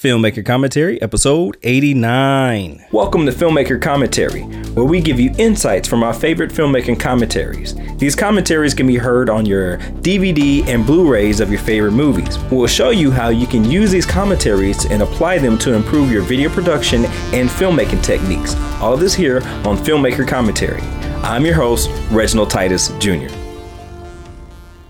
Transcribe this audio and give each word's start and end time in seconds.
Filmmaker 0.00 0.46
Commentary, 0.46 1.02
episode 1.02 1.56
89. 1.64 2.86
Welcome 2.92 3.26
to 3.26 3.32
Filmmaker 3.32 3.82
Commentary, 3.82 4.42
where 4.74 4.84
we 4.84 5.00
give 5.00 5.18
you 5.18 5.34
insights 5.38 5.88
from 5.88 6.04
our 6.04 6.14
favorite 6.14 6.52
filmmaking 6.52 7.00
commentaries. 7.00 7.74
These 7.96 8.14
commentaries 8.14 8.74
can 8.74 8.86
be 8.86 8.94
heard 8.94 9.28
on 9.28 9.44
your 9.44 9.78
DVD 9.98 10.64
and 10.68 10.86
Blu 10.86 11.10
rays 11.10 11.40
of 11.40 11.50
your 11.50 11.58
favorite 11.58 11.94
movies. 11.94 12.38
We'll 12.44 12.68
show 12.68 12.90
you 12.90 13.10
how 13.10 13.30
you 13.30 13.48
can 13.48 13.64
use 13.64 13.90
these 13.90 14.06
commentaries 14.06 14.84
and 14.84 15.02
apply 15.02 15.38
them 15.38 15.58
to 15.58 15.74
improve 15.74 16.12
your 16.12 16.22
video 16.22 16.48
production 16.48 17.06
and 17.34 17.48
filmmaking 17.48 18.04
techniques. 18.04 18.54
All 18.80 18.94
of 18.94 19.00
this 19.00 19.14
here 19.14 19.38
on 19.66 19.76
Filmmaker 19.78 20.28
Commentary. 20.28 20.80
I'm 21.24 21.44
your 21.44 21.56
host, 21.56 21.90
Reginald 22.12 22.50
Titus 22.50 22.96
Jr. 23.00 23.34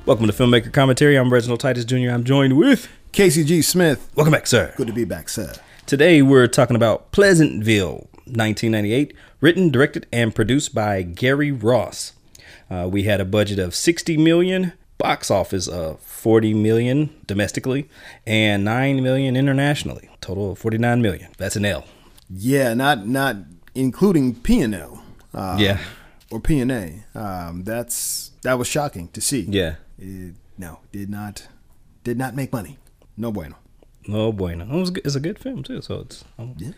Welcome 0.05 0.27
to 0.27 0.35
Filmmaker 0.35 0.71
Commentary. 0.71 1.17
I'm 1.17 1.33
Reginald 1.33 1.61
Titus 1.61 1.87
Jr. 1.87 2.11
I'm 2.11 2.25
joined 2.25 2.59
with 2.59 2.91
Casey 3.19 3.43
G. 3.43 3.63
Smith. 3.63 4.09
Welcome 4.15 4.31
back, 4.31 4.47
sir. 4.47 4.73
Good 4.77 4.87
to 4.87 4.93
be 4.93 5.05
back, 5.05 5.29
sir. 5.29 5.53
Today 5.87 6.23
we're 6.23 6.47
talking 6.47 6.77
about 6.77 7.11
Pleasantville, 7.11 8.07
1998, 8.27 9.13
written, 9.41 9.71
directed, 9.71 10.07
and 10.13 10.33
produced 10.33 10.73
by 10.73 11.03
Gary 11.03 11.51
Ross. 11.51 12.13
Uh, 12.71 12.89
we 12.89 13.03
had 13.03 13.21
a 13.21 13.25
budget 13.25 13.59
of 13.59 13.75
60 13.75 14.17
million, 14.19 14.73
box 14.99 15.33
office 15.33 15.67
of 15.67 15.99
40 15.99 16.55
million 16.55 17.11
domestically, 17.27 17.89
and 18.25 18.65
9 18.65 19.03
million 19.03 19.37
internationally. 19.37 20.09
Total 20.21 20.53
of 20.53 20.59
49 20.61 21.03
million. 21.03 21.33
That's 21.39 21.57
an 21.57 21.65
L. 21.65 21.87
Yeah, 22.31 22.73
not 22.75 23.09
not 23.09 23.35
including 23.75 24.37
P 24.37 24.61
and 24.61 24.77
L. 24.77 25.03
Uh, 25.35 25.57
Yeah. 25.59 25.81
Or 26.31 26.39
P 26.39 26.61
and 26.61 26.71
A. 26.71 27.05
Um, 27.17 27.65
that's 27.65 28.31
that 28.43 28.61
was 28.61 28.69
shocking 28.69 29.09
to 29.09 29.21
see. 29.21 29.41
Yeah. 29.41 29.75
It, 29.99 30.35
no, 30.57 30.79
did 30.93 31.11
not 31.11 31.49
did 32.05 32.17
not 32.17 32.37
make 32.37 32.53
money. 32.53 32.79
No 33.19 33.31
bueno. 33.33 33.57
No 34.07 34.33
bueno. 34.33 34.65
It 34.65 34.71
was, 34.81 34.91
it's 35.05 35.15
a 35.17 35.21
good 35.21 35.39
film 35.39 35.63
too, 35.63 35.83
so 35.83 36.01
it's 36.01 36.25
um, 36.39 36.55
Yeah. 36.57 36.71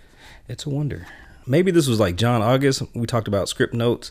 it's 0.49 0.65
a 0.66 0.71
wonder. 0.71 1.07
Maybe 1.47 1.71
this 1.71 1.87
was 1.87 2.01
like 2.01 2.16
John 2.16 2.43
August. 2.43 2.82
We 2.95 3.07
talked 3.07 3.29
about 3.29 3.47
Scriptnotes, 3.49 4.10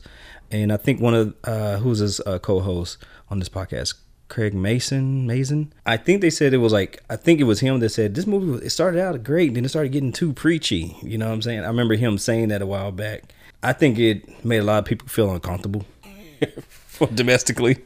and 0.52 0.71
I 0.71 0.77
think 0.77 1.02
one 1.02 1.13
of 1.13 1.36
uh, 1.44 1.77
who's 1.77 1.99
his 1.99 2.19
uh, 2.21 2.39
co-host 2.39 2.97
on 3.30 3.39
this 3.39 3.49
podcast, 3.49 3.95
Craig 4.30 4.53
Mazin. 4.53 5.25
Mazin. 5.27 5.73
I 5.86 5.97
think 5.97 6.21
they 6.21 6.30
said 6.30 6.53
it 6.53 6.58
was 6.58 6.71
like 6.73 7.03
I 7.09 7.16
think 7.16 7.39
it 7.39 7.45
was 7.45 7.59
him 7.61 7.80
that 7.80 7.89
said 7.89 8.16
this 8.16 8.27
movie. 8.27 8.52
was- 8.52 8.61
It 8.61 8.69
started 8.69 9.02
out 9.02 9.21
great, 9.23 9.53
then 9.55 9.66
it 9.66 9.69
started 9.69 9.91
getting 9.91 10.11
too 10.11 10.31
preachy. 10.33 10.95
You 11.02 11.17
know 11.17 11.27
what 11.27 11.33
I'm 11.33 11.41
saying? 11.41 11.61
I 11.61 11.67
remember 11.67 11.95
him 11.95 12.17
saying 12.17 12.49
that 12.49 12.61
a 12.61 12.66
while 12.67 12.91
back. 12.91 13.33
I 13.64 13.73
think 13.73 13.97
it 13.99 14.45
made 14.45 14.59
a 14.59 14.64
lot 14.64 14.80
of 14.80 14.86
people 14.86 15.08
feel 15.08 15.31
uncomfortable 15.33 15.83
domestically. 17.14 17.77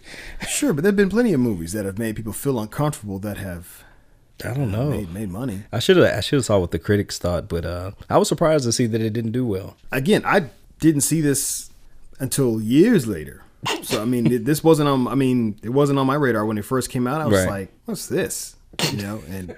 Sure, 0.48 0.74
but 0.74 0.84
there've 0.84 0.96
been 0.96 1.10
plenty 1.10 1.34
of 1.34 1.40
movies 1.40 1.74
that 1.74 1.86
have 1.86 1.98
made 1.98 2.16
people 2.16 2.34
feel 2.34 2.60
uncomfortable 2.60 3.20
that 3.20 3.38
have 3.38 3.83
I 4.44 4.54
don't 4.54 4.72
know. 4.72 4.90
made 4.90 5.14
made 5.14 5.30
money. 5.30 5.64
I 5.72 5.80
should 5.80 5.98
have 5.98 6.06
I 6.06 6.20
should 6.22 6.38
have 6.38 6.46
saw 6.46 6.60
what 6.60 6.72
the 6.72 6.80
critics 6.80 7.18
thought, 7.18 7.48
but 7.48 7.66
uh, 7.66 7.92
I 8.10 8.18
was 8.18 8.28
surprised 8.28 8.66
to 8.66 8.72
see 8.72 8.88
that 8.88 9.02
it 9.02 9.12
didn't 9.14 9.32
do 9.32 9.46
well. 9.46 9.78
Again, 9.92 10.24
I 10.26 10.50
didn't 10.80 11.02
see 11.02 11.22
this 11.22 11.70
until 12.20 12.60
years 12.62 13.08
later. 13.08 13.44
So 13.84 14.02
I 14.02 14.06
mean, 14.06 14.32
it- 14.32 14.46
this 14.50 14.64
wasn't 14.64 14.90
on. 14.90 15.08
I 15.08 15.16
mean, 15.16 15.60
it 15.64 15.70
wasn't 15.70 16.00
on 16.00 16.08
my 16.08 16.16
radar 16.16 16.46
when 16.46 16.58
it 16.58 16.66
first 16.66 16.90
came 16.90 17.08
out. 17.08 17.22
I 17.22 17.26
was 17.28 17.42
Right. 17.46 17.50
like, 17.50 17.74
"What's 17.86 18.08
this?" 18.08 18.56
You 18.92 18.98
know, 19.04 19.22
and 19.30 19.56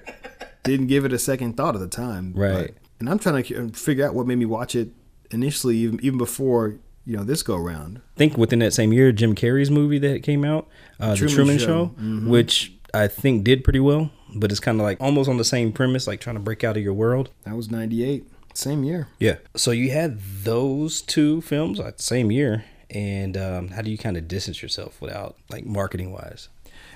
didn't 0.64 0.88
give 0.88 1.06
it 1.06 1.14
a 1.14 1.20
second 1.20 1.56
thought 1.58 1.74
at 1.76 1.82
the 1.82 1.88
time. 1.88 2.34
Right. 2.36 2.74
and 3.00 3.10
I'm 3.10 3.18
trying 3.20 3.44
to 3.44 3.70
figure 3.70 4.06
out 4.06 4.14
what 4.14 4.26
made 4.28 4.38
me 4.38 4.46
watch 4.46 4.76
it 4.76 4.90
initially, 5.32 5.78
even 5.78 6.00
even 6.04 6.18
before 6.18 6.76
you 7.06 7.16
know 7.18 7.24
this 7.24 7.42
go 7.44 7.56
round. 7.58 8.02
think 8.16 8.38
within 8.38 8.60
that 8.60 8.74
same 8.74 8.92
year, 8.94 9.12
Jim 9.12 9.36
Carrey's 9.36 9.72
movie 9.72 10.00
that 10.00 10.22
came 10.24 10.44
out, 10.44 10.68
uh, 11.00 11.12
The 11.12 11.16
Truman 11.18 11.36
Truman 11.36 11.58
Show. 11.60 11.66
Show, 11.66 11.86
Mm-hmm. 12.00 12.30
which 12.30 12.74
I 12.94 13.08
think 13.08 13.44
did 13.44 13.64
pretty 13.64 13.80
well, 13.80 14.12
but 14.36 14.52
it's 14.52 14.60
kind 14.60 14.80
of 14.80 14.84
like 14.84 15.00
almost 15.02 15.30
on 15.30 15.38
the 15.38 15.44
same 15.44 15.72
premise, 15.72 16.08
like 16.08 16.20
trying 16.20 16.36
to 16.36 16.42
break 16.42 16.64
out 16.64 16.78
of 16.78 16.84
your 16.84 16.94
world. 16.94 17.30
That 17.44 17.56
was 17.56 17.72
'98, 17.72 18.26
same 18.54 18.84
year. 18.84 19.08
Yeah. 19.20 19.38
So 19.56 19.72
you 19.72 19.92
had 19.92 20.20
those 20.44 21.02
two 21.02 21.42
films 21.42 21.80
like 21.80 22.00
same 22.00 22.32
year, 22.32 22.66
and 22.90 23.38
um, 23.38 23.70
how 23.70 23.82
do 23.82 23.90
you 23.90 23.98
kind 23.98 24.18
of 24.18 24.28
distance 24.28 24.62
yourself 24.62 25.02
without 25.02 25.38
like 25.50 25.66
marketing 25.66 26.12
wise? 26.12 26.50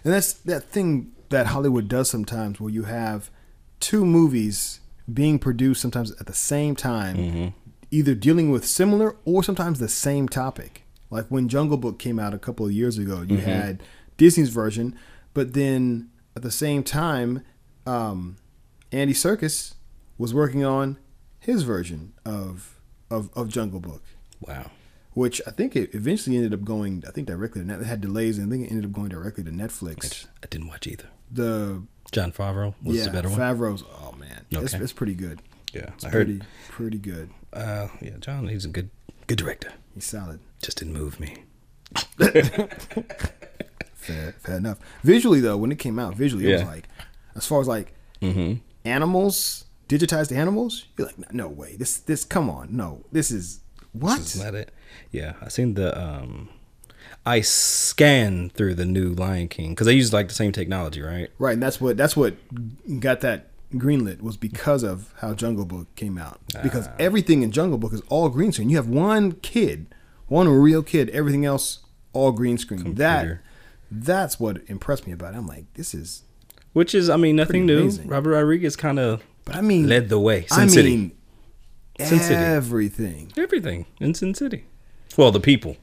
And 0.03 0.13
that's 0.13 0.33
that 0.33 0.63
thing 0.65 1.13
that 1.29 1.47
Hollywood 1.47 1.87
does 1.87 2.09
sometimes, 2.09 2.59
where 2.59 2.71
you 2.71 2.83
have 2.83 3.29
two 3.79 4.05
movies 4.05 4.81
being 5.11 5.39
produced 5.39 5.81
sometimes 5.81 6.11
at 6.19 6.27
the 6.27 6.33
same 6.33 6.75
time, 6.75 7.53
either 7.91 8.13
dealing 8.13 8.51
with 8.51 8.65
similar 8.65 9.15
or 9.25 9.43
sometimes 9.43 9.79
the 9.79 9.87
same 9.89 10.27
topic. 10.27 10.83
Like 11.09 11.25
when 11.29 11.47
Jungle 11.49 11.77
Book 11.77 11.97
came 11.97 12.19
out 12.19 12.33
a 12.33 12.37
couple 12.37 12.65
of 12.65 12.71
years 12.71 12.97
ago, 12.99 13.21
you 13.27 13.37
had 13.37 13.81
Disney's 14.17 14.49
version, 14.49 14.95
but 15.33 15.53
then 15.53 16.09
at 16.39 16.43
the 16.43 16.51
same 16.51 16.83
time, 16.83 17.43
um, 17.85 18.37
Andy 18.91 19.13
Serkis 19.13 19.73
was 20.17 20.33
working 20.33 20.63
on 20.63 20.97
his 21.39 21.63
version 21.63 22.13
of 22.25 22.79
of, 23.11 23.29
of 23.35 23.49
Jungle 23.49 23.79
Book 23.79 24.03
Wow. 24.39 24.71
which 25.13 25.41
I 25.47 25.51
think 25.51 25.75
it 25.75 25.93
eventually 25.93 26.35
ended 26.37 26.53
up 26.53 26.63
going. 26.63 27.03
I 27.07 27.11
think 27.11 27.27
directly 27.27 27.61
to 27.61 27.67
Net. 27.67 27.81
It 27.81 27.87
had 27.87 27.99
delays, 28.01 28.37
and 28.37 28.47
I 28.47 28.49
think 28.55 28.65
it 28.67 28.71
ended 28.71 28.85
up 28.85 28.93
going 28.93 29.09
directly 29.09 29.43
to 29.43 29.51
Netflix. 29.51 30.27
I 30.43 30.47
didn't 30.49 30.67
watch 30.69 30.87
either. 30.87 31.09
The 31.31 31.83
Jon 32.11 32.31
Favreau 32.31 32.73
was 32.83 32.95
yeah, 32.97 33.03
the 33.05 33.11
better 33.11 33.29
one. 33.29 33.37
Favreau's. 33.39 33.83
Oh 34.01 34.13
man, 34.17 34.45
it's, 34.49 34.73
Okay. 34.73 34.83
it's 34.83 34.93
pretty 34.93 35.13
good. 35.15 35.41
yeah, 35.73 35.89
It's 35.95 36.05
I 36.05 36.09
heard. 36.09 36.27
pretty 36.27 36.41
pretty 36.69 36.97
good. 36.99 37.29
Uh, 37.51 37.87
yeah, 38.01 38.17
John, 38.19 38.47
he's 38.47 38.63
a 38.65 38.69
good 38.69 38.89
good 39.27 39.37
director. 39.39 39.73
He's 39.93 40.05
solid. 40.05 40.39
Just 40.61 40.77
didn't 40.79 40.93
move 40.93 41.19
me. 41.19 41.43
Fair, 44.09 44.35
fair 44.39 44.57
enough. 44.57 44.79
Visually 45.03 45.39
though, 45.39 45.57
when 45.57 45.71
it 45.71 45.79
came 45.79 45.99
out, 45.99 46.15
visually 46.15 46.45
it 46.45 46.49
Yeah. 46.49 46.55
was 46.57 46.65
like, 46.65 46.87
as 47.35 47.45
far 47.45 47.61
as 47.61 47.67
like 47.67 47.93
Mm-hmm. 48.21 48.55
animals, 48.85 49.65
digitized 49.87 50.35
animals. 50.35 50.85
You're 50.97 51.07
like, 51.07 51.33
no 51.33 51.47
way. 51.47 51.75
This 51.77 51.97
this 51.97 52.25
come 52.25 52.49
on, 52.49 52.75
no. 52.75 53.05
This 53.11 53.31
is 53.31 53.61
what? 53.93 54.19
Is 54.19 54.41
that 54.41 54.55
it? 54.55 54.71
Yeah, 55.11 55.33
I 55.41 55.47
seen 55.49 55.73
the 55.75 55.97
um 55.99 56.49
I 57.25 57.41
scanned 57.41 58.53
through 58.53 58.75
the 58.75 58.85
new 58.85 59.13
Lion 59.13 59.47
King 59.47 59.69
because 59.71 59.85
they 59.87 59.93
used 59.93 60.13
like 60.13 60.27
the 60.27 60.33
same 60.33 60.51
technology, 60.51 61.01
right? 61.01 61.29
Right, 61.39 61.53
and 61.53 61.63
that's 61.63 61.79
what 61.81 61.97
that's 61.97 62.15
what 62.17 62.35
got 62.99 63.21
that 63.21 63.47
greenlit 63.73 64.21
was 64.21 64.35
because 64.35 64.83
of 64.83 65.13
how 65.17 65.33
Jungle 65.33 65.65
Book 65.65 65.87
came 65.95 66.17
out. 66.17 66.39
Because 66.63 66.87
Ah. 66.87 66.95
everything 66.99 67.43
in 67.43 67.51
Jungle 67.51 67.77
Book 67.77 67.93
is 67.93 68.01
all 68.09 68.29
green 68.29 68.51
screen. 68.51 68.69
You 68.69 68.77
have 68.77 68.87
one 68.89 69.33
kid, 69.43 69.87
one 70.27 70.47
real 70.49 70.81
kid. 70.83 71.09
Everything 71.11 71.45
else 71.45 71.79
all 72.13 72.31
green 72.31 72.57
screen. 72.57 72.95
That 72.95 73.19
Computer. 73.21 73.41
That's 73.91 74.39
what 74.39 74.61
impressed 74.67 75.07
me 75.07 75.13
about 75.13 75.33
it. 75.33 75.37
I'm 75.37 75.47
like, 75.47 75.65
this 75.73 75.93
is. 75.93 76.23
Which 76.73 76.93
is, 76.93 77.09
I 77.09 77.17
mean, 77.17 77.35
nothing 77.35 77.65
new. 77.65 77.79
amazing. 77.81 78.07
Robert 78.07 78.31
Rodriguez 78.31 78.75
kind 78.75 78.99
of 78.99 79.23
But 79.45 79.55
I 79.55 79.61
mean, 79.61 79.87
led 79.89 80.09
the 80.09 80.19
way. 80.19 80.45
Sin 80.47 80.63
I 80.63 80.67
City, 80.67 80.95
mean, 80.95 81.11
Sin 81.99 82.19
City. 82.19 82.35
everything. 82.35 83.31
everything 83.37 83.85
in 83.99 84.13
Sin 84.13 84.33
City. 84.35 84.65
Well, 85.17 85.31
the 85.31 85.39
people. 85.39 85.77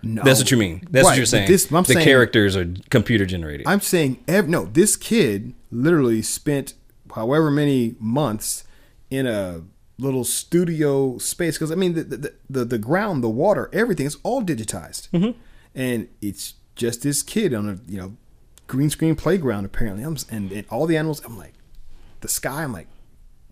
No, 0.00 0.22
That's 0.22 0.38
what 0.38 0.52
you 0.52 0.56
mean. 0.56 0.86
That's 0.88 1.04
what 1.04 1.16
you're 1.16 1.26
saying. 1.26 1.48
This, 1.48 1.72
I'm 1.72 1.82
the 1.82 1.94
saying, 1.94 2.04
characters 2.04 2.56
are 2.56 2.72
computer 2.88 3.26
generated. 3.26 3.66
I'm 3.66 3.80
saying, 3.80 4.22
ev- 4.28 4.48
no, 4.48 4.66
this 4.66 4.94
kid 4.96 5.54
literally 5.72 6.22
spent 6.22 6.74
however 7.14 7.50
many 7.50 7.96
months 7.98 8.62
in 9.10 9.26
a 9.26 9.62
little 9.98 10.22
studio 10.22 11.18
space. 11.18 11.56
Because 11.58 11.72
I 11.72 11.74
mean, 11.74 11.94
the, 11.94 12.04
the 12.04 12.34
the 12.48 12.64
the 12.64 12.78
ground, 12.78 13.24
the 13.24 13.28
water, 13.28 13.68
everything 13.72 14.06
is 14.06 14.16
all 14.22 14.40
digitized, 14.40 15.10
Mm-hmm. 15.10 15.36
and 15.74 16.06
it's 16.22 16.54
just 16.78 17.02
this 17.02 17.22
kid 17.22 17.52
on 17.52 17.68
a 17.68 17.90
you 17.90 17.98
know 17.98 18.16
green 18.66 18.88
screen 18.88 19.14
playground. 19.14 19.66
Apparently, 19.66 20.02
I'm 20.02 20.16
and, 20.30 20.50
and 20.50 20.64
all 20.70 20.86
the 20.86 20.96
animals. 20.96 21.22
I'm 21.24 21.36
like, 21.36 21.52
the 22.20 22.28
sky. 22.28 22.62
I'm 22.62 22.72
like, 22.72 22.86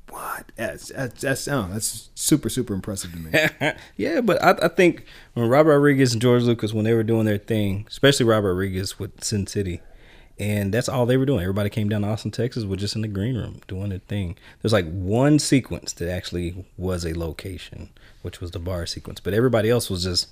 what? 0.09 0.53
That's 0.57 0.89
that's 0.89 1.21
that's, 1.21 1.45
that's 1.45 2.11
super 2.15 2.49
super 2.49 2.73
impressive 2.73 3.13
to 3.13 3.19
me. 3.19 3.73
yeah, 3.97 4.23
but 4.23 4.43
I, 4.43 4.67
I 4.67 4.69
think 4.69 5.05
when 5.35 5.49
Robert 5.49 5.73
Rodriguez 5.73 6.15
and 6.15 6.23
George 6.23 6.45
Lucas, 6.45 6.73
when 6.73 6.85
they 6.85 6.95
were 6.95 7.03
doing 7.03 7.27
their 7.27 7.39
thing, 7.39 7.87
especially 7.91 8.25
Robert 8.25 8.55
Rodriguez 8.55 8.99
with 8.99 9.23
Sin 9.23 9.47
City, 9.47 9.83
and 10.39 10.73
that's 10.73 10.89
all 10.89 11.05
they 11.05 11.17
were 11.17 11.27
doing. 11.27 11.41
Everybody 11.41 11.69
came 11.69 11.89
down 11.89 12.03
to 12.03 12.09
Austin, 12.09 12.31
Texas, 12.31 12.65
was 12.65 12.79
just 12.79 12.95
in 12.95 13.03
the 13.03 13.09
green 13.09 13.37
room 13.37 13.61
doing 13.67 13.91
their 13.91 13.99
thing. 13.99 14.37
There's 14.63 14.73
like 14.73 14.91
one 14.91 15.39
sequence 15.39 15.93
that 15.95 16.11
actually 16.11 16.67
was 16.77 17.05
a 17.05 17.19
location, 17.19 17.91
which 18.23 18.41
was 18.41 18.53
the 18.53 18.59
bar 18.61 18.87
sequence, 18.87 19.19
but 19.19 19.35
everybody 19.35 19.69
else 19.69 19.91
was 19.91 20.05
just 20.05 20.29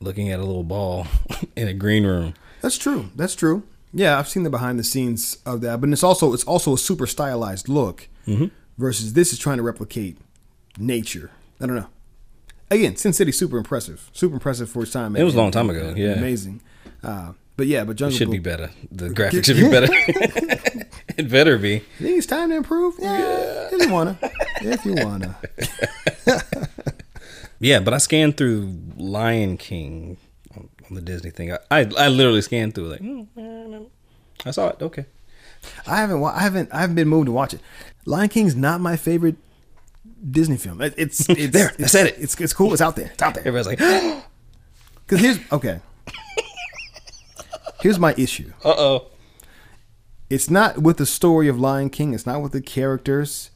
looking 0.00 0.30
at 0.30 0.40
a 0.40 0.44
little 0.44 0.64
ball 0.64 1.06
in 1.56 1.68
a 1.68 1.74
green 1.74 2.04
room. 2.06 2.34
That's 2.62 2.78
true. 2.78 3.10
That's 3.16 3.34
true. 3.34 3.62
Yeah, 3.92 4.18
I've 4.18 4.28
seen 4.28 4.44
the 4.44 4.50
behind 4.50 4.78
the 4.78 4.84
scenes 4.84 5.38
of 5.44 5.60
that, 5.62 5.80
but 5.80 5.90
it's 5.90 6.02
also 6.02 6.32
it's 6.32 6.44
also 6.44 6.74
a 6.74 6.78
super 6.78 7.06
stylized 7.06 7.68
look 7.68 8.08
Mm-hmm. 8.26 8.46
versus 8.78 9.14
this 9.14 9.32
is 9.32 9.38
trying 9.38 9.56
to 9.56 9.62
replicate 9.62 10.16
nature. 10.78 11.30
I 11.60 11.66
don't 11.66 11.74
know. 11.74 11.88
Again, 12.70 12.94
Sin 12.96 13.12
City 13.12 13.32
super 13.32 13.56
impressive, 13.58 14.08
super 14.12 14.34
impressive 14.34 14.70
for 14.70 14.82
its 14.84 14.92
time. 14.92 15.16
It 15.16 15.24
was 15.24 15.34
a 15.34 15.38
long 15.38 15.50
time 15.50 15.68
ago, 15.70 15.94
yeah. 15.96 16.12
amazing. 16.12 16.60
Uh, 17.02 17.32
but 17.56 17.66
yeah, 17.66 17.82
but 17.82 17.92
It 17.92 17.94
Jungle 17.96 18.16
should 18.16 18.28
Book 18.28 18.32
be 18.34 18.38
better. 18.38 18.70
The 18.92 19.08
graphics 19.10 19.44
should 19.46 19.56
be 19.56 19.68
better. 19.68 19.88
it 21.16 21.28
better 21.28 21.58
be. 21.58 21.72
You 21.98 22.06
think 22.06 22.18
it's 22.18 22.26
time 22.26 22.50
to 22.50 22.56
improve? 22.56 22.94
Yeah, 23.00 23.68
if 23.72 23.82
you 23.86 23.92
wanna, 23.92 24.16
if 24.60 24.84
you 24.84 24.94
wanna. 24.94 25.36
Yeah, 27.60 27.80
but 27.80 27.92
I 27.94 27.98
scanned 27.98 28.36
through 28.36 28.74
Lion 28.96 29.56
King 29.58 30.16
on, 30.56 30.68
on 30.88 30.94
the 30.94 31.02
Disney 31.02 31.30
thing. 31.30 31.52
I, 31.52 31.58
I 31.70 31.80
I 31.98 32.08
literally 32.08 32.40
scanned 32.42 32.74
through 32.74 32.88
like 32.88 33.00
mm, 33.02 33.86
I 34.46 34.50
saw 34.50 34.68
it. 34.68 34.80
Okay, 34.82 35.04
I 35.86 35.96
haven't. 35.98 36.20
wa- 36.20 36.32
I 36.34 36.40
haven't. 36.40 36.72
I 36.72 36.80
haven't 36.80 36.96
been 36.96 37.08
moved 37.08 37.26
to 37.26 37.32
watch 37.32 37.52
it. 37.54 37.60
Lion 38.06 38.28
King's 38.30 38.56
not 38.56 38.80
my 38.80 38.96
favorite 38.96 39.36
Disney 40.30 40.56
film. 40.56 40.80
It- 40.80 40.94
It's, 40.96 41.20
it's 41.28 41.52
There, 41.52 41.72
I 41.78 41.86
said 41.86 42.06
it. 42.06 42.16
It's 42.18 42.38
it's 42.40 42.52
cool. 42.54 42.72
It's 42.72 42.80
out 42.82 42.96
there. 42.96 43.10
It's 43.12 43.22
out 43.22 43.34
there. 43.34 43.46
Everybody's 43.46 43.66
like, 43.78 43.78
Because 45.06 45.20
here's 45.20 45.38
okay. 45.52 45.80
Here's 47.82 47.98
my 47.98 48.14
issue. 48.18 48.52
uh 48.64 48.74
oh. 48.76 49.06
It's 50.28 50.48
not 50.50 50.78
with 50.78 50.98
the 50.98 51.06
story 51.06 51.48
of 51.48 51.58
Lion 51.58 51.90
King. 51.90 52.14
It's 52.14 52.26
not 52.26 52.40
with 52.42 52.52
the 52.52 52.60
characters. 52.60 53.50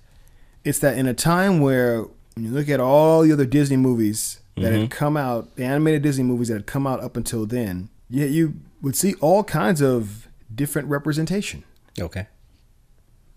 It's 0.64 0.78
that 0.80 0.96
in 0.98 1.06
a 1.06 1.14
time 1.14 1.60
where 1.60 2.06
when 2.34 2.44
you 2.44 2.50
look 2.50 2.68
at 2.68 2.80
all 2.80 3.22
the 3.22 3.32
other 3.32 3.46
Disney 3.46 3.76
movies 3.76 4.40
that 4.56 4.72
had 4.72 4.90
come 4.90 5.16
out, 5.16 5.56
the 5.56 5.64
animated 5.64 6.02
Disney 6.02 6.24
movies 6.24 6.48
that 6.48 6.54
had 6.54 6.66
come 6.66 6.86
out 6.86 7.00
up 7.02 7.16
until 7.16 7.44
then, 7.46 7.88
yeah, 8.08 8.26
you 8.26 8.54
would 8.82 8.96
see 8.96 9.14
all 9.14 9.42
kinds 9.44 9.80
of 9.80 10.28
different 10.54 10.88
representation. 10.88 11.64
Okay. 12.00 12.26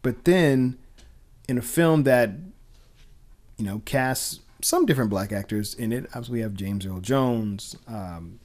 But 0.01 0.25
then 0.25 0.77
in 1.47 1.57
a 1.57 1.61
film 1.61 2.03
that, 2.03 2.31
you 3.57 3.65
know, 3.65 3.81
casts 3.85 4.41
some 4.61 4.85
different 4.85 5.09
black 5.09 5.31
actors 5.31 5.73
in 5.73 5.91
it, 5.91 6.05
obviously 6.07 6.33
we 6.33 6.39
have 6.41 6.53
James 6.53 6.85
Earl 6.85 6.99
Jones, 6.99 7.75
um, 7.87 8.39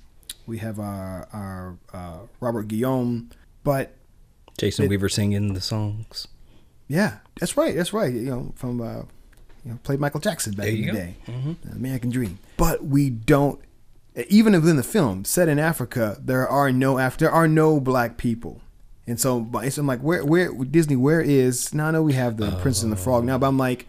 we 0.47 0.59
have 0.59 0.79
our, 0.79 1.29
our 1.33 1.77
uh, 1.93 2.19
Robert 2.41 2.69
Guillaume, 2.69 3.31
but 3.65 3.95
Jason 4.59 4.85
It- 4.85 4.89
Weaver 4.89 5.09
singing 5.09 5.55
the 5.55 5.61
songs. 5.61 6.29
yeah, 6.89 7.19
that's 7.39 7.57
right, 7.57 7.75
that's 7.75 7.93
right. 7.93 8.13
You 8.13 8.23
know, 8.23 8.53
from 8.57 8.81
uh, 8.81 9.03
you 9.65 9.71
know, 9.71 9.79
played 9.83 10.01
Michael 10.01 10.21
Jackson 10.21 10.55
back 10.55 10.67
There 10.67 10.75
in 10.75 10.81
the 10.81 10.87
go. 10.87 10.93
day, 10.93 11.17
mm-hmm. 11.27 11.77
American 11.77 12.11
Dream. 12.11 12.39
But 12.57 12.85
we 12.85 13.11
don't, 13.11 13.61
even 14.29 14.53
within 14.53 14.77
the 14.77 14.83
film 14.83 15.25
set 15.25 15.49
in 15.49 15.59
Africa, 15.59 16.19
there 16.21 16.47
are 16.49 16.73
no 16.73 16.99
Af- 16.99 17.19
there 17.19 17.31
are 17.31 17.49
no 17.49 17.81
black 17.81 18.17
people. 18.17 18.61
And 19.07 19.19
so, 19.19 19.49
so 19.69 19.81
I'm 19.81 19.87
like, 19.87 20.01
where, 20.01 20.25
where 20.25 20.53
Disney? 20.53 20.97
Where 20.97 21.21
is? 21.21 21.75
Now 21.75 21.87
I 21.87 21.91
know 21.91 22.03
we 22.03 22.13
have 22.13 22.37
the 22.37 22.53
Princess 22.61 22.85
and 22.85 22.93
the 22.93 22.97
oh. 22.97 23.03
Frog 23.03 23.25
now, 23.25 23.37
but 23.39 23.49
I'm 23.49 23.59
like, 23.59 23.87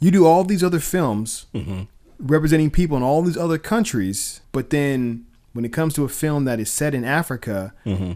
you 0.00 0.10
do 0.10 0.26
all 0.26 0.44
these 0.44 0.64
other 0.64 0.80
films 0.80 1.46
mm-hmm. 1.54 1.82
representing 2.18 2.70
people 2.70 2.96
in 2.96 3.02
all 3.02 3.22
these 3.22 3.36
other 3.36 3.58
countries, 3.58 4.40
but 4.52 4.70
then 4.70 5.26
when 5.52 5.64
it 5.64 5.72
comes 5.72 5.94
to 5.94 6.04
a 6.04 6.08
film 6.08 6.44
that 6.44 6.60
is 6.60 6.70
set 6.70 6.94
in 6.94 7.04
Africa, 7.04 7.72
mm-hmm. 7.84 8.12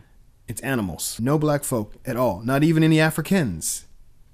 it's 0.49 0.61
animals. 0.63 1.19
No 1.21 1.39
black 1.39 1.65
folk 1.65 1.95
at 2.05 2.17
all. 2.17 2.41
Not 2.41 2.63
even 2.63 2.83
any 2.83 3.01
Africans. 3.01 3.87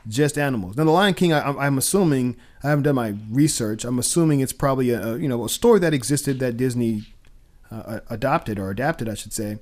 Just 0.08 0.38
animals. 0.38 0.76
Now, 0.76 0.84
The 0.84 0.90
Lion 0.90 1.12
King. 1.14 1.32
I, 1.32 1.40
I'm- 1.40 1.58
I'm 1.58 1.78
assuming 1.78 2.36
I 2.62 2.70
haven't 2.70 2.84
done 2.84 2.94
my 2.94 3.14
research. 3.30 3.84
I'm 3.84 3.98
assuming 3.98 4.40
it's 4.40 4.52
probably 4.54 4.90
a, 4.90 5.14
a 5.14 5.18
you 5.18 5.28
know 5.28 5.44
a 5.44 5.48
story 5.48 5.78
that 5.80 5.92
existed 5.92 6.38
that 6.40 6.56
Disney 6.56 7.02
uh, 7.70 8.00
adopted 8.08 8.58
or 8.58 8.70
adapted, 8.70 9.08
I 9.08 9.14
should 9.14 9.32
say, 9.34 9.58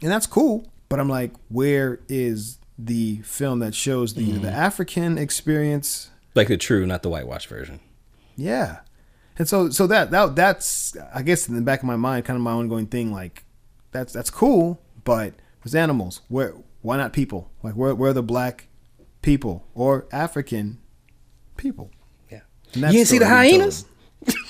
and 0.00 0.10
that's 0.10 0.26
cool. 0.26 0.70
But 0.88 1.00
I'm 1.00 1.08
like, 1.08 1.32
where 1.48 2.00
is 2.08 2.58
the 2.78 3.16
film 3.24 3.58
that 3.58 3.74
shows 3.74 4.14
the 4.14 4.32
the 4.32 4.50
African 4.50 5.18
experience? 5.18 6.10
Like 6.34 6.48
the 6.48 6.56
true, 6.56 6.86
not 6.86 7.02
the 7.02 7.10
whitewash 7.10 7.46
version. 7.46 7.80
Yeah. 8.36 8.78
And 9.38 9.46
so 9.48 9.68
so 9.70 9.86
that 9.88 10.10
that 10.12 10.34
that's 10.34 10.96
I 11.12 11.22
guess 11.22 11.46
in 11.48 11.54
the 11.56 11.60
back 11.60 11.80
of 11.80 11.84
my 11.86 11.96
mind 11.96 12.24
kind 12.24 12.36
of 12.36 12.42
my 12.42 12.52
ongoing 12.52 12.86
thing 12.86 13.12
like 13.12 13.44
that's 13.92 14.12
that's 14.14 14.30
cool, 14.30 14.80
but 15.04 15.34
with 15.62 15.74
animals, 15.74 16.22
where 16.28 16.54
why 16.80 16.96
not 16.96 17.12
people? 17.12 17.50
Like 17.62 17.74
where 17.74 17.94
where 17.94 18.10
are 18.10 18.14
the 18.14 18.22
black 18.22 18.67
people 19.28 19.62
or 19.74 20.06
African 20.10 20.78
people? 21.58 21.90
Yeah. 22.30 22.40
You 22.72 22.80
didn't 22.92 23.08
see 23.08 23.18
the 23.18 23.28
hyenas? 23.28 23.84
told. 24.24 24.36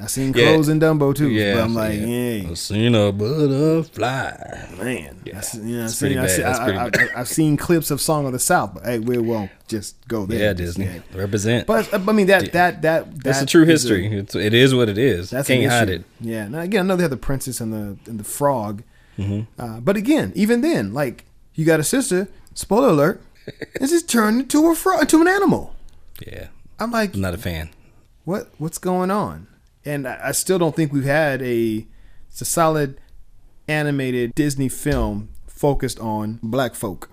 I 0.00 0.06
seen 0.06 0.32
Yeah. 0.32 0.52
crows 0.52 0.68
in 0.68 0.78
Dumbo 0.78 1.12
too, 1.12 1.28
Yeah. 1.28 1.54
but 1.54 1.64
I'm 1.64 1.74
like, 1.74 1.94
yeah. 1.98 2.06
hey, 2.06 2.46
I 2.48 2.54
seen 2.54 2.94
a 2.94 3.10
butterfly. 3.10 4.30
man, 4.80 5.22
Yeah. 5.24 5.40
I, 5.42 5.56
you 5.56 5.76
know, 5.78 5.84
I've 5.84 5.90
seen, 5.90 6.18
I, 6.18 6.24
I, 6.84 6.90
I, 7.16 7.24
seen 7.24 7.56
clips 7.56 7.90
of 7.90 8.00
Song 8.00 8.24
of 8.26 8.32
the 8.32 8.38
South, 8.38 8.74
but 8.74 8.84
hey, 8.84 9.00
we 9.00 9.18
won't 9.18 9.50
just 9.66 9.96
go 10.06 10.24
there. 10.24 10.38
Yeah, 10.38 10.52
Disney. 10.52 10.84
yet. 10.84 11.02
Represent. 11.12 11.66
But 11.66 11.92
I 11.92 11.98
mean 12.12 12.28
that 12.28 12.52
that 12.52 12.82
that 12.82 13.10
That's 13.24 13.40
the 13.40 13.44
that 13.46 13.48
true 13.50 13.62
is 13.62 13.68
a- 13.68 13.72
history. 13.72 14.06
it's, 14.18 14.36
it 14.36 14.54
is 14.54 14.72
what 14.72 14.88
it 14.88 14.98
is. 14.98 15.30
That's 15.30 15.48
Can't 15.48 15.64
an 15.64 15.70
hide 15.70 15.88
it. 15.90 16.04
Yeah. 16.20 16.46
Now 16.46 16.60
again, 16.60 16.84
I 16.84 16.86
know 16.88 16.94
they 16.96 17.02
have 17.02 17.10
the 17.10 17.16
princess 17.16 17.60
and 17.60 17.72
the 17.72 17.96
and 18.08 18.20
the 18.20 18.24
frog, 18.24 18.84
Mm-hmm. 19.18 19.60
uh, 19.60 19.80
but 19.80 19.96
again, 19.96 20.30
even 20.36 20.60
then, 20.60 20.94
like 20.94 21.24
you 21.54 21.64
got 21.64 21.80
a 21.80 21.84
sister. 21.84 22.28
Spoiler 22.54 22.88
alert! 22.90 23.20
It's 23.74 23.92
just 23.92 24.08
turned 24.08 24.40
into 24.42 24.70
a 24.70 24.74
frog, 24.74 25.02
into 25.02 25.20
an 25.20 25.28
animal. 25.28 25.74
Yeah. 26.26 26.48
I'm 26.78 26.90
like, 26.90 27.14
I'm 27.14 27.20
not 27.20 27.34
a 27.34 27.38
fan. 27.38 27.70
what 28.24 28.50
what's 28.58 28.78
going 28.78 29.10
on? 29.10 29.46
And 29.84 30.06
I, 30.06 30.18
I 30.28 30.32
still 30.32 30.58
don't 30.58 30.76
think 30.76 30.92
we've 30.92 31.04
had 31.04 31.42
a 31.42 31.86
it's 32.28 32.40
a 32.40 32.44
solid 32.44 33.00
animated 33.66 34.34
Disney 34.34 34.68
film 34.68 35.30
focused 35.46 35.98
on 36.00 36.38
black 36.42 36.74
folk, 36.74 37.10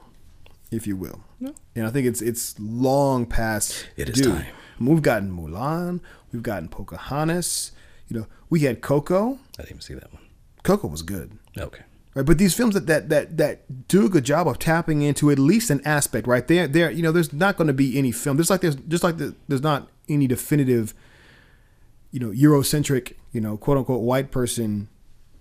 if 0.71 0.85
you 0.87 0.95
will. 0.95 1.21
No. 1.39 1.53
And 1.75 1.85
I 1.87 1.89
think 1.89 2.05
it's 2.07 2.21
it's 2.21 2.55
long 2.59 3.25
past 3.25 3.87
It 3.95 4.09
is 4.09 4.21
time. 4.21 4.45
We've 4.79 5.01
gotten 5.01 5.31
Mulan, 5.31 6.01
we've 6.31 6.43
gotten 6.43 6.67
Pocahontas. 6.69 7.71
You 8.07 8.19
know, 8.19 8.27
we 8.49 8.59
had 8.61 8.81
Coco. 8.81 9.39
I 9.57 9.63
didn't 9.63 9.69
even 9.69 9.81
see 9.81 9.93
that 9.95 10.13
one. 10.13 10.21
Coco 10.63 10.87
was 10.87 11.01
good. 11.01 11.31
Okay. 11.57 11.83
Right, 12.15 12.25
but 12.25 12.37
these 12.37 12.53
films 12.55 12.75
that, 12.75 12.87
that 12.87 13.09
that 13.09 13.37
that 13.37 13.87
do 13.89 14.05
a 14.05 14.09
good 14.09 14.23
job 14.23 14.47
of 14.47 14.57
tapping 14.57 15.01
into 15.01 15.29
at 15.31 15.37
least 15.37 15.69
an 15.69 15.81
aspect, 15.85 16.27
right? 16.27 16.47
There, 16.47 16.65
there, 16.65 16.89
you 16.89 17.03
know, 17.03 17.11
there's 17.11 17.33
not 17.33 17.57
going 17.57 17.67
to 17.67 17.73
be 17.73 17.97
any 17.97 18.13
film. 18.13 18.37
There's 18.37 18.49
like 18.49 18.61
there's 18.61 18.75
just 18.75 19.03
like 19.03 19.17
the, 19.17 19.35
there's 19.49 19.61
not 19.61 19.89
any 20.07 20.25
definitive, 20.25 20.93
you 22.11 22.21
know, 22.21 22.29
Eurocentric, 22.29 23.15
you 23.33 23.41
know, 23.41 23.57
quote 23.57 23.77
unquote 23.77 24.01
white 24.01 24.31
person 24.31 24.87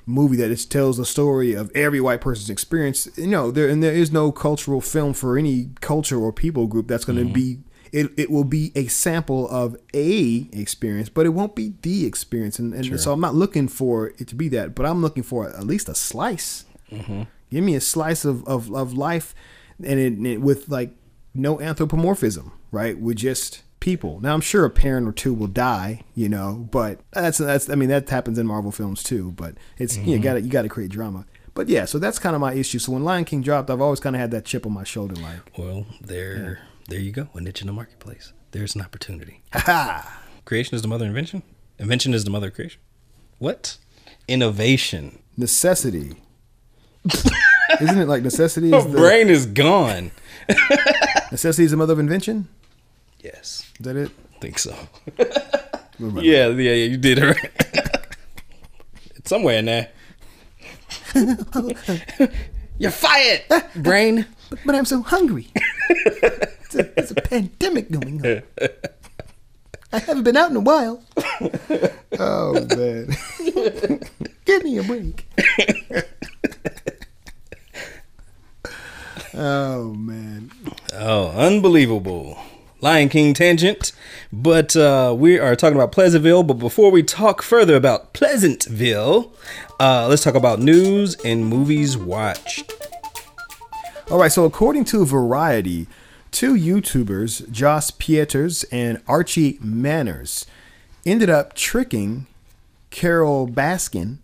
movie 0.04 0.36
that 0.36 0.48
just 0.48 0.70
tells 0.70 0.96
the 0.96 1.04
story 1.04 1.54
of 1.54 1.70
every 1.76 2.00
white 2.00 2.20
person's 2.20 2.50
experience. 2.50 3.08
You 3.16 3.28
know, 3.28 3.52
there 3.52 3.68
and 3.68 3.80
there 3.80 3.94
is 3.94 4.10
no 4.10 4.32
cultural 4.32 4.80
film 4.80 5.14
for 5.14 5.38
any 5.38 5.70
culture 5.80 6.18
or 6.18 6.32
people 6.32 6.66
group 6.66 6.88
that's 6.88 7.04
going 7.04 7.18
to 7.18 7.24
mm-hmm. 7.24 7.32
be. 7.32 7.58
It, 7.94 8.10
it 8.16 8.28
will 8.30 8.44
be 8.44 8.72
a 8.74 8.86
sample 8.86 9.48
of 9.50 9.76
a 9.94 10.48
experience, 10.52 11.08
but 11.08 11.26
it 11.26 11.28
won't 11.28 11.54
be 11.54 11.74
the 11.82 12.06
experience. 12.06 12.58
And, 12.58 12.74
and 12.74 12.98
so 12.98 13.12
I'm 13.12 13.20
not 13.20 13.36
looking 13.36 13.68
for 13.68 14.08
it 14.18 14.26
to 14.28 14.34
be 14.34 14.48
that, 14.48 14.74
but 14.74 14.84
I'm 14.84 15.00
looking 15.00 15.22
for 15.22 15.48
at 15.48 15.64
least 15.64 15.88
a 15.88 15.94
slice. 15.94 16.64
Mm-hmm. 16.90 17.22
Give 17.50 17.62
me 17.62 17.76
a 17.76 17.80
slice 17.80 18.24
of, 18.24 18.44
of, 18.48 18.74
of 18.74 18.94
life 18.94 19.32
and 19.78 20.00
it, 20.00 20.26
it 20.26 20.40
with 20.40 20.68
like 20.68 20.90
no 21.34 21.60
anthropomorphism, 21.60 22.50
right? 22.72 22.98
With 22.98 23.18
just 23.18 23.62
people. 23.78 24.18
Now 24.20 24.34
I'm 24.34 24.40
sure 24.40 24.64
a 24.64 24.70
parent 24.70 25.06
or 25.06 25.12
two 25.12 25.32
will 25.32 25.46
die, 25.46 26.02
you 26.16 26.28
know, 26.28 26.66
but 26.70 26.98
that's 27.12 27.38
that's 27.38 27.70
I 27.70 27.76
mean 27.76 27.90
that 27.90 28.08
happens 28.08 28.38
in 28.38 28.46
Marvel 28.48 28.72
films 28.72 29.04
too, 29.04 29.32
but 29.32 29.54
it's 29.78 29.96
you 29.98 30.18
got 30.18 30.32
to 30.32 30.40
you 30.40 30.46
mm-hmm. 30.46 30.52
got 30.52 30.62
to 30.62 30.68
create 30.68 30.90
drama. 30.90 31.26
But 31.54 31.68
yeah, 31.68 31.84
so 31.84 32.00
that's 32.00 32.18
kind 32.18 32.34
of 32.34 32.40
my 32.40 32.54
issue. 32.54 32.80
So 32.80 32.92
when 32.92 33.04
Lion 33.04 33.24
King 33.24 33.40
dropped, 33.40 33.70
I've 33.70 33.80
always 33.80 34.00
kind 34.00 34.16
of 34.16 34.20
had 34.20 34.32
that 34.32 34.44
chip 34.44 34.66
on 34.66 34.72
my 34.72 34.82
shoulder 34.82 35.14
like, 35.14 35.56
Well, 35.56 35.86
there, 36.00 36.62
there 36.88 37.00
you 37.00 37.12
go. 37.12 37.28
A 37.34 37.40
niche 37.40 37.60
in 37.60 37.66
the 37.66 37.72
marketplace. 37.72 38.32
There's 38.50 38.74
an 38.74 38.82
opportunity. 38.82 39.42
ha 39.52 40.20
Creation 40.44 40.74
is 40.74 40.82
the 40.82 40.88
mother 40.88 41.04
of 41.06 41.10
invention. 41.10 41.42
Invention 41.78 42.12
is 42.14 42.24
the 42.24 42.30
mother 42.30 42.48
of 42.48 42.54
creation. 42.54 42.80
What? 43.38 43.78
Innovation. 44.28 45.18
necessity. 45.36 46.16
Isn't 47.80 47.98
it 47.98 48.08
like 48.08 48.22
necessity 48.22 48.72
is 48.72 48.84
the 48.86 48.90
brain 48.90 49.28
is 49.28 49.46
gone. 49.46 50.10
necessity 51.30 51.64
is 51.64 51.70
the 51.70 51.76
mother 51.76 51.92
of 51.94 51.98
invention? 51.98 52.48
Yes, 53.20 53.70
Is 53.80 53.86
that 53.86 53.96
it? 53.96 54.10
I 54.36 54.38
think 54.38 54.58
so. 54.58 54.76
Yeah, 55.98 56.48
yeah, 56.48 56.48
yeah. 56.50 56.72
You 56.74 56.96
did 56.98 57.18
it 57.18 57.24
right. 57.24 57.50
it's 59.16 59.30
somewhere 59.30 59.58
in 59.58 59.64
there. 59.64 59.90
You're 62.78 62.90
fired, 62.90 63.42
brain. 63.76 64.26
But, 64.50 64.58
but 64.66 64.74
I'm 64.74 64.84
so 64.84 65.00
hungry. 65.02 65.48
It's, 66.74 66.88
a, 66.88 66.98
it's 66.98 67.10
a 67.10 67.14
pandemic 67.14 67.90
going 67.90 68.24
on. 68.26 68.42
I 69.92 69.98
haven't 69.98 70.24
been 70.24 70.36
out 70.36 70.50
in 70.50 70.56
a 70.56 70.60
while. 70.60 71.02
oh 72.18 72.66
man, 72.76 73.16
give 74.44 74.64
me 74.64 74.78
a 74.78 74.82
break. 74.82 75.26
oh 79.34 79.94
man, 79.94 80.50
Oh, 80.92 81.28
unbelievable. 81.30 82.38
Lion 82.80 83.08
King 83.08 83.34
tangent. 83.34 83.92
But 84.32 84.76
uh, 84.76 85.14
we 85.16 85.38
are 85.38 85.56
talking 85.56 85.76
about 85.76 85.92
Pleasantville. 85.92 86.42
But 86.42 86.54
before 86.54 86.90
we 86.90 87.02
talk 87.02 87.42
further 87.42 87.74
about 87.74 88.12
Pleasantville, 88.12 89.32
uh, 89.80 90.06
let's 90.08 90.22
talk 90.22 90.34
about 90.34 90.60
news 90.60 91.16
and 91.24 91.46
movies 91.46 91.96
watched. 91.96 92.72
All 94.10 94.18
right, 94.18 94.30
so 94.30 94.44
according 94.44 94.84
to 94.86 95.04
Variety, 95.06 95.86
two 96.34 96.54
YouTubers, 96.54 97.48
Josh 97.50 97.92
Pieters 97.92 98.64
and 98.72 99.00
Archie 99.06 99.56
Manners, 99.62 100.44
ended 101.06 101.30
up 101.30 101.54
tricking 101.54 102.26
Carole 102.90 103.46
Baskin 103.48 104.18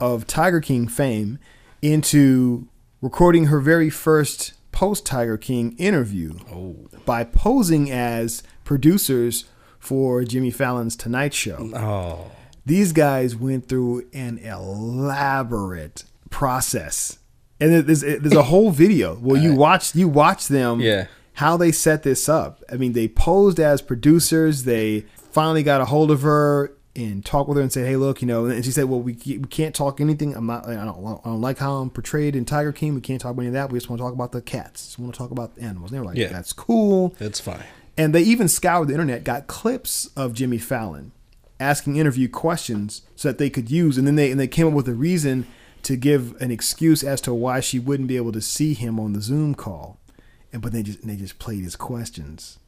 of 0.00 0.26
Tiger 0.26 0.60
King 0.60 0.88
fame 0.88 1.38
into 1.80 2.66
recording 3.00 3.46
her 3.46 3.60
very 3.60 3.88
first 3.88 4.54
post 4.72 5.06
Tiger 5.06 5.38
King 5.38 5.76
interview 5.78 6.34
oh. 6.52 6.88
by 7.06 7.22
posing 7.22 7.92
as 7.92 8.42
producers 8.64 9.44
for 9.78 10.24
Jimmy 10.24 10.50
Fallon's 10.50 10.96
Tonight 10.96 11.32
Show. 11.32 11.70
Oh, 11.74 12.32
these 12.66 12.92
guys 12.92 13.36
went 13.36 13.68
through 13.68 14.08
an 14.12 14.38
elaborate 14.38 16.02
process. 16.28 17.20
And 17.60 17.86
there's 17.86 18.00
there's 18.00 18.34
a 18.34 18.42
whole 18.42 18.70
video 18.70 19.14
where 19.14 19.40
you 19.40 19.54
watch 19.54 19.94
you 19.94 20.08
watch 20.08 20.48
them 20.48 20.80
Yeah. 20.80 21.06
How 21.36 21.56
they 21.56 21.72
set 21.72 22.02
this 22.02 22.28
up. 22.28 22.62
I 22.70 22.76
mean, 22.76 22.92
they 22.92 23.08
posed 23.08 23.58
as 23.60 23.80
producers. 23.82 24.64
They 24.64 25.06
finally 25.30 25.62
got 25.62 25.80
a 25.80 25.84
hold 25.86 26.10
of 26.10 26.22
her 26.22 26.72
and 26.94 27.22
talked 27.24 27.48
with 27.48 27.56
her 27.56 27.62
and 27.62 27.70
said, 27.72 27.86
"Hey, 27.86 27.96
look, 27.96 28.22
you 28.22 28.26
know." 28.26 28.46
And 28.46 28.64
she 28.64 28.70
said, 28.70 28.86
"Well, 28.86 29.00
we, 29.00 29.12
we 29.26 29.38
can't 29.50 29.74
talk 29.74 30.00
anything. 30.00 30.34
I'm 30.34 30.46
not. 30.46 30.66
I 30.66 30.74
don't, 30.84 31.20
I 31.24 31.28
don't 31.28 31.40
like 31.40 31.58
how 31.58 31.74
I'm 31.76 31.90
portrayed 31.90 32.34
in 32.34 32.44
Tiger 32.44 32.72
King. 32.72 32.94
We 32.94 33.00
can't 33.00 33.20
talk 33.20 33.32
about 33.32 33.42
any 33.42 33.48
of 33.48 33.52
that. 33.54 33.70
We 33.70 33.78
just 33.78 33.90
want 33.90 34.00
to 34.00 34.04
talk 34.04 34.14
about 34.14 34.32
the 34.32 34.40
cats. 34.42 34.86
Just 34.86 34.98
want 34.98 35.12
to 35.12 35.18
talk 35.18 35.30
about 35.30 35.54
the 35.56 35.62
animals." 35.62 35.90
And 35.90 35.96
they 35.96 36.00
were 36.00 36.06
like, 36.06 36.16
Yeah. 36.16 36.28
"That's 36.28 36.52
cool." 36.52 37.14
That's 37.18 37.40
fine. 37.40 37.62
And 37.98 38.14
they 38.14 38.22
even 38.22 38.48
scoured 38.48 38.88
the 38.88 38.94
internet, 38.94 39.24
got 39.24 39.46
clips 39.46 40.10
of 40.16 40.32
Jimmy 40.34 40.58
Fallon 40.58 41.12
asking 41.58 41.96
interview 41.96 42.28
questions 42.28 43.00
so 43.14 43.28
that 43.28 43.38
they 43.38 43.48
could 43.48 43.70
use, 43.70 43.96
and 43.96 44.06
then 44.06 44.16
they 44.16 44.30
and 44.30 44.40
they 44.40 44.48
came 44.48 44.66
up 44.66 44.72
with 44.72 44.88
a 44.88 44.94
reason 44.94 45.46
to 45.82 45.96
give 45.96 46.34
an 46.40 46.50
excuse 46.50 47.02
as 47.04 47.20
to 47.20 47.32
why 47.32 47.60
she 47.60 47.78
wouldn't 47.78 48.08
be 48.08 48.16
able 48.16 48.32
to 48.32 48.40
see 48.40 48.74
him 48.74 48.98
on 48.98 49.12
the 49.12 49.20
Zoom 49.20 49.54
call, 49.54 49.98
and 50.52 50.62
but 50.62 50.72
they 50.72 50.82
just 50.82 51.06
they 51.06 51.16
just 51.16 51.38
played 51.38 51.62
his 51.64 51.76
questions, 51.76 52.58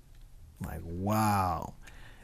like 0.65 0.81
wow. 0.85 1.75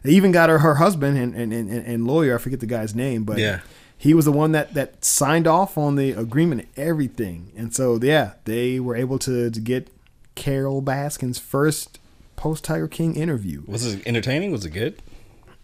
They 0.03 0.11
even 0.13 0.33
got 0.33 0.51
her 0.51 0.59
her 0.59 0.75
husband 0.77 1.17
and 1.17 1.35
and, 1.35 1.53
and, 1.53 1.71
and 1.71 2.07
lawyer, 2.07 2.35
I 2.35 2.39
forget 2.39 2.61
the 2.61 2.67
guy's 2.67 2.95
name, 2.95 3.25
but 3.25 3.39
Yeah. 3.39 3.61
he 3.97 4.13
was 4.15 4.25
the 4.27 4.33
one 4.33 4.53
that 4.53 4.75
that 4.75 5.05
signed 5.05 5.47
off 5.47 5.79
on 5.79 5.97
the 5.97 6.13
agreement 6.13 6.63
and 6.63 6.87
everything, 6.87 7.53
and 7.57 7.75
so 7.75 7.99
yeah, 8.03 8.33
they 8.45 8.79
were 8.81 8.97
able 8.97 9.19
to 9.21 9.51
to 9.51 9.61
get 9.61 9.89
Carole 10.35 10.83
Baskin's 10.83 11.39
first 11.39 11.99
post 12.37 12.65
Tiger 12.65 12.89
King 12.89 13.17
interview. 13.17 13.63
Was 13.67 13.87
it 13.87 14.03
entertaining? 14.07 14.51
Was 14.53 14.65
it 14.67 14.71
good? 14.71 15.01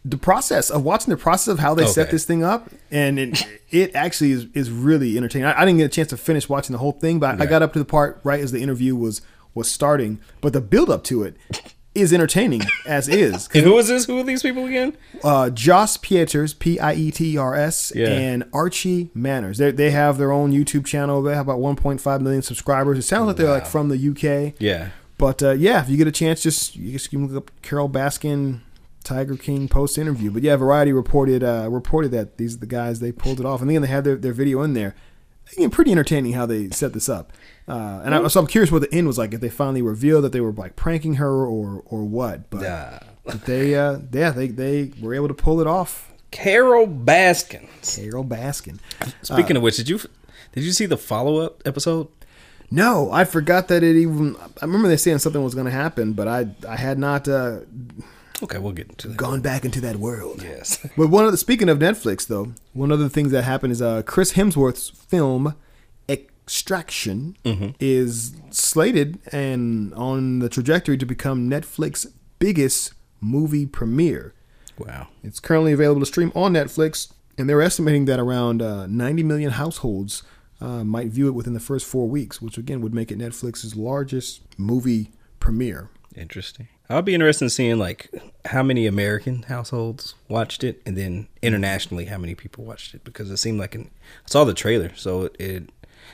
The 0.02 0.16
process 0.16 0.70
of 0.70 0.82
watching 0.82 1.10
the 1.10 1.18
process 1.18 1.48
of 1.48 1.58
how 1.58 1.74
they 1.74 1.84
set 1.86 2.10
this 2.10 2.24
thing 2.24 2.42
up, 2.42 2.70
and 2.90 3.18
it, 3.18 3.46
it 3.70 3.94
actually 3.94 4.30
is, 4.30 4.46
is 4.54 4.70
really 4.70 5.18
entertaining. 5.18 5.44
I, 5.48 5.60
I 5.60 5.64
didn't 5.66 5.76
get 5.76 5.84
a 5.84 5.88
chance 5.90 6.08
to 6.08 6.16
finish 6.16 6.48
watching 6.48 6.72
the 6.72 6.78
whole 6.78 6.92
thing, 6.92 7.18
but 7.18 7.38
I 7.38 7.44
got 7.44 7.60
up 7.60 7.74
to 7.74 7.78
the 7.78 7.84
part 7.84 8.18
right 8.24 8.40
as 8.40 8.50
the 8.50 8.62
interview 8.62 8.96
was 8.96 9.20
was 9.54 9.70
starting. 9.70 10.20
But 10.40 10.52
the 10.52 10.60
build 10.60 10.90
up 10.90 11.04
to 11.04 11.22
it 11.22 11.36
is 11.94 12.12
entertaining 12.12 12.62
as 12.86 13.08
is. 13.08 13.48
And 13.52 13.64
who 13.64 13.76
is 13.78 13.88
this? 13.88 14.04
Who 14.06 14.18
are 14.18 14.22
these 14.22 14.42
people 14.42 14.66
again? 14.66 14.96
uh, 15.24 15.50
Josh 15.50 15.98
Pieters, 15.98 16.58
P 16.58 16.78
I 16.78 16.94
E 16.94 17.10
T 17.10 17.36
R 17.36 17.54
S, 17.54 17.92
Yeah. 17.94 18.08
and 18.08 18.44
Archie 18.52 19.10
Manners. 19.14 19.58
They 19.58 19.70
they 19.72 19.90
have 19.90 20.16
their 20.18 20.32
own 20.32 20.52
YouTube 20.52 20.86
channel. 20.86 21.22
They 21.22 21.34
have 21.34 21.48
about 21.48 21.58
1.5 21.60 22.20
million 22.20 22.42
subscribers. 22.42 22.98
It 22.98 23.02
sounds 23.02 23.26
like 23.26 23.36
they're 23.36 23.50
like 23.50 23.66
from 23.66 23.88
the 23.88 23.96
UK. 24.10 24.54
Yeah. 24.58 24.90
But 25.18 25.42
uh, 25.42 25.50
yeah, 25.52 25.82
if 25.82 25.88
you 25.90 25.96
get 25.98 26.06
a 26.06 26.12
chance, 26.12 26.42
just 26.42 26.76
you 26.76 26.92
just 26.92 27.10
can 27.10 27.26
look 27.26 27.36
up 27.48 27.50
Carole 27.60 27.90
Baskin, 27.90 28.60
Tiger 29.04 29.36
King 29.36 29.68
post 29.68 29.98
interview. 29.98 30.30
But 30.30 30.42
yeah, 30.42 30.56
Variety 30.56 30.92
reported 30.94 31.42
uh, 31.44 31.66
reported 31.70 32.10
that 32.12 32.38
these 32.38 32.54
are 32.54 32.58
the 32.60 32.66
guys 32.66 33.00
they 33.00 33.12
pulled 33.12 33.38
it 33.40 33.44
off, 33.44 33.60
and 33.60 33.68
then 33.68 33.82
they 33.82 33.88
had 33.88 34.04
their, 34.04 34.16
their 34.16 34.32
video 34.32 34.62
in 34.62 34.72
there. 34.74 34.94
Again, 35.52 35.70
pretty 35.70 35.90
entertaining 35.92 36.32
how 36.32 36.46
they 36.46 36.70
set 36.70 36.92
this 36.92 37.08
up. 37.08 37.32
Uh, 37.68 38.00
and 38.04 38.14
I, 38.14 38.26
so 38.28 38.40
I'm 38.40 38.46
curious 38.46 38.70
what 38.72 38.82
the 38.82 38.92
end 38.94 39.06
was 39.06 39.18
like. 39.18 39.32
If 39.34 39.40
they 39.40 39.48
finally 39.48 39.82
revealed 39.82 40.24
that 40.24 40.32
they 40.32 40.40
were 40.40 40.52
like 40.52 40.76
pranking 40.76 41.14
her 41.14 41.44
or 41.44 41.82
or 41.86 42.04
what. 42.04 42.50
But, 42.50 42.62
Yeah. 42.62 42.98
but 43.24 43.44
they 43.46 43.74
uh, 43.74 43.98
yeah 44.12 44.30
they 44.30 44.48
they 44.48 44.92
were 45.00 45.14
able 45.14 45.28
to 45.28 45.34
pull 45.34 45.60
it 45.60 45.66
off. 45.66 46.12
Carole 46.30 46.86
Baskins. 46.86 47.96
Carole 47.96 48.24
Baskin. 48.24 48.78
Speaking 49.22 49.56
of 49.56 49.62
which, 49.62 49.76
did 49.76 49.88
you 49.88 49.98
did 50.52 50.64
you 50.64 50.72
see 50.72 50.86
the 50.86 50.96
follow 50.96 51.38
up 51.38 51.62
episode? 51.64 52.08
No, 52.72 53.10
I 53.10 53.24
forgot 53.24 53.66
that 53.68 53.82
it 53.82 53.96
even. 53.96 54.36
I 54.62 54.64
remember 54.64 54.86
they 54.86 54.96
saying 54.96 55.18
something 55.18 55.42
was 55.42 55.54
going 55.54 55.64
to 55.66 55.72
happen, 55.72 56.12
but 56.12 56.28
I 56.28 56.46
I 56.68 56.76
had 56.76 56.98
not 57.00 57.26
uh, 57.26 57.60
Okay, 58.42 58.58
we'll 58.58 58.72
get 58.72 58.88
into 58.88 59.08
that. 59.08 59.16
gone 59.16 59.40
back 59.40 59.64
into 59.64 59.80
that 59.82 59.96
world. 59.96 60.42
Yes. 60.42 60.78
But 60.96 61.08
one 61.08 61.24
of 61.26 61.32
the 61.32 61.38
speaking 61.38 61.68
of 61.68 61.78
Netflix 61.78 62.26
though, 62.26 62.52
one 62.72 62.90
of 62.90 62.98
the 62.98 63.10
things 63.10 63.32
that 63.32 63.42
happened 63.42 63.72
is 63.72 63.82
uh, 63.82 64.02
Chris 64.02 64.32
Hemsworth's 64.32 64.90
film 64.90 65.54
Extraction 66.08 67.36
is 67.78 68.34
slated 68.50 69.20
and 69.30 69.94
on 69.94 70.40
the 70.40 70.48
trajectory 70.48 70.96
to 70.98 71.06
become 71.06 71.48
Netflix's 71.48 72.12
biggest 72.40 72.92
movie 73.20 73.66
premiere. 73.66 74.34
Wow. 74.76 75.08
It's 75.22 75.38
currently 75.38 75.72
available 75.72 76.00
to 76.00 76.06
stream 76.06 76.32
on 76.34 76.54
Netflix, 76.54 77.12
and 77.38 77.48
they're 77.48 77.62
estimating 77.62 78.06
that 78.06 78.18
around 78.18 78.62
uh, 78.62 78.86
90 78.86 79.22
million 79.22 79.52
households 79.52 80.22
uh, 80.60 80.82
might 80.82 81.08
view 81.08 81.28
it 81.28 81.32
within 81.34 81.52
the 81.54 81.60
first 81.60 81.86
four 81.86 82.08
weeks, 82.08 82.42
which 82.42 82.58
again 82.58 82.80
would 82.80 82.94
make 82.94 83.12
it 83.12 83.18
Netflix's 83.18 83.76
largest 83.76 84.40
movie 84.58 85.12
premiere. 85.38 85.88
Interesting. 86.16 86.68
I'll 86.88 87.02
be 87.02 87.14
interested 87.14 87.44
in 87.44 87.50
seeing 87.50 87.78
like 87.78 88.10
how 88.46 88.62
many 88.62 88.86
American 88.86 89.42
households 89.42 90.14
watched 90.28 90.64
it, 90.64 90.82
and 90.84 90.96
then 90.96 91.28
internationally 91.40 92.06
how 92.06 92.18
many 92.18 92.34
people 92.34 92.64
watched 92.64 92.94
it 92.94 93.04
because 93.04 93.30
it 93.30 93.36
seemed 93.36 93.60
like 93.60 93.74
an. 93.76 93.90
I 94.26 94.28
saw 94.28 94.44
the 94.44 94.54
trailer, 94.54 94.92
so 94.96 95.22
it 95.24 95.36
it, 95.38 95.70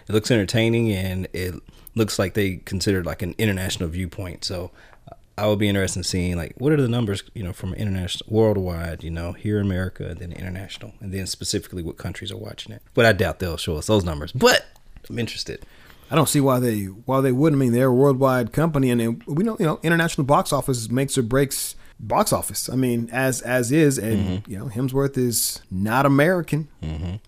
looks 0.09 0.31
entertaining 0.31 0.93
and 0.93 1.27
it 1.33 1.55
looks 1.95 2.19
like 2.19 2.35
they 2.35 2.57
considered 2.57 3.07
like 3.07 3.23
an 3.23 3.35
international 3.39 3.89
viewpoint. 3.89 4.45
So 4.45 4.71
uh, 5.11 5.15
I 5.39 5.47
would 5.47 5.59
be 5.59 5.69
interested 5.69 6.01
in 6.01 6.05
seeing 6.05 6.37
like 6.37 6.55
what 6.59 6.73
are 6.73 6.81
the 6.81 6.89
numbers, 6.89 7.23
you 7.33 7.43
know, 7.43 7.55
from 7.55 7.73
international, 7.73 8.29
worldwide, 8.29 9.03
you 9.03 9.11
know, 9.11 9.33
here 9.33 9.59
in 9.59 9.65
America, 9.65 10.07
and 10.07 10.19
then 10.19 10.33
international, 10.33 10.93
and 11.01 11.13
then 11.13 11.27
specifically 11.27 11.83
what 11.83 11.97
countries 11.97 12.31
are 12.31 12.37
watching 12.37 12.73
it. 12.73 12.83
But 12.93 13.07
I 13.07 13.13
doubt 13.13 13.39
they'll 13.39 13.57
show 13.57 13.77
us 13.77 13.87
those 13.87 14.05
numbers. 14.05 14.31
But 14.33 14.67
I'm 15.09 15.19
interested. 15.19 15.65
I 16.11 16.15
don't 16.15 16.29
see 16.29 16.41
why 16.41 16.59
they 16.61 16.85
why 16.85 17.21
they 17.21 17.33
wouldn't. 17.33 17.61
I 17.61 17.65
mean, 17.65 17.73
they're 17.73 17.89
a 17.89 17.95
worldwide 17.95 18.53
company, 18.53 18.91
and 18.91 19.01
they- 19.01 19.09
we 19.27 19.43
know 19.45 19.57
you 19.59 19.67
know 19.67 19.81
international 19.83 20.25
box 20.25 20.53
office 20.53 20.89
makes 20.91 21.19
or 21.19 21.23
breaks 21.23 21.75
box 21.99 22.33
office. 22.33 22.69
I 22.69 22.77
mean, 22.77 23.09
as 23.13 23.41
as 23.43 23.73
is, 23.73 23.99
and 23.99 24.43
you 24.47 24.59
know 24.59 24.67
Hemsworth 24.67 25.17
is 25.19 25.61
not 25.71 26.07
American, 26.07 26.69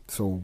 so 0.06 0.42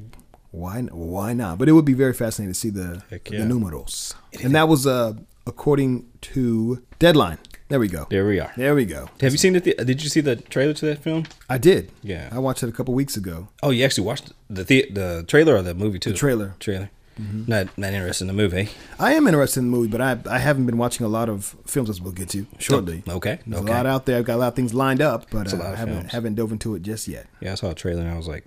why 0.51 0.81
why 0.83 1.33
not? 1.33 1.59
But 1.59 1.69
it 1.69 1.73
would 1.73 1.85
be 1.85 1.95
very 1.95 2.13
fascinating 2.15 2.53
to 2.53 2.59
see 2.59 2.71
the 2.71 3.03
Heck 3.11 3.25
the 3.25 3.37
yeah. 3.39 3.45
numerals, 3.45 4.15
and 4.43 4.55
that 4.55 4.69
was 4.69 4.87
uh 4.87 5.15
according 5.47 6.07
to 6.23 6.83
Deadline. 6.99 7.39
There 7.69 7.81
we 7.81 7.89
go. 7.89 8.07
There 8.11 8.27
we 8.27 8.41
are. 8.41 8.53
There 8.57 8.75
we 8.75 8.85
go. 8.85 9.09
Have 9.21 9.33
you 9.33 9.39
seen 9.39 9.55
the? 9.55 9.61
Did 9.61 10.03
you 10.03 10.09
see 10.11 10.21
the 10.21 10.37
trailer 10.37 10.75
to 10.75 10.87
that 10.87 11.03
film? 11.03 11.25
I 11.49 11.57
did. 11.59 11.91
Yeah. 12.03 12.29
I 12.31 12.39
watched 12.39 12.63
it 12.63 12.69
a 12.69 12.73
couple 12.73 12.93
weeks 12.95 13.17
ago. 13.17 13.49
Oh, 13.63 13.71
you 13.71 13.85
actually 13.85 14.05
watched 14.07 14.33
the 14.51 14.65
the, 14.65 14.91
the 14.91 15.25
trailer 15.27 15.57
or 15.57 15.63
the 15.63 15.75
movie 15.75 15.99
too? 15.99 16.11
The 16.13 16.17
trailer. 16.19 16.55
Trailer. 16.61 16.91
Not 17.19 17.77
not 17.79 17.93
interested 17.93 18.25
in 18.25 18.29
the 18.29 18.35
movie. 18.35 18.71
I 18.99 19.15
am 19.15 19.27
interested 19.27 19.61
in 19.61 19.71
the 19.71 19.77
movie, 19.77 19.89
but 19.89 20.01
I 20.01 20.19
I 20.29 20.39
haven't 20.39 20.67
been 20.67 20.79
watching 20.79 21.07
a 21.07 21.09
lot 21.09 21.29
of 21.29 21.57
films 21.67 21.91
as 21.91 22.01
we'll 22.01 22.13
get 22.13 22.29
to 22.31 22.47
shortly. 22.59 23.03
Okay. 23.09 23.39
There's 23.47 23.63
okay. 23.63 23.73
a 23.73 23.77
lot 23.77 23.87
out 23.87 24.07
there. 24.07 24.19
I've 24.19 24.25
got 24.25 24.37
a 24.37 24.39
lot 24.39 24.49
of 24.49 24.57
things 24.57 24.75
lined 24.75 25.01
up, 25.01 25.31
but 25.31 25.53
uh, 25.53 25.63
I 25.63 25.77
haven't 25.77 25.95
films. 25.95 26.13
haven't 26.13 26.35
dove 26.35 26.53
into 26.53 26.75
it 26.75 26.83
just 26.83 27.07
yet. 27.07 27.27
Yeah, 27.41 27.53
I 27.53 27.55
saw 27.55 27.71
a 27.71 27.75
trailer 27.75 28.03
and 28.03 28.11
I 28.11 28.17
was 28.17 28.29
like, 28.29 28.45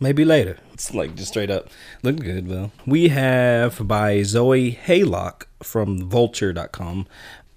maybe 0.00 0.24
later. 0.24 0.58
It's 0.78 0.94
like 0.94 1.16
just 1.16 1.30
straight 1.30 1.50
up. 1.50 1.68
Looked 2.04 2.20
good, 2.20 2.46
though. 2.46 2.70
We 2.86 3.08
have 3.08 3.88
by 3.88 4.22
Zoe 4.22 4.78
Haylock 4.86 5.46
from 5.60 6.08
Vulture.com. 6.08 7.08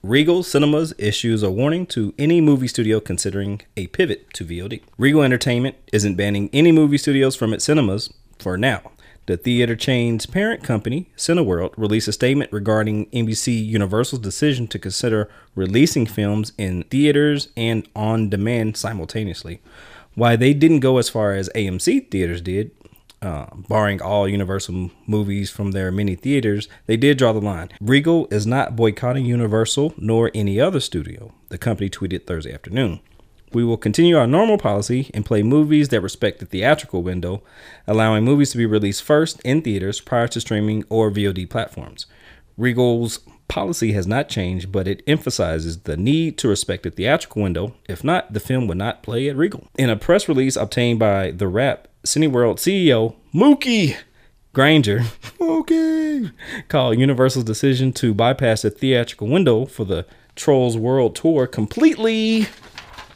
Regal 0.01 0.41
Cinemas 0.41 0.95
issues 0.97 1.43
a 1.43 1.51
warning 1.51 1.85
to 1.85 2.15
any 2.17 2.41
movie 2.41 2.67
studio 2.67 2.99
considering 2.99 3.61
a 3.77 3.85
pivot 3.87 4.33
to 4.33 4.43
VOD. 4.43 4.81
Regal 4.97 5.21
Entertainment 5.21 5.75
isn't 5.93 6.15
banning 6.15 6.49
any 6.51 6.71
movie 6.71 6.97
studios 6.97 7.35
from 7.35 7.53
its 7.53 7.65
cinemas 7.65 8.11
for 8.39 8.57
now. 8.57 8.90
The 9.27 9.37
theater 9.37 9.75
chain's 9.75 10.25
parent 10.25 10.63
company, 10.63 11.09
Cineworld, 11.15 11.73
released 11.77 12.07
a 12.07 12.11
statement 12.11 12.51
regarding 12.51 13.05
NBC 13.07 13.63
Universal's 13.65 14.21
decision 14.21 14.67
to 14.69 14.79
consider 14.79 15.29
releasing 15.55 16.07
films 16.07 16.53
in 16.57 16.83
theaters 16.83 17.49
and 17.55 17.87
on 17.95 18.29
demand 18.29 18.77
simultaneously. 18.77 19.61
Why 20.15 20.35
they 20.35 20.53
didn't 20.53 20.79
go 20.79 20.97
as 20.97 21.07
far 21.07 21.33
as 21.33 21.49
AMC 21.55 22.09
theaters 22.09 22.41
did, 22.41 22.71
uh, 23.21 23.45
barring 23.53 24.01
all 24.01 24.27
Universal 24.27 24.89
movies 25.05 25.51
from 25.51 25.71
their 25.71 25.91
many 25.91 26.15
theaters, 26.15 26.67
they 26.87 26.97
did 26.97 27.19
draw 27.19 27.31
the 27.31 27.39
line. 27.39 27.69
Regal 27.79 28.27
is 28.31 28.47
not 28.47 28.75
boycotting 28.75 29.25
Universal 29.25 29.93
nor 29.97 30.31
any 30.33 30.59
other 30.59 30.79
studio, 30.79 31.31
the 31.49 31.59
company 31.59 31.89
tweeted 31.89 32.25
Thursday 32.25 32.51
afternoon. 32.51 32.99
We 33.53 33.63
will 33.63 33.77
continue 33.77 34.17
our 34.17 34.27
normal 34.27 34.57
policy 34.57 35.11
and 35.13 35.25
play 35.25 35.43
movies 35.43 35.89
that 35.89 36.01
respect 36.01 36.39
the 36.39 36.45
theatrical 36.45 37.03
window, 37.03 37.43
allowing 37.85 38.23
movies 38.23 38.51
to 38.51 38.57
be 38.57 38.65
released 38.65 39.03
first 39.03 39.41
in 39.41 39.61
theaters 39.61 39.99
prior 39.99 40.27
to 40.29 40.39
streaming 40.39 40.83
or 40.89 41.11
VOD 41.11 41.49
platforms. 41.49 42.05
Regal's 42.57 43.19
policy 43.47 43.91
has 43.91 44.07
not 44.07 44.29
changed, 44.29 44.71
but 44.71 44.87
it 44.87 45.03
emphasizes 45.05 45.79
the 45.79 45.97
need 45.97 46.37
to 46.37 46.47
respect 46.47 46.83
the 46.83 46.89
theatrical 46.91 47.41
window. 47.41 47.73
If 47.89 48.03
not, 48.03 48.31
the 48.31 48.39
film 48.39 48.67
would 48.67 48.77
not 48.77 49.03
play 49.03 49.27
at 49.27 49.35
Regal. 49.35 49.67
In 49.77 49.89
a 49.89 49.97
press 49.97 50.29
release 50.29 50.55
obtained 50.55 50.99
by 50.99 51.31
The 51.31 51.47
Wrap, 51.49 51.89
Cineworld 52.05 52.55
CEO 52.55 53.15
Mookie 53.33 53.97
Granger 54.53 55.03
Okay. 55.41 56.29
called 56.69 56.97
Universal's 56.97 57.45
decision 57.45 57.91
to 57.93 58.13
bypass 58.13 58.61
the 58.61 58.69
theatrical 58.69 59.27
window 59.27 59.65
for 59.65 59.85
the 59.85 60.05
Trolls 60.35 60.77
World 60.77 61.15
Tour 61.15 61.45
completely 61.47 62.47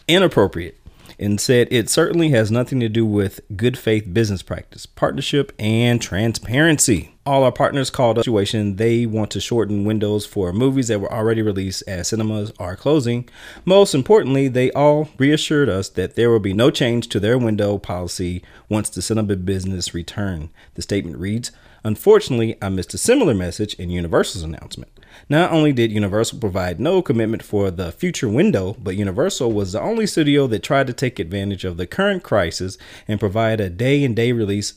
inappropriate 0.07 0.79
and 1.19 1.39
said 1.39 1.67
it 1.71 1.89
certainly 1.89 2.29
has 2.29 2.51
nothing 2.51 2.79
to 2.79 2.89
do 2.89 3.05
with 3.05 3.39
good 3.55 3.77
faith 3.77 4.13
business 4.13 4.41
practice, 4.41 4.85
partnership, 4.85 5.51
and 5.59 6.01
transparency. 6.01 7.11
All 7.25 7.43
our 7.43 7.51
partners 7.51 7.89
called 7.89 8.19
a 8.19 8.23
situation 8.23 8.75
they 8.75 9.05
want 9.05 9.31
to 9.31 9.39
shorten 9.39 9.83
windows 9.85 10.25
for 10.25 10.53
movies 10.53 10.89
that 10.89 10.99
were 10.99 11.11
already 11.11 11.41
released 11.41 11.83
as 11.87 12.09
cinemas 12.09 12.51
are 12.59 12.75
closing. 12.75 13.27
Most 13.63 13.95
importantly, 13.95 14.47
they 14.47 14.71
all 14.71 15.09
reassured 15.17 15.69
us 15.69 15.89
that 15.89 16.15
there 16.15 16.29
will 16.29 16.39
be 16.39 16.53
no 16.53 16.69
change 16.69 17.07
to 17.09 17.19
their 17.19 17.37
window 17.37 17.77
policy 17.77 18.43
once 18.69 18.89
the 18.89 19.01
cinema 19.01 19.35
business 19.37 19.93
return. 19.93 20.49
The 20.75 20.83
statement 20.83 21.17
reads, 21.17 21.51
Unfortunately, 21.83 22.57
I 22.61 22.69
missed 22.69 22.93
a 22.93 22.99
similar 22.99 23.33
message 23.33 23.73
in 23.75 23.89
Universal's 23.89 24.43
announcement. 24.43 24.91
Not 25.29 25.51
only 25.51 25.73
did 25.73 25.91
Universal 25.91 26.39
provide 26.39 26.79
no 26.79 27.01
commitment 27.01 27.43
for 27.43 27.71
the 27.71 27.91
future 27.91 28.29
window, 28.29 28.75
but 28.79 28.95
Universal 28.95 29.51
was 29.51 29.71
the 29.71 29.81
only 29.81 30.05
studio 30.07 30.47
that 30.47 30.63
tried 30.63 30.87
to 30.87 30.93
take 30.93 31.19
advantage 31.19 31.65
of 31.65 31.77
the 31.77 31.87
current 31.87 32.23
crisis 32.23 32.77
and 33.07 33.19
provide 33.19 33.59
a 33.59 33.69
day 33.69 34.03
and 34.03 34.15
day 34.15 34.31
release 34.31 34.73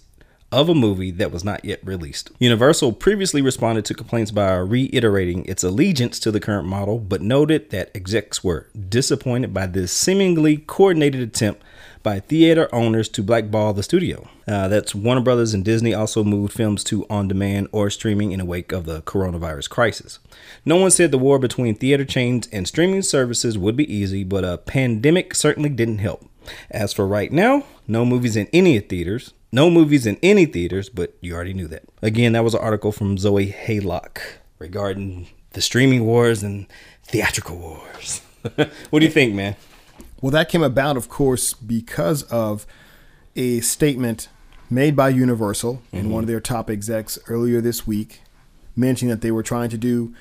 of 0.50 0.68
a 0.68 0.74
movie 0.74 1.10
that 1.10 1.30
was 1.30 1.44
not 1.44 1.64
yet 1.64 1.78
released. 1.84 2.30
Universal 2.38 2.92
previously 2.92 3.42
responded 3.42 3.84
to 3.84 3.94
complaints 3.94 4.30
by 4.30 4.56
reiterating 4.56 5.44
its 5.44 5.62
allegiance 5.62 6.18
to 6.18 6.30
the 6.30 6.40
current 6.40 6.66
model, 6.66 6.98
but 6.98 7.20
noted 7.20 7.68
that 7.70 7.90
execs 7.94 8.42
were 8.42 8.66
disappointed 8.88 9.52
by 9.52 9.66
this 9.66 9.92
seemingly 9.92 10.56
coordinated 10.56 11.20
attempt 11.20 11.62
by 12.02 12.20
theater 12.20 12.68
owners 12.72 13.08
to 13.10 13.22
blackball 13.22 13.72
the 13.72 13.82
studio. 13.82 14.28
Uh, 14.46 14.68
that's 14.68 14.94
Warner 14.94 15.20
Brothers 15.20 15.54
and 15.54 15.64
Disney 15.64 15.92
also 15.94 16.24
moved 16.24 16.52
films 16.52 16.82
to 16.84 17.06
on 17.08 17.28
demand 17.28 17.68
or 17.72 17.90
streaming 17.90 18.32
in 18.32 18.38
the 18.38 18.44
wake 18.44 18.72
of 18.72 18.86
the 18.86 19.02
coronavirus 19.02 19.68
crisis. 19.68 20.18
No 20.64 20.76
one 20.76 20.90
said 20.90 21.10
the 21.10 21.18
war 21.18 21.38
between 21.38 21.74
theater 21.74 22.04
chains 22.04 22.48
and 22.52 22.66
streaming 22.66 23.02
services 23.02 23.58
would 23.58 23.76
be 23.76 23.92
easy, 23.92 24.24
but 24.24 24.44
a 24.44 24.58
pandemic 24.58 25.34
certainly 25.34 25.68
didn't 25.70 25.98
help. 25.98 26.24
As 26.70 26.92
for 26.92 27.06
right 27.06 27.30
now, 27.30 27.64
no 27.86 28.04
movies 28.04 28.36
in 28.36 28.48
any 28.52 28.78
theaters. 28.80 29.32
No 29.50 29.70
movies 29.70 30.06
in 30.06 30.18
any 30.22 30.44
theaters, 30.44 30.88
but 30.88 31.14
you 31.20 31.34
already 31.34 31.54
knew 31.54 31.68
that. 31.68 31.84
Again, 32.02 32.32
that 32.32 32.44
was 32.44 32.54
an 32.54 32.60
article 32.60 32.92
from 32.92 33.16
Zoe 33.16 33.50
Haylock 33.50 34.20
regarding 34.58 35.28
the 35.52 35.62
streaming 35.62 36.04
wars 36.04 36.42
and 36.42 36.66
theatrical 37.04 37.56
wars. 37.56 38.20
what 38.90 39.00
do 39.00 39.04
you 39.04 39.10
think, 39.10 39.34
man? 39.34 39.56
Well, 40.20 40.30
that 40.32 40.48
came 40.48 40.62
about, 40.62 40.96
of 40.96 41.08
course, 41.08 41.54
because 41.54 42.22
of 42.24 42.66
a 43.36 43.60
statement 43.60 44.28
made 44.68 44.96
by 44.96 45.08
Universal 45.10 45.74
mm-hmm. 45.74 45.96
and 45.96 46.12
one 46.12 46.24
of 46.24 46.28
their 46.28 46.40
top 46.40 46.68
execs 46.68 47.18
earlier 47.28 47.60
this 47.60 47.86
week, 47.86 48.20
mentioning 48.74 49.10
that 49.10 49.20
they 49.20 49.30
were 49.30 49.42
trying 49.42 49.70
to 49.70 49.78
do 49.78 50.14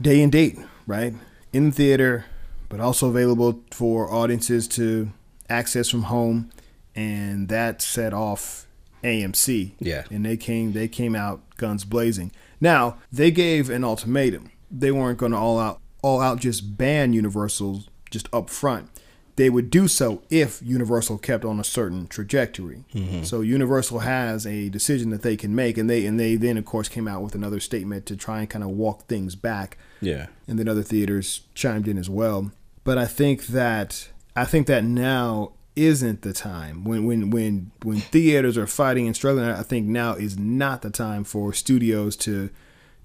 day 0.00 0.22
and 0.22 0.32
date, 0.32 0.58
right? 0.86 1.14
In 1.52 1.70
theater, 1.70 2.26
but 2.68 2.80
also 2.80 3.08
available 3.08 3.62
for 3.70 4.12
audiences 4.12 4.66
to 4.68 5.10
access 5.48 5.88
from 5.88 6.04
home. 6.04 6.50
And 6.94 7.48
that 7.48 7.80
set 7.80 8.12
off 8.12 8.66
AMC. 9.04 9.72
Yeah. 9.78 10.04
And 10.10 10.26
they 10.26 10.36
came 10.36 10.72
they 10.72 10.88
came 10.88 11.14
out 11.14 11.40
guns 11.56 11.84
blazing. 11.84 12.32
Now, 12.60 12.98
they 13.12 13.30
gave 13.30 13.70
an 13.70 13.84
ultimatum. 13.84 14.50
They 14.70 14.90
weren't 14.90 15.18
gonna 15.18 15.40
all 15.40 15.58
out 15.58 15.80
all 16.02 16.20
out 16.20 16.40
just 16.40 16.76
ban 16.76 17.12
Universal 17.12 17.84
just 18.10 18.28
up 18.32 18.50
front 18.50 18.90
they 19.36 19.50
would 19.50 19.70
do 19.70 19.88
so 19.88 20.22
if 20.30 20.60
Universal 20.62 21.18
kept 21.18 21.44
on 21.44 21.60
a 21.60 21.64
certain 21.64 22.06
trajectory. 22.06 22.84
Mm-hmm. 22.94 23.22
So 23.24 23.40
Universal 23.40 24.00
has 24.00 24.46
a 24.46 24.68
decision 24.68 25.10
that 25.10 25.22
they 25.22 25.36
can 25.36 25.54
make, 25.54 25.78
and 25.78 25.88
they 25.88 26.06
and 26.06 26.18
they 26.18 26.36
then 26.36 26.56
of 26.56 26.64
course 26.64 26.88
came 26.88 27.08
out 27.08 27.22
with 27.22 27.34
another 27.34 27.60
statement 27.60 28.06
to 28.06 28.16
try 28.16 28.40
and 28.40 28.50
kind 28.50 28.64
of 28.64 28.70
walk 28.70 29.06
things 29.06 29.34
back. 29.34 29.78
Yeah, 30.00 30.26
and 30.46 30.58
then 30.58 30.68
other 30.68 30.82
theaters 30.82 31.42
chimed 31.54 31.88
in 31.88 31.98
as 31.98 32.10
well. 32.10 32.52
But 32.84 32.98
I 32.98 33.06
think 33.06 33.46
that 33.48 34.08
I 34.34 34.44
think 34.44 34.66
that 34.66 34.84
now 34.84 35.52
isn't 35.76 36.22
the 36.22 36.32
time 36.32 36.84
when 36.84 37.06
when 37.06 37.30
when 37.30 37.70
when 37.82 38.00
theaters 38.00 38.58
are 38.58 38.66
fighting 38.66 39.06
and 39.06 39.16
struggling. 39.16 39.46
I 39.46 39.62
think 39.62 39.86
now 39.86 40.14
is 40.14 40.38
not 40.38 40.82
the 40.82 40.90
time 40.90 41.24
for 41.24 41.52
studios 41.52 42.16
to 42.16 42.50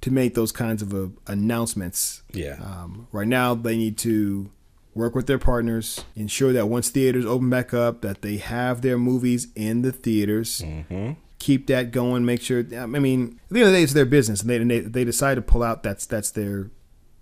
to 0.01 0.11
make 0.11 0.35
those 0.35 0.51
kinds 0.51 0.81
of 0.81 0.93
uh, 0.93 1.07
announcements. 1.27 2.21
Yeah. 2.31 2.57
Um, 2.61 3.07
right 3.11 3.27
now, 3.27 3.55
they 3.55 3.75
need 3.77 3.97
to 3.99 4.51
work 4.95 5.13
with 5.13 5.27
their 5.27 5.37
partners, 5.37 6.03
ensure 6.15 6.53
that 6.53 6.67
once 6.67 6.89
theaters 6.89 7.25
open 7.25 7.49
back 7.49 7.73
up, 7.73 8.01
that 8.01 8.21
they 8.21 8.37
have 8.37 8.81
their 8.81 8.97
movies 8.97 9.49
in 9.55 9.81
the 9.83 9.91
theaters. 9.91 10.61
Mm-hmm. 10.61 11.11
Keep 11.37 11.67
that 11.67 11.91
going. 11.91 12.25
Make 12.25 12.41
sure. 12.41 12.65
I 12.75 12.85
mean, 12.87 13.39
at 13.43 13.53
the 13.53 13.59
end 13.59 13.67
of 13.67 13.73
the 13.73 13.77
day, 13.77 13.83
it's 13.83 13.93
their 13.93 14.05
business, 14.05 14.41
and 14.41 14.49
they 14.49 14.55
and 14.55 14.71
they, 14.71 14.79
they 14.79 15.03
decide 15.03 15.35
to 15.35 15.41
pull 15.41 15.61
out. 15.61 15.83
That's 15.83 16.05
that's 16.05 16.31
their 16.31 16.71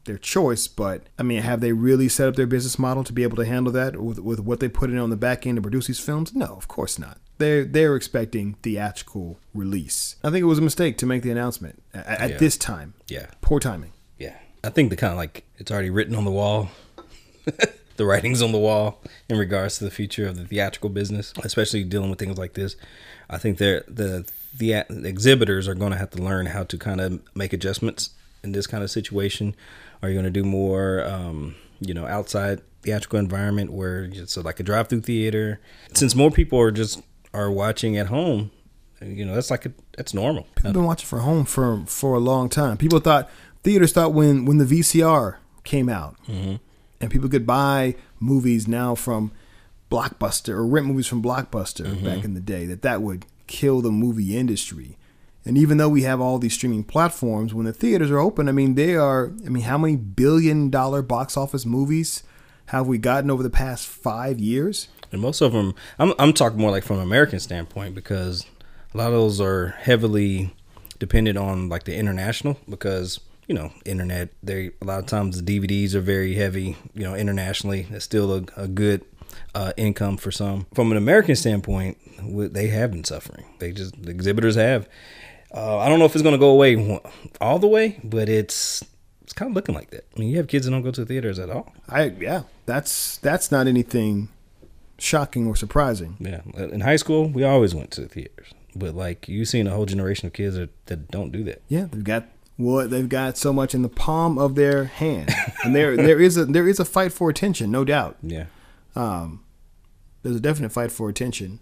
their 0.06 0.18
choice. 0.18 0.68
But 0.68 1.08
I 1.18 1.24
mean, 1.24 1.42
have 1.42 1.60
they 1.60 1.74
really 1.74 2.08
set 2.08 2.30
up 2.30 2.36
their 2.36 2.48
business 2.48 2.80
model 2.80 3.03
to 3.03 3.12
be 3.12 3.24
able 3.24 3.38
to 3.38 3.46
handle 3.46 3.74
that 3.74 4.01
with 4.01 4.20
with 4.20 4.39
what 4.39 4.60
they 4.60 4.70
put 4.70 4.92
in 4.92 4.98
on 4.98 5.10
the 5.10 5.18
back 5.18 5.46
end 5.46 5.58
to 5.58 5.62
produce 5.62 5.88
these 5.88 6.00
films? 6.00 6.34
No, 6.34 6.46
of 6.46 6.68
course 6.68 6.98
not. 6.98 7.18
They're 7.40 7.66
they're 7.66 7.96
expecting 7.96 8.53
theatrical 8.62 9.40
release. 9.53 10.16
I 10.24 10.29
think 10.29 10.44
it 10.44 10.46
was 10.46 10.59
a 10.59 10.64
mistake 10.64 10.98
to 11.00 11.05
make 11.05 11.24
the 11.24 11.31
announcement 11.31 11.83
at, 11.94 12.07
at 12.07 12.29
yeah. 12.29 12.38
this 12.38 12.55
time. 12.55 12.94
Yeah, 13.07 13.25
poor 13.42 13.59
timing. 13.59 13.92
Yeah, 14.20 14.38
I 14.64 14.70
think 14.70 14.92
the 14.92 14.96
kind 14.96 15.12
of 15.12 15.18
like 15.18 15.44
it's 15.57 15.72
already 15.72 15.90
written 15.90 16.16
on 16.16 16.24
the 16.24 16.31
wall 16.31 16.70
the 17.98 18.06
writings 18.06 18.42
on 18.42 18.51
the 18.51 18.58
wall 18.58 19.01
in 19.29 19.38
regards 19.38 19.77
to 19.77 19.84
the 19.84 19.92
future 19.92 20.27
of 20.27 20.38
the 20.38 20.46
theatrical 20.46 20.90
business, 20.90 21.34
especially 21.44 21.84
dealing 21.84 22.10
with 22.10 22.20
things 22.20 22.38
like 22.38 22.53
this. 22.53 22.75
I 23.29 23.38
think 23.38 23.58
they're, 23.58 23.84
the 23.88 24.25
the 24.56 24.86
exhibitors 25.08 25.68
are 25.68 25.74
going 25.74 25.92
to 25.92 25.98
have 25.98 26.12
to 26.12 26.22
learn 26.22 26.46
how 26.48 26.64
to 26.64 26.77
kind 26.77 27.01
of 27.01 27.22
make 27.34 27.53
adjustments 27.53 28.12
in 28.44 28.51
this 28.51 28.68
kind 28.68 28.84
of 28.84 28.92
situation. 28.92 29.56
Are 30.01 30.10
you 30.10 30.16
going 30.16 30.25
to 30.25 30.32
do 30.32 30.44
more, 30.44 31.03
um, 31.06 31.56
you 31.79 31.94
know, 31.94 32.06
outside 32.06 32.62
theatrical 32.84 33.18
environment 33.18 33.72
where 33.72 34.03
it's 34.03 34.38
like 34.38 34.60
a 34.60 34.64
drive-through 34.64 35.01
theater? 35.01 35.60
Since 35.94 36.14
more 36.14 36.29
people 36.29 36.60
are 36.60 36.72
just 36.72 37.01
are 37.34 37.50
watching 37.50 37.98
at 37.98 38.08
home, 38.08 38.51
you 39.01 39.25
know, 39.25 39.34
that's 39.34 39.50
like 39.50 39.66
a, 39.66 39.72
that's 39.98 40.14
normal. 40.14 40.44
People 40.56 40.70
have 40.70 40.74
been 40.74 40.86
watching 40.86 41.08
for 41.08 41.20
home 41.20 41.46
for 41.46 41.84
for 41.88 42.16
a 42.16 42.20
long 42.20 42.48
time. 42.48 42.77
People 42.77 43.00
thought 43.00 43.29
theaters 43.64 43.92
thought 43.92 44.14
when 44.14 44.46
when 44.46 44.60
the 44.60 44.66
VCR 44.66 45.38
came 45.64 45.90
out. 45.90 46.16
Mm-hmm 46.27 46.56
and 47.03 47.11
people 47.11 47.27
could 47.27 47.46
buy 47.46 47.96
movies 48.22 48.66
now 48.66 48.96
from 48.96 49.33
Blockbuster 49.92 50.53
or 50.53 50.66
rent 50.66 50.87
movies 50.87 51.05
from 51.05 51.22
Blockbuster 51.22 51.85
mm-hmm. 51.85 52.05
back 52.05 52.24
in 52.24 52.33
the 52.33 52.39
day, 52.39 52.66
that 52.66 52.81
that 52.81 53.01
would 53.01 53.25
kill 53.46 53.81
the 53.81 53.92
movie 53.92 54.37
industry. 54.37 54.98
And 55.44 55.57
even 55.57 55.77
though 55.77 55.89
we 55.89 56.03
have 56.03 56.22
all 56.22 56.39
these 56.39 56.53
streaming 56.53 56.85
platforms, 56.85 57.53
when 57.53 57.66
the 57.66 57.74
theaters 57.74 58.09
are 58.09 58.20
open, 58.20 58.48
I 58.48 58.53
mean, 58.53 58.75
they 58.75 58.96
are, 58.96 59.33
I 59.46 59.50
mean, 59.50 59.63
how 59.63 59.77
many 59.77 59.98
billion 59.98 60.70
dollar 60.70 61.01
box 61.01 61.35
office 61.35 61.66
movies 61.66 62.24
have 62.68 62.87
we 62.87 62.98
gotten 62.98 63.29
over 63.29 63.44
the 63.44 63.50
past 63.50 63.85
five 63.85 64.39
years? 64.39 64.87
And 65.11 65.20
most 65.20 65.42
of 65.42 65.51
them, 65.51 65.75
I'm, 66.00 66.13
I'm 66.18 66.31
talking 66.31 66.57
more 66.57 66.72
like 66.72 66.85
from 66.85 66.98
an 66.98 67.03
American 67.03 67.42
standpoint 67.42 67.96
because 67.96 68.46
a 68.94 68.98
lot 68.98 69.07
of 69.07 69.13
those 69.13 69.42
are 69.42 69.75
heavily 69.79 70.55
dependent 71.00 71.37
on 71.37 71.68
like 71.68 71.83
the 71.83 71.98
international 71.98 72.57
because 72.70 73.20
you 73.48 73.56
know, 73.56 73.72
internet. 73.86 74.29
They 74.42 74.72
a 74.82 74.86
lot 74.86 75.00
of 75.00 75.06
times 75.06 75.42
the 75.42 75.60
DVDs 75.60 75.94
are 75.94 76.01
very 76.01 76.36
heavy. 76.36 76.77
You 76.94 77.03
know, 77.03 77.16
internationally, 77.16 77.88
it's 77.90 78.06
still 78.06 78.34
a, 78.34 78.44
a 78.58 78.68
good 78.68 79.06
uh, 79.56 79.74
income 79.77 80.18
for 80.18 80.32
some. 80.32 80.68
From 80.74 80.92
an 80.92 80.98
American 80.98 81.36
standpoint, 81.36 81.98
they 82.53 82.68
have 82.68 82.92
been 82.92 83.03
suffering. 83.03 83.46
They 83.60 83.72
just 83.72 84.01
the 84.01 84.12
exhibitors 84.12 84.56
have. 84.56 84.88
Uh, 85.53 85.77
I 85.77 85.88
don't 85.88 86.00
know 86.00 86.06
if 86.06 86.16
it's 86.16 86.24
going 86.24 86.34
to 86.34 86.40
go 86.40 86.50
away 86.50 87.01
all 87.40 87.60
the 87.60 87.68
way, 87.68 88.00
but 88.03 88.27
it's 88.27 88.84
it's 89.22 89.34
kind 89.34 89.51
of 89.51 89.56
looking 89.56 89.75
like 89.75 89.92
that. 89.92 90.06
I 90.16 90.20
mean, 90.20 90.29
you 90.29 90.38
have 90.38 90.48
kids 90.48 90.66
that 90.66 90.72
don't 90.72 90.82
go 90.82 90.92
to 90.92 91.06
theaters 91.06 91.40
at 91.40 91.50
all. 91.50 91.74
I 91.88 92.06
yeah, 92.06 92.44
that's 92.66 93.18
that's 93.18 93.51
not 93.51 93.68
anything 93.68 94.29
shocking 94.98 95.48
or 95.48 95.56
surprising. 95.56 96.18
Yeah, 96.20 96.42
in 96.56 96.82
high 96.82 96.96
school, 96.96 97.27
we 97.27 97.44
always 97.44 97.75
went 97.75 97.92
to 97.92 98.01
the 98.01 98.08
theaters, 98.08 98.48
but 98.75 98.96
like 98.96 99.27
you've 99.27 99.48
seen 99.48 99.68
a 99.68 99.72
whole 99.72 99.86
generation 99.86 100.27
of 100.27 100.34
kids 100.34 100.56
that, 100.56 100.70
that 100.88 101.12
don't 101.12 101.32
do 101.32 101.44
that. 101.44 101.62
Yeah, 101.68 101.88
they've 101.92 102.03
got 102.03 102.25
what 102.57 102.89
they've 102.89 103.09
got 103.09 103.37
so 103.37 103.51
much 103.51 103.74
in 103.74 103.81
the 103.81 103.89
palm 103.89 104.37
of 104.37 104.55
their 104.55 104.85
hand, 104.85 105.33
and 105.63 105.75
there 105.75 105.96
there 105.98 106.20
is 106.20 106.37
a 106.37 106.46
there 106.46 106.68
is 106.68 106.79
a 106.79 106.85
fight 106.85 107.11
for 107.11 107.29
attention, 107.29 107.72
no 107.72 107.83
doubt. 107.83 108.18
Yeah. 108.22 108.46
Um, 108.96 109.44
there's 110.22 110.35
a 110.35 110.42
definite 110.42 110.72
fight 110.72 110.92
for 110.92 111.09
attention, 111.09 111.59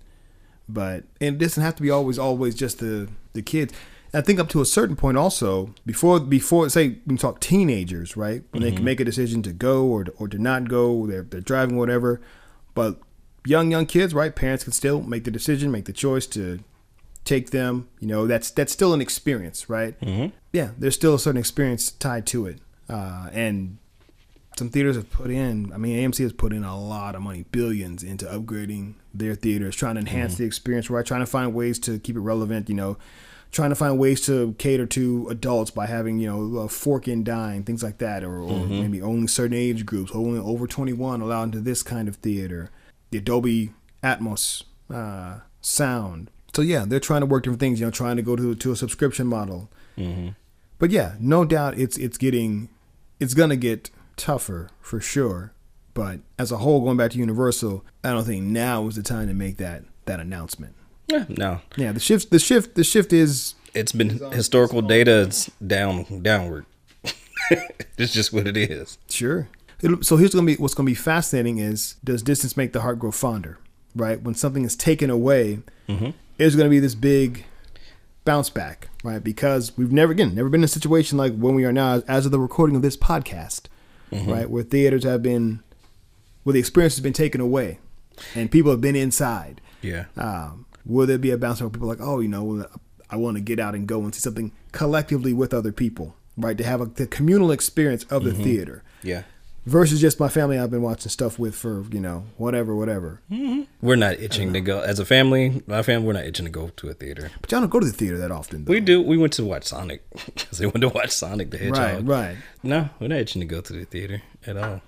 but 0.68 1.04
and 1.20 1.36
it 1.36 1.38
doesn't 1.38 1.64
have 1.64 1.76
to 1.76 1.82
be 1.82 1.90
always 1.90 2.20
always 2.20 2.56
just 2.56 2.80
the 2.80 3.10
the 3.34 3.42
kids. 3.42 3.74
I 4.14 4.20
think 4.20 4.40
up 4.42 4.50
to 4.50 4.60
a 4.60 4.66
certain 4.66 4.98
point 4.98 5.18
also 5.18 5.74
before 5.86 6.20
before 6.20 6.70
say 6.70 6.98
we 7.08 7.16
talk 7.16 7.40
teenagers 7.40 8.18
right 8.18 8.44
when 8.52 8.62
mm-hmm. 8.62 8.70
they 8.70 8.76
can 8.76 8.84
make 8.84 9.00
a 9.00 9.06
decision 9.06 9.42
to 9.44 9.54
go 9.54 9.86
or 9.86 10.04
to, 10.04 10.12
or 10.12 10.28
to 10.28 10.38
not 10.38 10.68
go 10.68 11.08
they're 11.08 11.24
they're 11.24 11.40
driving 11.40 11.78
whatever, 11.78 12.20
but 12.74 13.00
young 13.46 13.72
young 13.72 13.86
kids 13.86 14.14
right 14.14 14.36
parents 14.36 14.66
can 14.66 14.74
still 14.74 15.02
make 15.02 15.24
the 15.24 15.32
decision 15.32 15.72
make 15.72 15.86
the 15.86 15.94
choice 15.94 16.28
to 16.28 16.60
take 17.26 17.52
them. 17.52 17.90
You 18.00 18.08
know, 18.08 18.28
that's 18.28 18.52
that's 18.52 18.72
still 18.72 18.94
an 18.94 19.02
experience, 19.02 19.70
right? 19.70 20.00
Mm-hmm. 20.02 20.36
Yeah, 20.54 20.72
there's 20.78 20.96
still 20.96 21.16
a 21.16 21.20
certain 21.20 21.40
experience 21.40 21.92
tied 21.92 22.26
to 22.28 22.46
it, 22.48 22.60
uh, 22.90 23.30
and 23.32 23.78
some 24.58 24.70
theaters 24.70 24.96
have 24.96 25.10
put 25.12 25.32
in. 25.32 25.72
I 25.74 25.78
mean, 25.78 25.98
AMC 25.98 26.20
has 26.20 26.34
put 26.34 26.54
in 26.54 26.64
a 26.64 26.80
lot 26.80 27.16
of 27.16 27.22
money, 27.22 27.46
billions, 27.52 28.04
into 28.04 28.26
upgrading 28.26 28.96
their 29.14 29.36
theaters, 29.36 29.76
trying 29.76 29.96
to 29.96 30.02
enhance 30.02 30.34
mm-hmm. 30.34 30.44
the 30.44 30.48
experience, 30.48 30.90
right? 30.90 31.06
Trying 31.06 31.22
to 31.22 31.26
find 31.26 31.54
ways 31.54 31.80
to 31.80 32.00
keep 32.00 32.16
it 32.16 32.20
relevant. 32.20 32.70
You 32.70 32.76
know, 32.76 32.98
trying 33.52 33.70
to 33.70 33.76
find 33.76 33.98
ways 34.00 34.22
to 34.26 34.54
cater 34.58 34.86
to 34.88 35.28
adults 35.30 35.72
by 35.72 35.86
having 35.86 36.20
you 36.20 36.28
know 36.28 36.60
a 36.60 36.68
fork 36.68 37.08
in 37.08 37.24
dine, 37.24 37.64
things 37.64 37.84
like 37.84 38.00
that, 38.00 38.24
or, 38.24 38.40
or 38.40 38.52
mm-hmm. 38.52 38.82
maybe 38.82 39.02
only 39.02 39.28
certain 39.28 39.56
age 39.56 39.86
groups, 39.86 40.12
only 40.14 40.40
over 40.40 40.68
21 40.68 41.22
allowed 41.22 41.44
into 41.44 41.60
this 41.60 41.84
kind 41.84 42.08
of 42.08 42.18
theater. 42.18 42.70
The 43.12 43.20
Dolby 43.20 43.74
Atmos 44.04 44.64
uh, 44.90 45.40
sound 45.60 46.30
so 46.54 46.62
yeah, 46.62 46.86
they're 46.88 47.00
trying 47.00 47.22
to 47.22 47.26
work 47.26 47.44
different 47.44 47.60
things. 47.60 47.80
You 47.80 47.86
know, 47.88 47.92
trying 47.92 48.16
to 48.18 48.22
go 48.22 48.36
to 48.36 48.56
to 48.56 48.72
a 48.72 48.76
subscription 48.76 49.28
model. 49.28 49.70
Mm-hmm. 49.98 50.30
But 50.80 50.92
yeah, 50.92 51.16
no 51.20 51.46
doubt 51.46 51.78
it's 51.78 51.98
it's 51.98 52.18
getting 52.18 52.70
it's 53.20 53.34
gonna 53.34 53.56
get 53.56 53.90
tougher 54.18 54.70
for 54.82 55.00
sure. 55.00 55.54
But 55.94 56.20
as 56.40 56.52
a 56.52 56.58
whole, 56.58 56.82
going 56.82 56.98
back 56.98 57.12
to 57.12 57.18
Universal, 57.18 57.84
I 58.04 58.12
don't 58.12 58.24
think 58.24 58.44
now 58.46 58.88
is 58.88 58.96
the 58.96 59.04
time 59.04 59.28
to 59.28 59.34
make 59.34 59.58
that 59.58 59.84
that 60.06 60.20
announcement. 60.20 60.74
Yeah, 61.08 61.26
no. 61.30 61.60
Yeah, 61.76 61.92
the 61.92 62.00
shift 62.00 62.32
the 62.32 62.40
shift 62.40 62.76
the 62.76 62.84
shift 62.84 63.12
is 63.14 63.56
it's 63.74 63.92
been 63.92 64.10
historical 64.32 64.82
data 64.82 65.12
is 65.28 65.52
down 65.66 66.22
downward. 66.22 66.66
it's 67.98 68.14
just 68.14 68.32
what 68.34 68.48
it 68.48 68.58
is. 68.58 68.98
Sure. 69.10 69.50
It'll- 69.82 70.04
So 70.04 70.18
here's 70.18 70.34
gonna 70.34 70.46
be 70.48 70.56
what's 70.56 70.74
gonna 70.74 70.88
be 70.88 70.94
fascinating 70.96 71.58
is 71.60 71.96
does 72.04 72.22
distance 72.24 72.56
make 72.56 72.74
the 72.74 72.82
heart 72.82 73.00
grow 73.00 73.12
fonder? 73.12 73.58
Right? 73.96 74.22
When 74.22 74.36
something 74.36 74.64
is 74.64 74.76
taken 74.78 75.10
away, 75.10 75.60
there's 76.42 76.56
gonna 76.56 76.70
be 76.70 76.80
this 76.80 76.96
big 76.96 77.46
bounce 78.26 78.50
back, 78.50 78.90
right? 79.04 79.24
Because 79.24 79.78
we've 79.78 79.92
never 79.92 80.12
again 80.12 80.34
never 80.34 80.50
been 80.50 80.62
in 80.62 80.66
a 80.66 80.68
situation 80.68 81.18
like 81.18 81.36
when 81.36 81.54
we 81.54 81.66
are 81.66 81.72
now 81.72 82.02
as 82.08 82.26
of 82.26 82.32
the 82.32 82.40
recording 82.40 82.76
of 82.76 82.82
this 82.82 82.98
podcast, 82.98 83.68
right? 84.12 84.50
Where 84.50 84.64
theaters 84.64 85.04
have 85.04 85.22
been 85.22 85.62
where 86.44 86.54
the 86.54 86.60
experience 86.60 86.96
has 86.96 87.04
been 87.04 87.14
taken 87.14 87.40
away 87.42 87.80
and 88.36 88.50
people 88.50 88.72
have 88.72 88.82
been 88.82 88.96
inside. 88.96 89.62
Yeah. 89.82 90.06
Um, 90.18 90.66
will 90.86 91.06
there 91.06 91.20
be 91.20 91.30
a 91.30 91.38
bounce 91.38 91.60
back 91.60 91.66
where 91.66 91.70
people 91.70 91.88
are 91.92 91.96
like, 91.96 92.02
oh, 92.02 92.20
you 92.20 92.28
know, 92.28 92.66
I 93.10 93.16
want 93.18 93.38
to 93.38 93.42
get 93.42 93.60
out 93.60 93.76
and 93.76 93.88
go 93.88 94.02
and 94.02 94.14
see 94.14 94.22
something 94.22 94.52
collectively 94.72 95.34
with 95.34 95.54
other 95.54 95.72
people, 95.72 96.16
right? 96.38 96.58
To 96.58 96.64
have 96.64 96.82
a 96.82 96.86
the 96.86 97.06
communal 97.06 97.52
experience 97.52 98.04
of 98.06 98.24
the 98.24 98.34
theater 98.34 98.84
Yeah. 99.04 99.24
Versus 99.66 100.02
just 100.02 100.20
my 100.20 100.30
family 100.30 100.58
I've 100.58 100.72
been 100.72 100.82
watching 100.82 101.10
stuff 101.10 101.38
with 101.38 101.56
for, 101.56 101.86
you 101.92 102.00
know, 102.00 102.26
whatever, 102.38 102.76
whatever. 102.76 103.22
Mm-hmm. 103.32 103.64
We're 103.82 103.96
not 103.96 104.20
itching 104.20 104.54
to 104.54 104.62
go 104.62 104.82
as 104.82 105.00
a 105.00 105.06
family. 105.06 105.62
My 105.68 105.84
family, 105.84 106.08
we're 106.08 106.14
not 106.14 106.26
itching 106.26 106.46
to 106.46 106.52
go 106.52 106.70
to 106.70 106.90
a 106.90 106.94
theater. 106.94 107.32
But 107.42 107.52
y'all 107.52 107.62
don't 107.62 107.70
go 107.70 107.80
to 107.80 107.86
the 107.86 107.92
theater 107.92 108.18
that 108.18 108.32
often, 108.32 108.66
though. 108.66 108.72
We 108.72 108.80
do. 108.80 109.02
We 109.02 109.18
went 109.18 109.34
to 109.34 109.46
watch 109.46 109.66
Sonic 109.66 110.04
because 110.26 110.58
they 110.58 110.66
went 110.66 110.82
to 110.82 110.90
watch 110.90 111.12
Sonic 111.12 111.52
the 111.52 111.58
Hedgehog. 111.58 112.08
right, 112.08 112.30
right. 112.30 112.38
No, 112.64 112.90
we're 113.00 113.08
not 113.08 113.20
itching 113.20 113.42
to 113.42 113.48
go 113.48 113.62
to 113.62 113.74
the 113.74 113.86
theater 113.86 114.22
at 114.46 114.58
all. 114.58 114.82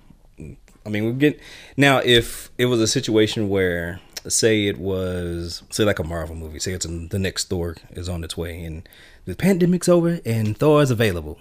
I 0.86 0.90
mean, 0.90 1.06
we 1.06 1.14
get 1.14 1.40
now 1.78 2.00
if 2.00 2.50
it 2.58 2.66
was 2.66 2.82
a 2.82 2.88
situation 2.88 3.48
where, 3.50 4.02
say, 4.28 4.68
it 4.68 4.78
was 4.78 5.64
say 5.70 5.86
like 5.86 6.00
a 6.00 6.04
Marvel 6.04 6.36
movie, 6.36 6.60
say 6.60 6.74
it's 6.74 6.86
in, 6.86 7.08
the 7.10 7.20
next 7.20 7.50
Thor 7.50 7.76
is 7.92 8.10
on 8.10 8.24
its 8.24 8.36
way 8.36 8.64
and 8.64 8.88
the 9.26 9.36
pandemic's 9.36 9.88
over 9.88 10.20
and 10.26 10.58
Thor 10.58 10.82
is 10.82 10.92
available. 10.92 11.40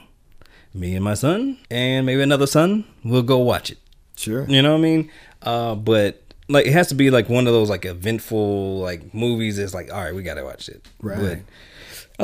Me 0.74 0.94
and 0.94 1.04
my 1.04 1.14
son 1.14 1.58
and 1.70 2.06
maybe 2.06 2.22
another 2.22 2.46
son 2.46 2.84
will 3.04 3.22
go 3.22 3.38
watch 3.38 3.70
it. 3.70 3.78
Sure. 4.16 4.44
You 4.48 4.62
know 4.62 4.72
what 4.72 4.78
I 4.78 4.82
mean? 4.82 5.10
Uh, 5.42 5.74
but 5.74 6.22
like 6.48 6.66
it 6.66 6.72
has 6.72 6.88
to 6.88 6.94
be 6.94 7.10
like 7.10 7.28
one 7.28 7.46
of 7.46 7.52
those 7.52 7.68
like 7.70 7.84
eventful 7.84 8.78
like 8.78 9.12
movies. 9.14 9.58
It's 9.58 9.74
like 9.74 9.92
all 9.92 10.02
right, 10.02 10.14
we 10.14 10.22
gotta 10.22 10.44
watch 10.44 10.68
it. 10.68 10.86
Right. 11.00 11.18
But 11.18 11.38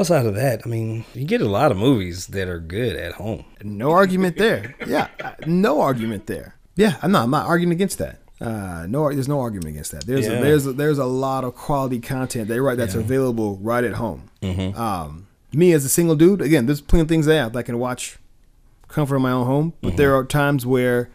outside 0.01 0.27
of 0.27 0.35
that, 0.37 0.63
I 0.65 0.69
mean, 0.69 1.05
you 1.15 1.25
get 1.25 1.41
a 1.41 1.49
lot 1.49 1.71
of 1.73 1.77
movies 1.79 2.29
that 2.29 2.49
are 2.49 2.59
good 2.61 2.97
at 2.97 3.13
home. 3.13 3.45
No 3.63 3.91
argument 3.91 4.37
there. 4.39 4.75
Yeah, 4.87 5.09
no 5.47 5.81
argument 5.81 6.27
there. 6.27 6.55
Yeah, 6.77 6.97
I'm 7.03 7.11
not. 7.13 7.25
I'm 7.25 7.31
not 7.31 7.47
arguing 7.47 7.73
against 7.73 7.99
that. 7.99 8.21
Uh, 8.41 8.87
no, 8.89 9.13
there's 9.13 9.27
no 9.29 9.41
argument 9.41 9.71
against 9.71 9.91
that. 9.93 10.07
There's 10.07 10.27
Yeah. 10.27 10.35
a, 10.35 10.43
there's 10.43 10.67
a, 10.67 10.73
there's 10.73 10.99
a 10.99 11.05
lot 11.05 11.43
of 11.45 11.57
quality 11.57 11.99
content 11.99 12.47
that 12.49 12.63
right 12.63 12.77
that's 12.79 12.95
available 12.95 13.57
right 13.57 13.83
at 13.83 13.95
home. 13.95 14.31
Mm-hmm. 14.43 14.81
Um, 14.81 15.27
me 15.53 15.73
as 15.73 15.85
a 15.85 15.89
single 15.89 16.15
dude, 16.15 16.41
again, 16.41 16.67
there's 16.67 16.81
plenty 16.81 17.03
of 17.03 17.09
things 17.09 17.27
I 17.27 17.33
that 17.33 17.57
I 17.57 17.63
can 17.63 17.79
watch, 17.81 18.17
comfort 18.89 19.17
in 19.17 19.23
my 19.23 19.33
own 19.33 19.47
home. 19.47 19.73
But 19.81 19.97
there 19.97 20.11
mm-hmm. 20.11 20.21
are 20.21 20.25
times 20.25 20.67
where, 20.67 21.11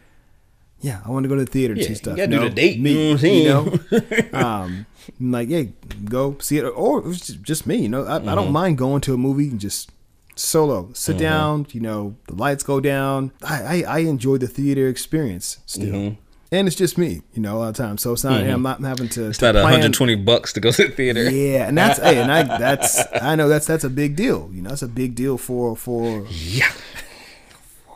yeah, 0.79 1.01
I 1.05 1.11
want 1.11 1.23
to 1.23 1.29
go 1.29 1.35
to 1.35 1.45
the 1.45 1.51
theater 1.51 1.75
to 1.75 1.81
Mm-hmm. 1.81 1.91
Yeah, 1.91 1.95
see 1.95 1.95
stuff. 1.95 2.17
you 2.17 2.27
gotta 2.27 2.39
do 2.39 2.49
the 2.49 2.55
date, 2.55 2.79
me, 2.79 3.13
mm-hmm. 3.13 3.25
you 3.25 3.43
know 3.45 3.63
what 3.63 3.91
I'm 3.91 4.09
saying? 4.09 4.35
um, 4.35 4.85
I'm 5.19 5.31
like, 5.31 5.49
yeah, 5.49 5.63
go 6.05 6.37
see 6.39 6.57
it, 6.57 6.63
or 6.63 7.07
it's 7.09 7.27
just- 7.27 7.41
just 7.41 7.67
me. 7.67 7.77
You 7.77 7.89
know, 7.89 8.05
I, 8.05 8.15
I 8.15 8.19
don't 8.19 8.37
mm-hmm. 8.37 8.53
mind 8.53 8.77
going 8.77 9.01
to 9.01 9.13
a 9.13 9.17
movie 9.17 9.49
and 9.49 9.59
just 9.59 9.91
solo, 10.35 10.91
sit 10.93 11.17
down. 11.17 11.67
You 11.71 11.81
know, 11.81 12.15
the 12.27 12.35
lights 12.35 12.63
go 12.63 12.79
down. 12.79 13.31
I 13.43 13.83
I, 13.83 13.83
I 13.87 13.99
enjoy 13.99 14.37
the 14.37 14.47
theater 14.47 14.87
experience 14.87 15.59
still, 15.65 16.17
and 16.51 16.67
it's 16.67 16.75
just 16.75 16.97
me. 16.97 17.21
You 17.33 17.41
know, 17.41 17.57
a 17.57 17.59
lot 17.59 17.69
of 17.69 17.75
times, 17.75 18.01
so 18.01 18.13
it's 18.13 18.23
not. 18.23 18.41
I'm 18.41 18.61
not 18.61 18.81
having 18.81 19.09
to. 19.09 19.29
It's 19.29 19.41
not 19.41 19.55
120 19.55 20.15
bucks 20.15 20.53
to 20.53 20.59
go 20.59 20.71
to 20.71 20.87
the 20.87 20.93
theater. 20.93 21.29
Yeah, 21.29 21.67
and 21.67 21.77
that's 21.77 21.99
hey, 21.99 22.21
and 22.21 22.31
I 22.31 22.43
that's 22.43 23.01
I 23.21 23.35
know 23.35 23.47
that's 23.47 23.67
that's 23.67 23.83
a 23.83 23.89
big 23.89 24.15
deal. 24.15 24.49
You 24.53 24.61
know, 24.61 24.69
that's 24.69 24.81
a 24.81 24.87
big 24.87 25.15
deal 25.15 25.37
for 25.37 25.75
for 25.75 26.25
Yeah. 26.29 26.71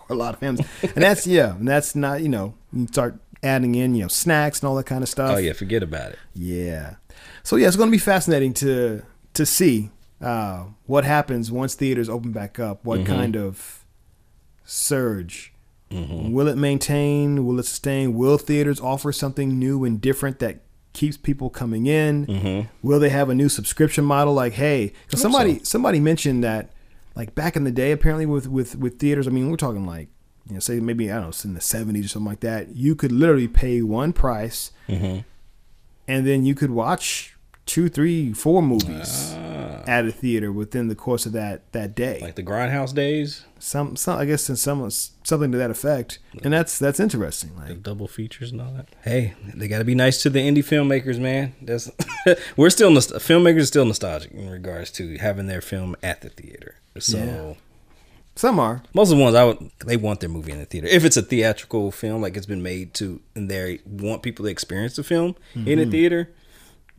a 0.09 0.15
lot 0.15 0.33
of 0.33 0.39
families, 0.39 0.67
and 0.81 1.03
that's 1.03 1.27
yeah, 1.27 1.55
and 1.55 1.67
that's 1.67 1.95
not 1.95 2.21
you 2.21 2.29
know 2.29 2.53
you 2.73 2.87
start 2.87 3.19
adding 3.43 3.75
in 3.75 3.95
you 3.95 4.03
know 4.03 4.07
snacks 4.07 4.61
and 4.61 4.69
all 4.69 4.75
that 4.75 4.85
kind 4.85 5.03
of 5.03 5.09
stuff. 5.09 5.35
Oh 5.35 5.37
yeah, 5.37 5.53
forget 5.53 5.83
about 5.83 6.11
it. 6.11 6.19
Yeah. 6.33 6.95
So 7.43 7.55
yeah, 7.55 7.67
it's 7.67 7.77
going 7.77 7.89
to 7.89 7.91
be 7.91 7.97
fascinating 7.97 8.53
to 8.55 9.03
to 9.33 9.45
see 9.45 9.91
uh, 10.21 10.65
what 10.85 11.03
happens 11.03 11.51
once 11.51 11.75
theaters 11.75 12.09
open 12.09 12.31
back 12.31 12.59
up. 12.59 12.83
What 12.83 12.99
mm-hmm. 12.99 13.13
kind 13.13 13.37
of 13.37 13.85
surge 14.65 15.53
mm-hmm. 15.91 16.31
will 16.31 16.47
it 16.47 16.57
maintain? 16.57 17.45
Will 17.45 17.59
it 17.59 17.65
sustain? 17.65 18.15
Will 18.15 18.37
theaters 18.37 18.79
offer 18.79 19.11
something 19.11 19.57
new 19.57 19.83
and 19.83 20.01
different 20.01 20.39
that 20.39 20.61
keeps 20.93 21.17
people 21.17 21.49
coming 21.49 21.85
in? 21.85 22.25
Mm-hmm. 22.25 22.87
Will 22.87 22.99
they 22.99 23.09
have 23.09 23.29
a 23.29 23.35
new 23.35 23.49
subscription 23.49 24.03
model? 24.03 24.33
Like, 24.33 24.53
hey, 24.53 24.93
somebody 25.09 25.63
somebody 25.63 25.99
mentioned 25.99 26.43
that 26.43 26.71
like 27.17 27.33
back 27.33 27.55
in 27.55 27.63
the 27.63 27.71
day, 27.71 27.91
apparently 27.91 28.27
with 28.27 28.47
with 28.47 28.75
with 28.77 28.99
theaters. 28.99 29.27
I 29.27 29.31
mean, 29.31 29.49
we're 29.49 29.57
talking 29.57 29.87
like 29.87 30.07
you 30.47 30.53
know, 30.53 30.59
say 30.59 30.79
maybe 30.79 31.11
I 31.11 31.15
don't 31.15 31.23
know, 31.23 31.29
it's 31.29 31.43
in 31.43 31.55
the 31.55 31.61
seventies 31.61 32.05
or 32.05 32.09
something 32.09 32.29
like 32.29 32.41
that. 32.41 32.75
You 32.75 32.95
could 32.95 33.11
literally 33.11 33.47
pay 33.47 33.81
one 33.81 34.13
price 34.13 34.71
mm-hmm. 34.87 35.21
and 36.07 36.27
then 36.27 36.45
you 36.45 36.53
could 36.53 36.69
watch 36.69 37.35
two, 37.65 37.89
three, 37.89 38.33
four 38.33 38.61
movies 38.61 39.33
uh, 39.33 39.56
at 39.87 40.05
a 40.05 40.11
theater 40.11 40.51
within 40.51 40.89
the 40.89 40.95
course 40.95 41.25
of 41.25 41.31
that 41.31 41.71
that 41.71 41.95
day. 41.95 42.19
Like 42.21 42.35
the 42.35 42.43
Grindhouse 42.43 42.93
days, 42.93 43.45
some, 43.57 43.95
some, 43.95 44.19
I 44.19 44.25
guess, 44.25 44.49
in 44.49 44.57
some 44.57 44.87
something 44.89 45.51
to 45.51 45.57
that 45.57 45.71
effect, 45.71 46.19
and 46.43 46.53
that's 46.53 46.77
that's 46.77 46.99
interesting. 46.99 47.55
the 47.55 47.73
Like, 47.73 47.83
double 47.83 48.07
features 48.07 48.51
and 48.51 48.61
all 48.61 48.73
that. 48.73 48.89
Hey, 49.03 49.33
they 49.55 49.67
got 49.67 49.79
to 49.79 49.85
be 49.85 49.95
nice 49.95 50.21
to 50.23 50.29
the 50.29 50.39
indie 50.39 50.57
filmmakers, 50.57 51.19
man. 51.19 51.55
That's 51.61 51.89
we're 52.57 52.69
still 52.69 52.91
nost- 52.91 53.15
filmmakers 53.15 53.61
are 53.61 53.65
still 53.65 53.85
nostalgic 53.85 54.31
in 54.31 54.49
regards 54.49 54.91
to 54.91 55.17
having 55.17 55.47
their 55.47 55.61
film 55.61 55.95
at 56.03 56.21
the 56.21 56.29
theater. 56.29 56.75
So. 56.99 57.17
Yeah. 57.17 57.53
some 58.35 58.59
are, 58.59 58.83
Most 58.93 59.11
of 59.11 59.17
the 59.17 59.23
ones 59.23 59.35
I 59.35 59.45
would, 59.45 59.71
they 59.85 59.97
want 59.97 60.19
their 60.19 60.29
movie 60.29 60.51
in 60.51 60.59
the 60.59 60.65
theater. 60.65 60.87
If 60.87 61.05
it's 61.05 61.15
a 61.15 61.21
theatrical 61.21 61.91
film, 61.91 62.21
like 62.21 62.35
it's 62.35 62.47
been 62.47 62.63
made 62.63 62.93
to, 62.95 63.21
and 63.35 63.49
they 63.49 63.79
want 63.85 64.23
people 64.23 64.45
to 64.45 64.51
experience 64.51 64.95
the 64.95 65.03
film 65.03 65.35
in 65.55 65.79
a 65.79 65.83
mm-hmm. 65.83 65.91
theater, 65.91 66.33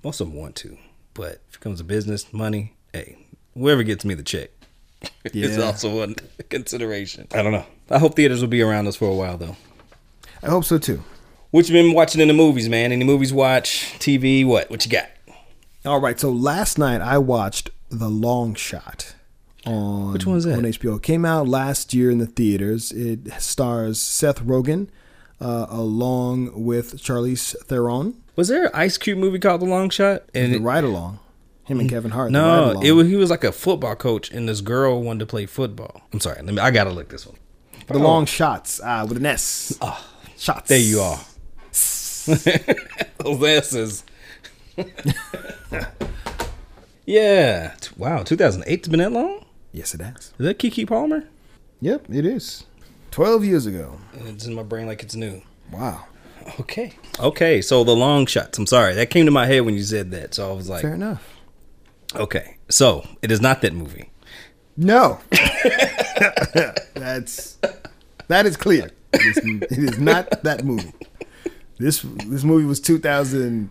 most 0.05 0.21
of 0.21 0.29
them 0.29 0.37
want 0.37 0.55
to. 0.57 0.79
But 1.15 1.43
if 1.49 1.57
it 1.57 1.61
comes 1.61 1.79
to 1.79 1.85
business, 1.85 2.33
money, 2.33 2.77
hey, 2.93 3.17
whoever 3.55 3.83
gets 3.83 4.05
me 4.05 4.15
the 4.15 4.23
check 4.23 4.51
is 5.25 5.59
also 5.59 5.99
one 5.99 6.17
consideration. 6.49 7.27
I 7.33 7.43
don't 7.43 7.53
know. 7.53 7.67
I 7.91 7.99
hope 7.99 8.17
theaters 8.17 8.41
will 8.41 8.49
be 8.49 8.63
around 8.63 8.87
us 8.87 8.97
for 8.97 9.09
a 9.11 9.15
while, 9.15 9.37
though. 9.39 9.57
I 10.43 10.49
hope 10.49 10.65
so 10.65 10.79
too. 10.79 11.03
What 11.51 11.69
you 11.69 11.73
been 11.73 11.95
watching 11.95 12.21
in 12.21 12.29
the 12.29 12.35
movies, 12.35 12.69
man? 12.69 12.93
Any 12.93 13.05
movies 13.05 13.33
watch? 13.33 13.95
TV? 13.99 14.47
What? 14.47 14.69
What 14.71 14.85
you 14.85 14.93
got? 14.93 15.09
All 15.87 16.01
right, 16.01 16.19
so 16.21 16.31
last 16.31 16.77
night 16.79 17.01
I 17.01 17.17
watched 17.19 17.71
The 17.89 18.09
Long 18.09 18.55
Shot 18.55 19.15
on 19.65 20.13
Which 20.13 20.27
one 20.27 20.37
is 20.37 20.45
that? 20.45 20.59
on 20.59 20.65
HBO. 20.65 20.97
It 20.97 21.03
came 21.03 21.25
out 21.25 21.49
last 21.49 21.95
year 21.95 22.11
in 22.11 22.19
the 22.19 22.27
theaters. 22.27 22.93
It 22.93 23.33
stars 23.41 24.01
Seth 24.01 24.41
Rogen 24.45 24.89
uh, 25.41 25.67
along 25.71 26.65
with 26.65 27.01
Charlize 27.01 27.57
Theron. 27.65 28.15
Was 28.37 28.49
there 28.49 28.67
an 28.67 28.71
Ice 28.75 28.99
Cube 28.99 29.19
movie 29.19 29.39
called 29.39 29.63
The 29.63 29.67
Long 29.67 29.89
Shot? 29.89 30.25
And 30.35 30.53
the 30.53 30.59
ride 30.61 30.85
along, 30.85 31.21
him 31.69 31.81
and 31.81 31.89
Kevin 31.89 32.11
Hart. 32.11 32.33
no, 32.33 32.81
it 32.83 32.93
was 32.93 33.07
he 33.09 33.15
was 33.17 33.29
like 33.31 33.45
a 33.45 33.53
football 33.53 33.95
coach, 33.95 34.31
and 34.31 34.49
this 34.49 34.63
girl 34.63 35.03
wanted 35.03 35.21
to 35.21 35.27
play 35.27 35.45
football. 35.47 36.01
I'm 36.13 36.21
sorry, 36.21 36.43
let 36.43 36.55
me. 36.55 36.59
I 36.61 36.71
gotta 36.71 36.91
look 36.91 37.11
this 37.11 37.27
one. 37.27 37.37
the 37.87 37.99
long 37.99 38.25
shots 38.27 38.81
uh, 38.81 39.05
with 39.09 39.19
an 39.19 39.27
S. 39.27 39.79
shots. 40.37 40.49
Oh. 40.49 40.65
There 40.67 40.79
you 40.79 41.01
are. 41.01 41.21
Those 43.19 43.43
S's. 43.43 44.05
yeah. 47.07 47.75
Wow. 47.97 48.23
2008's 48.23 48.89
been 48.89 49.01
that 49.01 49.13
long? 49.13 49.45
Yes, 49.73 49.95
it 49.95 50.01
has. 50.01 50.17
Is 50.17 50.33
that 50.39 50.59
Keke 50.59 50.87
Palmer? 50.87 51.25
Yep, 51.81 52.07
it 52.11 52.25
is. 52.27 52.65
Twelve 53.11 53.45
years 53.45 53.67
ago. 53.67 53.99
It's 54.25 54.47
in 54.47 54.55
my 54.55 54.63
brain 54.63 54.87
like 54.87 55.03
it's 55.03 55.15
new. 55.15 55.43
Wow. 55.71 56.05
Okay. 56.61 56.93
Okay. 57.21 57.61
So 57.63 57.85
the 57.85 57.95
long 57.95 58.27
shots. 58.27 58.57
I'm 58.59 58.67
sorry. 58.67 58.95
That 58.95 59.11
came 59.11 59.27
to 59.27 59.31
my 59.33 59.47
head 59.47 59.61
when 59.61 59.75
you 59.75 59.83
said 59.83 60.11
that. 60.13 60.35
So 60.35 60.51
I 60.51 60.55
was 60.55 60.69
like, 60.69 60.83
Fair 60.83 60.95
enough. 60.95 61.38
Okay. 62.15 62.57
So 62.69 63.07
it 63.23 63.31
is 63.31 63.41
not 63.41 63.63
that 63.63 63.73
movie. 63.73 64.11
No. 64.77 65.19
That's 66.95 67.59
that 68.29 68.47
is 68.47 68.57
clear. 68.57 68.91
It 69.13 69.21
is, 69.37 69.63
it 69.73 69.79
is 69.79 69.99
not 69.99 70.43
that 70.43 70.65
movie. 70.65 70.93
This 71.79 72.03
this 72.27 72.45
movie 72.45 72.65
was 72.67 72.81
2000, 72.81 73.71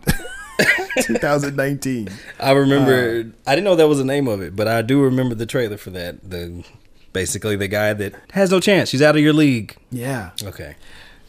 2019. 1.04 2.10
I 2.39 2.52
remember. 2.52 3.19
Uh, 3.19 3.23
I 3.50 3.56
didn't 3.56 3.65
know 3.65 3.76
that 3.76 3.88
was 3.88 3.97
the 4.00 4.06
name 4.06 4.28
of 4.28 4.41
it, 4.41 4.56
but 4.56 4.67
I 4.67 4.82
do 4.82 5.02
remember 5.02 5.36
the 5.36 5.45
trailer 5.45 5.78
for 5.78 5.91
that. 5.91 6.30
The 6.30 6.63
basically 7.13 7.56
the 7.56 7.67
guy 7.67 7.93
that 7.93 8.13
has 8.32 8.52
no 8.52 8.60
chance. 8.60 8.89
She's 8.89 9.02
out 9.02 9.15
of 9.15 9.21
your 9.21 9.34
league. 9.34 9.76
Yeah, 9.91 10.32
Okay. 10.43 10.76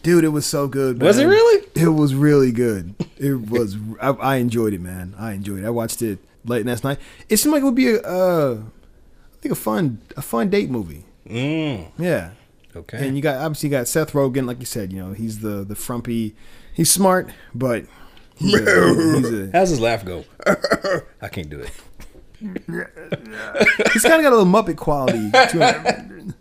dude, 0.02 0.24
it 0.24 0.28
was 0.28 0.46
so 0.46 0.68
good. 0.68 1.00
Was 1.02 1.18
it 1.18 1.26
really? 1.26 1.66
It 1.74 1.88
was 1.88 2.14
really 2.14 2.52
good. 2.52 2.94
It 3.16 3.48
was. 3.50 3.76
I, 4.00 4.10
I 4.10 4.36
enjoyed 4.36 4.72
it, 4.72 4.80
man. 4.80 5.14
I 5.18 5.32
enjoyed 5.32 5.60
it. 5.60 5.66
I 5.66 5.70
watched 5.70 6.00
it 6.02 6.18
late 6.44 6.64
last 6.66 6.84
night. 6.84 6.98
It 7.28 7.36
seemed 7.38 7.52
like 7.52 7.62
it 7.62 7.64
would 7.66 7.74
be 7.74 7.88
a, 7.94 8.00
uh, 8.02 8.58
I 8.60 9.36
think 9.40 9.52
a 9.52 9.56
fun, 9.56 10.00
a 10.16 10.22
fun 10.22 10.50
date 10.50 10.70
movie. 10.70 11.04
Mm. 11.28 11.88
Yeah. 11.98 12.30
Okay. 12.76 13.06
And 13.06 13.16
you 13.16 13.22
got 13.22 13.36
obviously 13.38 13.68
you 13.68 13.76
got 13.76 13.88
Seth 13.88 14.12
Rogen, 14.12 14.46
like 14.46 14.60
you 14.60 14.66
said, 14.66 14.92
you 14.92 15.00
know, 15.00 15.12
he's 15.12 15.40
the 15.40 15.64
the 15.64 15.74
frumpy. 15.74 16.34
He's 16.74 16.90
smart, 16.90 17.28
but 17.54 17.84
he's 18.36 18.54
a, 18.54 18.60
he's 18.60 19.30
a- 19.32 19.50
How's 19.52 19.70
his 19.70 19.80
laugh 19.80 20.04
go? 20.04 20.24
I 21.20 21.28
can't 21.28 21.50
do 21.50 21.60
it. 21.60 21.70
He's 22.40 24.02
kind 24.02 24.14
of 24.14 24.22
got 24.22 24.32
a 24.32 24.36
little 24.36 24.44
Muppet 24.46 24.76
quality 24.76 25.30
to 25.30 25.72
him. 25.72 26.34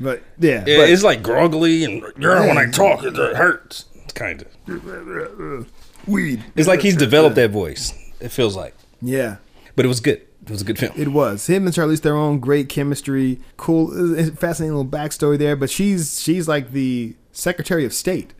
But 0.00 0.22
yeah, 0.38 0.64
Yeah, 0.66 0.78
but, 0.78 0.90
it's 0.90 1.02
like 1.02 1.22
groggly 1.22 1.84
and 1.84 2.02
"Yeah, 2.18 2.46
when 2.46 2.58
I 2.58 2.70
talk, 2.70 3.02
it 3.04 3.14
hurts. 3.16 3.86
Kind 4.14 4.44
of. 4.66 5.68
weed. 6.06 6.44
It's 6.56 6.68
like 6.68 6.80
he's 6.80 6.96
developed 6.96 7.36
that 7.36 7.50
voice. 7.50 7.92
It 8.20 8.28
feels 8.30 8.54
like, 8.56 8.74
Yeah, 9.06 9.36
but 9.76 9.84
it 9.84 9.88
was 9.88 10.00
good. 10.00 10.22
It 10.44 10.50
was 10.50 10.60
a 10.62 10.64
good 10.64 10.78
film. 10.78 10.92
it 10.96 11.08
was 11.08 11.46
him 11.46 11.64
and 11.66 11.74
Charlize 11.74 12.00
Theron, 12.00 12.38
great 12.38 12.68
chemistry, 12.68 13.40
cool, 13.56 13.88
fascinating 14.34 14.76
little 14.76 14.84
backstory 14.84 15.38
there. 15.38 15.56
But 15.56 15.70
she's 15.70 16.20
she's 16.20 16.46
like 16.48 16.72
the 16.72 17.14
Secretary 17.32 17.84
of 17.84 17.92
State, 17.94 18.34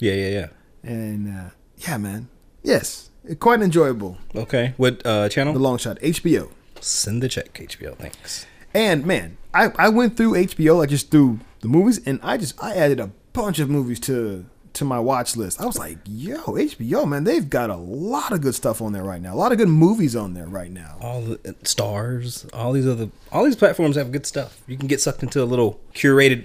Yeah, 0.00 0.14
yeah, 0.14 0.28
yeah. 0.28 0.48
and 0.90 1.28
uh, 1.28 1.50
yeah, 1.78 1.96
man, 1.98 2.28
yes, 2.62 3.10
quite 3.40 3.60
enjoyable. 3.62 4.18
Okay, 4.34 4.74
what 4.76 5.04
uh, 5.06 5.28
channel? 5.28 5.52
The 5.52 5.60
long 5.60 5.78
shot, 5.78 5.98
HBO. 6.00 6.50
Send 6.80 7.22
the 7.22 7.28
check, 7.28 7.54
HBO. 7.54 7.96
Thanks. 7.96 8.46
And 8.74 9.06
man, 9.06 9.36
I, 9.54 9.70
I 9.78 9.88
went 9.88 10.16
through 10.16 10.32
HBO, 10.32 10.82
I 10.82 10.86
just 10.86 11.10
through 11.12 11.38
the 11.60 11.68
movies, 11.68 12.00
and 12.04 12.18
I 12.22 12.36
just 12.36 12.60
I 12.62 12.74
added 12.74 12.98
a 13.00 13.10
bunch 13.32 13.58
of 13.60 13.70
movies 13.70 14.00
to 14.00 14.46
to 14.74 14.84
my 14.84 14.98
watch 14.98 15.36
list. 15.36 15.60
I 15.60 15.66
was 15.66 15.78
like, 15.78 15.98
yo, 16.06 16.36
HBO, 16.38 17.06
man, 17.08 17.24
they've 17.24 17.48
got 17.48 17.70
a 17.70 17.76
lot 17.76 18.32
of 18.32 18.40
good 18.40 18.54
stuff 18.54 18.82
on 18.82 18.92
there 18.92 19.04
right 19.04 19.20
now. 19.22 19.34
A 19.34 19.36
lot 19.36 19.52
of 19.52 19.58
good 19.58 19.68
movies 19.68 20.14
on 20.16 20.34
there 20.34 20.46
right 20.46 20.70
now. 20.70 20.96
All 21.00 21.20
the 21.22 21.40
uh, 21.48 21.52
stars, 21.62 22.46
all 22.52 22.72
these 22.72 22.86
other, 22.86 23.08
all 23.32 23.44
these 23.44 23.56
platforms 23.56 23.96
have 23.96 24.12
good 24.12 24.26
stuff. 24.26 24.60
You 24.66 24.76
can 24.76 24.88
get 24.88 25.00
sucked 25.00 25.22
into 25.22 25.42
a 25.42 25.44
little 25.44 25.80
curated 25.94 26.44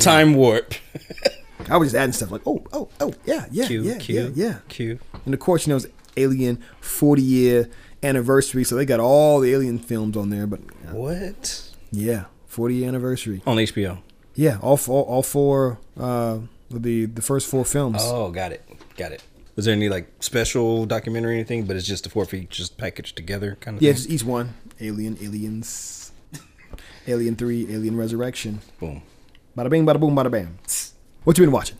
time 0.00 0.34
warp. 0.34 0.74
I 1.68 1.76
was 1.76 1.88
just 1.88 1.96
adding 2.00 2.12
stuff 2.12 2.30
like, 2.30 2.42
oh, 2.46 2.64
oh, 2.72 2.88
oh, 3.00 3.12
yeah, 3.26 3.46
yeah, 3.50 3.66
Q, 3.66 3.82
yeah, 3.82 3.98
Q, 3.98 4.14
yeah, 4.14 4.30
yeah. 4.34 4.58
Q. 4.68 4.98
And 5.24 5.34
of 5.34 5.40
course, 5.40 5.66
you 5.66 5.72
know, 5.72 5.76
it's 5.76 5.86
Alien 6.16 6.62
40 6.80 7.20
year 7.20 7.68
anniversary, 8.02 8.64
so 8.64 8.74
they 8.76 8.86
got 8.86 9.00
all 9.00 9.40
the 9.40 9.52
Alien 9.52 9.78
films 9.78 10.16
on 10.16 10.30
there. 10.30 10.46
But 10.46 10.60
uh, 10.88 10.94
What? 10.94 11.68
yeah, 11.90 12.24
40 12.46 12.74
year 12.76 12.88
anniversary. 12.88 13.42
On 13.46 13.56
HBO. 13.56 13.98
Yeah, 14.34 14.58
all 14.62 14.76
four, 14.76 15.04
all 15.04 15.22
four, 15.24 15.78
uh, 15.98 16.38
the 16.70 17.06
the 17.06 17.22
first 17.22 17.46
four 17.48 17.64
films. 17.64 18.00
Oh, 18.02 18.30
got 18.30 18.52
it. 18.52 18.64
Got 18.96 19.12
it. 19.12 19.22
Was 19.56 19.64
there 19.64 19.74
any 19.74 19.88
like 19.88 20.08
special 20.20 20.86
documentary 20.86 21.32
or 21.32 21.34
anything? 21.34 21.64
But 21.64 21.76
it's 21.76 21.86
just 21.86 22.04
the 22.04 22.10
four 22.10 22.24
features 22.24 22.70
packaged 22.70 23.16
together, 23.16 23.56
kind 23.60 23.76
of. 23.76 23.82
Yeah, 23.82 23.90
thing? 23.92 23.96
just 23.96 24.10
each 24.10 24.24
one. 24.24 24.54
Alien, 24.80 25.18
Aliens, 25.20 26.12
Alien 27.08 27.34
3, 27.34 27.74
Alien 27.74 27.96
Resurrection. 27.96 28.60
Boom. 28.78 29.02
Bada 29.56 29.68
bing, 29.68 29.84
bada 29.84 29.98
boom, 29.98 30.14
bada 30.14 30.30
bam. 30.30 30.58
What 31.24 31.36
you 31.36 31.44
been 31.44 31.50
watching? 31.52 31.76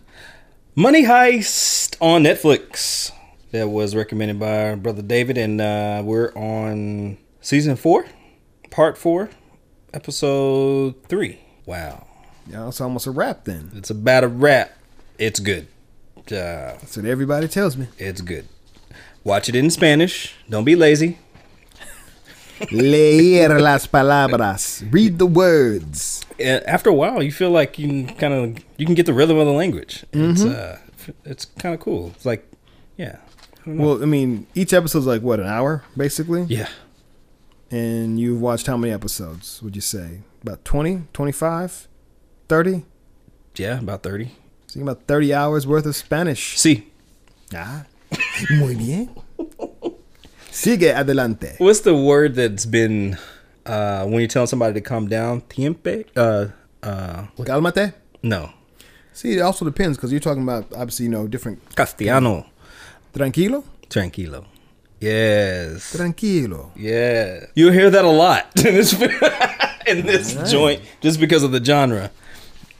Money 0.75 1.05
Heist 1.05 1.97
on 2.01 2.25
Netflix. 2.25 3.13
That 3.53 3.69
was 3.69 3.95
recommended 3.95 4.41
by 4.41 4.71
our 4.71 4.77
brother 4.77 5.01
David, 5.03 5.39
and 5.39 5.61
uh, 5.61 6.03
we're 6.05 6.33
on 6.35 7.19
season 7.41 7.77
four, 7.77 8.05
part 8.71 8.99
four, 8.99 9.31
episode 9.95 11.03
three. 11.05 11.39
Wow, 11.67 12.07
Yeah, 12.47 12.67
it's 12.69 12.81
almost 12.81 13.07
a 13.07 13.11
wrap 13.11 13.45
then. 13.45 13.71
it's 13.75 13.91
about 13.91 14.25
a 14.25 14.29
wrap. 14.29 14.73
It's 15.19 15.41
good. 15.41 15.67
Uh, 16.27 16.77
That's 16.79 16.97
what 16.97 17.07
everybody 17.07 17.49
tells 17.49 17.77
me. 17.77 17.89
it's 17.99 18.21
good. 18.21 18.47
Watch 19.25 19.49
it 19.49 19.55
in 19.57 19.71
Spanish. 19.71 20.35
Don't 20.49 20.65
be 20.65 20.77
lazy. 20.77 21.19
Leer 22.73 23.61
las 23.61 23.87
palabras. 23.87 24.83
Read 24.91 25.19
the 25.19 25.27
words. 25.27 26.25
After 26.41 26.91
a 26.91 26.95
while, 26.95 27.23
you 27.23 27.31
feel 27.33 27.51
like 27.51 27.79
you 27.79 27.87
can 27.89 28.07
kind 28.17 28.35
of 28.35 28.65
you 28.77 28.85
can 28.87 28.95
get 28.95 29.07
the 29.07 29.13
rhythm 29.13 29.39
of 29.39 29.47
the 29.47 29.53
language. 29.53 30.05
It's 30.13 30.45
uh, 30.45 30.79
it's 31.25 31.45
kind 31.45 31.75
of 31.75 31.81
cool. 31.81 32.09
It's 32.17 32.27
like, 32.27 32.51
yeah, 32.97 33.19
I. 33.67 33.71
Well, 33.71 34.03
I 34.03 34.07
mean, 34.07 34.47
each 34.55 34.73
episode's 34.73 35.07
like 35.07 35.23
what, 35.23 35.41
an 35.41 35.47
hour, 35.47 35.85
basically? 35.97 36.43
yeah. 36.45 36.69
And 37.71 38.19
you've 38.19 38.41
watched 38.41 38.67
how 38.67 38.77
many 38.79 38.93
episodes, 38.95 39.63
would 39.63 39.77
you 39.77 39.83
say? 39.83 40.21
About 40.43 40.65
20, 40.65 41.03
25, 41.13 41.87
30? 42.49 42.85
Yeah, 43.57 43.79
about 43.81 44.03
30. 44.03 44.31
So 44.69 44.81
about 44.83 45.03
30 45.07 45.33
hours 45.35 45.67
worth 45.67 45.87
of 45.87 45.97
Spanish. 45.97 46.59
See, 46.59 46.87
Ah, 47.55 47.85
muy 48.51 48.75
bien. 48.75 49.09
Sigue 50.51 50.95
adelante. 50.95 51.55
What's 51.59 51.81
the 51.81 51.95
word 51.95 52.35
that's 52.35 52.67
been 52.67 53.17
uh, 53.65 54.05
when 54.05 54.21
you're 54.21 54.29
telling 54.29 54.47
somebody 54.49 54.75
to 54.75 54.81
calm 54.81 55.09
down? 55.09 55.41
Tiempe? 55.49 56.05
Uh, 56.17 56.49
uh? 56.83 57.27
Calmate. 57.39 57.95
No. 58.23 58.51
See, 59.15 59.33
it 59.37 59.41
also 59.41 59.65
depends 59.65 59.97
because 59.97 60.11
you're 60.13 60.21
talking 60.21 60.43
about 60.43 60.67
obviously 60.75 61.05
you 61.07 61.11
know 61.11 61.27
different. 61.27 61.61
Castellano. 61.75 62.47
Tranquilo, 63.15 63.65
Tranquilo. 63.89 64.45
Yes. 65.01 65.93
tranquilo. 65.97 66.71
Yeah. 66.77 67.47
You'll 67.55 67.73
hear 67.73 67.89
that 67.91 68.05
a 68.05 68.09
lot 68.11 68.47
in 68.65 68.75
this, 68.75 68.93
in 69.87 70.05
this 70.07 70.35
joint 70.51 70.83
just 71.01 71.19
because 71.21 71.43
of 71.43 71.53
the 71.53 71.65
genre. 71.65 72.11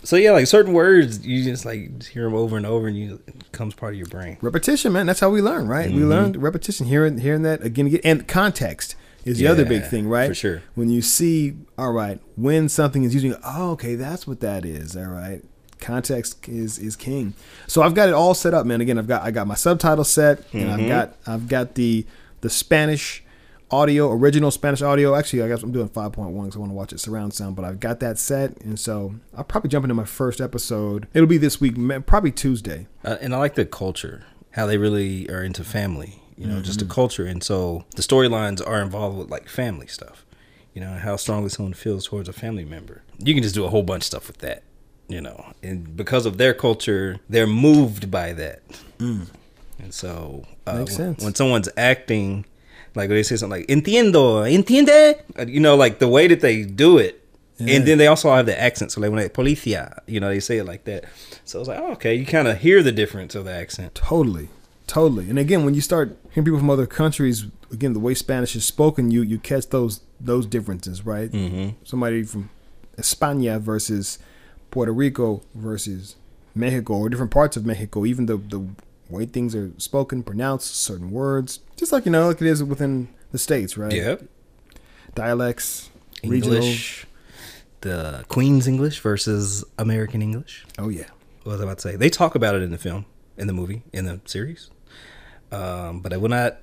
So, 0.05 0.17
yeah, 0.17 0.33
like 0.33 0.47
certain 0.47 0.73
words, 0.73 1.27
you 1.27 1.43
just 1.45 1.65
like 1.65 2.05
hear 2.05 2.25
them 2.25 2.35
over 2.35 2.57
and 2.57 2.65
over 2.65 2.87
and 2.87 2.97
you, 2.97 3.21
it 3.27 3.51
becomes 3.51 3.75
part 3.75 3.95
of 3.95 3.99
your 3.99 4.07
brain. 4.07 4.39
Repetition, 4.41 4.93
man. 4.93 5.07
That's 5.07 5.21
how 5.21 5.31
we 5.31 5.43
learn, 5.43 5.67
right? 5.67 5.91
We 5.91 6.05
learn 6.05 6.33
mm-hmm. 6.33 6.41
repetition, 6.43 6.87
hearing 6.87 7.19
hearing 7.19 7.43
that 7.43 7.63
again, 7.63 7.87
and 7.87 7.95
again, 7.95 8.19
and 8.19 8.29
context 8.29 8.95
is 9.25 9.39
the 9.39 9.47
other 9.47 9.65
big 9.65 9.85
thing, 9.85 10.09
right? 10.09 10.29
for 10.29 10.35
sure. 10.35 10.63
When 10.75 10.89
you 10.89 11.03
see, 11.03 11.57
all 11.77 11.93
right, 11.93 12.21
when 12.37 12.69
something 12.69 13.03
is 13.03 13.15
using, 13.15 13.35
oh, 13.45 13.73
okay, 13.73 13.95
that's 13.95 14.27
what 14.27 14.41
that 14.41 14.65
is. 14.65 14.97
All 14.97 15.05
right, 15.05 15.43
context 15.81 16.49
is 16.49 16.79
is 16.79 16.97
king. 16.97 17.35
So 17.67 17.83
I've 17.83 17.95
got 17.95 18.09
it 18.09 18.15
all 18.15 18.35
set 18.35 18.55
up, 18.55 18.67
man. 18.67 18.81
Again, 18.81 18.99
I've 18.99 19.09
got 19.09 19.23
I 19.23 19.31
got 19.31 19.47
my 19.47 19.55
subtitle 19.55 20.05
set, 20.05 20.43
and 20.53 20.71
I've 20.71 20.79
mm-hmm. 20.79 20.89
got 20.89 21.17
I've 21.27 21.49
got 21.49 21.75
the 21.75 22.07
the 22.41 22.51
Spanish 22.51 23.23
audio, 23.71 24.11
original 24.13 24.51
Spanish 24.51 24.83
audio. 24.83 25.15
Actually, 25.15 25.43
I 25.43 25.49
guess 25.49 25.63
I'm 25.63 25.73
doing 25.73 25.89
5.1 25.89 26.15
because 26.15 26.57
I 26.57 26.59
want 26.59 26.71
to 26.71 26.75
watch 26.75 26.93
it 26.93 27.01
surround 27.01 27.35
sound, 27.35 27.57
but 27.57 27.65
I've 27.65 27.81
got 27.81 28.01
that 28.01 28.19
set, 28.19 28.61
and 28.63 28.79
so 28.79 29.15
I'll 29.37 29.45
probably 29.45 29.69
jump 29.71 29.85
into 29.85 29.95
my 29.95 30.05
first 30.05 30.41
episode. 30.41 31.07
It'll 31.15 31.27
be 31.29 31.39
this 31.39 31.61
week, 31.61 31.75
probably 32.07 32.33
Tuesday. 32.33 32.87
Uh, 33.05 33.17
and 33.21 33.35
I 33.35 33.39
like 33.39 33.55
the 33.55 33.65
culture, 33.67 34.25
how 34.53 34.67
they 34.67 34.79
really 34.79 35.29
are 35.31 35.43
into 35.43 35.65
family, 35.65 36.23
you 36.37 36.47
know, 36.47 36.61
just 36.61 36.79
the 36.81 36.85
culture. 36.87 37.27
And 37.27 37.43
so 37.43 37.85
the 37.97 38.03
storylines 38.03 38.67
are 38.67 38.81
involved 38.81 39.19
with 39.19 39.31
like 39.31 39.49
family 39.49 39.87
stuff, 39.87 40.25
you 40.75 40.81
know, 40.81 40.95
how 40.95 41.17
strongly 41.17 41.49
someone 41.49 41.75
feels 41.75 42.07
towards 42.07 42.29
a 42.29 42.33
family 42.33 42.65
member. 42.65 43.03
You 43.19 43.35
can 43.35 43.43
just 43.43 43.55
do 43.55 43.65
a 43.65 43.69
whole 43.69 43.83
bunch 43.83 44.03
of 44.03 44.07
stuff 44.07 44.29
with 44.29 44.39
that, 44.39 44.63
you 45.09 45.21
know, 45.21 45.53
and 45.63 45.97
because 45.97 46.27
of 46.27 46.39
their 46.39 46.55
culture, 46.55 47.19
they're 47.29 47.47
moved 47.47 48.11
by 48.11 48.33
that. 48.35 48.63
And 49.81 49.95
so 49.95 50.45
uh, 50.67 50.79
Makes 50.79 50.97
sense. 50.97 51.23
when 51.25 51.35
someone's 51.35 51.69
acting, 51.77 52.45
like 52.95 53.09
they 53.09 53.23
say 53.23 53.37
something 53.37 53.61
like 53.61 53.69
"entiendo," 53.69 54.45
"entiende," 54.51 55.21
uh, 55.39 55.47
you 55.47 55.61
know, 55.61 55.77
like 55.77 55.99
the 55.99 56.09
way 56.09 56.27
that 56.27 56.41
they 56.41 56.63
do 56.63 56.99
it, 56.99 57.25
and 57.59 57.87
then 57.87 57.99
they 57.99 58.07
also 58.07 58.31
have 58.31 58.47
the 58.47 58.61
accent. 58.61 58.93
So 58.93 59.01
like 59.01 59.11
when 59.11 59.21
they 59.21 59.29
policia, 59.29 60.01
you 60.07 60.21
know, 60.21 60.29
they 60.29 60.41
say 60.41 60.59
it 60.59 60.65
like 60.65 60.85
that. 60.85 61.05
So 61.45 61.59
it's 61.61 61.69
like, 61.69 61.79
oh, 61.79 61.93
okay, 61.93 62.15
you 62.15 62.25
kind 62.25 62.49
of 62.49 62.59
hear 62.59 62.83
the 62.83 62.93
difference 62.93 63.35
of 63.35 63.45
the 63.45 63.53
accent. 63.53 63.95
Totally, 63.95 64.49
totally. 64.87 65.29
And 65.29 65.39
again, 65.39 65.65
when 65.65 65.75
you 65.75 65.81
start 65.81 66.17
hearing 66.31 66.45
people 66.45 66.59
from 66.59 66.71
other 66.71 66.87
countries, 66.87 67.47
again, 67.73 67.93
the 67.93 68.01
way 68.01 68.15
Spanish 68.15 68.55
is 68.55 68.65
spoken, 68.65 69.11
you 69.11 69.23
you 69.23 69.39
catch 69.39 69.69
those 69.69 70.01
those 70.21 70.47
differences, 70.47 71.05
right? 71.05 71.31
Mm-hmm. 71.31 71.71
Somebody 71.85 72.23
from 72.25 72.51
España 72.97 73.61
versus 73.61 74.19
Puerto 74.71 74.93
Rico 74.93 75.43
versus 75.55 76.17
Mexico, 76.55 76.95
or 76.95 77.09
different 77.09 77.31
parts 77.31 77.57
of 77.57 77.65
Mexico, 77.67 78.05
even 78.05 78.27
the 78.27 78.37
the 78.37 78.69
way 79.09 79.27
things 79.27 79.55
are 79.55 79.73
spoken, 79.79 80.23
pronounced, 80.23 80.77
certain 80.77 81.11
words, 81.11 81.61
just 81.77 81.93
like 81.93 82.05
you 82.05 82.13
know, 82.13 82.29
like 82.29 82.41
it 82.41 82.47
is 82.47 82.63
within 82.63 83.09
the 83.33 83.39
states, 83.39 83.77
right? 83.77 83.93
Yep. 83.93 84.25
Dialects, 85.15 85.91
regional. 86.25 86.57
English, 86.59 87.07
the 87.81 88.25
Queen's 88.29 88.67
English 88.67 89.01
versus 89.01 89.65
American 89.79 90.23
English. 90.23 90.67
Oh 90.79 90.89
yeah. 90.89 91.07
What 91.45 91.53
was 91.53 91.61
I 91.61 91.65
about 91.65 91.79
to 91.79 91.89
say? 91.89 91.97
They 91.97 92.11
talk 92.11 92.35
about 92.35 92.55
it 92.55 92.63
in 92.63 92.71
the 92.71 92.79
film, 92.79 93.07
in 93.37 93.47
the 93.47 93.53
movie, 93.53 93.83
in 93.93 94.05
the 94.05 94.21
series. 94.27 94.71
Um, 95.51 96.01
but 96.01 96.13
I 96.13 96.17
will 96.19 96.29
not 96.29 96.59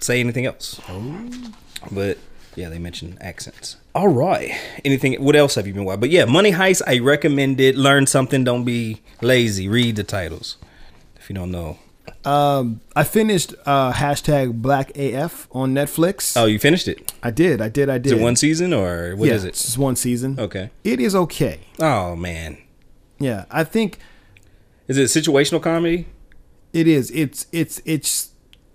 say 0.00 0.20
anything 0.20 0.44
else. 0.46 0.80
Oh. 0.88 1.30
But 1.90 2.18
yeah, 2.54 2.68
they 2.68 2.78
mention 2.78 3.16
accents. 3.20 3.76
All 3.94 4.08
right. 4.08 4.50
Anything? 4.84 5.14
What 5.22 5.36
else 5.36 5.54
have 5.54 5.66
you 5.66 5.72
been 5.72 5.84
watching? 5.84 6.00
But 6.00 6.10
yeah, 6.10 6.24
Money 6.24 6.52
Heist. 6.52 6.82
I 6.86 6.98
recommend 6.98 7.60
it. 7.60 7.76
Learn 7.76 8.06
something. 8.06 8.44
Don't 8.44 8.64
be 8.64 9.00
lazy. 9.22 9.68
Read 9.68 9.96
the 9.96 10.04
titles. 10.04 10.56
If 11.28 11.32
you 11.32 11.34
don't 11.34 11.50
know. 11.50 11.76
Um, 12.24 12.80
I 12.96 13.04
finished 13.04 13.52
uh, 13.66 13.92
hashtag 13.92 14.62
Black 14.62 14.96
AF 14.96 15.46
on 15.52 15.74
Netflix. 15.74 16.34
Oh, 16.40 16.46
you 16.46 16.58
finished 16.58 16.88
it. 16.88 17.12
I 17.22 17.30
did, 17.30 17.60
I 17.60 17.68
did, 17.68 17.90
I 17.90 17.98
did. 17.98 18.14
Is 18.14 18.18
it 18.18 18.22
one 18.22 18.34
season 18.34 18.72
or 18.72 19.14
what 19.14 19.28
yeah, 19.28 19.34
is 19.34 19.44
It's 19.44 19.60
it? 19.60 19.64
just 19.66 19.76
one 19.76 19.94
season. 19.94 20.40
Okay. 20.40 20.70
It 20.84 21.00
is 21.00 21.14
okay. 21.14 21.60
Oh 21.78 22.16
man. 22.16 22.56
Yeah, 23.18 23.44
I 23.50 23.62
think 23.62 23.98
Is 24.86 24.96
it 24.96 25.04
situational 25.10 25.62
comedy? 25.62 26.06
it 26.72 26.88
is. 26.88 27.10
It's 27.10 27.46
it's 27.52 27.82
it's. 27.84 28.30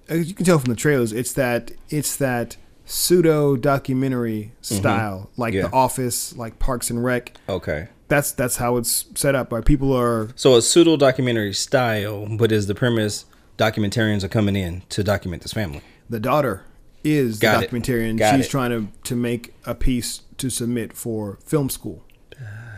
As 0.08 0.28
you 0.30 0.36
can 0.36 0.46
tell 0.46 0.60
from 0.60 0.70
the 0.70 0.80
trailers, 0.80 1.12
it's 1.12 1.34
that 1.34 1.72
it's 1.90 2.16
that 2.18 2.58
pseudo 2.86 3.56
documentary 3.56 4.52
style, 4.62 5.32
like 5.38 5.56
Mm-hmm. 5.56 5.64
Yeah. 5.64 5.70
The 5.70 5.76
Office, 5.76 6.38
like 6.38 6.60
Parks 6.60 6.92
and 6.92 7.04
Rec. 7.04 7.34
Okay. 7.50 7.88
That's 8.14 8.32
that's 8.32 8.58
how 8.58 8.78
it's 8.78 9.06
set 9.16 9.34
up. 9.34 9.52
Right, 9.52 9.66
people 9.66 9.92
are 9.92 10.30
So 10.36 10.56
a 10.56 10.62
pseudo 10.62 10.98
documentary 10.98 11.54
style, 11.54 12.28
but 12.38 12.52
is 12.52 12.68
the 12.68 12.76
premise 12.76 13.26
documentarians 13.58 14.24
are 14.24 14.28
coming 14.30 14.56
in 14.56 14.84
to 14.90 15.04
document 15.04 15.42
this 15.42 15.54
family. 15.54 15.82
the 16.10 16.20
daughter 16.20 16.62
is 17.04 17.40
Got 17.40 17.60
the 17.60 17.68
documentarian. 17.68 18.18
Got 18.20 18.36
She's 18.36 18.46
it. 18.46 18.50
trying 18.50 18.70
to 18.72 18.88
to 19.10 19.16
make 19.16 19.56
a 19.66 19.74
piece 19.74 20.22
to 20.38 20.50
submit 20.52 20.94
for 20.94 21.40
film 21.44 21.70
school 21.72 22.04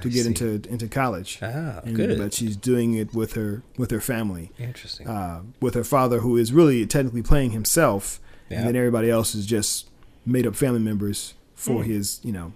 to 0.01 0.09
get 0.09 0.25
into 0.25 0.61
into 0.69 0.87
college. 0.87 1.39
Ah, 1.41 1.81
And- 1.83 1.95
good. 1.97 2.17
But 2.17 2.33
she's 2.33 2.55
doing 2.55 2.93
it 2.93 3.13
with 3.13 3.33
her 3.33 3.61
with 3.77 3.91
her 3.91 3.99
family, 4.01 4.51
Interesting. 4.57 5.05
uh, 5.07 5.41
with 5.59 5.73
her 5.73 5.83
father, 5.83 6.19
who 6.19 6.37
is 6.37 6.53
really 6.53 6.85
technically 6.85 7.23
playing 7.23 7.51
himself, 7.51 8.21
Yeah. 8.49 8.59
and 8.59 8.67
then 8.69 8.75
everybody 8.77 9.09
else 9.09 9.35
is 9.35 9.45
just 9.45 9.89
made 10.25 10.47
up 10.47 10.55
family 10.55 10.79
members 10.79 11.33
for 11.55 11.83
Hmm. 11.83 11.89
his, 11.91 12.19
you 12.23 12.31
know, 12.31 12.53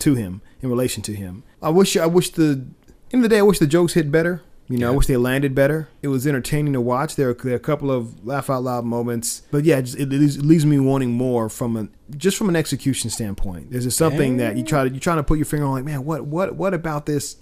to 0.00 0.14
him 0.14 0.42
in 0.62 0.68
relation 0.68 1.02
to 1.04 1.14
him. 1.14 1.42
I 1.62 1.70
wish 1.70 1.96
I 1.96 2.06
wish 2.06 2.30
the 2.30 2.66
end 3.12 3.14
of 3.14 3.22
the 3.22 3.28
day 3.28 3.38
I 3.38 3.42
wish 3.42 3.58
the 3.58 3.66
jokes 3.66 3.94
hit 3.94 4.10
better. 4.10 4.42
You 4.68 4.78
know, 4.78 4.88
I 4.92 4.96
wish 4.96 5.06
they 5.06 5.16
landed 5.16 5.54
better. 5.54 5.88
It 6.02 6.08
was 6.08 6.26
entertaining 6.26 6.72
to 6.72 6.80
watch. 6.80 7.14
There 7.14 7.30
are, 7.30 7.34
there 7.34 7.52
are 7.52 7.56
a 7.56 7.60
couple 7.60 7.92
of 7.92 8.26
laugh 8.26 8.50
out 8.50 8.64
loud 8.64 8.84
moments, 8.84 9.42
but 9.52 9.64
yeah, 9.64 9.80
just, 9.80 9.96
it, 9.96 10.08
leaves, 10.08 10.38
it 10.38 10.44
leaves 10.44 10.66
me 10.66 10.80
wanting 10.80 11.12
more 11.12 11.48
from 11.48 11.76
a 11.76 12.16
just 12.16 12.36
from 12.36 12.48
an 12.48 12.56
execution 12.56 13.08
standpoint. 13.08 13.70
There's 13.70 13.84
just 13.84 13.96
something 13.96 14.38
that 14.38 14.56
you 14.56 14.64
try 14.64 14.88
to 14.88 14.92
you 14.92 14.98
trying 14.98 15.18
to 15.18 15.22
put 15.22 15.38
your 15.38 15.44
finger 15.44 15.66
on, 15.66 15.72
like, 15.72 15.84
man, 15.84 16.04
what 16.04 16.24
what 16.24 16.56
what 16.56 16.74
about 16.74 17.06
this? 17.06 17.36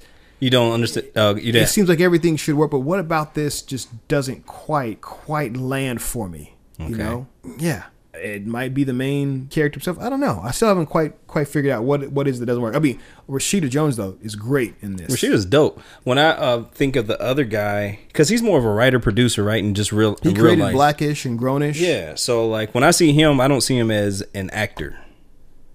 you 0.44 0.50
don't 0.50 0.72
understand. 0.72 1.06
Uh, 1.16 1.34
you 1.36 1.54
It 1.54 1.68
seems 1.68 1.88
like 1.88 2.00
everything 2.00 2.36
should 2.36 2.56
work, 2.56 2.70
but 2.70 2.80
what 2.80 3.00
about 3.00 3.34
this 3.34 3.62
just 3.62 3.88
doesn't 4.08 4.46
quite 4.46 5.00
quite 5.00 5.56
land 5.56 6.02
for 6.02 6.28
me? 6.28 6.54
Okay. 6.78 6.90
You 6.90 6.96
know? 6.96 7.26
Yeah. 7.58 7.84
It 8.16 8.46
might 8.46 8.74
be 8.74 8.84
the 8.84 8.92
main 8.92 9.48
character 9.48 9.78
himself. 9.78 9.98
I 10.00 10.08
don't 10.08 10.20
know. 10.20 10.40
I 10.42 10.50
still 10.50 10.68
haven't 10.68 10.86
quite 10.86 11.26
quite 11.26 11.48
figured 11.48 11.72
out 11.72 11.84
what 11.84 12.10
what 12.10 12.28
is 12.28 12.40
that 12.40 12.46
doesn't 12.46 12.62
work. 12.62 12.76
I 12.76 12.78
mean, 12.78 13.00
Rashida 13.28 13.68
Jones 13.68 13.96
though 13.96 14.16
is 14.22 14.36
great 14.36 14.74
in 14.80 14.96
this. 14.96 15.14
Rashida's 15.14 15.44
dope. 15.44 15.80
When 16.04 16.18
I 16.18 16.30
uh, 16.30 16.64
think 16.64 16.96
of 16.96 17.06
the 17.06 17.20
other 17.20 17.44
guy, 17.44 18.00
because 18.08 18.28
he's 18.28 18.42
more 18.42 18.58
of 18.58 18.64
a 18.64 18.72
writer 18.72 19.00
producer, 19.00 19.42
right? 19.42 19.62
And 19.62 19.74
just 19.74 19.92
real. 19.92 20.16
he 20.22 20.30
real 20.30 20.40
created 20.42 20.62
life. 20.62 20.74
Blackish 20.74 21.24
and 21.24 21.38
Grownish. 21.38 21.80
Yeah. 21.80 22.14
So 22.14 22.48
like 22.48 22.74
when 22.74 22.84
I 22.84 22.90
see 22.90 23.12
him, 23.12 23.40
I 23.40 23.48
don't 23.48 23.62
see 23.62 23.76
him 23.78 23.90
as 23.90 24.22
an 24.34 24.50
actor. 24.50 24.98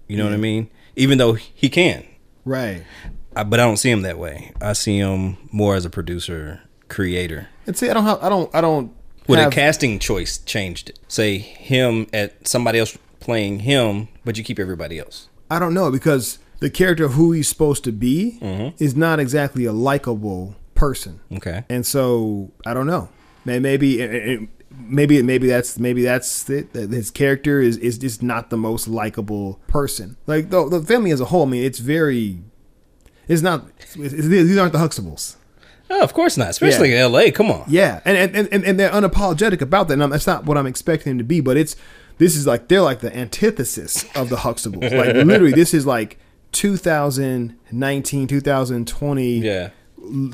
You 0.08 0.16
know 0.16 0.24
what 0.24 0.32
I 0.34 0.38
mean? 0.38 0.70
Even 0.96 1.18
though 1.18 1.34
he 1.34 1.68
can, 1.68 2.04
Right. 2.44 2.82
I, 3.36 3.44
but 3.44 3.60
I 3.60 3.64
don't 3.64 3.76
see 3.76 3.90
him 3.90 4.02
that 4.02 4.18
way. 4.18 4.52
I 4.60 4.72
see 4.72 4.98
him 4.98 5.36
more 5.52 5.76
as 5.76 5.84
a 5.84 5.90
producer, 5.90 6.62
creator. 6.88 7.48
And 7.66 7.76
see, 7.76 7.88
I 7.88 7.94
don't 7.94 8.04
have, 8.04 8.22
I 8.22 8.28
don't 8.28 8.54
I 8.54 8.60
don't 8.60 8.92
Would 9.30 9.38
have, 9.38 9.52
a 9.52 9.54
casting 9.54 9.98
choice 9.98 10.38
changed 10.38 10.90
it? 10.90 10.98
Say 11.08 11.38
him 11.38 12.06
at 12.12 12.46
somebody 12.46 12.78
else 12.78 12.96
playing 13.20 13.60
him, 13.60 14.08
but 14.24 14.36
you 14.38 14.44
keep 14.44 14.58
everybody 14.58 14.98
else. 14.98 15.28
I 15.50 15.58
don't 15.58 15.74
know 15.74 15.90
because 15.90 16.38
the 16.60 16.70
character 16.70 17.04
of 17.04 17.14
who 17.14 17.32
he's 17.32 17.48
supposed 17.48 17.84
to 17.84 17.92
be 17.92 18.38
Mm-hmm. 18.40 18.82
is 18.82 18.94
not 18.96 19.18
exactly 19.20 19.64
a 19.64 19.72
likable 19.72 20.54
person. 20.74 21.20
Okay. 21.32 21.64
And 21.68 21.84
so 21.86 22.50
I 22.66 22.74
don't 22.74 22.86
know. 22.86 23.08
Maybe 23.44 24.00
it- 24.00 24.14
it- 24.14 24.48
maybe 24.70 25.20
maybe 25.22 25.48
that's 25.48 25.78
maybe 25.78 26.02
that's 26.04 26.48
it. 26.48 26.72
His 26.72 27.10
character 27.10 27.60
is 27.60 27.76
is 27.78 27.98
just 27.98 28.22
not 28.22 28.50
the 28.50 28.56
most 28.56 28.86
likable 28.88 29.58
person. 29.66 30.16
Like 30.26 30.50
the 30.50 30.68
the 30.68 30.80
family 30.82 31.10
as 31.10 31.20
a 31.20 31.24
whole. 31.26 31.46
I 31.46 31.50
mean, 31.50 31.64
it's 31.64 31.78
very. 31.80 32.38
It's 33.28 33.42
not. 33.42 33.66
It's, 33.78 33.96
it's, 33.96 34.26
these 34.28 34.56
aren't 34.58 34.72
the 34.72 34.78
Huxtables. 34.78 35.36
Oh, 35.90 36.02
of 36.02 36.14
course 36.14 36.36
not. 36.36 36.50
Especially 36.50 36.92
in 36.92 36.98
L.A. 36.98 37.32
Come 37.32 37.50
on. 37.50 37.64
Yeah, 37.68 38.00
and 38.04 38.16
and, 38.16 38.48
and, 38.52 38.64
and 38.64 38.78
they're 38.78 38.90
unapologetic 38.90 39.60
about 39.60 39.88
that. 39.88 40.00
And 40.00 40.12
that's 40.12 40.26
not 40.26 40.44
what 40.44 40.56
I'm 40.56 40.66
expecting 40.66 41.10
them 41.10 41.18
to 41.18 41.24
be, 41.24 41.40
but 41.40 41.56
it's 41.56 41.74
this 42.18 42.36
is 42.36 42.46
like 42.46 42.68
they're 42.68 42.82
like 42.82 43.00
the 43.00 43.14
antithesis 43.16 44.04
of 44.14 44.28
the 44.28 44.36
Huxtables. 44.36 44.82
like 44.96 45.14
literally, 45.26 45.52
this 45.52 45.74
is 45.74 45.86
like 45.86 46.18
2019, 46.52 48.26
2020. 48.28 49.38
Yeah. 49.38 49.70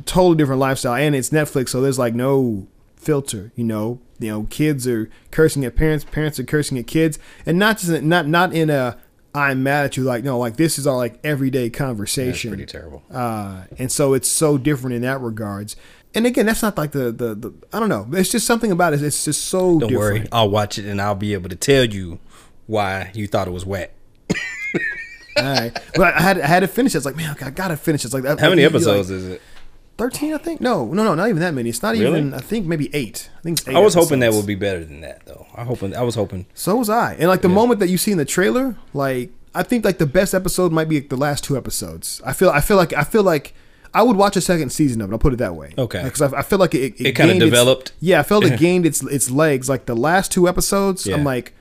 totally 0.04 0.36
different 0.36 0.60
lifestyle, 0.60 0.94
and 0.94 1.14
it's 1.14 1.30
Netflix, 1.30 1.70
so 1.70 1.80
there's 1.80 1.98
like 1.98 2.14
no 2.14 2.66
filter. 2.96 3.50
You 3.54 3.64
know, 3.64 4.00
you 4.18 4.30
know, 4.30 4.46
kids 4.50 4.86
are 4.86 5.08
cursing 5.30 5.64
at 5.64 5.74
parents, 5.74 6.04
parents 6.04 6.38
are 6.38 6.44
cursing 6.44 6.78
at 6.78 6.86
kids, 6.86 7.18
and 7.46 7.58
not 7.58 7.78
just 7.78 8.02
not 8.02 8.26
not 8.26 8.52
in 8.52 8.68
a 8.68 8.98
I'm 9.36 9.62
mad 9.62 9.84
at 9.84 9.96
you 9.96 10.02
like 10.04 10.24
no, 10.24 10.38
like 10.38 10.56
this 10.56 10.78
is 10.78 10.86
our 10.86 10.96
like 10.96 11.18
everyday 11.22 11.68
conversation 11.70 12.50
pretty 12.50 12.66
terrible. 12.66 13.02
uh, 13.12 13.64
and 13.78 13.92
so 13.92 14.14
it's 14.14 14.28
so 14.28 14.56
different 14.58 14.96
in 14.96 15.02
that 15.02 15.20
regards. 15.20 15.76
And 16.14 16.24
again, 16.26 16.46
that's 16.46 16.62
not 16.62 16.78
like 16.78 16.92
the 16.92 17.12
the, 17.12 17.34
the 17.34 17.52
I 17.72 17.78
don't 17.80 17.90
know. 17.90 18.08
It's 18.12 18.30
just 18.30 18.46
something 18.46 18.72
about 18.72 18.94
it. 18.94 19.02
It's 19.02 19.24
just 19.26 19.44
so 19.44 19.78
Don't 19.78 19.90
different. 19.90 19.98
worry. 20.20 20.28
I'll 20.32 20.48
watch 20.48 20.78
it 20.78 20.86
and 20.86 21.00
I'll 21.02 21.14
be 21.14 21.34
able 21.34 21.50
to 21.50 21.56
tell 21.56 21.84
you 21.84 22.18
why 22.66 23.10
you 23.14 23.26
thought 23.26 23.46
it 23.46 23.50
was 23.52 23.66
whack. 23.66 23.92
All 25.38 25.44
right, 25.44 25.78
but 25.94 26.14
I 26.14 26.20
had 26.22 26.40
I 26.40 26.46
had 26.46 26.60
to 26.60 26.68
finish. 26.68 26.94
it. 26.94 26.98
It's 26.98 27.04
like 27.06 27.16
man, 27.16 27.36
I 27.42 27.50
gotta 27.50 27.76
finish. 27.76 28.02
it. 28.04 28.06
It's 28.06 28.14
like 28.14 28.24
How 28.40 28.48
many 28.48 28.64
episodes 28.64 29.10
Like 29.10 29.16
is 29.18 29.26
it? 29.26 29.42
Thirteen, 29.98 30.34
I 30.34 30.38
think. 30.38 30.60
No, 30.60 30.86
no, 30.92 31.04
no, 31.04 31.14
not 31.14 31.28
even 31.28 31.40
that 31.40 31.54
many. 31.54 31.70
It's 31.70 31.82
not 31.82 31.94
Really? 31.94 32.18
even. 32.18 32.34
I 32.34 32.38
think 32.38 32.66
maybe 32.66 32.90
eight. 32.94 33.30
I 33.38 33.40
think 33.42 33.58
it's 33.60 33.68
eight 33.68 33.76
I 33.76 33.78
was 33.78 33.94
hoping 33.94 34.18
that 34.20 34.32
would 34.34 34.46
be 34.46 34.54
better 34.54 34.84
than 34.84 35.00
that, 35.00 35.24
though. 35.24 35.46
I 35.54 35.64
hoping 35.64 35.96
I 35.96 36.02
was 36.02 36.14
hoping. 36.16 36.44
So 36.54 36.76
was 36.76 36.90
I. 36.90 37.14
And 37.14 37.28
like 37.28 37.40
the 37.42 37.48
moment 37.48 37.80
that 37.80 37.88
you 37.88 37.96
see 37.96 38.12
in 38.12 38.18
the 38.18 38.24
trailer, 38.26 38.76
like 38.92 39.30
I 39.54 39.62
think 39.62 39.84
like 39.86 39.96
the 39.98 40.04
best 40.06 40.34
episode 40.34 40.70
might 40.70 40.88
be 40.90 40.96
like, 41.00 41.08
the 41.08 41.16
last 41.16 41.44
two 41.44 41.56
episodes. 41.56 42.20
I 42.26 42.34
feel 42.34 42.50
I 42.50 42.60
feel 42.60 42.76
like 42.76 42.92
I 42.92 43.04
feel 43.04 43.22
like 43.22 43.54
I 43.94 44.02
would 44.02 44.16
watch 44.18 44.36
a 44.36 44.42
second 44.42 44.68
season 44.70 45.00
of 45.00 45.08
it. 45.10 45.12
I'll 45.14 45.18
put 45.18 45.32
it 45.32 45.36
that 45.38 45.54
way. 45.56 45.72
Okay. 45.78 46.02
Because 46.04 46.20
I, 46.20 46.40
I 46.40 46.42
feel 46.42 46.58
like 46.58 46.74
it. 46.74 47.00
It 47.00 47.14
kinda 47.14 47.32
gained 47.32 47.42
its- 47.42 47.50
developed. 47.50 47.92
yeah, 47.98 48.20
I 48.20 48.22
felt 48.22 48.44
it 48.44 48.58
gained 48.60 48.84
its 48.84 49.02
its 49.04 49.30
legs. 49.30 49.66
Like 49.70 49.86
the 49.86 49.96
last 49.96 50.30
two 50.30 50.46
episodes, 50.46 51.06
Yeah. 51.06 51.14
I'm 51.16 51.24
like, 51.24 51.54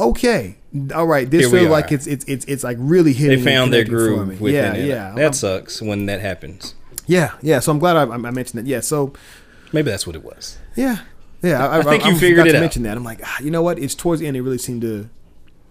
okay, 0.00 0.56
all 0.94 1.06
right. 1.06 1.30
This 1.30 1.50
feels 1.50 1.68
like 1.68 1.92
it's 1.92 2.06
it's 2.06 2.24
it's 2.24 2.44
it's 2.46 2.64
like 2.64 2.78
really 2.80 3.12
They 3.12 3.18
hitting. 3.18 3.38
and 3.40 3.44
found 3.46 3.72
their 3.74 3.84
groove 3.84 4.40
within 4.40 4.74
Yeah, 4.74 4.80
it. 4.80 4.86
yeah, 4.88 5.12
That 5.16 5.34
sucks 5.34 5.82
when 5.82 6.06
that 6.06 6.20
happens. 6.22 6.74
Yeah, 7.08 7.32
yeah. 7.42 7.58
So 7.58 7.72
I'm 7.72 7.78
glad 7.80 7.96
I, 7.96 8.02
I 8.02 8.16
mentioned 8.30 8.60
that. 8.62 8.66
Yeah. 8.66 8.80
So 8.80 9.12
Maybe 9.72 9.90
that's 9.90 10.06
what 10.06 10.14
it 10.16 10.22
was. 10.24 10.58
yeah, 10.76 10.98
yeah. 11.42 11.66
I, 11.66 11.78
I 11.80 11.82
think 11.82 12.04
you 12.04 12.12
I 12.12 12.14
figured 12.14 12.38
forgot 12.38 12.46
it 12.48 12.52
to 12.52 12.58
out. 12.58 12.60
Mention 12.60 12.82
that. 12.84 12.96
I'm 12.96 13.02
like, 13.04 13.20
ah, 13.24 13.36
you 13.42 13.50
know 13.50 13.62
what? 13.62 13.78
It's 13.80 13.94
towards 13.96 14.20
the 14.20 14.26
end. 14.28 14.36
It 14.36 14.42
really 14.42 14.56
seemed 14.58 14.80
to 14.82 15.10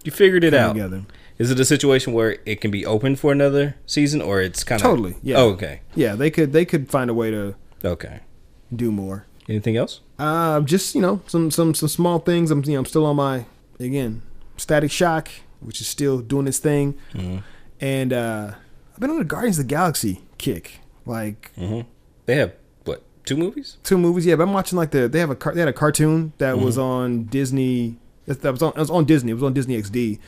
You 0.04 0.12
figured 0.12 0.44
it 0.44 0.52
out. 0.54 0.74
together. 0.74 1.04
Is 1.38 1.50
it 1.50 1.58
a 1.60 1.64
situation 1.64 2.12
where 2.12 2.38
it 2.44 2.60
can 2.60 2.70
be 2.70 2.84
open 2.84 3.14
for 3.16 3.30
another 3.32 3.76
season, 3.86 4.20
or 4.20 4.40
it's 4.40 4.62
kind 4.64 4.80
of 4.80 4.84
Totally, 4.84 5.14
yeah. 5.22 5.36
Oh, 5.38 5.50
okay. 5.50 5.80
Yeah, 5.94 6.14
they 6.16 6.30
could 6.30 6.52
they 6.52 6.64
could 6.64 6.90
find 6.90 7.08
a 7.10 7.14
way 7.14 7.30
to 7.30 7.54
Okay. 7.84 8.20
do 8.74 8.90
more. 8.92 9.26
Anything 9.48 9.76
else? 9.76 10.00
Uh, 10.18 10.60
just 10.60 10.94
you 10.96 11.00
know 11.00 11.22
some 11.26 11.50
some 11.50 11.74
some 11.74 11.88
small 11.88 12.18
things. 12.18 12.50
I'm 12.50 12.62
you 12.64 12.72
know 12.72 12.80
I'm 12.80 12.84
still 12.86 13.06
on 13.06 13.16
my 13.16 13.46
again 13.80 14.22
Static 14.56 14.90
Shock, 14.90 15.28
which 15.60 15.80
is 15.80 15.86
still 15.86 16.18
doing 16.18 16.46
its 16.48 16.58
thing, 16.58 16.94
Mm-hmm. 17.14 17.38
and 17.80 18.12
uh, 18.12 18.52
I've 18.94 19.00
been 19.00 19.10
on 19.10 19.18
the 19.18 19.24
Guardians 19.24 19.58
of 19.60 19.66
the 19.66 19.74
Galaxy 19.74 20.22
kick. 20.38 20.80
Like 21.08 21.50
Mm-hmm. 21.56 21.88
They 22.26 22.36
have 22.36 22.52
what? 22.84 23.02
Two 23.24 23.36
movies? 23.36 23.78
two 23.82 23.98
movies, 23.98 24.26
yeah. 24.26 24.36
But 24.36 24.44
I'm 24.44 24.52
watching 24.52 24.76
like 24.78 24.90
the 24.92 25.08
they 25.08 25.18
have 25.20 25.30
a 25.30 25.52
they 25.54 25.60
had 25.60 25.68
a 25.68 25.72
cartoon 25.72 26.32
that 26.38 26.54
Mm-hmm. 26.56 26.64
was 26.64 26.78
on 26.78 27.24
Disney. 27.24 27.96
That 28.26 28.42
that 28.42 28.52
was 28.52 28.62
on 28.62 28.72
it 28.76 28.78
was 28.78 28.90
on 28.90 29.04
Disney. 29.06 29.30
It 29.32 29.34
was 29.34 29.42
on 29.42 29.54
Disney 29.54 29.80
XD, 29.80 30.18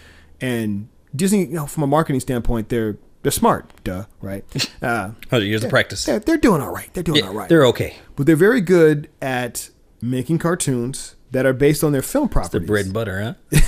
and 0.40 0.88
Disney, 1.14 1.40
you 1.46 1.54
know, 1.54 1.66
from 1.66 1.82
a 1.82 1.86
marketing 1.86 2.20
standpoint, 2.20 2.68
they're 2.70 2.96
they're 3.22 3.30
smart, 3.32 3.70
duh, 3.84 4.06
right? 4.22 4.44
Uh, 4.82 5.10
Hundred 5.30 5.44
years 5.44 5.62
of 5.62 5.68
practice. 5.68 6.04
they're, 6.06 6.18
they're 6.20 6.38
doing 6.38 6.62
all 6.62 6.72
right. 6.72 6.88
They're 6.94 7.02
doing 7.02 7.18
Yeah, 7.18 7.28
all 7.28 7.34
right. 7.34 7.48
They're 7.50 7.66
okay. 7.66 7.96
but 8.16 8.24
they're 8.26 8.34
very 8.34 8.62
good 8.62 9.10
at 9.20 9.68
making 10.00 10.38
cartoons 10.38 11.16
that 11.30 11.44
are 11.44 11.52
based 11.52 11.84
on 11.84 11.92
their 11.92 12.00
film 12.00 12.30
properties. 12.30 12.62
The 12.62 12.66
bread 12.66 12.86
and 12.86 12.94
butter, 12.94 13.36
huh? 13.52 13.60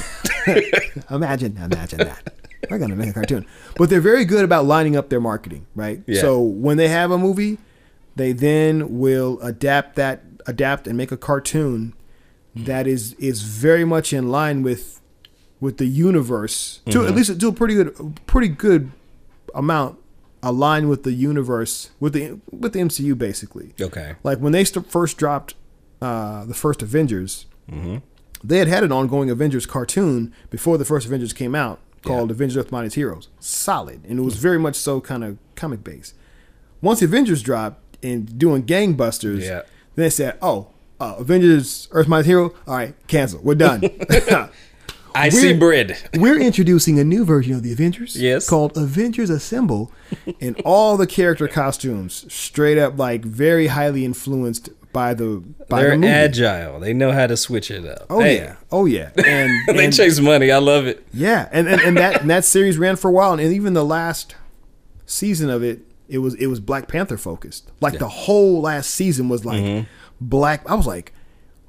Imagine, 1.11 1.57
imagine 1.59 1.99
that. 1.99 2.33
We're 2.71 2.79
gonna 2.79 2.97
make 2.97 3.11
a 3.11 3.13
cartoon, 3.13 3.45
but 3.77 3.91
they're 3.91 4.01
very 4.01 4.25
good 4.25 4.45
about 4.45 4.65
lining 4.67 4.97
up 4.97 5.09
their 5.09 5.21
marketing, 5.21 5.67
right? 5.75 6.03
Yeah. 6.07 6.21
So 6.21 6.41
when 6.41 6.77
they 6.77 6.89
have 6.89 7.11
a 7.11 7.19
movie, 7.19 7.59
they 8.17 8.33
then 8.33 8.99
will 8.99 9.39
adapt 9.43 9.97
that, 9.97 10.23
adapt 10.47 10.87
and 10.87 10.97
make 10.97 11.11
a 11.13 11.17
cartoon 11.17 11.95
that 12.55 12.87
is 12.87 13.15
is 13.15 13.43
very 13.43 13.85
much 13.85 14.13
in 14.13 14.29
line 14.31 14.63
with 14.63 15.01
with 15.61 15.79
the 15.79 15.87
universe. 15.87 16.81
To 16.87 16.99
Mm-hmm. 16.99 17.09
at 17.09 17.15
least 17.15 17.41
to 17.41 17.49
a 17.49 17.53
pretty 17.53 17.75
good, 17.75 18.21
pretty 18.27 18.49
good 18.49 18.93
amount 19.55 19.99
aligned 20.43 20.89
with 20.89 21.03
the 21.05 21.13
universe 21.13 21.91
with 22.01 22.13
the 22.15 22.39
with 22.51 22.73
the 22.75 22.79
MCU 22.81 23.17
basically. 23.19 23.75
Okay. 23.81 24.15
Like 24.23 24.39
when 24.39 24.53
they 24.53 24.65
st- 24.65 24.87
first 24.91 25.17
dropped 25.19 25.55
uh, 26.01 26.45
the 26.45 26.55
first 26.55 26.83
Avengers, 26.83 27.47
Mm-hmm. 27.71 27.99
they 28.45 28.59
had 28.59 28.67
had 28.69 28.83
an 28.85 28.91
ongoing 28.93 29.31
Avengers 29.31 29.67
cartoon 29.67 30.33
before 30.51 30.77
the 30.79 30.85
first 30.85 31.07
Avengers 31.07 31.33
came 31.33 31.55
out 31.55 31.79
called 32.03 32.31
Avengers 32.31 32.57
Earth 32.57 32.73
Mightiest 32.73 32.97
Heroes. 32.97 33.29
Solid. 33.41 34.05
And 34.09 34.19
it 34.19 34.23
was 34.23 34.37
very 34.37 34.59
much 34.59 34.75
so 34.77 35.01
kind 35.01 35.23
of 35.25 35.39
comic 35.55 35.83
based. 35.85 36.15
Once 36.81 37.01
Avengers 37.03 37.43
dropped 37.43 37.81
and 38.05 38.39
doing 38.39 38.65
gangbusters, 38.65 39.41
Yeah. 39.43 39.63
then 39.95 40.05
they 40.05 40.11
said, 40.11 40.37
oh, 40.43 40.69
uh, 41.01 41.15
Avengers 41.19 41.89
Earth 41.93 42.09
Mightiest 42.09 42.27
Hero, 42.29 42.55
all 42.67 42.75
right, 42.77 42.95
cancel. 43.09 43.41
We're 43.43 43.55
done. 43.55 43.83
I 45.15 45.29
see 45.29 45.49
We're- 45.49 45.59
bread. 45.59 45.99
We're 46.15 46.41
introducing 46.41 46.99
a 46.99 47.05
new 47.05 47.25
version 47.25 47.55
of 47.55 47.63
the 47.63 47.71
Avengers. 47.73 48.17
Yes. 48.17 48.49
Called 48.49 48.77
Avengers 48.79 49.29
Assemble. 49.31 49.93
and 50.41 50.59
all 50.65 50.97
the 50.97 51.07
character 51.07 51.47
costumes 51.49 52.25
straight 52.33 52.79
up 52.79 52.99
like 52.99 53.23
very 53.25 53.67
highly 53.69 54.05
influenced 54.07 54.71
by 54.93 55.15
the 55.15 55.43
by 55.69 55.83
They're 55.83 55.97
the 55.99 56.07
agile. 56.07 56.81
They 56.81 56.93
know 56.93 57.13
how 57.13 57.27
to 57.27 57.37
switch 57.37 57.71
it 57.71 57.87
up. 57.87 58.07
Oh 58.11 58.21
Hey, 58.21 58.37
yeah. 58.37 58.57
Oh 58.71 58.85
yeah. 58.87 59.11
And, 59.27 59.51
they 59.79 59.85
and- 59.87 59.95
chase 59.95 60.21
money. 60.21 60.51
I 60.51 60.59
love 60.59 60.87
it. 60.87 61.07
yeah, 61.13 61.49
and, 61.53 61.69
and, 61.69 61.81
and 61.81 61.97
that 61.97 62.21
and 62.23 62.31
that 62.31 62.45
series 62.45 62.79
ran 62.79 62.97
for 62.97 63.09
a 63.09 63.13
while, 63.13 63.33
and 63.33 63.41
even 63.41 63.73
the 63.75 63.85
last 63.85 64.35
season 65.07 65.51
of 65.51 65.63
it, 65.63 65.81
it 66.09 66.19
was 66.19 66.35
it 66.35 66.47
was 66.47 66.61
Black 66.61 66.89
Panther 66.89 67.17
focused. 67.19 67.71
Like 67.81 67.99
the 67.99 68.09
whole 68.09 68.61
last 68.61 68.91
season 68.91 69.29
was 69.29 69.45
like 69.45 69.63
Mm-hmm. 69.63 69.87
black. 70.21 70.69
I 70.71 70.75
was 70.75 70.87
like, 70.87 71.13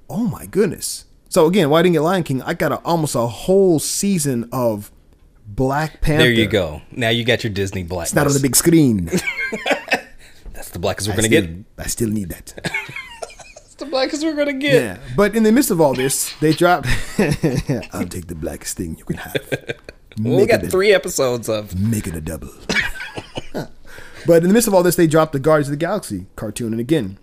oh 0.10 0.26
my 0.28 0.46
goodness. 0.46 1.06
So 1.30 1.48
again, 1.48 1.70
why 1.70 1.82
didn't 1.82 1.94
you 1.96 2.00
get 2.02 2.04
Lion 2.06 2.24
King? 2.24 2.42
I 2.44 2.54
got 2.54 2.72
a, 2.72 2.78
almost 2.84 3.16
a 3.16 3.26
whole 3.26 3.80
season 3.80 4.48
of 4.52 4.92
Black 5.48 6.00
Panther. 6.02 6.24
There 6.26 6.32
you 6.32 6.46
go. 6.48 6.82
Now 6.92 7.10
you 7.10 7.24
got 7.26 7.44
your 7.44 7.52
Disney 7.54 7.82
black. 7.84 8.06
It's 8.06 8.14
not 8.16 8.28
on 8.28 8.34
the 8.34 8.40
big 8.40 8.56
screen. 8.56 9.06
That's 10.54 10.70
the 10.70 10.80
blackest 10.80 11.08
we're 11.08 11.14
I 11.14 11.16
gonna 11.18 11.28
still, 11.28 11.42
get. 11.42 11.66
I 11.80 11.88
still 11.88 12.10
need 12.10 12.30
that. 12.30 12.72
The 13.84 13.90
blackest 13.90 14.24
we're 14.24 14.36
gonna 14.36 14.54
get. 14.54 14.74
Yeah, 14.74 14.98
but 15.16 15.36
in 15.36 15.44
the 15.44 15.52
midst 15.52 15.70
of 15.70 15.82
all 15.82 15.94
this, 15.94 16.34
they 16.40 16.54
dropped. 16.54 16.88
I'll 17.94 18.08
take 18.08 18.28
the 18.28 18.38
blackest 18.40 18.78
thing 18.78 18.96
you 18.98 19.06
can 19.06 19.18
have. 19.18 19.76
Well, 20.22 20.38
we 20.38 20.46
got 20.46 20.64
a- 20.64 20.68
three 20.68 20.94
episodes 20.94 21.50
of. 21.50 21.76
Make 21.76 22.06
it 22.06 22.16
a 22.16 22.22
double. 22.22 22.52
but 23.54 24.44
in 24.44 24.48
the 24.48 24.54
midst 24.54 24.68
of 24.68 24.74
all 24.76 24.84
this, 24.84 24.96
they 24.96 25.08
dropped 25.08 25.34
the 25.34 25.40
Guardians 25.40 25.70
of 25.70 25.72
the 25.72 25.78
Galaxy 25.78 26.28
cartoon, 26.36 26.72
and 26.72 26.80
again, 26.80 27.18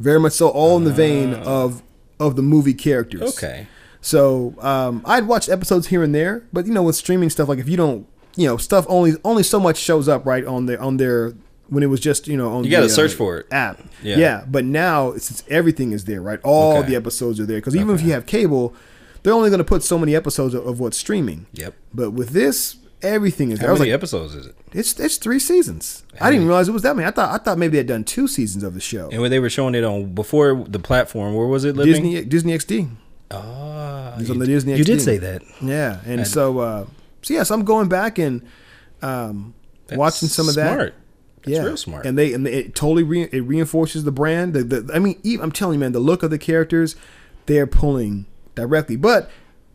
very 0.00 0.18
much 0.18 0.32
so, 0.32 0.48
all 0.48 0.78
in 0.78 0.84
the 0.84 0.92
vein 0.92 1.34
of 1.34 1.82
of 2.18 2.36
the 2.36 2.42
movie 2.42 2.72
characters. 2.72 3.20
Ah. 3.22 3.28
Okay. 3.28 3.66
So 4.00 4.54
um, 4.60 5.02
I'd 5.04 5.26
watched 5.26 5.50
episodes 5.50 5.88
here 5.88 6.02
and 6.02 6.14
there, 6.14 6.44
but 6.50 6.66
you 6.66 6.72
know, 6.72 6.82
with 6.82 6.96
streaming 6.96 7.28
stuff, 7.28 7.46
like 7.48 7.58
if 7.58 7.68
you 7.68 7.76
don't, 7.76 8.06
you 8.36 8.46
know, 8.46 8.56
stuff 8.56 8.86
only 8.88 9.12
only 9.22 9.42
so 9.42 9.60
much 9.60 9.76
shows 9.76 10.08
up 10.08 10.24
right 10.24 10.46
on 10.46 10.64
their 10.66 10.80
on 10.80 10.96
their 10.96 11.34
when 11.68 11.82
it 11.82 11.86
was 11.86 12.00
just 12.00 12.28
you 12.28 12.36
know 12.36 12.50
on 12.54 12.64
You 12.64 12.70
gotta 12.70 12.86
the, 12.86 12.92
uh, 12.92 12.96
search 12.96 13.12
for 13.14 13.38
it. 13.38 13.46
app. 13.50 13.80
Yeah. 14.02 14.16
Yeah, 14.18 14.44
but 14.48 14.64
now 14.64 15.08
it's 15.12 15.42
everything 15.48 15.92
is 15.92 16.04
there, 16.04 16.20
right? 16.22 16.40
All 16.42 16.78
Okay. 16.78 16.88
the 16.90 16.96
episodes 16.96 17.40
are 17.40 17.46
there 17.46 17.58
because 17.58 17.74
even 17.76 17.94
if 17.94 18.02
you 18.02 18.12
have 18.12 18.26
cable, 18.26 18.74
they're 19.22 19.32
only 19.32 19.48
going 19.50 19.58
to 19.58 19.64
put 19.64 19.82
so 19.82 19.98
many 19.98 20.14
episodes 20.14 20.52
of, 20.54 20.66
of 20.66 20.78
what's 20.80 20.98
streaming. 20.98 21.46
Yep. 21.54 21.74
But 21.94 22.10
with 22.10 22.30
this, 22.30 22.76
everything 23.02 23.50
is 23.50 23.58
there. 23.60 23.70
I 23.70 23.72
How 23.72 23.78
many 23.78 23.90
like, 23.90 23.94
episodes 23.98 24.34
is 24.34 24.46
it? 24.46 24.54
it's 24.72 24.98
it's 25.00 25.16
three 25.16 25.38
seasons. 25.38 26.04
I 26.20 26.30
didn't 26.30 26.46
realize 26.46 26.68
it 26.68 26.72
was 26.72 26.82
that 26.82 26.94
many. 26.96 27.08
I 27.08 27.10
thought 27.12 27.32
I 27.32 27.42
thought 27.42 27.56
maybe 27.58 27.72
they 27.72 27.78
had 27.78 27.86
done 27.86 28.04
two 28.04 28.28
seasons 28.28 28.62
of 28.64 28.74
the 28.74 28.80
show. 28.80 29.08
And 29.10 29.20
when 29.22 29.30
they 29.30 29.38
were 29.40 29.50
showing 29.50 29.74
it 29.74 29.84
on 29.84 30.14
before 30.14 30.64
the 30.68 30.78
platform, 30.78 31.34
where 31.34 31.46
was 31.46 31.64
it 31.64 31.76
living? 31.76 31.92
Disney 32.02 32.24
Disney 32.24 32.52
XD. 32.58 32.90
Ah, 33.30 34.14
It's 34.18 34.28
you, 34.28 34.34
on 34.34 34.38
the 34.38 34.46
Disney 34.46 34.74
XD 34.74 34.78
you 34.78 34.84
did 34.84 35.00
say 35.02 35.18
that. 35.18 35.42
Yeah, 35.62 36.00
and 36.04 36.26
so 36.26 36.58
uh, 36.58 36.86
so 37.22 37.34
yes, 37.34 37.50
I'm 37.50 37.64
going 37.64 37.88
back 37.88 38.18
and 38.18 38.42
um, 39.02 39.54
watching 39.92 40.28
some 40.28 40.48
of 40.48 40.54
that. 40.56 40.92
That's 41.44 41.56
yeah, 41.58 41.64
real 41.64 41.76
smart. 41.76 42.06
And 42.06 42.16
they 42.18 42.32
and 42.32 42.46
it 42.46 42.74
totally 42.74 43.02
re- 43.02 43.28
it 43.30 43.40
reinforces 43.42 44.04
the 44.04 44.12
brand. 44.12 44.54
The, 44.54 44.62
the 44.64 44.94
I 44.94 44.98
mean, 44.98 45.18
I'm 45.40 45.52
telling 45.52 45.74
you, 45.74 45.80
man, 45.80 45.92
the 45.92 46.00
look 46.00 46.22
of 46.22 46.30
the 46.30 46.38
characters, 46.38 46.96
they're 47.46 47.66
pulling 47.66 48.26
directly. 48.54 48.96
But 48.96 49.30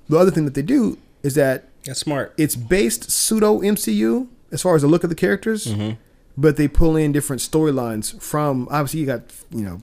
the 0.08 0.18
other 0.18 0.32
thing 0.32 0.46
that 0.46 0.54
they 0.56 0.62
do 0.64 0.98
is 1.24 1.36
that 1.36 1.66
That's 1.86 2.00
smart. 2.00 2.34
it's 2.38 2.56
based 2.56 3.12
pseudo 3.12 3.60
MCU 3.60 4.28
as 4.52 4.62
far 4.62 4.76
as 4.76 4.82
the 4.82 4.88
look 4.88 5.04
of 5.04 5.10
the 5.12 5.16
characters, 5.16 5.68
Mm-hmm. 5.68 5.96
but 6.38 6.58
they 6.58 6.68
pull 6.68 6.96
in 6.96 7.12
different 7.12 7.42
storylines 7.42 8.20
from. 8.22 8.68
Obviously, 8.72 9.02
you 9.02 9.06
got 9.06 9.22
you 9.52 9.64
know. 9.64 9.82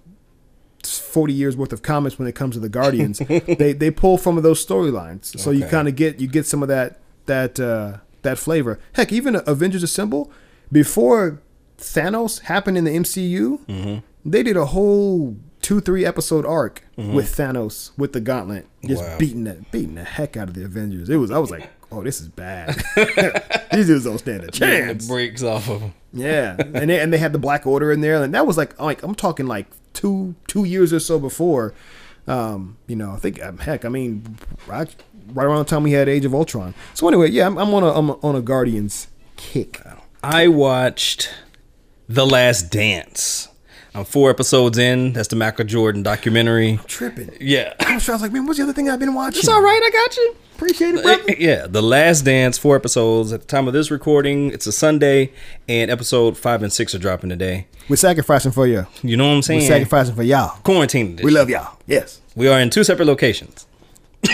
40 0.84 1.32
years 1.32 1.56
worth 1.56 1.72
of 1.72 1.82
comics 1.82 2.16
when 2.16 2.28
it 2.28 2.36
comes 2.36 2.54
to 2.54 2.60
the 2.60 2.68
Guardians. 2.68 3.18
they 3.58 3.72
they 3.72 3.90
pull 3.90 4.18
from 4.18 4.40
those 4.42 4.64
storylines. 4.64 5.36
So 5.38 5.50
you 5.50 5.66
kind 5.66 5.88
of 5.88 5.96
get 5.96 6.20
you 6.20 6.28
get 6.28 6.46
some 6.46 6.62
of 6.62 6.68
that 6.68 7.00
that 7.26 7.58
uh 7.58 7.98
that 8.22 8.38
flavor. 8.38 8.78
Heck, 8.92 9.10
even 9.12 9.40
Avengers 9.46 9.82
Assemble 9.82 10.30
before 10.70 11.40
Thanos 11.78 12.40
happened 12.42 12.78
in 12.78 12.84
the 12.84 12.90
MCU, 12.92 13.58
Mm-hmm. 13.66 13.98
they 14.30 14.42
did 14.42 14.56
a 14.56 14.66
whole 14.66 15.36
2-3 15.62 16.04
episode 16.06 16.46
arc 16.46 16.82
with 16.96 17.36
Thanos 17.36 17.90
with 17.98 18.12
the 18.12 18.20
gauntlet 18.20 18.66
just 18.84 19.02
Wow. 19.02 19.18
beating 19.18 19.44
that 19.44 19.70
beating 19.72 19.96
the 19.96 20.04
heck 20.04 20.36
out 20.36 20.48
of 20.48 20.54
the 20.54 20.64
Avengers. 20.64 21.08
It 21.10 21.16
was 21.16 21.30
I 21.30 21.38
was 21.38 21.50
like, 21.50 21.68
"Oh, 21.92 22.02
this 22.04 22.20
is 22.20 22.28
bad." 22.28 22.76
These 23.72 23.88
dudes 23.88 24.04
don't 24.04 24.18
stand 24.18 24.44
a 24.44 24.50
chance. 24.50 25.06
the 25.06 25.12
breaks 25.12 25.42
off 25.42 25.68
of 25.68 25.80
them. 25.80 25.94
Yeah, 26.12 26.54
and 26.74 26.88
they, 26.88 27.00
and 27.00 27.12
they 27.12 27.18
had 27.18 27.32
the 27.32 27.38
Black 27.38 27.66
Order 27.66 27.90
in 27.92 28.00
there, 28.00 28.22
and 28.22 28.32
that 28.34 28.46
was 28.46 28.56
like 28.56 28.80
like 28.80 29.02
I'm 29.02 29.14
talking 29.14 29.46
like 29.46 29.66
two 29.92 30.34
two 30.46 30.64
years 30.64 30.92
or 30.92 31.00
so 31.00 31.18
before. 31.18 31.74
Um, 32.28 32.76
you 32.86 32.96
know, 32.96 33.12
I 33.12 33.16
think 33.16 33.42
um, 33.44 33.58
heck, 33.58 33.84
I 33.84 33.88
mean, 33.88 34.38
right, 34.66 34.92
right 35.32 35.44
around 35.44 35.58
the 35.58 35.64
time 35.64 35.82
we 35.84 35.92
had 35.92 36.08
Age 36.08 36.24
of 36.24 36.34
Ultron. 36.34 36.74
So 36.94 37.06
anyway, 37.08 37.30
yeah, 37.30 37.46
I'm, 37.46 37.56
I'm 37.58 37.72
on 37.74 37.82
a 37.82 37.92
I'm 37.92 38.10
on 38.10 38.34
a 38.36 38.40
Guardians 38.42 39.08
kick. 39.36 39.80
I 40.24 40.48
watched 40.48 41.28
The 42.08 42.26
Last 42.26 42.70
Dance. 42.70 43.48
I'm 43.94 44.04
four 44.04 44.30
episodes 44.30 44.76
in. 44.78 45.12
That's 45.14 45.28
the 45.28 45.36
Michael 45.36 45.64
Jordan 45.64 46.02
documentary. 46.02 46.78
Tripping. 46.86 47.30
Yeah. 47.40 47.72
I 47.80 47.94
was, 47.94 48.04
trying- 48.04 48.14
I 48.14 48.16
was 48.16 48.22
like, 48.22 48.32
man, 48.32 48.46
what's 48.46 48.58
the 48.58 48.64
other 48.64 48.72
thing 48.74 48.90
I've 48.90 48.98
been 49.00 49.14
watching? 49.14 49.38
It's 49.38 49.48
all 49.48 49.62
right. 49.62 49.80
I 49.82 49.90
got 49.90 50.16
you. 50.16 50.36
Appreciate 50.54 50.94
it, 50.94 51.02
brother. 51.02 51.22
Yeah, 51.38 51.66
The 51.66 51.82
Last 51.82 52.22
Dance, 52.22 52.56
four 52.58 52.76
episodes. 52.76 53.32
At 53.32 53.40
the 53.42 53.46
time 53.46 53.66
of 53.66 53.74
this 53.74 53.90
recording, 53.90 54.50
it's 54.50 54.66
a 54.66 54.72
Sunday, 54.72 55.32
and 55.68 55.90
episode 55.90 56.36
five 56.38 56.62
and 56.62 56.72
six 56.72 56.94
are 56.94 56.98
dropping 56.98 57.28
today. 57.30 57.66
We're 57.88 57.96
sacrificing 57.96 58.52
for 58.52 58.66
you. 58.66 58.86
You 59.02 59.16
know 59.16 59.28
what 59.28 59.34
I'm 59.34 59.42
saying? 59.42 59.60
We're 59.60 59.66
sacrificing 59.68 60.14
for 60.14 60.22
y'all. 60.22 60.58
Quarantine 60.62 61.08
edition. 61.08 61.24
We 61.26 61.32
love 61.32 61.50
y'all. 61.50 61.78
Yes. 61.86 62.20
We 62.34 62.48
are 62.48 62.58
in 62.60 62.70
two 62.70 62.84
separate 62.84 63.06
locations. 63.06 63.66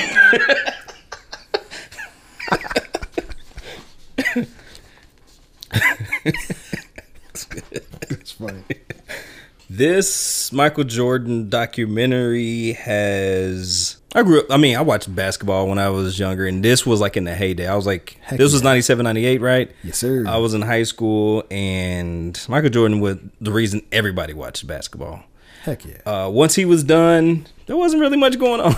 It's 8.10 8.32
funny. 8.32 8.64
This 9.74 10.52
Michael 10.52 10.84
Jordan 10.84 11.48
documentary 11.48 12.72
has. 12.72 13.96
I 14.14 14.22
grew 14.22 14.40
up. 14.40 14.46
I 14.50 14.58
mean, 14.58 14.76
I 14.76 14.82
watched 14.82 15.14
basketball 15.14 15.66
when 15.66 15.78
I 15.78 15.88
was 15.88 16.18
younger, 16.18 16.46
and 16.46 16.62
this 16.62 16.84
was 16.84 17.00
like 17.00 17.16
in 17.16 17.24
the 17.24 17.34
heyday. 17.34 17.66
I 17.66 17.74
was 17.74 17.86
like, 17.86 18.18
Heck 18.20 18.38
this 18.38 18.52
was 18.52 18.60
yeah. 18.60 18.68
97, 18.68 19.04
98, 19.04 19.40
right? 19.40 19.70
Yes, 19.82 19.96
sir. 19.96 20.26
I 20.28 20.36
was 20.36 20.52
in 20.52 20.60
high 20.60 20.82
school, 20.82 21.44
and 21.50 22.38
Michael 22.50 22.68
Jordan 22.68 23.00
was 23.00 23.16
the 23.40 23.50
reason 23.50 23.80
everybody 23.90 24.34
watched 24.34 24.66
basketball. 24.66 25.22
Heck 25.62 25.86
yeah. 25.86 26.02
Uh, 26.04 26.28
once 26.28 26.54
he 26.54 26.66
was 26.66 26.84
done, 26.84 27.46
there 27.64 27.76
wasn't 27.78 28.02
really 28.02 28.18
much 28.18 28.38
going 28.38 28.60
on. 28.60 28.74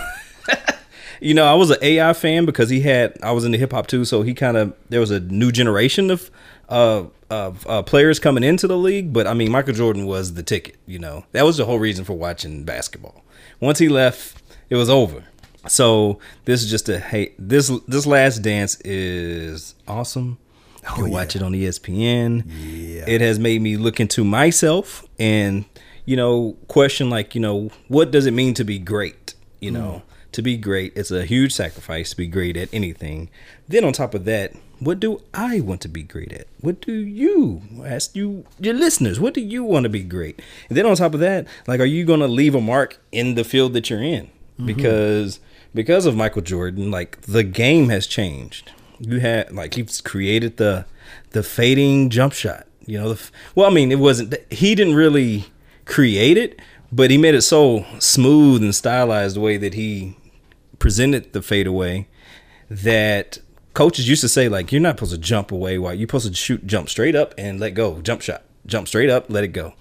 you 1.19 1.33
know, 1.33 1.45
I 1.45 1.55
was 1.55 1.71
an 1.71 1.77
AI 1.81 2.13
fan 2.13 2.45
because 2.45 2.69
he 2.69 2.79
had. 2.79 3.17
I 3.21 3.33
was 3.33 3.43
into 3.43 3.57
hip 3.57 3.73
hop 3.73 3.87
too, 3.87 4.05
so 4.05 4.21
he 4.21 4.33
kind 4.33 4.55
of 4.55 4.73
there 4.87 5.01
was 5.01 5.11
a 5.11 5.19
new 5.19 5.51
generation 5.51 6.09
of 6.09 6.31
uh, 6.69 7.03
of 7.29 7.65
uh, 7.67 7.81
players 7.83 8.19
coming 8.19 8.43
into 8.43 8.67
the 8.67 8.77
league. 8.77 9.13
But 9.13 9.27
I 9.27 9.33
mean, 9.33 9.51
Michael 9.51 9.73
Jordan 9.73 10.05
was 10.05 10.33
the 10.33 10.43
ticket. 10.43 10.77
You 10.85 10.99
know, 10.99 11.25
that 11.31 11.43
was 11.45 11.57
the 11.57 11.65
whole 11.65 11.79
reason 11.79 12.05
for 12.05 12.13
watching 12.13 12.63
basketball. 12.63 13.23
Once 13.59 13.79
he 13.79 13.89
left, 13.89 14.41
it 14.69 14.75
was 14.75 14.89
over. 14.89 15.23
So 15.67 16.19
this 16.45 16.63
is 16.63 16.69
just 16.69 16.89
a 16.89 16.99
hey. 16.99 17.33
This 17.39 17.71
this 17.87 18.05
last 18.05 18.39
dance 18.39 18.79
is 18.81 19.75
awesome. 19.87 20.37
You 20.83 20.93
can 20.95 21.03
Oh, 21.05 21.09
watch 21.09 21.35
yeah. 21.35 21.41
it 21.41 21.45
on 21.45 21.53
ESPN. 21.53 22.43
Yeah. 22.47 23.05
It 23.07 23.21
has 23.21 23.39
made 23.39 23.61
me 23.61 23.75
look 23.75 23.99
into 23.99 24.23
myself 24.23 25.03
and 25.17 25.65
you 26.05 26.15
know 26.15 26.55
question 26.67 27.09
like 27.09 27.33
you 27.33 27.41
know 27.41 27.71
what 27.87 28.11
does 28.11 28.27
it 28.27 28.31
mean 28.31 28.53
to 28.53 28.63
be 28.63 28.77
great 28.77 29.33
you 29.59 29.71
know 29.71 30.03
to 30.33 30.43
be 30.43 30.55
great 30.55 30.93
it's 30.95 31.09
a 31.09 31.25
huge 31.25 31.51
sacrifice 31.51 32.11
to 32.11 32.17
be 32.17 32.27
great 32.27 32.55
at 32.55 32.69
anything 32.71 33.27
then 33.67 33.83
on 33.83 33.91
top 33.91 34.13
of 34.13 34.23
that 34.25 34.53
what 34.85 34.99
do 34.99 35.21
i 35.33 35.59
want 35.59 35.81
to 35.81 35.87
be 35.87 36.03
great 36.03 36.31
at? 36.31 36.47
What 36.61 36.81
do 36.81 36.93
you 36.93 37.61
ask 37.85 38.15
you 38.15 38.45
your 38.59 38.73
listeners 38.73 39.19
what 39.19 39.33
do 39.33 39.41
you 39.41 39.63
want 39.63 39.83
to 39.83 39.89
be 39.89 40.03
great? 40.03 40.41
And 40.69 40.77
then 40.77 40.85
on 40.85 40.95
top 40.95 41.13
of 41.13 41.19
that 41.19 41.47
like 41.67 41.79
are 41.79 41.85
you 41.85 42.05
going 42.05 42.19
to 42.19 42.27
leave 42.27 42.55
a 42.55 42.61
mark 42.61 42.99
in 43.11 43.35
the 43.35 43.43
field 43.43 43.73
that 43.73 43.89
you're 43.89 44.03
in? 44.03 44.25
Mm-hmm. 44.27 44.65
Because 44.67 45.39
because 45.73 46.05
of 46.05 46.15
michael 46.15 46.41
jordan 46.41 46.91
like 46.91 47.21
the 47.21 47.43
game 47.43 47.89
has 47.89 48.07
changed. 48.07 48.71
You 48.99 49.19
had 49.19 49.51
like 49.51 49.73
he's 49.73 50.01
created 50.01 50.57
the 50.57 50.85
the 51.31 51.43
fading 51.43 52.09
jump 52.09 52.33
shot 52.33 52.65
you 52.85 52.97
know 52.97 53.09
the, 53.09 53.15
f- 53.15 53.31
well 53.55 53.69
i 53.69 53.73
mean 53.73 53.91
it 53.91 53.99
wasn't 53.99 54.35
he 54.51 54.75
didn't 54.75 54.95
really 54.95 55.45
create 55.85 56.37
it 56.37 56.59
but 56.91 57.11
he 57.11 57.17
made 57.17 57.35
it 57.35 57.41
so 57.41 57.85
smooth 57.99 58.63
and 58.63 58.73
stylized 58.73 59.35
the 59.35 59.41
way 59.41 59.57
that 59.57 59.73
he 59.73 60.15
presented 60.79 61.33
the 61.33 61.41
fadeaway 61.41 62.07
that 62.69 63.39
coaches 63.75 64.09
used 64.09 64.21
to 64.21 64.29
say 64.29 64.49
like 64.49 64.71
you're 64.71 64.81
not 64.81 64.95
supposed 64.97 65.11
to 65.11 65.17
jump 65.19 65.51
away 65.51 65.77
while 65.77 65.93
you're 65.93 66.07
supposed 66.07 66.27
to 66.27 66.33
shoot 66.33 66.65
jump 66.65 66.89
straight 66.89 67.15
up 67.15 67.33
and 67.37 67.59
let 67.59 67.71
go 67.75 68.01
jump 68.01 68.21
shot 68.21 68.43
jump 68.65 68.87
straight 68.87 69.09
up 69.09 69.25
let 69.29 69.43
it 69.43 69.49
go 69.49 69.73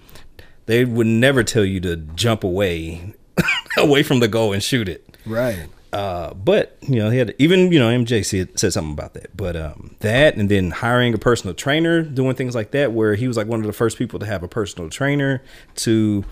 they 0.66 0.84
would 0.84 1.06
never 1.06 1.42
tell 1.42 1.64
you 1.64 1.80
to 1.80 1.96
jump 1.96 2.44
away 2.44 3.14
away 3.78 4.02
from 4.02 4.20
the 4.20 4.28
goal 4.28 4.52
and 4.52 4.62
shoot 4.62 4.88
it 4.88 5.16
Right. 5.26 5.68
uh, 5.92 6.34
but 6.34 6.76
you 6.82 6.96
know, 6.96 7.08
he 7.08 7.16
had 7.18 7.34
even 7.38 7.72
you 7.72 7.78
know 7.78 7.88
MJ 7.88 8.24
said, 8.24 8.58
said 8.58 8.72
something 8.74 8.92
about 8.92 9.14
that. 9.14 9.34
But 9.36 9.56
um, 9.56 9.96
that 10.00 10.36
and 10.36 10.50
then 10.50 10.70
hiring 10.70 11.14
a 11.14 11.18
personal 11.18 11.54
trainer, 11.54 12.02
doing 12.02 12.34
things 12.34 12.54
like 12.54 12.72
that, 12.72 12.92
where 12.92 13.14
he 13.14 13.26
was 13.26 13.36
like 13.38 13.46
one 13.46 13.60
of 13.60 13.66
the 13.66 13.72
first 13.72 13.96
people 13.96 14.18
to 14.18 14.26
have 14.26 14.42
a 14.42 14.48
personal 14.48 14.90
trainer 14.90 15.40
to 15.76 16.24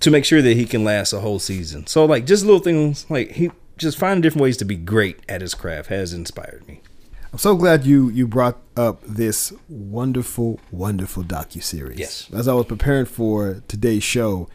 to 0.00 0.10
make 0.10 0.24
sure 0.24 0.42
that 0.42 0.54
he 0.56 0.64
can 0.66 0.84
last 0.84 1.12
a 1.12 1.20
whole 1.20 1.38
season. 1.40 1.86
So 1.88 2.04
like 2.04 2.24
just 2.26 2.44
little 2.44 2.60
things 2.60 3.04
like 3.10 3.32
he 3.32 3.50
just 3.78 3.98
finding 3.98 4.20
different 4.22 4.42
ways 4.42 4.56
to 4.58 4.64
be 4.64 4.76
great 4.76 5.18
at 5.28 5.40
his 5.40 5.54
craft 5.54 5.88
has 5.88 6.12
inspired 6.12 6.66
me. 6.68 6.80
I'm 7.36 7.40
so 7.40 7.54
glad 7.54 7.84
you 7.84 8.08
you 8.08 8.26
brought 8.26 8.56
up 8.78 9.02
this 9.02 9.52
wonderful, 9.68 10.58
wonderful 10.70 11.22
docu 11.22 11.62
series. 11.62 11.98
Yes. 11.98 12.30
As 12.32 12.48
I 12.48 12.54
was 12.54 12.64
preparing 12.64 13.04
for 13.04 13.62
today's 13.68 14.02
show, 14.02 14.48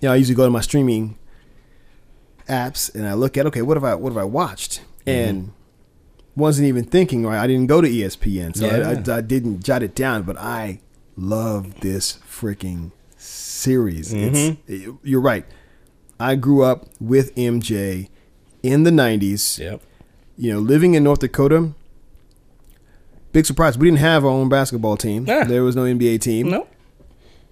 you 0.00 0.06
know, 0.06 0.12
I 0.12 0.14
usually 0.14 0.36
go 0.36 0.44
to 0.44 0.52
my 0.52 0.60
streaming 0.60 1.18
apps 2.48 2.94
and 2.94 3.08
I 3.08 3.14
look 3.14 3.36
at 3.36 3.44
okay, 3.46 3.62
what 3.62 3.76
have 3.76 3.82
I 3.82 3.96
what 3.96 4.10
have 4.10 4.18
I 4.18 4.24
watched? 4.24 4.82
Mm-hmm. 5.04 5.10
And 5.10 5.52
wasn't 6.36 6.68
even 6.68 6.84
thinking 6.84 7.26
right. 7.26 7.42
I 7.42 7.48
didn't 7.48 7.66
go 7.66 7.80
to 7.80 7.88
ESPN, 7.88 8.56
so 8.56 8.68
I, 8.68 8.78
Yeah. 8.78 9.12
I, 9.12 9.18
I 9.18 9.20
didn't 9.20 9.64
jot 9.64 9.82
it 9.82 9.96
down. 9.96 10.22
But 10.22 10.38
I 10.38 10.78
love 11.16 11.80
this 11.80 12.18
freaking 12.18 12.92
series. 13.16 14.12
It's 14.12 14.38
mm-hmm. 14.38 14.92
you're 15.02 15.20
right. 15.20 15.44
I 16.20 16.36
grew 16.36 16.62
up 16.62 16.86
with 17.00 17.34
MJ 17.34 18.10
in 18.62 18.84
the 18.84 18.92
'90s. 18.92 19.58
Yep. 19.58 19.82
You 20.36 20.52
know, 20.52 20.60
living 20.60 20.94
in 20.94 21.02
North 21.02 21.18
Dakota. 21.18 21.74
Big 23.32 23.46
surprise. 23.46 23.78
We 23.78 23.86
didn't 23.86 24.00
have 24.00 24.24
our 24.24 24.30
own 24.30 24.48
basketball 24.48 24.96
team. 24.96 25.24
Yeah. 25.26 25.44
There 25.44 25.62
was 25.62 25.76
no 25.76 25.84
NBA 25.84 26.20
team. 26.20 26.50
Nope. 26.50 26.68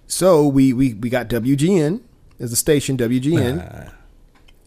So 0.07 0.47
we 0.47 0.73
we 0.73 0.95
we 0.95 1.09
got 1.09 1.29
WGN 1.29 2.01
as 2.39 2.49
the 2.49 2.55
station 2.55 2.97
WGN, 2.97 3.91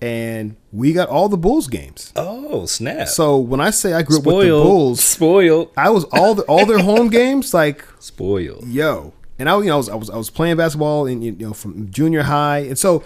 and 0.00 0.56
we 0.72 0.92
got 0.92 1.08
all 1.08 1.28
the 1.28 1.36
Bulls 1.36 1.66
games. 1.66 2.12
Oh 2.14 2.64
snap! 2.66 3.08
So 3.08 3.38
when 3.38 3.60
I 3.60 3.70
say 3.70 3.92
I 3.92 4.02
grew 4.02 4.18
up 4.18 4.24
with 4.24 4.46
the. 4.46 4.50
Bulls, 4.50 5.02
Spoiled. 5.02 5.70
I 5.76 5.90
was 5.90 6.04
all 6.12 6.34
the 6.34 6.42
all 6.44 6.64
their 6.64 6.78
home 6.78 7.08
games 7.20 7.52
like 7.52 7.84
Spoiled. 7.98 8.68
yo, 8.68 9.12
and 9.38 9.48
I 9.48 9.58
you 9.58 9.64
know 9.64 9.74
I 9.74 9.76
was 9.76 9.88
I 9.88 9.94
was, 9.96 10.10
I 10.10 10.16
was 10.16 10.30
playing 10.30 10.56
basketball 10.56 11.06
in 11.06 11.22
you 11.22 11.32
know 11.32 11.52
from 11.52 11.90
junior 11.90 12.22
high, 12.22 12.58
and 12.60 12.78
so 12.78 13.02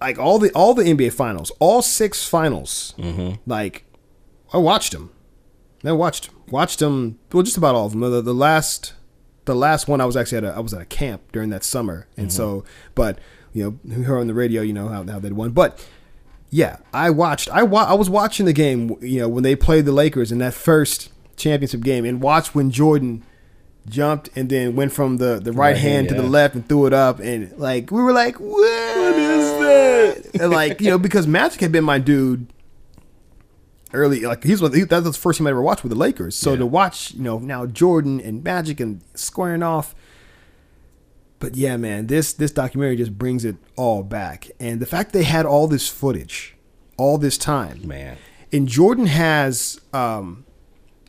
like 0.00 0.18
all 0.18 0.40
the 0.40 0.50
all 0.52 0.74
the 0.74 0.82
NBA 0.82 1.12
finals, 1.12 1.52
all 1.60 1.82
six 1.82 2.28
finals, 2.28 2.94
mm-hmm. 2.98 3.36
like 3.46 3.84
I 4.52 4.58
watched 4.58 4.92
them. 4.92 5.10
I 5.84 5.92
watched 5.92 6.30
watched 6.48 6.78
them. 6.78 7.18
Well, 7.32 7.42
just 7.42 7.56
about 7.56 7.74
all 7.74 7.86
of 7.86 7.92
them. 7.92 8.00
The, 8.00 8.22
the 8.22 8.34
last 8.34 8.94
the 9.44 9.54
last 9.54 9.88
one 9.88 10.00
I 10.00 10.04
was 10.04 10.16
actually 10.16 10.38
at 10.38 10.44
a 10.44 10.52
I 10.54 10.60
was 10.60 10.72
at 10.74 10.80
a 10.80 10.86
camp 10.86 11.22
during 11.32 11.50
that 11.50 11.64
summer, 11.64 12.06
and 12.16 12.28
mm-hmm. 12.28 12.36
so 12.36 12.64
but 12.94 13.18
you 13.52 13.78
know 13.86 14.04
heard 14.04 14.20
on 14.20 14.26
the 14.26 14.34
radio 14.34 14.62
you 14.62 14.72
know 14.72 14.88
how 14.88 15.04
how 15.04 15.18
they 15.18 15.30
won, 15.30 15.50
but. 15.50 15.84
Yeah, 16.54 16.76
I 16.92 17.08
watched. 17.08 17.48
I 17.48 17.62
wa- 17.62 17.86
I 17.88 17.94
was 17.94 18.10
watching 18.10 18.44
the 18.44 18.52
game. 18.52 18.98
You 19.00 19.20
know 19.20 19.28
when 19.30 19.42
they 19.42 19.56
played 19.56 19.86
the 19.86 19.92
Lakers 19.92 20.30
in 20.30 20.36
that 20.40 20.52
first 20.52 21.10
championship 21.34 21.80
game, 21.80 22.04
and 22.04 22.20
watched 22.20 22.54
when 22.54 22.70
Jordan 22.70 23.24
jumped 23.88 24.28
and 24.36 24.48
then 24.48 24.76
went 24.76 24.92
from 24.92 25.16
the, 25.16 25.40
the 25.42 25.52
right, 25.52 25.68
Right 25.70 25.76
hand 25.76 25.92
hand, 25.92 26.08
to 26.10 26.14
the 26.14 26.28
left 26.28 26.54
and 26.54 26.68
threw 26.68 26.86
it 26.86 26.92
up, 26.92 27.20
and 27.20 27.56
like 27.58 27.90
we 27.90 28.02
were 28.02 28.12
like, 28.12 28.36
what 28.36 29.14
is 29.16 29.50
that? 29.60 30.42
and 30.42 30.50
like 30.50 30.80
you 30.80 30.90
know 30.90 30.98
because 30.98 31.26
Magic 31.26 31.60
had 31.60 31.72
been 31.72 31.84
my 31.84 31.98
dude 31.98 32.46
early. 33.94 34.20
Like 34.20 34.44
he's 34.44 34.60
he, 34.60 34.84
that's 34.84 35.04
the 35.04 35.12
first 35.12 35.38
team 35.38 35.46
I 35.46 35.50
ever 35.50 35.62
watched 35.62 35.82
with 35.82 35.90
the 35.90 35.98
Lakers. 35.98 36.36
So 36.36 36.52
Yeah. 36.52 36.58
to 36.58 36.66
watch 36.66 37.14
you 37.14 37.22
know 37.22 37.38
now 37.38 37.66
Jordan 37.66 38.20
and 38.20 38.42
Magic 38.44 38.80
and 38.80 39.00
squaring 39.14 39.62
off. 39.62 39.94
But 41.38 41.56
yeah, 41.56 41.76
man, 41.76 42.06
this 42.06 42.32
this 42.32 42.52
documentary 42.52 42.96
just 42.96 43.18
brings 43.18 43.44
it 43.44 43.56
all 43.76 44.02
back, 44.04 44.48
and 44.60 44.78
the 44.80 44.86
fact 44.86 45.12
they 45.12 45.24
had 45.24 45.44
all 45.44 45.66
this 45.66 45.88
footage, 45.88 46.54
all 46.96 47.18
this 47.18 47.36
time, 47.36 47.80
Man. 47.86 48.16
and 48.52 48.68
Jordan 48.68 49.06
has 49.06 49.80
um, 49.92 50.44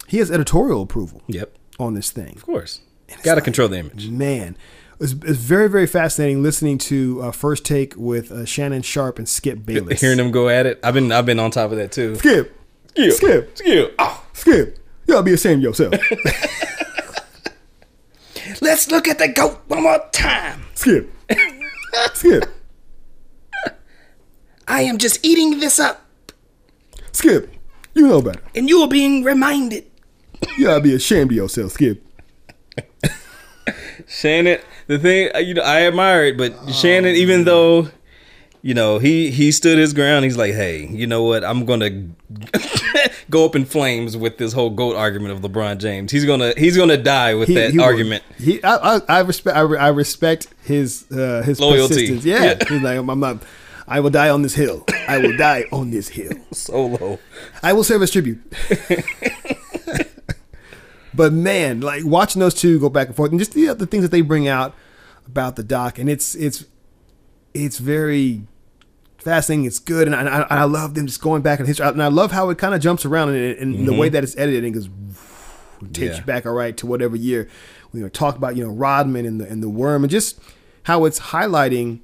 he 0.08 0.18
has 0.18 0.32
editorial 0.32 0.82
approval 0.82 1.22
Yep. 1.28 1.56
on 1.80 1.94
this 1.94 2.10
thing. 2.10 2.36
Of 2.36 2.44
course. 2.46 2.82
Got 3.22 3.24
to 3.24 3.36
like- 3.36 3.44
control 3.44 3.68
the 3.68 3.78
image. 3.78 4.10
Man, 4.10 4.58
it's, 5.00 5.12
it's 5.12 5.38
very 5.38 5.70
very 5.70 5.86
fascinating 5.86 6.42
listening 6.42 6.80
to 6.80 7.22
uh, 7.22 7.32
First 7.32 7.64
Take 7.64 7.94
with 7.96 8.32
uh, 8.32 8.44
Shannon 8.44 8.82
Sharpe 8.82 9.20
and 9.20 9.30
Skip 9.30 9.64
Bayless. 9.64 10.02
Hearing 10.02 10.18
them 10.18 10.32
go 10.32 10.50
at 10.50 10.66
it. 10.66 10.80
I've 10.84 10.96
been 10.96 11.12
I've 11.12 11.28
been 11.28 11.38
on 11.40 11.52
top 11.52 11.70
of 11.70 11.78
that 11.78 11.92
too. 11.92 12.16
Skip, 12.16 12.60
Skip. 12.96 13.14
Skip, 13.14 13.58
Skip. 13.58 13.96
Oh. 14.00 14.24
Skip, 14.34 14.78
you 15.08 15.14
gotta 15.14 15.24
be 15.24 15.34
ashamed 15.34 15.64
of 15.66 15.78
yourself. 15.78 15.94
Let's 18.62 18.90
look 18.90 19.08
at 19.08 19.20
the 19.20 19.28
goat 19.28 19.62
one 19.68 19.84
more 19.84 20.00
time. 20.12 20.64
Skip, 20.76 21.10
Skip, 22.14 22.46
I 24.68 24.82
am 24.82 24.98
just 24.98 25.24
eating 25.26 25.60
this 25.60 25.80
up, 25.80 26.02
Skip, 27.12 27.52
you 27.94 28.08
know 28.08 28.22
better. 28.22 28.42
and 28.56 28.70
you 28.70 28.82
are 28.82 28.88
being 28.88 29.24
reminded. 29.24 29.86
You 30.58 30.66
gotta 30.66 30.82
be 30.82 30.94
ashamed 30.94 31.32
of 31.32 31.38
yourself, 31.38 31.74
Skip. 31.74 32.04
Shannon, 34.08 34.60
the 34.88 35.00
thing 35.00 35.30
you 35.46 35.54
know, 35.54 35.62
I 35.64 35.88
admire 35.88 36.26
it, 36.26 36.38
but 36.38 36.54
Shannon, 36.74 37.16
even 37.16 37.46
though 37.46 37.90
you 38.64 38.74
know 38.74 38.98
he 38.98 39.30
he 39.30 39.52
stood 39.52 39.78
his 39.78 39.94
ground, 39.94 40.26
he's 40.26 40.38
like, 40.38 40.54
hey, 40.54 40.88
you 40.88 41.06
know 41.06 41.24
what? 41.24 41.44
I'm 41.44 41.66
gonna 41.66 41.92
go 43.30 43.46
up 43.46 43.56
in 43.56 43.66
flames 43.66 44.18
with 44.18 44.38
this 44.38 44.54
whole 44.54 44.70
goat 44.72 44.96
argument 44.96 45.34
of 45.34 45.52
LeBron 45.52 45.78
James. 45.78 46.12
He's 46.12 46.26
gonna 46.26 46.54
he's 46.58 46.76
gonna 46.78 46.98
die 46.98 47.36
with 47.36 47.50
He- 47.50 47.56
that 47.56 47.72
he 47.72 47.78
will- 47.78 47.86
argument. 47.86 48.24
He, 48.40 48.64
I, 48.64 48.98
I, 48.98 49.02
I 49.10 49.20
respect, 49.22 49.58
I, 49.58 49.62
I 49.62 49.88
respect 49.90 50.48
his, 50.64 51.06
uh, 51.12 51.44
his 51.46 51.60
Loyalty. 51.60 51.94
persistence. 51.94 52.26
Yeah, 52.26 52.44
Yeah. 52.44 52.56
he's 52.70 52.82
like, 52.82 52.98
I'm, 52.98 53.10
I'm 53.10 53.20
not. 53.20 53.44
I 53.86 54.00
will 54.00 54.10
die 54.12 54.30
on 54.30 54.44
this 54.44 54.56
hill. 54.56 54.86
I 55.10 55.18
will 55.18 55.36
die 55.36 55.66
on 55.74 55.92
this 55.92 56.08
hill. 56.08 56.32
Solo. 56.52 57.20
I 57.62 57.74
will 57.74 57.84
serve 57.84 58.02
as 58.02 58.12
tribute. 58.12 58.40
but 61.14 61.34
man, 61.34 61.82
like 61.82 62.06
watching 62.06 62.40
those 62.40 62.54
two 62.54 62.80
go 62.80 62.88
back 62.90 63.08
and 63.08 63.16
forth, 63.16 63.32
and 63.32 63.40
just 63.40 63.54
the 63.54 63.74
the 63.74 63.86
things 63.86 64.04
that 64.04 64.12
they 64.12 64.22
bring 64.22 64.48
out 64.48 64.74
about 65.28 65.58
the 65.58 65.64
doc, 65.64 66.00
and 66.00 66.10
it's 66.10 66.34
it's 66.36 66.64
it's 67.54 67.78
very 67.78 68.44
fascinating. 69.24 69.66
It's 69.66 69.80
good, 69.80 70.08
and 70.08 70.16
I, 70.16 70.42
I, 70.42 70.46
I 70.50 70.64
love 70.66 70.94
them 70.96 71.08
just 71.08 71.22
going 71.22 71.42
back 71.42 71.60
in 71.60 71.66
history, 71.66 71.86
and 71.88 72.02
I 72.04 72.08
love 72.08 72.32
how 72.32 72.50
it 72.50 72.58
kind 72.58 72.74
of 72.76 72.82
jumps 72.82 73.06
around 73.06 73.30
and, 73.30 73.58
and 73.58 73.88
the 73.88 73.94
way 73.94 74.10
that 74.10 74.24
it's 74.24 74.38
edited 74.38 74.64
and 74.64 74.74
goes 74.74 74.90
takes 75.92 76.14
Yeah. 76.16 76.18
you 76.20 76.24
back 76.26 76.46
all 76.46 76.54
right 76.54 76.76
to 76.78 76.88
whatever 76.88 77.16
year 77.18 77.50
we 77.92 78.00
you 78.00 78.06
know, 78.06 78.10
talk 78.10 78.38
about 78.38 78.56
you 78.56 78.64
know 78.64 78.72
Rodman 78.72 79.26
and 79.26 79.42
the 79.42 79.46
and 79.50 79.62
the 79.62 79.68
worm 79.70 80.04
and 80.04 80.10
just 80.10 80.40
how 80.84 81.04
it's 81.04 81.20
highlighting 81.20 82.00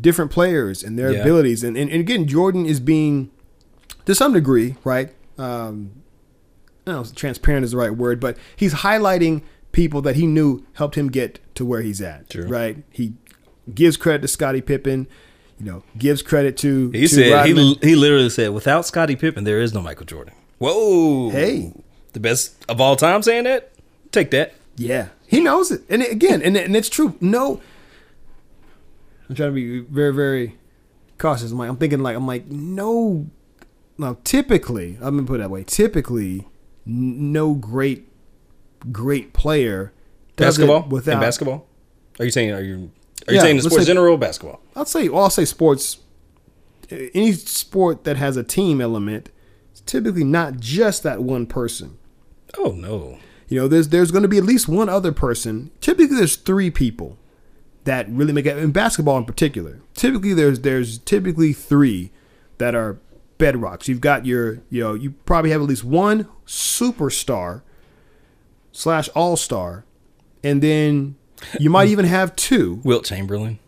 different 0.00 0.30
players 0.30 0.84
and 0.84 0.96
their 0.98 1.10
Yeah. 1.10 1.20
abilities 1.22 1.64
and, 1.64 1.76
and 1.76 1.90
and 1.90 2.00
again 2.00 2.28
Jordan 2.28 2.64
is 2.64 2.78
being 2.78 3.30
to 4.06 4.14
some 4.14 4.32
degree 4.32 4.76
right 4.84 5.12
um 5.36 5.90
I 6.86 6.92
don't 6.92 6.94
know 6.94 7.00
if 7.02 7.14
transparent 7.14 7.64
is 7.64 7.72
the 7.72 7.76
right 7.76 7.90
word 7.96 8.20
but 8.20 8.36
he's 8.54 8.72
highlighting 8.74 9.42
people 9.72 10.00
that 10.02 10.14
he 10.14 10.26
knew 10.26 10.64
helped 10.74 10.94
him 10.94 11.08
get 11.10 11.40
to 11.56 11.64
where 11.64 11.82
he's 11.82 12.00
at 12.00 12.30
True. 12.30 12.46
right 12.46 12.84
he 12.90 13.14
gives 13.74 13.96
credit 13.96 14.22
to 14.22 14.28
Scottie 14.28 14.60
Pippen 14.62 15.08
you 15.62 15.70
know 15.70 15.82
gives 15.96 16.22
credit 16.22 16.56
to 16.58 16.90
He 16.90 17.02
to 17.02 17.08
said 17.08 17.32
Rodman. 17.32 17.56
he 17.56 17.90
he 17.90 17.94
literally 17.94 18.30
said, 18.30 18.50
without 18.50 18.84
Scottie 18.84 19.16
Pippen, 19.16 19.44
there 19.44 19.60
is 19.60 19.72
no 19.72 19.80
Michael 19.80 20.06
Jordan. 20.06 20.34
Whoa. 20.58 21.30
Hey. 21.30 21.72
the 22.12 22.20
best 22.20 22.56
of 22.68 22.80
all 22.80 22.96
time 22.96 23.22
saying 23.22 23.44
that. 23.44 23.72
Take 24.10 24.30
that. 24.32 24.54
Yeah, 24.76 25.08
he 25.26 25.40
knows 25.40 25.70
it, 25.70 25.82
and 25.88 26.02
again, 26.02 26.42
and 26.42 26.56
and 26.56 26.74
it's 26.74 26.88
true. 26.88 27.16
No, 27.20 27.60
I'm 29.28 29.36
trying 29.36 29.50
to 29.50 29.54
be 29.54 29.80
very 29.80 30.12
very 30.12 30.58
cautious. 31.18 31.50
I'm 31.52 31.58
like, 31.58 31.68
I'm 31.68 31.76
thinking 31.76 32.00
like 32.00 32.16
I'm 32.16 32.26
like 32.26 32.46
no, 32.46 33.26
no. 33.98 34.16
Typically, 34.24 34.98
I'm 35.00 35.16
gonna 35.16 35.26
put 35.26 35.34
it 35.36 35.38
that 35.38 35.50
way. 35.50 35.62
Typically, 35.64 36.48
no 36.86 37.54
great 37.54 38.08
great 38.90 39.32
player 39.32 39.92
Basketball. 40.36 40.88
without 40.88 41.14
In 41.14 41.20
basketball. 41.20 41.66
Are 42.18 42.24
you 42.24 42.30
saying? 42.30 42.52
Are 42.52 42.62
you? 42.62 42.90
Are 43.28 43.32
you 43.32 43.36
Yeah, 43.36 43.42
saying 43.42 43.56
in 43.58 43.62
let's 43.62 43.66
sports 43.68 43.84
say- 43.86 43.90
general 43.90 44.14
or 44.14 44.18
basketball? 44.18 44.60
I'll 44.74 44.84
say, 44.84 45.08
well, 45.08 45.24
I'll 45.24 45.30
say 45.30 45.44
sports. 45.44 45.98
Any 46.90 47.32
sport 47.32 48.04
that 48.04 48.16
has 48.16 48.36
a 48.36 48.42
team 48.42 48.80
element, 48.80 49.30
it's 49.70 49.80
typically 49.80 50.24
not 50.24 50.58
just 50.58 51.02
that 51.04 51.22
one 51.22 51.46
person. 51.46 51.98
Oh 52.58 52.72
no. 52.72 53.18
You 53.48 53.60
know, 53.60 53.68
there's 53.68 53.88
there's 53.88 54.10
going 54.10 54.22
to 54.22 54.28
be 54.28 54.38
at 54.38 54.44
least 54.44 54.68
one 54.68 54.88
other 54.88 55.12
person. 55.12 55.70
Typically, 55.80 56.16
there's 56.16 56.36
three 56.36 56.70
people 56.70 57.18
that 57.84 58.08
really 58.10 58.32
make 58.32 58.46
it 58.46 58.56
in 58.58 58.72
basketball 58.72 59.16
in 59.18 59.24
particular. 59.24 59.80
Typically, 59.94 60.34
there's 60.34 60.60
there's 60.60 60.98
typically 60.98 61.52
three 61.52 62.10
that 62.58 62.74
are 62.74 62.98
bedrocks. 63.38 63.88
You've 63.88 64.00
got 64.00 64.26
your 64.26 64.60
you 64.68 64.82
know 64.82 64.94
you 64.94 65.12
probably 65.24 65.50
have 65.50 65.62
at 65.62 65.68
least 65.68 65.84
one 65.84 66.28
superstar 66.46 67.62
slash 68.72 69.08
all 69.10 69.36
star, 69.36 69.84
and 70.44 70.62
then 70.62 71.16
you 71.58 71.70
might 71.70 71.88
even 71.88 72.04
have 72.04 72.34
two. 72.36 72.80
Wilt 72.84 73.04
Chamberlain. 73.04 73.58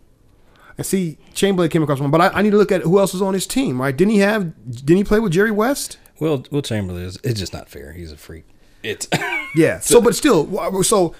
I 0.77 0.81
see, 0.81 1.17
Chamberlain 1.33 1.69
came 1.69 1.83
across 1.83 1.99
one, 2.01 2.11
but 2.11 2.19
I, 2.21 2.27
I 2.29 2.41
need 2.41 2.51
to 2.51 2.57
look 2.57 2.71
at 2.71 2.81
who 2.81 2.99
else 2.99 3.13
was 3.13 3.21
on 3.21 3.33
his 3.33 3.47
team. 3.47 3.81
Right? 3.81 3.95
Didn't 3.95 4.11
he 4.11 4.19
have? 4.19 4.53
Didn't 4.69 4.97
he 4.97 5.03
play 5.03 5.19
with 5.19 5.31
Jerry 5.31 5.51
West? 5.51 5.97
Will 6.19 6.45
Wilt 6.51 6.65
Chamberlain 6.65 7.03
is 7.03 7.17
it's 7.23 7.39
just 7.39 7.53
not 7.53 7.69
fair. 7.69 7.93
He's 7.93 8.11
a 8.11 8.17
freak. 8.17 8.45
It's 8.83 9.07
Yeah. 9.55 9.79
So, 9.79 10.01
but 10.01 10.15
still, 10.15 10.83
so 10.83 11.15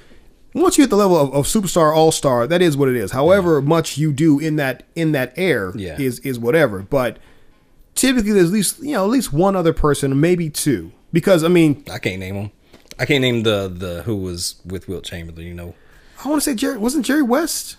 once 0.54 0.78
you 0.78 0.84
hit 0.84 0.90
the 0.90 0.96
level 0.98 1.18
of, 1.18 1.34
of 1.34 1.46
superstar, 1.46 1.96
all 1.96 2.12
star, 2.12 2.48
that 2.48 2.62
is 2.62 2.76
what 2.78 2.90
it 2.90 2.96
is. 2.96 3.12
However 3.12 3.62
much 3.62 3.98
you 3.98 4.12
do 4.14 4.40
in 4.40 4.56
that 4.58 4.84
in 4.96 5.14
that 5.14 5.34
air 5.38 5.72
Yeah. 5.76 5.98
is 6.00 6.20
is 6.20 6.38
whatever. 6.38 6.80
But 6.82 7.18
typically, 7.94 8.32
there's 8.34 8.48
at 8.48 8.54
least 8.54 8.80
you 8.84 8.94
know 8.94 9.06
at 9.06 9.10
least 9.10 9.32
one 9.34 9.56
other 9.56 9.74
person, 9.74 10.20
maybe 10.20 10.50
two, 10.50 10.92
because 11.14 11.44
I 11.44 11.48
mean, 11.48 11.84
I 11.92 11.98
can't 12.00 12.20
name 12.20 12.36
them. 12.36 12.52
I 13.00 13.06
can't 13.06 13.22
name 13.22 13.44
the 13.44 13.68
the 13.74 14.04
who 14.04 14.16
was 14.18 14.56
with 14.66 14.88
Wilt 14.90 15.06
Chamberlain. 15.06 15.46
You 15.48 15.54
know. 15.54 15.76
I 16.26 16.30
want 16.30 16.42
to 16.42 16.50
say 16.50 16.56
Jerry 16.56 16.78
wasn't 16.78 17.06
Jerry 17.06 17.22
West. 17.22 17.78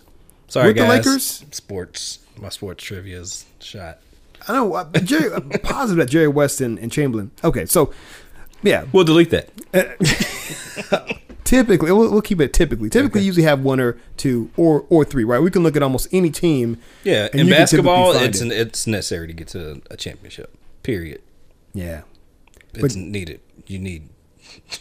Sorry, 0.48 0.68
With 0.68 0.76
the 0.76 0.82
guys. 0.82 1.04
Lakers? 1.06 1.44
Sports. 1.50 2.20
My 2.38 2.48
sports 2.50 2.84
trivia's 2.84 3.44
shot. 3.58 3.98
I 4.46 4.52
know 4.52 4.72
uh, 4.74 4.84
Jerry. 5.00 5.32
I'm 5.32 5.50
positive 5.62 6.06
that 6.06 6.10
Jerry 6.12 6.28
West 6.28 6.60
and, 6.60 6.78
and 6.78 6.92
Chamberlain. 6.92 7.32
Okay, 7.42 7.66
so 7.66 7.92
yeah, 8.62 8.84
We'll 8.92 9.04
delete 9.04 9.30
that. 9.30 9.50
typically 11.44 11.92
we'll, 11.92 12.10
we'll 12.10 12.22
keep 12.22 12.40
it 12.40 12.52
typically. 12.52 12.88
Typically, 12.90 13.22
you 13.22 13.26
usually 13.26 13.44
have 13.44 13.60
one 13.60 13.80
or 13.80 13.98
two 14.16 14.50
or 14.56 14.86
or 14.88 15.04
three. 15.04 15.24
Right? 15.24 15.40
We 15.40 15.50
can 15.50 15.62
look 15.62 15.76
at 15.76 15.82
almost 15.82 16.08
any 16.12 16.30
team. 16.30 16.78
Yeah, 17.04 17.28
and 17.32 17.40
in 17.40 17.46
you 17.48 17.54
can 17.54 17.66
typically 17.66 17.86
basketball, 17.90 18.12
it's 18.12 18.40
it. 18.40 18.44
an, 18.44 18.52
it's 18.52 18.86
necessary 18.86 19.26
to 19.26 19.32
get 19.32 19.48
to 19.48 19.82
a 19.90 19.96
championship. 19.96 20.56
Period. 20.82 21.20
yeah. 21.74 22.02
It's 22.74 22.94
needed. 22.94 23.40
You 23.66 23.78
need. 23.78 24.10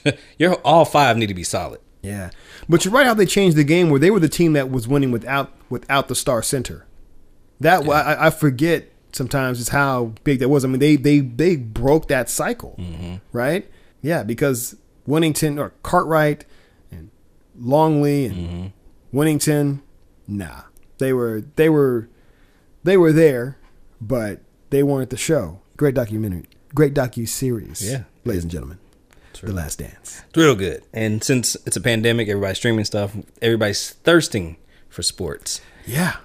You're 0.38 0.56
all 0.56 0.84
five 0.84 1.16
need 1.16 1.28
to 1.28 1.34
be 1.34 1.46
solid. 1.46 1.80
Yeah, 2.06 2.30
but 2.70 2.86
you're 2.86 2.94
right 2.94 3.06
how 3.06 3.14
they 3.14 3.26
changed 3.26 3.58
the 3.58 3.64
game 3.64 3.90
where 3.90 4.00
they 4.00 4.12
were 4.12 4.20
the 4.20 4.30
team 4.30 4.54
that 4.54 4.70
was 4.70 4.88
winning 4.88 5.12
without 5.12 5.52
without 5.70 6.08
the 6.08 6.16
star 6.16 6.42
center. 6.42 6.86
That 7.60 7.88
I 7.88 8.02
I, 8.02 8.28
I 8.28 8.30
forget 8.30 8.92
sometimes 9.16 9.60
is 9.60 9.70
how 9.70 10.14
big 10.24 10.40
that 10.40 10.50
was. 10.50 10.64
I 10.66 10.68
mean, 10.68 10.80
they 10.80 10.96
they 10.96 11.20
they 11.20 11.56
broke 11.56 12.08
that 12.10 12.30
cycle, 12.30 12.76
mm-hmm. 12.78 13.16
right? 13.32 13.70
Yeah, 14.02 14.24
because 14.24 14.76
Wennington 15.08 15.58
or 15.60 15.74
Cartwright 15.82 16.46
and 16.92 17.10
Longley 17.58 18.26
and 18.26 18.36
mm-hmm. 18.36 19.18
Wennington, 19.18 19.82
nah, 20.28 20.64
they 20.98 21.14
were 21.14 21.44
they 21.56 21.70
were 21.70 22.10
they 22.84 22.98
were 22.98 23.12
there, 23.12 23.58
but 24.00 24.42
they 24.70 24.84
weren't 24.84 25.10
the 25.10 25.18
show. 25.18 25.62
Great 25.78 25.96
documentary, 25.96 26.46
great 26.74 26.94
docu 26.94 27.28
series. 27.28 27.90
Yeah. 27.90 28.04
ladies 28.26 28.44
and 28.44 28.52
gentlemen, 28.52 28.80
The 29.42 29.54
Last 29.54 29.80
Dance. 29.80 30.22
It's 30.28 30.38
real 30.38 30.56
good. 30.56 30.84
And 30.94 31.24
since 31.24 31.56
it's 31.66 31.76
a 31.76 31.82
pandemic, 31.82 32.28
everybody's 32.30 32.58
streaming 32.58 32.86
stuff. 32.86 33.16
Everybody's 33.42 33.92
thirsting 33.92 34.58
for 34.90 35.04
sports. 35.04 35.62
Yeah, 35.86 36.16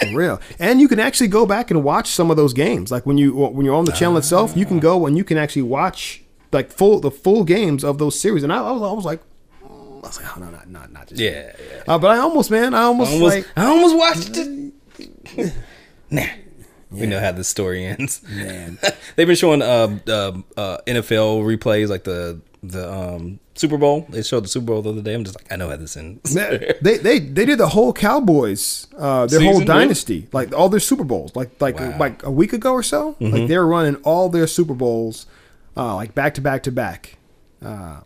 for 0.00 0.14
real. 0.14 0.40
And 0.58 0.80
you 0.80 0.88
can 0.88 1.00
actually 1.00 1.28
go 1.28 1.46
back 1.46 1.70
and 1.70 1.82
watch 1.82 2.08
some 2.08 2.30
of 2.30 2.36
those 2.36 2.52
games. 2.52 2.90
Like 2.90 3.06
when 3.06 3.16
you 3.16 3.32
when 3.34 3.64
you're 3.64 3.74
on 3.74 3.86
the 3.86 3.92
channel 3.92 4.16
itself, 4.18 4.56
you 4.56 4.66
can 4.66 4.78
go 4.78 5.06
and 5.06 5.16
you 5.16 5.24
can 5.24 5.38
actually 5.38 5.62
watch 5.62 6.22
like 6.52 6.70
full 6.70 7.00
the 7.00 7.10
full 7.10 7.44
games 7.44 7.84
of 7.84 7.98
those 7.98 8.18
series. 8.18 8.42
And 8.42 8.52
I, 8.52 8.58
I 8.58 8.70
was, 8.72 8.82
I 8.82 8.92
was 8.92 9.04
like, 9.04 9.20
mm, 9.62 10.04
I 10.04 10.06
was 10.06 10.20
like, 10.20 10.36
oh 10.36 10.40
no, 10.40 10.50
not 10.50 10.68
not 10.68 10.92
not 10.92 11.06
just 11.06 11.20
Yeah, 11.20 11.52
yeah. 11.58 11.82
Uh, 11.88 11.98
but 11.98 12.10
I 12.10 12.18
almost, 12.18 12.50
man, 12.50 12.74
I 12.74 12.82
almost, 12.82 13.12
almost, 13.12 13.36
like, 13.36 13.48
I 13.56 13.66
almost 13.66 13.96
watched 13.96 14.36
it. 14.36 15.54
nah. 16.10 16.26
We 17.00 17.06
know 17.06 17.20
how 17.20 17.32
the 17.32 17.44
story 17.44 17.84
ends. 17.84 18.22
man. 18.28 18.78
They've 19.16 19.26
been 19.26 19.36
showing 19.36 19.62
uh, 19.62 19.98
uh, 20.08 20.32
uh, 20.56 20.78
NFL 20.86 21.44
replays 21.44 21.88
like 21.88 22.04
the 22.04 22.40
the 22.62 22.90
um, 22.90 23.40
Super 23.54 23.76
Bowl. 23.76 24.06
They 24.08 24.22
showed 24.22 24.44
the 24.44 24.48
Super 24.48 24.66
Bowl 24.66 24.80
the 24.82 24.90
other 24.90 25.02
day. 25.02 25.12
I'm 25.14 25.22
just 25.24 25.36
like, 25.38 25.52
I 25.52 25.56
know 25.56 25.68
how 25.68 25.76
this 25.76 25.96
ends. 25.96 26.32
They 26.34 26.74
they 26.98 27.18
they 27.18 27.44
did 27.44 27.58
the 27.58 27.68
whole 27.68 27.92
Cowboys, 27.92 28.86
uh, 28.96 29.26
their 29.26 29.40
whole 29.42 29.52
Season, 29.54 29.66
dynasty, 29.66 30.28
like 30.32 30.54
all 30.54 30.68
their 30.70 30.80
Super 30.80 31.04
Bowls, 31.04 31.36
like 31.36 31.60
like 31.60 31.78
Wow. 31.78 31.96
like 31.98 32.22
a 32.24 32.30
week 32.30 32.52
ago 32.52 32.72
or 32.72 32.82
so. 32.82 33.16
Like 33.20 33.48
they're 33.48 33.66
running 33.66 33.96
all 33.96 34.28
their 34.30 34.46
Super 34.46 34.74
Bowls, 34.74 35.26
uh, 35.76 35.94
like 35.94 36.14
back 36.14 36.34
to 36.34 36.40
back 36.40 36.62
to 36.64 36.72
back. 36.72 37.18
Uh, 37.62 38.00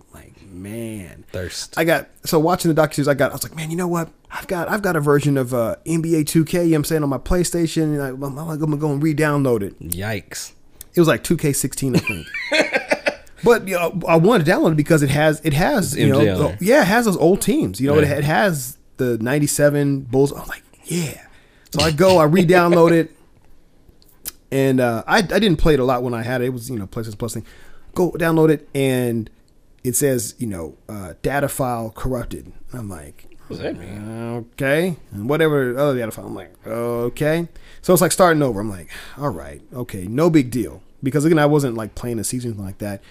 man, 0.51 1.25
Thirst. 1.31 1.79
I 1.79 1.85
got 1.85 2.09
so 2.25 2.39
watching 2.39 2.73
the 2.73 2.81
docu 2.81 3.07
I 3.07 3.15
got. 3.15 3.31
I 3.31 3.35
was 3.35 3.43
like, 3.43 3.55
man, 3.57 3.71
you 3.71 3.77
know 3.77 3.89
what? 3.89 4.11
I've 4.31 4.47
got 4.47 4.69
I've 4.69 4.83
got 4.83 4.97
a 4.97 5.01
version 5.01 5.37
of 5.37 5.55
uh, 5.55 5.77
NBA 5.87 6.25
2K. 6.25 6.53
You 6.53 6.59
know 6.59 6.71
what 6.71 6.77
I'm 6.77 6.85
saying 6.85 7.03
on 7.03 7.09
my 7.09 7.19
PlayStation, 7.19 7.85
and 7.85 8.03
I, 8.03 8.09
I'm, 8.09 8.23
I'm 8.39 8.59
gonna 8.59 8.77
go 8.77 8.93
and 8.93 9.03
re-download 9.03 9.63
it. 9.63 9.79
Yikes. 9.81 10.53
It 10.95 11.01
was 11.01 11.09
like 11.09 11.23
2K16, 11.23 11.97
I 11.97 11.99
think. 12.01 13.23
but 13.45 13.69
you 13.69 13.75
know, 13.75 14.01
I 14.09 14.17
wanted 14.17 14.47
to 14.47 14.53
download 14.53 14.73
it 14.73 14.77
because 14.77 15.03
it 15.03 15.11
has 15.11 15.41
it 15.45 15.53
has 15.53 15.97
you 15.97 16.09
know 16.09 16.21
MJ 16.21 16.35
on 16.35 16.43
there. 16.43 16.59
yeah 16.61 16.83
it 16.83 16.87
has 16.87 17.05
those 17.05 17.17
old 17.17 17.41
teams. 17.41 17.81
You 17.81 17.89
know, 17.89 17.99
it, 17.99 18.05
it 18.05 18.25
has 18.25 18.79
the 18.97 19.19
'97 19.19 20.03
Bulls. 20.03 20.33
I'm 20.33 20.47
like 20.47 20.63
yeah. 20.85 21.27
So 21.71 21.85
I 21.85 21.91
go, 21.91 22.19
I 22.19 22.25
re-download 22.25 22.93
it, 22.93 23.15
and 24.51 24.81
uh, 24.81 25.05
I 25.07 25.19
I 25.19 25.23
didn't 25.23 25.57
play 25.57 25.75
it 25.75 25.81
a 25.81 25.85
lot 25.85 26.03
when 26.03 26.15
I 26.15 26.23
had 26.23 26.41
it. 26.41 26.47
It 26.47 26.53
was 26.53 26.71
you 26.71 26.79
know 26.79 26.87
PlayStation 26.87 27.19
Plus 27.19 27.35
thing. 27.35 27.47
Go 27.95 28.13
download 28.13 28.51
it, 28.51 28.69
and 28.75 29.31
it 29.89 29.97
says 29.97 30.35
you 30.39 30.47
know 30.47 30.77
uh, 30.89 31.15
data 31.23 31.49
file 31.49 31.91
corrupted. 31.91 32.53
I'm 32.73 32.89
like 32.89 33.27
What 33.49 33.57
does 33.57 33.59
that 33.61 33.77
mean? 33.79 34.47
okay, 34.53 34.97
and 35.13 35.29
whatever 35.29 35.77
other 35.77 35.99
data 35.99 36.11
file. 36.13 36.27
I'm 36.27 36.35
like, 36.35 36.55
okay. 36.67 37.49
So 37.83 37.93
it's 37.93 38.03
like 38.03 38.13
starting 38.13 38.43
over. 38.43 38.61
I'm 38.61 38.71
like, 38.71 38.91
all 39.17 39.31
right, 39.31 39.63
okay, 39.73 40.07
no 40.07 40.31
big 40.31 40.51
deal. 40.51 40.83
Because 41.03 41.25
again, 41.25 41.39
I 41.39 41.47
wasn't 41.47 41.77
like 41.77 41.95
playing 41.95 42.19
a 42.19 42.25
season 42.25 42.59
like 42.59 42.79
that. 42.79 43.03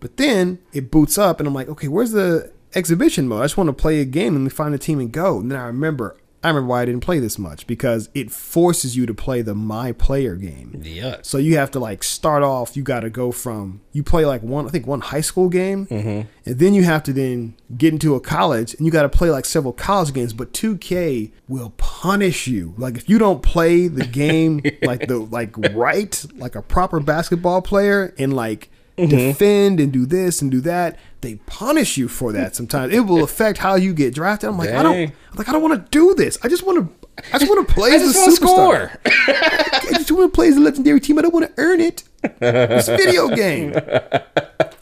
But 0.00 0.16
then 0.18 0.58
it 0.72 0.90
boots 0.90 1.16
up, 1.16 1.40
and 1.40 1.46
I'm 1.46 1.54
like, 1.54 1.68
okay, 1.68 1.88
where's 1.88 2.10
the 2.12 2.52
exhibition 2.74 3.26
mode? 3.28 3.40
I 3.40 3.44
just 3.44 3.56
want 3.56 3.68
to 3.68 3.72
play 3.72 4.00
a 4.00 4.04
game 4.04 4.36
and 4.36 4.52
find 4.52 4.74
a 4.74 4.78
team 4.78 5.00
and 5.00 5.10
go. 5.10 5.38
And 5.40 5.50
then 5.50 5.58
I 5.58 5.66
remember, 5.66 6.16
I 6.44 6.48
remember 6.48 6.68
why 6.68 6.82
I 6.82 6.84
didn't 6.84 7.00
play 7.00 7.20
this 7.20 7.38
much 7.38 7.66
because 7.66 8.10
it 8.12 8.30
forces 8.30 8.94
you 8.94 9.06
to 9.06 9.14
play 9.14 9.40
the 9.40 9.54
my 9.54 9.92
player 9.92 10.36
game. 10.36 10.82
Yuck. 10.84 11.24
So 11.24 11.38
you 11.38 11.56
have 11.56 11.70
to 11.70 11.80
like 11.80 12.02
start 12.04 12.42
off. 12.42 12.76
You 12.76 12.82
got 12.82 13.00
to 13.00 13.08
go 13.08 13.32
from 13.32 13.80
you 13.92 14.02
play 14.02 14.26
like 14.26 14.42
one, 14.42 14.66
I 14.66 14.68
think 14.68 14.86
one 14.86 15.00
high 15.00 15.22
school 15.22 15.48
game, 15.48 15.86
mm-hmm. 15.86 16.28
and 16.44 16.58
then 16.58 16.74
you 16.74 16.82
have 16.82 17.02
to 17.04 17.14
then 17.14 17.54
get 17.78 17.94
into 17.94 18.14
a 18.14 18.20
college, 18.20 18.74
and 18.74 18.84
you 18.84 18.92
got 18.92 19.02
to 19.02 19.08
play 19.08 19.30
like 19.30 19.46
several 19.46 19.72
college 19.72 20.12
games. 20.12 20.34
But 20.34 20.52
2K 20.52 21.32
will 21.48 21.70
punish 21.78 22.46
you. 22.46 22.74
Like 22.76 22.96
if 22.96 23.08
you 23.08 23.18
don't 23.18 23.42
play 23.42 23.88
the 23.88 24.04
game 24.04 24.60
like 24.82 25.08
the 25.08 25.18
like 25.18 25.56
right, 25.72 26.26
like 26.34 26.56
a 26.56 26.62
proper 26.62 27.00
basketball 27.00 27.62
player, 27.62 28.12
and 28.18 28.36
like 28.36 28.68
Mm-hmm. 28.96 29.08
defend 29.08 29.80
and 29.80 29.92
do 29.92 30.06
this 30.06 30.40
and 30.40 30.52
do 30.52 30.60
that, 30.60 30.98
they 31.20 31.34
punish 31.46 31.96
you 31.96 32.06
for 32.06 32.30
that. 32.32 32.54
Sometimes 32.54 32.94
it 32.94 33.00
will 33.00 33.24
affect 33.24 33.58
how 33.58 33.74
you 33.74 33.92
get 33.92 34.14
drafted. 34.14 34.48
I'm 34.48 34.56
like, 34.56 34.70
I 34.70 34.84
don't, 34.84 34.96
I'm 34.96 35.12
like 35.36 35.48
I 35.48 35.52
don't 35.52 35.62
want 35.62 35.74
to 35.74 35.90
do 35.90 36.14
this. 36.14 36.38
I 36.44 36.48
just 36.48 36.64
want 36.64 36.78
to. 36.78 37.08
I 37.32 37.38
just 37.38 37.50
want 37.50 37.66
to 37.66 37.74
play 37.74 37.90
I 37.90 37.94
as 37.96 38.12
just 38.12 38.40
a 38.40 38.44
superstar. 38.44 38.90
score. 38.90 39.00
I 39.06 39.92
just 39.94 40.12
want 40.12 40.32
to 40.32 40.34
play 40.34 40.48
as 40.48 40.56
a 40.56 40.60
legendary 40.60 41.00
team. 41.00 41.18
I 41.18 41.22
don't 41.22 41.34
want 41.34 41.46
to 41.46 41.52
earn 41.62 41.80
it. 41.80 42.04
It's 42.22 42.88
a 42.88 42.96
video 42.96 43.28
game. 43.36 43.74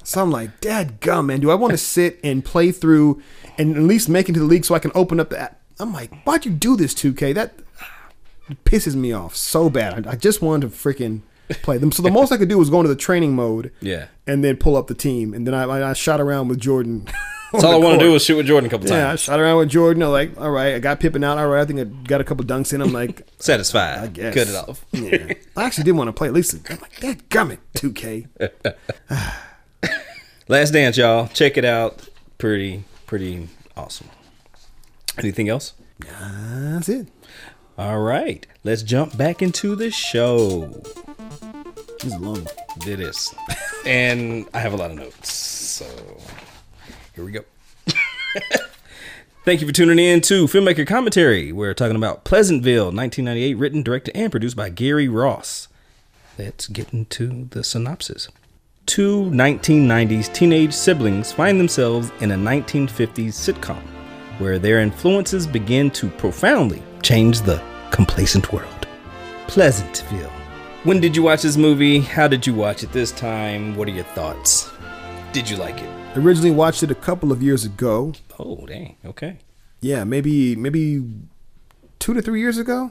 So 0.04 0.20
I'm 0.20 0.30
like, 0.30 0.60
Dad 0.60 1.00
gum, 1.00 1.26
man. 1.26 1.40
Do 1.40 1.50
I 1.50 1.54
want 1.54 1.70
to 1.70 1.78
sit 1.78 2.20
and 2.22 2.44
play 2.44 2.70
through 2.72 3.22
and 3.56 3.76
at 3.76 3.82
least 3.82 4.08
make 4.08 4.28
it 4.28 4.32
to 4.32 4.40
the 4.40 4.46
league 4.46 4.64
so 4.64 4.74
I 4.74 4.78
can 4.78 4.92
open 4.94 5.20
up 5.20 5.30
the 5.30 5.38
app? 5.38 5.60
I'm 5.78 5.92
like, 5.92 6.14
why'd 6.24 6.44
you 6.44 6.52
do 6.52 6.76
this, 6.76 6.94
2K? 6.94 7.34
That 7.34 7.54
ah, 7.80 8.08
pisses 8.64 8.94
me 8.94 9.12
off 9.12 9.34
so 9.34 9.70
bad. 9.70 10.06
I, 10.06 10.12
I 10.12 10.16
just 10.16 10.42
wanted 10.42 10.70
to 10.70 10.76
freaking 10.76 11.22
play 11.55 11.78
them. 11.78 11.92
So 11.92 12.03
the 12.03 12.11
most 12.11 12.32
I 12.32 12.36
could 12.36 12.48
do 12.48 12.59
was 12.59 12.70
go 12.70 12.78
into 12.80 12.88
the 12.88 12.96
training 12.96 13.34
mode 13.34 13.72
Yeah. 13.80 14.07
and 14.26 14.42
then 14.44 14.57
pull 14.57 14.76
up 14.76 14.86
the 14.86 14.94
team. 14.94 15.34
And 15.34 15.46
then 15.46 15.55
I, 15.55 15.90
I, 15.90 15.92
shot 15.92 16.20
around 16.20 16.48
with 16.48 16.59
Jordan. 16.61 17.07
That's 17.53 17.64
all 17.64 17.74
I 17.74 17.76
want 17.76 18.00
to 18.00 18.07
do 18.07 18.14
is 18.14 18.24
shoot 18.24 18.36
with 18.36 18.46
Jordan 18.46 18.68
a 18.68 18.70
couple 18.70 18.88
Yeah, 18.88 18.96
I 18.96 19.09
times. 19.09 19.20
shot 19.20 19.38
around 19.38 19.59
with 19.59 19.68
Jordan. 19.68 20.03
I'm 20.03 20.11
like, 20.11 20.40
all 20.40 20.50
right, 20.50 20.74
I 20.74 20.78
got 20.78 21.00
Pippen 21.00 21.22
out. 21.22 21.36
All 21.36 21.48
right, 21.48 21.61
I 21.61 21.64
think 21.66 21.80
I 21.80 21.84
got 21.84 22.20
a 22.22 22.24
couple 22.24 22.46
dunks 22.46 22.72
in. 22.72 22.80
I'm 22.80 22.92
like, 22.94 23.26
Satisfied. 23.38 23.98
I 23.98 24.07
guess. 24.07 24.34
Cut 24.34 24.48
it 24.48 24.55
off. 24.55 24.84
Yeah. 24.92 25.34
I 25.57 25.64
actually 25.64 25.84
did 25.84 25.92
want 25.92 26.09
to 26.09 26.12
play 26.12 26.28
at 26.28 26.34
least. 26.34 26.55
I'm 26.70 26.78
like, 26.80 26.96
that 27.00 27.28
gummit, 27.28 27.59
2K. 27.74 28.26
Last 30.48 30.70
Dance, 30.70 30.96
y'all. 30.96 31.28
Check 31.28 31.57
it 31.59 31.64
out. 31.66 32.09
Pretty, 32.38 32.84
pretty 33.07 33.48
awesome. 33.76 34.09
Anything 35.18 35.48
else? 35.50 35.74
That's 36.00 36.88
it. 36.88 37.09
All 37.78 38.00
right. 38.00 38.46
Let's 38.64 38.82
jump 38.82 39.16
back 39.16 39.42
into 39.42 39.76
the 39.76 39.90
show. 39.90 40.82
This 42.03 42.14
is 42.14 42.20
long. 42.20 42.44
It 42.84 42.98
is. 42.98 43.32
and 43.86 44.48
I 44.53 44.59
have 44.59 44.72
a 44.72 44.76
lot 44.76 44.90
of 44.90 44.96
notes. 44.96 45.32
So 45.32 45.86
here 47.14 47.24
we 47.24 47.30
go. 47.30 47.44
Thank 49.44 49.61
you 49.61 49.68
for 49.68 49.72
tuning 49.72 50.00
in 50.00 50.20
to 50.22 50.46
Filmmaker 50.46 50.84
Commentary. 50.84 51.53
We're 51.53 51.74
talking 51.74 51.94
about 51.94 52.24
Pleasantville, 52.24 52.86
1998, 52.86 53.55
written, 53.55 53.82
directed, 53.84 54.16
and 54.16 54.32
produced 54.32 54.57
by 54.57 54.68
Gary 54.68 55.07
Ross. 55.07 55.68
Let's 56.36 56.66
get 56.66 56.92
into 56.92 57.46
the 57.50 57.62
synopsis. 57.62 58.28
Two 58.86 59.26
1990s 59.26 60.32
teenage 60.34 60.72
siblings 60.72 61.30
find 61.30 61.61
themselves 61.61 62.11
in 62.20 62.32
a 62.32 62.36
1950s 62.36 63.28
sitcom 63.28 63.82
where 64.38 64.59
their 64.59 64.80
influences 64.80 65.46
begin 65.46 65.88
to 65.92 66.09
profoundly 66.11 66.82
change 67.00 67.42
the 67.42 67.62
complacent 67.92 68.53
world. 68.53 68.88
Pleasantville. 69.46 70.31
When 70.84 71.00
did 71.00 71.14
you 71.14 71.22
watch 71.22 71.42
this 71.42 71.56
movie? 71.56 72.00
How 72.00 72.26
did 72.26 72.44
you 72.44 72.54
watch 72.54 72.82
it 72.82 72.90
this 72.90 73.12
time? 73.12 73.76
What 73.76 73.86
are 73.86 73.92
your 73.92 74.02
thoughts? 74.02 74.68
Did 75.32 75.48
you 75.48 75.56
like 75.56 75.80
it? 75.80 75.88
Originally 76.18 76.50
watched 76.50 76.82
it 76.82 76.90
a 76.90 76.96
couple 76.96 77.30
of 77.30 77.40
years 77.40 77.64
ago. 77.64 78.14
Oh, 78.36 78.66
dang. 78.66 78.96
Okay. 79.04 79.38
Yeah, 79.80 80.02
maybe 80.02 80.56
maybe 80.56 81.08
two 82.00 82.14
to 82.14 82.20
three 82.20 82.40
years 82.40 82.58
ago. 82.58 82.90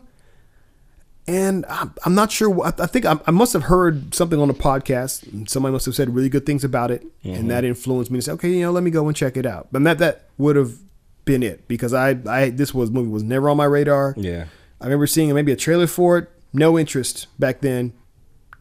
And 1.27 1.65
I'm, 1.67 1.93
I'm 2.05 2.15
not 2.15 2.31
sure. 2.31 2.65
I 2.65 2.87
think 2.87 3.05
I, 3.05 3.19
I 3.27 3.31
must 3.31 3.51
have 3.51 3.63
heard 3.63 4.15
something 4.15 4.39
on 4.39 4.49
a 4.49 4.53
podcast. 4.53 5.49
Somebody 5.49 5.73
must 5.73 5.85
have 5.85 5.93
said 5.93 6.15
really 6.15 6.29
good 6.29 6.45
things 6.45 6.63
about 6.63 6.91
it, 6.91 7.01
and 7.25 7.35
mm-hmm. 7.35 7.47
that 7.49 7.65
influenced 7.65 8.09
me 8.09 8.19
to 8.19 8.21
say, 8.21 8.31
okay, 8.31 8.51
you 8.51 8.61
know, 8.61 8.71
let 8.71 8.83
me 8.83 8.91
go 8.91 9.05
and 9.09 9.17
check 9.17 9.35
it 9.35 9.45
out. 9.45 9.67
But 9.69 9.83
that 9.83 9.97
that 9.97 10.29
would 10.37 10.55
have 10.55 10.77
been 11.25 11.43
it 11.43 11.67
because 11.67 11.93
I 11.93 12.17
I 12.25 12.51
this 12.51 12.73
was 12.73 12.89
movie 12.89 13.09
was 13.09 13.23
never 13.23 13.49
on 13.49 13.57
my 13.57 13.65
radar. 13.65 14.13
Yeah. 14.15 14.45
I 14.79 14.85
remember 14.85 15.07
seeing 15.07 15.33
maybe 15.33 15.51
a 15.51 15.57
trailer 15.57 15.87
for 15.87 16.19
it. 16.19 16.31
No 16.53 16.77
interest 16.77 17.27
back 17.39 17.61
then. 17.61 17.93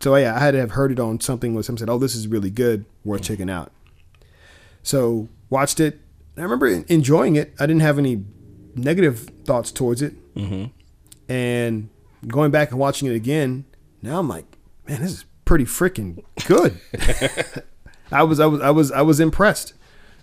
So 0.00 0.16
yeah, 0.16 0.34
I 0.34 0.38
had 0.38 0.52
to 0.52 0.58
have 0.58 0.72
heard 0.72 0.92
it 0.92 1.00
on 1.00 1.20
something 1.20 1.54
where 1.54 1.62
someone 1.62 1.78
said, 1.78 1.90
"Oh, 1.90 1.98
this 1.98 2.14
is 2.14 2.26
really 2.26 2.50
good, 2.50 2.84
worth 3.04 3.22
checking 3.22 3.50
out." 3.50 3.72
So 4.82 5.28
watched 5.50 5.80
it. 5.80 6.00
I 6.36 6.42
remember 6.42 6.68
enjoying 6.68 7.36
it. 7.36 7.52
I 7.58 7.66
didn't 7.66 7.82
have 7.82 7.98
any 7.98 8.24
negative 8.74 9.30
thoughts 9.44 9.70
towards 9.70 10.00
it. 10.00 10.34
Mm-hmm. 10.34 10.66
And 11.30 11.90
going 12.26 12.50
back 12.50 12.70
and 12.70 12.78
watching 12.78 13.08
it 13.08 13.14
again, 13.14 13.64
now 14.02 14.18
I'm 14.18 14.28
like, 14.28 14.46
man, 14.88 15.02
this 15.02 15.12
is 15.12 15.24
pretty 15.44 15.64
freaking 15.64 16.24
good. 16.46 16.80
I 18.12 18.22
was, 18.22 18.40
I 18.40 18.46
was, 18.46 18.60
I 18.60 18.70
was, 18.70 18.92
I 18.92 19.02
was 19.02 19.20
impressed. 19.20 19.74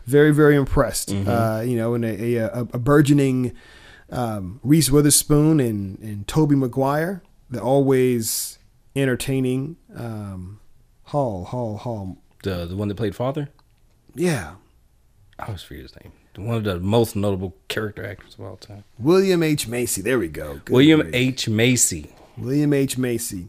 Very, 0.05 0.34
very 0.34 0.55
impressed. 0.55 1.11
Uh, 1.11 1.61
you 1.65 1.76
know, 1.76 1.93
and 1.93 2.05
a, 2.05 2.36
a, 2.36 2.45
a, 2.45 2.61
a 2.61 2.80
burgeoning 2.80 3.53
um, 4.09 4.59
Reese 4.63 4.89
Witherspoon 4.89 5.59
and 5.59 5.99
and 5.99 6.28
Tobey 6.28 6.55
Maguire. 6.55 7.22
They're 7.49 7.61
always 7.61 8.59
entertaining. 8.95 9.77
Um, 9.95 10.59
Hall, 11.05 11.45
Hall, 11.45 11.77
Hall. 11.77 12.17
The 12.43 12.65
the 12.65 12.75
one 12.75 12.87
that 12.89 12.95
played 12.95 13.15
father? 13.15 13.49
Yeah, 14.15 14.55
I 15.39 15.45
always 15.47 15.63
forget 15.63 15.83
his 15.83 15.95
name. 16.03 16.11
One 16.37 16.57
of 16.57 16.63
the 16.65 16.79
most 16.79 17.15
notable 17.15 17.55
character 17.67 18.05
actors 18.05 18.35
of 18.35 18.41
all 18.41 18.57
time. 18.57 18.83
William 18.99 19.41
H 19.41 19.67
Macy. 19.67 20.01
There 20.01 20.19
we 20.19 20.27
go. 20.27 20.61
Good 20.65 20.73
William. 20.73 21.09
H. 21.13 21.49
Macy. 21.49 22.11
William 22.37 22.73
H 22.73 22.97
Macy, 22.97 23.47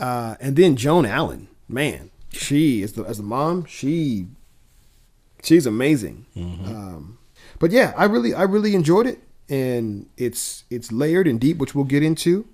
uh, 0.00 0.36
and 0.40 0.56
then 0.56 0.76
Joan 0.76 1.04
Allen. 1.04 1.48
Man, 1.68 2.10
she 2.30 2.80
is 2.82 2.94
the 2.94 3.02
as 3.02 3.18
the 3.18 3.22
mom. 3.22 3.66
She 3.66 4.28
she's 5.42 5.66
amazing. 5.66 6.24
Um, 6.36 7.18
but 7.58 7.70
yeah, 7.70 7.92
I 7.96 8.04
really 8.04 8.32
I 8.32 8.44
really 8.44 8.74
enjoyed 8.74 9.06
it, 9.06 9.18
and 9.50 10.08
it's 10.16 10.64
it's 10.70 10.90
layered 10.92 11.26
and 11.26 11.38
deep, 11.40 11.58
which 11.58 11.74
we'll 11.74 11.84
get 11.84 12.02
into. 12.02 12.46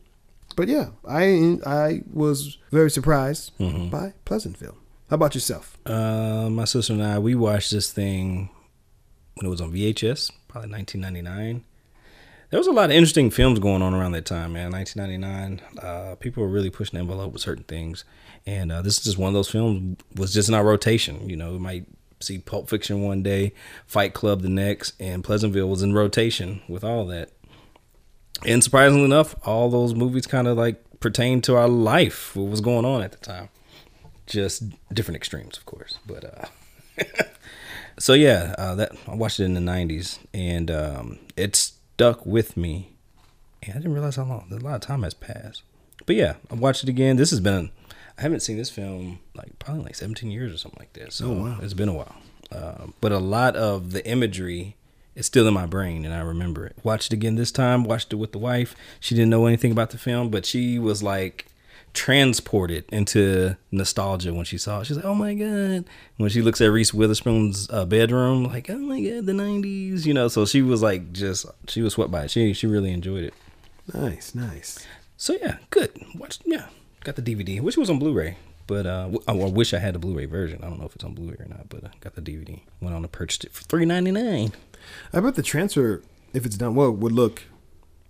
But 0.56 0.68
yeah, 0.68 0.90
I 1.08 1.58
I 1.66 2.02
was 2.12 2.58
very 2.70 2.90
surprised 2.90 3.52
by 3.90 4.14
Pleasantville. 4.24 4.76
How 5.10 5.16
about 5.16 5.34
yourself? 5.34 5.76
Uh, 5.84 6.48
my 6.50 6.64
sister 6.64 6.94
and 6.94 7.02
I, 7.02 7.18
we 7.18 7.34
watched 7.34 7.70
this 7.70 7.92
thing 7.92 8.48
when 9.34 9.46
it 9.46 9.50
was 9.50 9.60
on 9.60 9.72
VHS, 9.72 10.30
probably 10.48 10.70
1999. 10.70 11.64
There 12.50 12.58
was 12.58 12.66
a 12.66 12.72
lot 12.72 12.86
of 12.86 12.96
interesting 12.96 13.30
films 13.30 13.58
going 13.58 13.82
on 13.82 13.94
around 13.94 14.12
that 14.12 14.26
time, 14.26 14.52
man. 14.52 14.72
1999, 14.72 15.82
uh, 15.82 16.16
people 16.16 16.42
were 16.42 16.48
really 16.48 16.70
pushing 16.70 16.98
the 16.98 17.00
envelope 17.00 17.32
with 17.32 17.40
certain 17.42 17.64
things, 17.64 18.04
and 18.46 18.70
uh, 18.70 18.82
this 18.82 18.98
is 18.98 19.04
just 19.04 19.18
one 19.18 19.28
of 19.28 19.34
those 19.34 19.50
films. 19.50 19.98
Was 20.16 20.34
just 20.34 20.48
in 20.48 20.54
our 20.54 20.64
rotation. 20.64 21.28
You 21.28 21.36
know, 21.36 21.52
we 21.52 21.58
might 21.58 21.86
see 22.20 22.38
Pulp 22.38 22.68
Fiction 22.68 23.02
one 23.02 23.22
day, 23.22 23.52
Fight 23.86 24.14
Club 24.14 24.42
the 24.42 24.48
next, 24.48 24.94
and 25.00 25.24
Pleasantville 25.24 25.68
was 25.68 25.82
in 25.82 25.92
rotation 25.92 26.62
with 26.68 26.84
all 26.84 27.06
that. 27.06 27.30
And 28.46 28.62
surprisingly 28.62 29.04
enough, 29.04 29.34
all 29.46 29.70
those 29.70 29.94
movies 29.94 30.26
kind 30.26 30.48
of 30.48 30.56
like 30.56 30.82
pertain 31.00 31.40
to 31.42 31.56
our 31.56 31.68
life, 31.68 32.34
what 32.36 32.48
was 32.50 32.60
going 32.60 32.84
on 32.84 33.02
at 33.02 33.12
the 33.12 33.18
time. 33.18 33.48
Just 34.26 34.64
different 34.94 35.16
extremes, 35.16 35.56
of 35.56 35.66
course. 35.66 35.98
But 36.06 36.24
uh 36.24 36.46
so 37.98 38.14
yeah, 38.14 38.54
uh, 38.58 38.74
that 38.76 38.92
I 39.08 39.14
watched 39.14 39.40
it 39.40 39.44
in 39.44 39.54
the 39.54 39.60
'90s, 39.60 40.18
and 40.32 40.70
um, 40.70 41.18
it 41.36 41.56
stuck 41.56 42.24
with 42.26 42.56
me. 42.56 42.90
And 43.62 43.74
I 43.74 43.78
didn't 43.78 43.92
realize 43.92 44.16
how 44.16 44.24
long. 44.24 44.48
A 44.50 44.56
lot 44.56 44.74
of 44.74 44.80
time 44.80 45.02
has 45.02 45.14
passed. 45.14 45.62
But 46.06 46.16
yeah, 46.16 46.34
I 46.50 46.54
watched 46.54 46.82
it 46.82 46.88
again. 46.88 47.16
This 47.16 47.30
has 47.30 47.40
been. 47.40 47.70
I 48.18 48.22
haven't 48.22 48.40
seen 48.40 48.56
this 48.56 48.70
film 48.70 49.20
like 49.34 49.58
probably 49.58 49.84
like 49.84 49.94
17 49.94 50.30
years 50.30 50.52
or 50.52 50.58
something 50.58 50.78
like 50.80 50.92
that. 50.94 51.12
So 51.12 51.56
it's 51.62 51.74
been 51.74 51.88
a 51.88 51.94
while. 51.94 52.14
Uh, 52.50 52.88
but 53.00 53.12
a 53.12 53.18
lot 53.18 53.56
of 53.56 53.92
the 53.92 54.06
imagery 54.06 54.76
is 55.14 55.26
still 55.26 55.46
in 55.46 55.54
my 55.54 55.66
brain, 55.66 56.04
and 56.04 56.14
I 56.14 56.20
remember 56.20 56.66
it. 56.66 56.76
Watched 56.82 57.12
it 57.12 57.16
again 57.16 57.34
this 57.36 57.52
time. 57.52 57.84
Watched 57.84 58.12
it 58.12 58.16
with 58.16 58.32
the 58.32 58.38
wife. 58.38 58.74
She 59.00 59.14
didn't 59.14 59.30
know 59.30 59.46
anything 59.46 59.72
about 59.72 59.90
the 59.90 59.98
film, 59.98 60.30
but 60.30 60.46
she 60.46 60.78
was 60.78 61.02
like 61.02 61.46
transported 61.94 62.84
into 62.90 63.54
nostalgia 63.70 64.32
when 64.32 64.44
she 64.44 64.56
saw 64.58 64.80
it. 64.80 64.86
She's 64.86 64.96
like, 64.96 65.04
"Oh 65.04 65.14
my 65.14 65.34
god!" 65.34 65.84
When 66.16 66.30
she 66.30 66.42
looks 66.42 66.60
at 66.60 66.66
Reese 66.66 66.94
Witherspoon's 66.94 67.68
uh, 67.70 67.84
bedroom, 67.84 68.44
like, 68.44 68.70
"Oh 68.70 68.78
my 68.78 69.00
god, 69.00 69.26
the 69.26 69.32
'90s," 69.32 70.06
you 70.06 70.14
know. 70.14 70.28
So 70.28 70.46
she 70.46 70.62
was 70.62 70.82
like, 70.82 71.12
just 71.12 71.46
she 71.68 71.82
was 71.82 71.92
swept 71.94 72.10
by 72.10 72.24
it. 72.24 72.30
She 72.30 72.52
she 72.52 72.66
really 72.66 72.92
enjoyed 72.92 73.24
it. 73.24 73.34
Nice, 73.92 74.34
nice. 74.34 74.86
So 75.16 75.36
yeah, 75.40 75.58
good. 75.70 75.90
Watched 76.14 76.42
yeah, 76.46 76.66
got 77.04 77.16
the 77.16 77.22
DVD. 77.22 77.60
Wish 77.60 77.76
it 77.76 77.80
was 77.80 77.90
on 77.90 77.98
Blu-ray, 77.98 78.36
but 78.66 78.86
uh, 78.86 79.02
w- 79.10 79.22
I 79.28 79.32
wish 79.32 79.74
I 79.74 79.78
had 79.78 79.94
the 79.94 79.98
Blu-ray 79.98 80.26
version. 80.26 80.60
I 80.62 80.68
don't 80.68 80.78
know 80.80 80.86
if 80.86 80.94
it's 80.94 81.04
on 81.04 81.14
Blu-ray 81.14 81.36
or 81.38 81.46
not, 81.48 81.68
but 81.68 81.84
I 81.84 81.90
got 82.00 82.14
the 82.14 82.22
DVD. 82.22 82.60
Went 82.80 82.96
on 82.96 83.02
and 83.02 83.12
purchased 83.12 83.44
it 83.44 83.52
for 83.52 83.62
three 83.64 83.84
ninety 83.84 84.10
nine. 84.12 84.52
I 85.12 85.20
bet 85.20 85.34
the 85.34 85.42
transfer, 85.42 86.02
if 86.32 86.46
it's 86.46 86.56
done 86.56 86.74
well, 86.74 86.90
would 86.90 87.12
look 87.12 87.42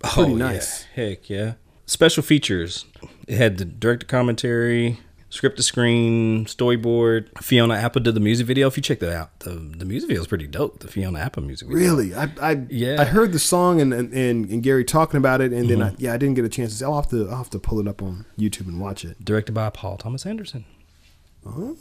pretty 0.01 0.35
nice. 0.35 0.85
Oh, 0.85 0.87
Heck 0.95 1.31
yeah. 1.31 1.55
Special 1.87 2.23
features. 2.23 2.85
It 3.27 3.37
had 3.37 3.59
the 3.59 3.65
director 3.65 4.07
commentary, 4.07 4.99
script 5.29 5.57
to 5.59 5.63
screen, 5.63 6.47
storyboard. 6.47 7.27
Fiona 7.43 7.75
Apple 7.75 8.01
did 8.01 8.15
the 8.15 8.21
music 8.21 8.47
video. 8.47 8.67
If 8.69 8.77
you 8.77 8.83
check 8.83 9.01
that 9.01 9.13
out, 9.13 9.41
the 9.41 9.51
the 9.51 9.85
music 9.85 10.09
video 10.09 10.23
is 10.23 10.29
pretty 10.29 10.47
dope. 10.47 10.79
The 10.79 10.89
Fiona 10.89 11.19
Apple 11.19 11.43
music 11.43 11.69
video. 11.69 11.83
Really, 11.83 12.15
I 12.15 12.31
I 12.41 12.63
Yeah. 12.71 13.01
I 13.01 13.05
heard 13.05 13.33
the 13.33 13.39
song 13.39 13.81
and 13.81 13.93
and, 13.93 14.13
and, 14.15 14.63
Gary 14.63 14.85
talking 14.85 15.19
about 15.19 15.41
it, 15.41 15.53
and 15.53 15.69
then 15.69 15.79
Mm-hmm. 15.79 15.95
I, 15.95 15.97
yeah, 15.99 16.15
I 16.15 16.17
didn't 16.17 16.35
get 16.35 16.45
a 16.45 16.49
chance 16.49 16.71
to. 16.73 16.79
See. 16.79 16.85
I'll 16.85 16.95
have 16.95 17.11
to 17.11 17.29
I'll 17.29 17.37
have 17.39 17.51
to 17.51 17.59
pull 17.59 17.79
it 17.81 17.89
up 17.89 18.01
on 18.03 18.25
YouTube 18.39 18.69
and 18.69 18.81
watch 18.81 19.05
it. 19.05 19.23
Directed 19.25 19.53
by 19.53 19.69
Paul 19.71 19.97
Thomas 19.99 20.25
Anderson. 20.25 20.65
Oh, 21.45 21.77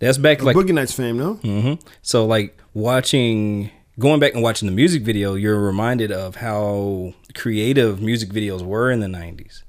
That's 0.00 0.18
back 0.18 0.42
like 0.42 0.56
Boogie 0.56 0.74
Nights 0.74 0.92
fame, 0.92 1.16
no? 1.16 1.36
Mm-hmm. 1.36 1.86
So 2.02 2.26
like 2.26 2.58
watching, 2.74 3.70
going 3.98 4.20
back 4.20 4.34
and 4.34 4.42
watching 4.42 4.66
the 4.66 4.74
music 4.74 5.02
video, 5.02 5.34
you're 5.34 5.60
reminded 5.60 6.10
of 6.12 6.36
how 6.36 7.14
creative 7.34 8.00
music 8.00 8.30
videos 8.30 8.62
were 8.62 8.90
in 8.90 9.00
the 9.00 9.06
'90s, 9.06 9.62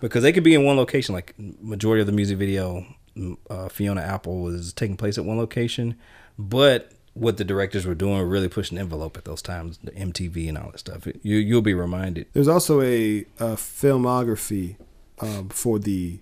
because 0.00 0.22
they 0.22 0.32
could 0.32 0.44
be 0.44 0.54
in 0.54 0.64
one 0.64 0.76
location. 0.76 1.14
Like 1.14 1.34
majority 1.38 2.00
of 2.00 2.06
the 2.06 2.12
music 2.12 2.38
video, 2.38 2.86
mm, 3.16 3.36
uh, 3.50 3.68
Fiona 3.68 4.00
Apple 4.02 4.40
was 4.40 4.72
taking 4.72 4.96
place 4.96 5.18
at 5.18 5.24
one 5.24 5.38
location, 5.38 5.96
but 6.38 6.92
what 7.14 7.38
the 7.38 7.44
directors 7.44 7.86
were 7.86 7.94
doing 7.94 8.18
were 8.18 8.26
really 8.26 8.48
pushing 8.48 8.74
the 8.76 8.82
envelope 8.82 9.16
at 9.16 9.24
those 9.24 9.40
times, 9.40 9.78
the 9.82 9.90
MTV 9.92 10.50
and 10.50 10.58
all 10.58 10.70
that 10.72 10.78
stuff. 10.78 11.06
You 11.22 11.36
you'll 11.38 11.62
be 11.62 11.72
reminded. 11.74 12.26
There's 12.34 12.48
also 12.48 12.82
a, 12.82 13.20
a 13.38 13.56
filmography 13.56 14.76
um, 15.20 15.48
for 15.48 15.78
the 15.78 16.20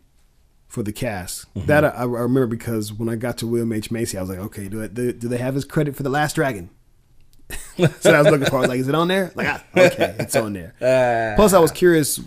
for 0.69 0.83
the 0.83 0.93
cast 0.93 1.53
Mm-hmm. 1.55 1.67
that 1.67 1.85
I, 1.85 1.89
I 2.01 2.05
remember 2.05 2.47
because 2.47 2.93
when 2.93 3.09
I 3.09 3.15
got 3.17 3.39
to 3.39 3.47
William 3.47 3.73
H 3.73 3.91
Macy, 3.91 4.19
I 4.19 4.21
was 4.21 4.31
like, 4.31 4.39
okay, 4.41 4.69
do, 4.69 4.87
they, 4.89 5.13
do 5.13 5.29
they 5.29 5.39
have 5.39 5.55
his 5.55 5.65
credit 5.65 5.95
for 5.97 6.03
the 6.03 6.11
Last 6.11 6.35
Dragon? 6.35 6.69
so 8.01 8.13
I 8.15 8.23
was 8.23 8.31
looking 8.31 8.47
for. 8.47 8.57
I 8.57 8.61
was 8.61 8.69
like, 8.69 8.79
is 8.81 8.89
it 8.89 8.95
on 8.95 9.09
there? 9.09 9.31
Like, 9.35 9.49
ah, 9.49 9.65
okay, 9.77 10.17
it's 10.19 10.35
on 10.37 10.53
there. 10.55 10.75
Plus, 11.37 11.53
I 11.53 11.59
was 11.59 11.71
curious. 11.73 12.19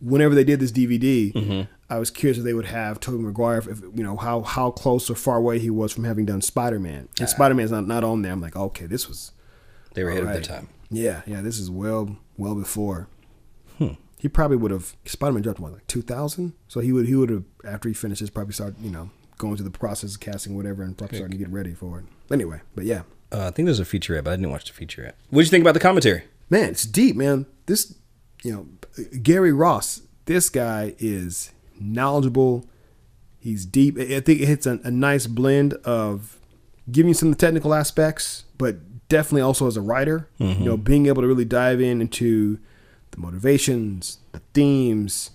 Whenever 0.00 0.34
they 0.34 0.44
did 0.44 0.60
this 0.60 0.72
DVD, 0.72 1.32
Mm-hmm. 1.32 1.62
I 1.90 1.98
was 1.98 2.10
curious 2.10 2.38
if 2.38 2.44
they 2.44 2.54
would 2.54 2.64
have 2.66 2.98
Tobey 2.98 3.18
Maguire. 3.22 3.58
If, 3.58 3.80
you 3.94 4.02
know 4.02 4.16
how 4.16 4.40
how 4.42 4.70
close 4.70 5.10
or 5.10 5.14
far 5.14 5.36
away 5.36 5.58
he 5.58 5.68
was 5.70 5.92
from 5.92 6.04
having 6.04 6.24
done 6.24 6.40
Spider 6.40 6.80
Man, 6.80 7.08
Ah. 7.10 7.14
and 7.20 7.28
Spider 7.28 7.54
Man's 7.54 7.70
not 7.70 7.86
not 7.86 8.02
on 8.04 8.22
there. 8.22 8.32
I'm 8.32 8.40
like, 8.40 8.56
okay, 8.56 8.86
this 8.86 9.06
was 9.08 9.32
They 9.94 10.02
were 10.02 10.10
ahead 10.10 10.22
of 10.22 10.28
Alright. 10.28 10.44
their 10.44 10.56
time. 10.56 10.68
yeah, 10.90 11.22
yeah. 11.26 11.40
This 11.42 11.58
is 11.58 11.70
well 11.70 12.16
well 12.38 12.54
before. 12.54 13.08
Hmm. 13.78 13.92
He 14.18 14.28
probably 14.28 14.56
would 14.56 14.70
have 14.70 14.96
Spider 15.04 15.32
Man 15.34 15.42
dropped 15.42 15.60
what 15.60 15.72
like 15.72 15.86
2000, 15.86 16.54
so 16.68 16.80
he 16.80 16.90
would 16.92 17.06
he 17.06 17.14
would 17.14 17.28
have 17.30 17.44
after 17.64 17.88
he 17.88 17.94
finishes 17.94 18.30
probably 18.30 18.54
start 18.54 18.74
you 18.80 18.90
know 18.90 19.10
going 19.36 19.56
through 19.56 19.64
the 19.64 19.70
process 19.78 20.14
of 20.14 20.20
casting 20.20 20.56
whatever 20.56 20.82
and 20.82 20.96
probably 20.96 21.18
starting 21.18 21.36
to 21.38 21.44
get 21.44 21.52
ready 21.52 21.74
for 21.74 21.98
it. 21.98 22.06
Anyway, 22.32 22.60
but 22.74 22.84
yeah, 22.86 23.02
Uh, 23.34 23.48
I 23.48 23.50
think 23.50 23.66
there's 23.66 23.80
a 23.80 23.84
featurette, 23.84 24.24
but 24.24 24.32
I 24.32 24.36
didn't 24.36 24.50
watch 24.50 24.70
the 24.70 24.86
featurette. 24.86 25.14
What 25.30 25.40
did 25.40 25.46
you 25.46 25.50
think 25.50 25.62
about 25.62 25.74
the 25.74 25.80
commentary? 25.80 26.22
man, 26.50 26.68
it's 26.70 26.84
deep, 26.84 27.16
man. 27.16 27.46
This 27.66 27.94
you 28.42 28.52
know 28.52 28.66
Gary 29.22 29.52
Ross, 29.52 30.02
this 30.26 30.48
guy 30.48 30.94
is 30.98 31.50
knowledgeable. 31.80 32.64
He's 33.40 33.66
deep. 33.66 33.98
I 33.98 34.20
think 34.20 34.40
it 34.40 34.46
hits 34.46 34.66
a, 34.66 34.78
a 34.84 34.90
nice 34.90 35.26
blend 35.26 35.74
of 35.84 36.38
giving 36.90 37.08
you 37.08 37.14
some 37.14 37.30
of 37.30 37.36
the 37.38 37.46
technical 37.46 37.74
aspects, 37.74 38.44
but 38.56 39.08
definitely 39.08 39.42
also 39.42 39.66
as 39.66 39.76
a 39.76 39.80
writer, 39.82 40.28
you 40.38 40.64
know, 40.64 40.76
being 40.76 41.06
able 41.06 41.22
to 41.22 41.28
really 41.28 41.44
dive 41.44 41.80
in 41.80 42.00
into 42.00 42.58
the 43.10 43.18
motivations, 43.18 44.18
the 44.32 44.40
themes, 44.54 45.30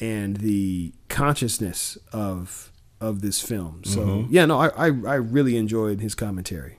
and 0.00 0.36
the 0.38 0.92
consciousness 1.08 1.96
of 2.12 2.70
of 3.00 3.20
this 3.20 3.40
film. 3.40 3.82
So 3.84 4.26
yeah, 4.30 4.46
no, 4.46 4.58
I, 4.58 4.68
I 4.68 4.86
I 4.86 5.14
really 5.14 5.56
enjoyed 5.56 6.00
his 6.00 6.14
commentary. 6.14 6.76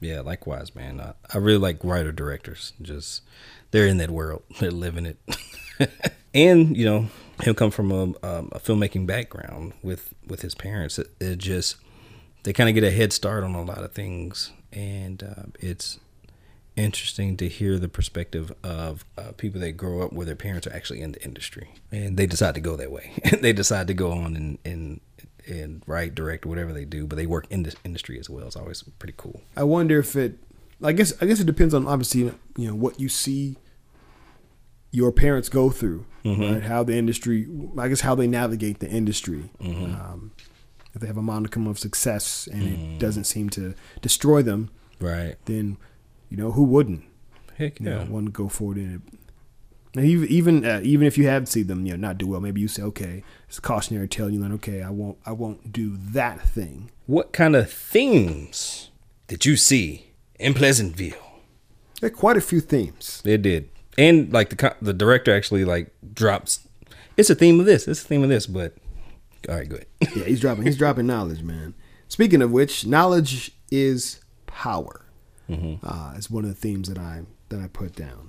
Yeah, 0.00 0.20
likewise, 0.20 0.74
man. 0.74 1.00
I, 1.00 1.14
I 1.32 1.38
really 1.38 1.58
like 1.58 1.82
writer 1.82 2.12
directors. 2.12 2.72
Just 2.80 3.22
they're 3.70 3.86
in 3.86 3.98
that 3.98 4.10
world. 4.10 4.42
They're 4.60 4.70
living 4.70 5.06
it. 5.06 5.18
and 6.34 6.76
you 6.76 6.84
know, 6.84 7.08
him 7.42 7.54
come 7.54 7.70
from 7.70 7.90
a, 7.90 8.02
um, 8.02 8.50
a 8.52 8.60
filmmaking 8.60 9.06
background 9.06 9.72
with 9.82 10.14
with 10.26 10.42
his 10.42 10.54
parents. 10.54 10.98
It, 10.98 11.10
it 11.20 11.38
just 11.38 11.76
they 12.42 12.52
kind 12.52 12.68
of 12.68 12.74
get 12.74 12.84
a 12.84 12.90
head 12.90 13.12
start 13.12 13.42
on 13.42 13.54
a 13.54 13.62
lot 13.62 13.78
of 13.82 13.92
things, 13.92 14.52
and 14.72 15.22
uh, 15.22 15.42
it's 15.58 15.98
interesting 16.76 17.38
to 17.38 17.48
hear 17.48 17.78
the 17.78 17.88
perspective 17.88 18.52
of 18.62 19.04
uh, 19.16 19.32
people 19.36 19.60
that 19.60 19.72
grow 19.72 20.02
up 20.02 20.12
where 20.12 20.26
their 20.26 20.36
parents 20.36 20.66
are 20.66 20.74
actually 20.74 21.00
in 21.00 21.12
the 21.12 21.24
industry 21.24 21.70
and 21.90 22.18
they 22.18 22.26
decide 22.26 22.54
to 22.54 22.60
go 22.60 22.76
that 22.76 22.92
way. 22.92 23.12
they 23.40 23.52
decide 23.52 23.86
to 23.86 23.94
go 23.94 24.12
on 24.12 24.36
and 24.36 24.58
and 24.64 25.00
and 25.48 25.82
write, 25.86 26.14
direct, 26.14 26.46
whatever 26.46 26.72
they 26.72 26.84
do, 26.84 27.06
but 27.06 27.16
they 27.16 27.26
work 27.26 27.46
in 27.50 27.62
this 27.62 27.76
industry 27.84 28.18
as 28.18 28.28
well. 28.28 28.46
It's 28.46 28.56
always 28.56 28.82
pretty 28.82 29.14
cool. 29.16 29.42
I 29.56 29.64
wonder 29.64 29.98
if 29.98 30.16
it. 30.16 30.38
I 30.82 30.92
guess 30.92 31.12
I 31.22 31.26
guess 31.26 31.40
it 31.40 31.46
depends 31.46 31.72
on 31.72 31.88
obviously 31.88 32.32
you 32.56 32.68
know 32.68 32.74
what 32.74 33.00
you 33.00 33.08
see 33.08 33.56
your 34.90 35.12
parents 35.12 35.48
go 35.48 35.70
through, 35.70 36.06
mm-hmm. 36.24 36.42
right? 36.42 36.62
How 36.62 36.82
the 36.82 36.96
industry, 36.96 37.46
I 37.78 37.88
guess 37.88 38.00
how 38.00 38.14
they 38.14 38.26
navigate 38.26 38.78
the 38.80 38.88
industry. 38.88 39.50
Mm-hmm. 39.60 39.84
Um, 39.84 40.32
if 40.94 41.02
they 41.02 41.06
have 41.06 41.18
a 41.18 41.22
modicum 41.22 41.66
of 41.66 41.78
success 41.78 42.48
and 42.50 42.62
it 42.62 42.78
mm. 42.78 42.98
doesn't 42.98 43.24
seem 43.24 43.50
to 43.50 43.74
destroy 44.00 44.40
them, 44.42 44.70
Right. 44.98 45.36
then 45.44 45.76
you 46.30 46.38
know 46.38 46.52
who 46.52 46.62
wouldn't 46.64 47.04
Heck 47.58 47.80
you 47.80 47.86
yeah. 47.86 48.04
know 48.04 48.10
want 48.10 48.26
to 48.26 48.32
go 48.32 48.48
forward 48.48 48.78
in 48.78 48.94
it. 48.94 49.15
And 49.96 50.04
even 50.04 50.28
even 50.28 50.64
uh, 50.64 50.80
even 50.82 51.06
if 51.06 51.16
you 51.16 51.26
have 51.26 51.48
seen 51.48 51.68
them, 51.68 51.86
you 51.86 51.96
know, 51.96 52.08
not 52.08 52.18
do 52.18 52.26
well, 52.26 52.40
maybe 52.40 52.60
you 52.60 52.68
say, 52.68 52.82
okay, 52.82 53.24
it's 53.48 53.56
a 53.56 53.62
cautionary 53.62 54.08
tale. 54.08 54.28
You 54.28 54.40
learn, 54.40 54.52
okay, 54.52 54.82
I 54.82 54.90
won't 54.90 55.16
I 55.24 55.32
won't 55.32 55.72
do 55.72 55.96
that 55.96 56.42
thing. 56.42 56.90
What 57.06 57.32
kind 57.32 57.56
of 57.56 57.70
themes 57.70 58.90
did 59.26 59.46
you 59.46 59.56
see 59.56 60.12
in 60.38 60.52
Pleasantville? 60.52 61.40
There 62.00 62.08
are 62.08 62.10
quite 62.10 62.36
a 62.36 62.42
few 62.42 62.60
themes. 62.60 63.22
It 63.24 63.40
did, 63.40 63.70
and 63.96 64.30
like 64.32 64.50
the 64.50 64.76
the 64.82 64.92
director 64.92 65.34
actually 65.34 65.64
like 65.64 65.94
drops. 66.12 66.68
It's 67.16 67.30
a 67.30 67.34
theme 67.34 67.58
of 67.58 67.64
this. 67.64 67.88
It's 67.88 68.02
a 68.02 68.06
theme 68.06 68.22
of 68.22 68.28
this. 68.28 68.46
But 68.46 68.74
all 69.48 69.54
right, 69.56 69.68
good. 69.68 69.86
Yeah, 70.14 70.24
he's 70.24 70.40
dropping. 70.40 70.64
He's 70.64 70.76
dropping 70.76 71.06
knowledge, 71.06 71.42
man. 71.42 71.74
Speaking 72.08 72.42
of 72.42 72.52
which, 72.52 72.86
knowledge 72.86 73.52
is 73.70 74.20
power. 74.46 75.06
Uh, 75.48 76.12
is 76.16 76.28
one 76.30 76.44
of 76.44 76.50
the 76.50 76.56
themes 76.56 76.88
that 76.88 76.98
I 76.98 77.22
that 77.48 77.60
I 77.60 77.68
put 77.68 77.94
down. 77.94 78.25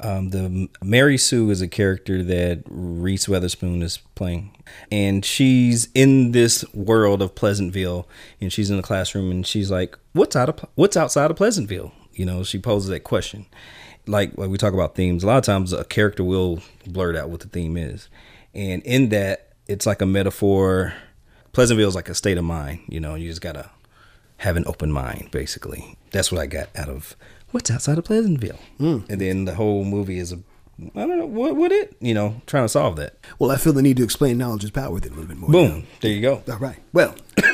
Um, 0.00 0.30
the 0.30 0.68
Mary 0.82 1.18
Sue 1.18 1.50
is 1.50 1.60
a 1.60 1.68
character 1.68 2.22
that 2.22 2.62
Reese 2.68 3.28
Witherspoon 3.28 3.82
is 3.82 3.98
playing, 4.14 4.56
and 4.92 5.24
she's 5.24 5.88
in 5.94 6.32
this 6.32 6.64
world 6.72 7.20
of 7.20 7.34
Pleasantville, 7.34 8.08
and 8.40 8.52
she's 8.52 8.70
in 8.70 8.76
the 8.76 8.82
classroom, 8.82 9.30
and 9.30 9.46
she's 9.46 9.70
like, 9.70 9.98
"What's 10.12 10.36
out 10.36 10.48
of 10.48 10.64
What's 10.76 10.96
outside 10.96 11.30
of 11.30 11.36
Pleasantville?" 11.36 11.92
You 12.12 12.26
know, 12.26 12.44
she 12.44 12.58
poses 12.58 12.90
that 12.90 13.00
question. 13.00 13.46
Like 14.06 14.34
when 14.34 14.50
we 14.50 14.58
talk 14.58 14.72
about 14.72 14.94
themes, 14.94 15.24
a 15.24 15.26
lot 15.26 15.38
of 15.38 15.44
times 15.44 15.72
a 15.72 15.84
character 15.84 16.22
will 16.22 16.60
blurt 16.86 17.16
out 17.16 17.30
what 17.30 17.40
the 17.40 17.48
theme 17.48 17.76
is, 17.76 18.08
and 18.54 18.82
in 18.84 19.08
that, 19.08 19.52
it's 19.66 19.86
like 19.86 20.00
a 20.00 20.06
metaphor. 20.06 20.94
Pleasantville 21.52 21.88
is 21.88 21.96
like 21.96 22.08
a 22.08 22.14
state 22.14 22.38
of 22.38 22.44
mind. 22.44 22.80
You 22.88 23.00
know, 23.00 23.16
you 23.16 23.28
just 23.28 23.40
gotta 23.40 23.70
have 24.38 24.56
an 24.56 24.64
open 24.68 24.92
mind. 24.92 25.30
Basically, 25.32 25.96
that's 26.12 26.30
what 26.30 26.40
I 26.40 26.46
got 26.46 26.68
out 26.76 26.88
of 26.88 27.16
what's 27.50 27.70
outside 27.70 27.98
of 27.98 28.04
Pleasantville. 28.04 28.58
Mm. 28.80 29.08
And 29.08 29.20
then 29.20 29.44
the 29.44 29.54
whole 29.54 29.84
movie 29.84 30.18
is 30.18 30.32
a 30.32 30.38
I 30.94 31.00
don't 31.06 31.18
know 31.18 31.26
what 31.26 31.56
would 31.56 31.72
it 31.72 31.96
you 32.00 32.14
know 32.14 32.40
trying 32.46 32.64
to 32.64 32.68
solve 32.68 32.96
that. 32.96 33.16
Well, 33.38 33.50
I 33.50 33.56
feel 33.56 33.72
the 33.72 33.82
need 33.82 33.96
to 33.98 34.04
explain 34.04 34.38
knowledge 34.38 34.64
is 34.64 34.70
power 34.70 34.98
then 35.00 35.12
a 35.12 35.14
little 35.16 35.28
bit 35.28 35.38
more. 35.38 35.50
Boom, 35.50 35.86
there 36.00 36.10
you 36.12 36.20
go. 36.22 36.42
All 36.50 36.58
right. 36.58 36.78
Well, 36.92 37.14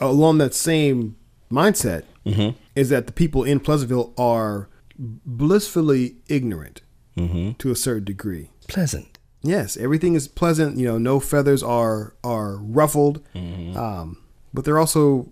along 0.00 0.38
that 0.38 0.54
same 0.54 1.16
mindset 1.50 2.04
Mm-hmm. 2.26 2.58
is 2.74 2.90
that 2.90 3.06
the 3.06 3.12
people 3.14 3.42
in 3.42 3.58
Pleasantville 3.58 4.12
are 4.18 4.68
blissfully 4.98 6.16
ignorant 6.28 6.82
Mm-hmm. 7.16 7.54
to 7.54 7.72
a 7.72 7.74
certain 7.74 8.04
degree. 8.04 8.48
Pleasant. 8.68 9.18
Yes, 9.42 9.76
everything 9.76 10.14
is 10.14 10.28
pleasant. 10.28 10.78
You 10.78 10.86
know, 10.86 10.98
no 10.98 11.18
feathers 11.18 11.64
are 11.64 12.14
are 12.22 12.58
ruffled. 12.58 13.24
Mm-hmm. 13.34 13.76
Um, 13.76 14.22
but 14.54 14.64
they're 14.64 14.78
also, 14.78 15.28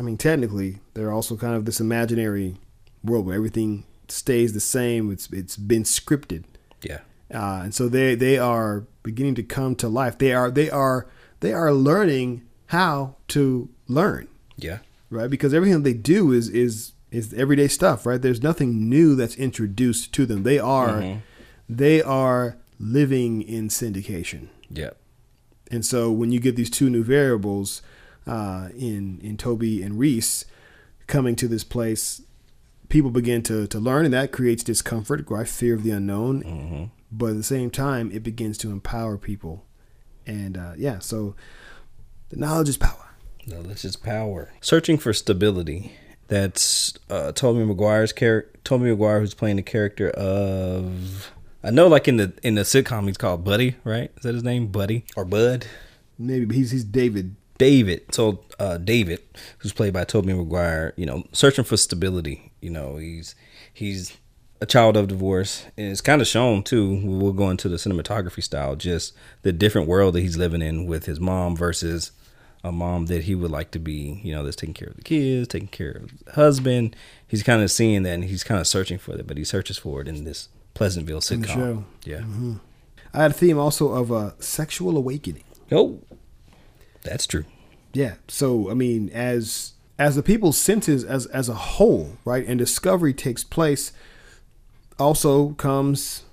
I 0.00 0.02
mean, 0.02 0.16
technically, 0.16 0.78
they're 0.94 1.12
also 1.12 1.36
kind 1.36 1.54
of 1.54 1.66
this 1.66 1.78
imaginary 1.78 2.56
world 3.04 3.26
where 3.26 3.36
everything 3.36 3.84
stays 4.08 4.54
the 4.54 4.60
same. 4.60 5.12
It's 5.12 5.28
it's 5.30 5.58
been 5.58 5.82
scripted, 5.82 6.44
Yeah. 6.82 7.00
uh, 7.32 7.60
and 7.64 7.74
so 7.74 7.86
they 7.86 8.14
they 8.14 8.38
are 8.38 8.86
beginning 9.02 9.34
to 9.34 9.42
come 9.42 9.76
to 9.76 9.90
life. 9.90 10.16
They 10.16 10.32
are 10.32 10.50
they 10.50 10.70
are 10.70 11.06
they 11.40 11.52
are 11.52 11.74
learning 11.74 12.42
how 12.68 13.16
to 13.28 13.68
learn, 13.88 14.28
Yeah. 14.56 14.78
right? 15.10 15.28
Because 15.28 15.52
everything 15.52 15.82
they 15.82 15.92
do 15.92 16.32
is 16.32 16.48
is 16.48 16.92
is 17.10 17.34
everyday 17.34 17.68
stuff, 17.68 18.06
right? 18.06 18.22
There's 18.22 18.42
nothing 18.42 18.88
new 18.88 19.14
that's 19.16 19.34
introduced 19.36 20.14
to 20.14 20.24
them. 20.24 20.44
They 20.44 20.58
are 20.58 21.20
they 21.68 22.00
are 22.00 22.56
living 22.78 23.42
in 23.42 23.68
syndication. 23.68 24.48
Yeah. 24.70 24.90
And 25.70 25.84
so 25.84 26.10
when 26.10 26.32
you 26.32 26.40
get 26.40 26.56
these 26.56 26.70
two 26.70 26.88
new 26.88 27.04
variables 27.04 27.82
uh, 28.30 28.68
in 28.76 29.18
in 29.22 29.36
Tobey 29.36 29.82
and 29.82 29.98
Reese 29.98 30.44
coming 31.08 31.34
to 31.36 31.48
this 31.48 31.64
place, 31.64 32.22
people 32.88 33.10
begin 33.10 33.42
to 33.42 33.66
to 33.66 33.80
learn, 33.80 34.04
and 34.04 34.14
that 34.14 34.30
creates 34.30 34.62
discomfort, 34.62 35.28
right? 35.28 35.48
Fear 35.48 35.74
of 35.74 35.82
the 35.82 35.90
unknown. 35.90 36.90
But 37.12 37.30
at 37.30 37.36
the 37.36 37.42
same 37.42 37.70
time, 37.70 38.12
it 38.12 38.22
begins 38.22 38.56
to 38.58 38.70
empower 38.70 39.18
people, 39.18 39.66
and 40.26 40.56
uh, 40.56 40.72
yeah. 40.78 41.00
So 41.00 41.34
the 42.28 42.36
knowledge 42.36 42.68
is 42.68 42.76
power. 42.76 43.16
Knowledge 43.46 43.84
is 43.84 43.96
power. 43.96 44.52
Searching 44.60 44.96
for 44.96 45.12
stability. 45.12 45.92
That's 46.28 46.94
uh, 47.08 47.32
Tobey 47.32 47.64
Maguire's 47.64 48.12
character. 48.12 48.60
Tobey 48.62 48.84
Maguire, 48.84 49.18
who's 49.18 49.34
playing 49.34 49.56
the 49.56 49.62
character 49.62 50.10
of. 50.10 51.32
I 51.64 51.70
know, 51.70 51.88
like 51.88 52.06
in 52.06 52.16
the 52.16 52.32
in 52.44 52.54
the 52.54 52.62
sitcom, 52.62 53.08
he's 53.08 53.16
called 53.18 53.44
Buddy, 53.44 53.74
right? 53.82 54.12
Is 54.16 54.22
that 54.22 54.34
his 54.34 54.44
name, 54.44 54.68
Buddy 54.68 55.04
or 55.16 55.24
Bud? 55.24 55.66
Maybe 56.16 56.44
but 56.44 56.54
he's 56.54 56.70
he's 56.70 56.84
David. 56.84 57.34
David. 57.60 58.14
So 58.14 58.42
uh, 58.58 58.78
David, 58.78 59.20
who's 59.58 59.72
played 59.72 59.92
by 59.92 60.04
Tobey 60.04 60.32
Maguire, 60.32 60.94
you 60.96 61.04
know, 61.04 61.24
searching 61.32 61.64
for 61.64 61.76
stability. 61.76 62.50
You 62.60 62.70
know, 62.70 62.96
he's 62.96 63.34
he's 63.72 64.16
a 64.62 64.66
child 64.66 64.96
of 64.96 65.08
divorce, 65.08 65.66
and 65.76 65.90
it's 65.90 66.00
kind 66.00 66.22
of 66.22 66.26
shown 66.26 66.62
too. 66.62 67.00
We'll 67.04 67.34
go 67.34 67.50
into 67.50 67.68
the 67.68 67.76
cinematography 67.76 68.42
style, 68.42 68.76
just 68.76 69.12
the 69.42 69.52
different 69.52 69.88
world 69.88 70.14
that 70.14 70.22
he's 70.22 70.38
living 70.38 70.62
in 70.62 70.86
with 70.86 71.04
his 71.04 71.20
mom 71.20 71.54
versus 71.54 72.12
a 72.64 72.72
mom 72.72 73.06
that 73.06 73.24
he 73.24 73.34
would 73.34 73.50
like 73.50 73.70
to 73.72 73.78
be. 73.78 74.20
You 74.24 74.32
know, 74.34 74.42
that's 74.42 74.56
taking 74.56 74.74
care 74.74 74.88
of 74.88 74.96
the 74.96 75.02
kids, 75.02 75.48
taking 75.48 75.68
care 75.68 75.92
of 75.92 76.24
the 76.24 76.32
husband. 76.32 76.96
He's 77.28 77.42
kind 77.42 77.62
of 77.62 77.70
seeing 77.70 78.04
that, 78.04 78.14
and 78.14 78.24
he's 78.24 78.42
kind 78.42 78.60
of 78.60 78.66
searching 78.66 78.98
for 78.98 79.16
that, 79.16 79.26
but 79.26 79.36
he 79.36 79.44
searches 79.44 79.76
for 79.76 80.00
it 80.00 80.08
in 80.08 80.24
this 80.24 80.48
Pleasantville 80.72 81.20
sitcom. 81.20 81.84
Yeah. 82.04 82.22
I 83.12 83.22
had 83.22 83.32
a 83.32 83.34
theme 83.34 83.58
also 83.58 83.92
of 83.92 84.10
a 84.10 84.34
sexual 84.38 84.96
awakening. 84.96 85.44
Oh, 85.72 86.00
that's 87.02 87.26
true. 87.26 87.44
Yeah. 87.92 88.14
So 88.28 88.70
I 88.70 88.74
mean, 88.74 89.10
as 89.10 89.72
as 89.98 90.16
the 90.16 90.22
people's 90.22 90.58
senses 90.58 91.04
as 91.04 91.26
as 91.26 91.48
a 91.48 91.54
whole, 91.54 92.16
right, 92.24 92.46
and 92.46 92.58
discovery 92.58 93.12
takes 93.12 93.44
place, 93.44 93.92
also 94.98 95.50
comes 95.50 96.24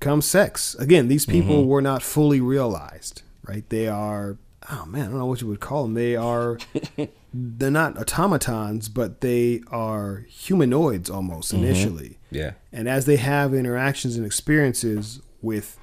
comes 0.00 0.26
sex. 0.26 0.74
Again, 0.76 1.08
these 1.08 1.26
mm-hmm. 1.26 1.40
people 1.40 1.66
were 1.66 1.82
not 1.82 2.02
fully 2.02 2.40
realized, 2.40 3.22
right? 3.42 3.68
They 3.68 3.88
are 3.88 4.38
oh 4.70 4.86
man, 4.86 5.06
I 5.06 5.08
don't 5.10 5.18
know 5.18 5.26
what 5.26 5.40
you 5.40 5.46
would 5.48 5.60
call 5.60 5.84
them. 5.84 5.94
They 5.94 6.16
are 6.16 6.58
they're 7.34 7.70
not 7.70 7.98
automatons, 7.98 8.88
but 8.88 9.20
they 9.20 9.62
are 9.70 10.26
humanoids 10.28 11.10
almost 11.10 11.52
mm-hmm. 11.52 11.64
initially. 11.64 12.18
Yeah. 12.30 12.52
And 12.72 12.88
as 12.88 13.06
they 13.06 13.16
have 13.16 13.54
interactions 13.54 14.16
and 14.16 14.26
experiences 14.26 15.20
with 15.40 15.78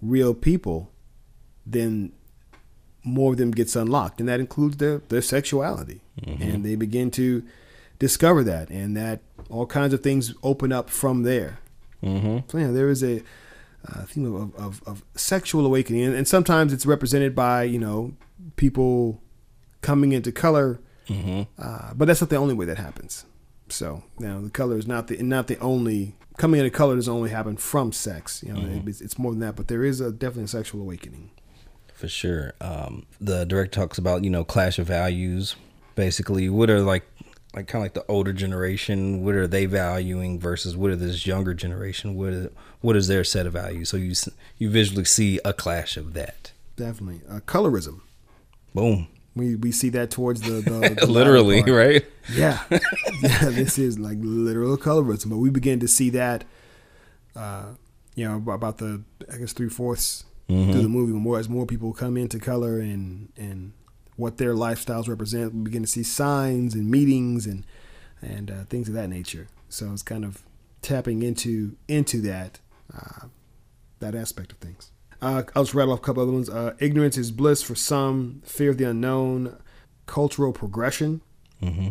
real 0.00 0.34
people, 0.34 0.90
then 1.66 2.12
more 3.04 3.32
of 3.32 3.38
them 3.38 3.50
gets 3.50 3.76
unlocked, 3.76 4.20
and 4.20 4.28
that 4.28 4.40
includes 4.40 4.76
their 4.78 4.98
their 5.08 5.22
sexuality, 5.22 6.00
and 6.26 6.64
they 6.64 6.74
begin 6.76 7.10
to 7.12 7.42
discover 7.98 8.44
that, 8.44 8.70
and 8.70 8.96
that 8.96 9.20
all 9.50 9.66
kinds 9.66 9.94
of 9.94 10.02
things 10.02 10.34
open 10.42 10.72
up 10.72 10.90
from 10.90 11.22
there. 11.22 11.58
Mm-hmm. 12.02 12.38
So 12.48 12.58
yeah, 12.58 12.70
there 12.70 12.88
is 12.88 13.02
a 13.02 13.22
uh, 13.88 14.02
theme 14.02 14.34
of, 14.34 14.54
of, 14.56 14.82
of 14.86 15.04
sexual 15.14 15.64
awakening, 15.66 16.02
and, 16.04 16.14
and 16.14 16.28
sometimes 16.28 16.72
it's 16.72 16.86
represented 16.86 17.34
by 17.34 17.62
you 17.64 17.78
know 17.78 18.12
people 18.56 19.20
coming 19.80 20.12
into 20.12 20.32
color, 20.32 20.80
Mm-hmm. 21.08 21.42
uh, 21.58 21.94
but 21.94 22.04
that's 22.04 22.20
not 22.20 22.28
the 22.28 22.36
only 22.36 22.52
way 22.54 22.66
that 22.66 22.76
happens. 22.76 23.24
So 23.70 24.02
you 24.18 24.26
know, 24.26 24.42
the 24.42 24.50
color 24.50 24.76
is 24.76 24.86
not 24.86 25.06
the 25.06 25.16
not 25.22 25.46
the 25.46 25.58
only 25.60 26.14
coming 26.36 26.60
into 26.60 26.70
color 26.70 26.96
doesn't 26.96 27.12
only 27.12 27.30
happen 27.30 27.56
from 27.56 27.92
sex. 27.92 28.42
You 28.46 28.52
know, 28.52 28.82
it's, 28.86 29.00
it's 29.00 29.18
more 29.18 29.32
than 29.32 29.40
that, 29.40 29.56
but 29.56 29.68
there 29.68 29.84
is 29.84 30.00
a 30.00 30.12
definitely 30.12 30.44
a 30.44 30.48
sexual 30.48 30.80
awakening. 30.82 31.30
For 31.98 32.06
sure. 32.06 32.54
Um, 32.60 33.06
the 33.20 33.44
director 33.44 33.80
talks 33.80 33.98
about 33.98 34.22
you 34.22 34.30
know 34.30 34.44
clash 34.44 34.78
of 34.78 34.86
values. 34.86 35.56
Basically, 35.96 36.48
what 36.48 36.70
are 36.70 36.80
like 36.80 37.02
like 37.56 37.66
kind 37.66 37.82
of 37.82 37.86
like 37.86 37.94
the 37.94 38.04
older 38.06 38.32
generation? 38.32 39.24
What 39.24 39.34
are 39.34 39.48
they 39.48 39.66
valuing 39.66 40.38
versus 40.38 40.76
what 40.76 40.92
are 40.92 40.96
this 40.96 41.26
younger 41.26 41.54
generation? 41.54 42.14
What 42.14 42.32
is 42.32 42.48
what 42.82 42.94
is 42.94 43.08
their 43.08 43.24
set 43.24 43.46
of 43.46 43.54
values? 43.54 43.88
So 43.88 43.96
you 43.96 44.14
you 44.58 44.70
visually 44.70 45.06
see 45.06 45.40
a 45.44 45.52
clash 45.52 45.96
of 45.96 46.14
that. 46.14 46.52
Definitely, 46.76 47.22
uh, 47.28 47.40
colorism. 47.40 48.02
Boom. 48.72 49.08
We 49.34 49.56
we 49.56 49.72
see 49.72 49.88
that 49.88 50.12
towards 50.12 50.42
the, 50.42 50.60
the, 50.60 50.94
the 51.00 51.06
Literally, 51.06 51.64
right? 51.64 52.06
Yeah, 52.32 52.62
yeah. 52.70 53.50
This 53.50 53.76
is 53.76 53.98
like 53.98 54.18
literal 54.20 54.78
colorism, 54.78 55.30
but 55.30 55.38
we 55.38 55.50
begin 55.50 55.80
to 55.80 55.88
see 55.88 56.10
that, 56.10 56.44
uh, 57.34 57.70
you 58.14 58.24
know, 58.24 58.52
about 58.52 58.78
the 58.78 59.02
I 59.32 59.38
guess 59.38 59.52
three 59.52 59.68
fourths 59.68 60.22
Mm-hmm. 60.48 60.72
through 60.72 60.82
the 60.82 60.88
movie. 60.88 61.12
More 61.12 61.38
as 61.38 61.48
more 61.48 61.66
people 61.66 61.92
come 61.92 62.16
into 62.16 62.38
color 62.38 62.78
and 62.80 63.30
and 63.36 63.72
what 64.16 64.38
their 64.38 64.54
lifestyles 64.54 65.06
represent, 65.08 65.54
we 65.54 65.60
begin 65.60 65.82
to 65.82 65.88
see 65.88 66.02
signs 66.02 66.74
and 66.74 66.90
meetings 66.90 67.46
and 67.46 67.66
and 68.22 68.50
uh, 68.50 68.64
things 68.64 68.88
of 68.88 68.94
that 68.94 69.08
nature. 69.08 69.46
So 69.68 69.92
it's 69.92 70.02
kind 70.02 70.24
of 70.24 70.42
tapping 70.80 71.22
into 71.22 71.76
into 71.86 72.20
that 72.22 72.60
uh, 72.94 73.26
that 74.00 74.14
aspect 74.14 74.52
of 74.52 74.58
things. 74.58 74.90
Uh, 75.20 75.42
I'll 75.54 75.64
just 75.64 75.74
rattle 75.74 75.92
off 75.92 75.98
a 75.98 76.02
couple 76.02 76.22
other 76.22 76.32
ones. 76.32 76.48
Uh, 76.48 76.74
ignorance 76.78 77.18
is 77.18 77.30
bliss 77.30 77.62
for 77.62 77.74
some. 77.74 78.40
Fear 78.44 78.70
of 78.70 78.78
the 78.78 78.84
unknown. 78.84 79.56
Cultural 80.06 80.52
progression. 80.52 81.20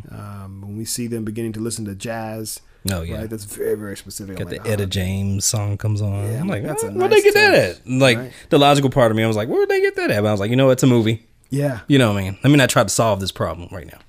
Um, 0.09 0.61
when 0.61 0.77
we 0.77 0.85
see 0.85 1.07
them 1.07 1.25
beginning 1.25 1.51
to 1.53 1.59
listen 1.59 1.83
to 1.85 1.93
jazz, 1.93 2.61
Oh 2.91 3.01
yeah. 3.01 3.17
right? 3.19 3.29
That's 3.29 3.43
very 3.45 3.75
very 3.75 3.97
specific. 3.97 4.37
Got 4.37 4.47
I'm 4.47 4.49
the 4.53 4.57
like, 4.59 4.67
Etta 4.69 4.83
oh, 4.83 4.85
James 4.87 5.45
song 5.45 5.77
comes 5.77 6.01
on. 6.01 6.31
Yeah, 6.31 6.39
I'm 6.39 6.47
like, 6.47 6.63
that's 6.63 6.83
a 6.83 6.87
"Where- 6.87 6.97
where'd 6.99 7.11
they 7.11 7.21
get 7.21 7.33
that 7.33 7.53
at? 7.53 7.87
Like 7.87 8.17
right? 8.17 8.33
the 8.49 8.57
logical 8.59 8.89
part 8.89 9.11
of 9.11 9.17
me, 9.17 9.23
I 9.23 9.27
was 9.27 9.35
like, 9.35 9.49
where'd 9.49 9.69
they 9.69 9.81
get 9.81 9.95
that 9.95 10.11
at? 10.11 10.21
But 10.21 10.27
I 10.29 10.31
was 10.31 10.39
like, 10.39 10.49
you 10.49 10.55
know, 10.55 10.69
it's 10.69 10.83
a 10.83 10.87
movie. 10.87 11.25
Yeah, 11.49 11.79
You 11.87 11.97
know 11.97 12.11
what 12.11 12.19
I 12.19 12.23
mean? 12.23 12.37
Let 12.43 12.49
me 12.49 12.57
not 12.57 12.69
try 12.69 12.83
to 12.83 12.89
solve 12.89 13.21
this 13.21 13.31
problem 13.31 13.69
right 13.71 13.87
now. 13.87 13.99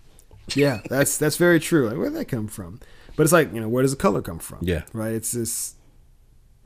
yeah, 0.55 0.81
that's 0.89 1.17
that's 1.19 1.37
very 1.37 1.61
true. 1.61 1.89
Like, 1.89 1.97
where'd 1.97 2.15
that 2.15 2.27
come 2.27 2.49
from? 2.49 2.81
But 3.17 3.23
it's 3.25 3.33
like 3.33 3.53
you 3.55 3.61
know, 3.61 3.69
where 3.69 3.83
does 3.83 3.93
the 3.93 3.97
color 3.97 4.23
come 4.23 4.39
from? 4.41 4.59
Yeah. 4.63 4.83
right. 4.93 5.13
It's 5.13 5.33
this. 5.33 5.75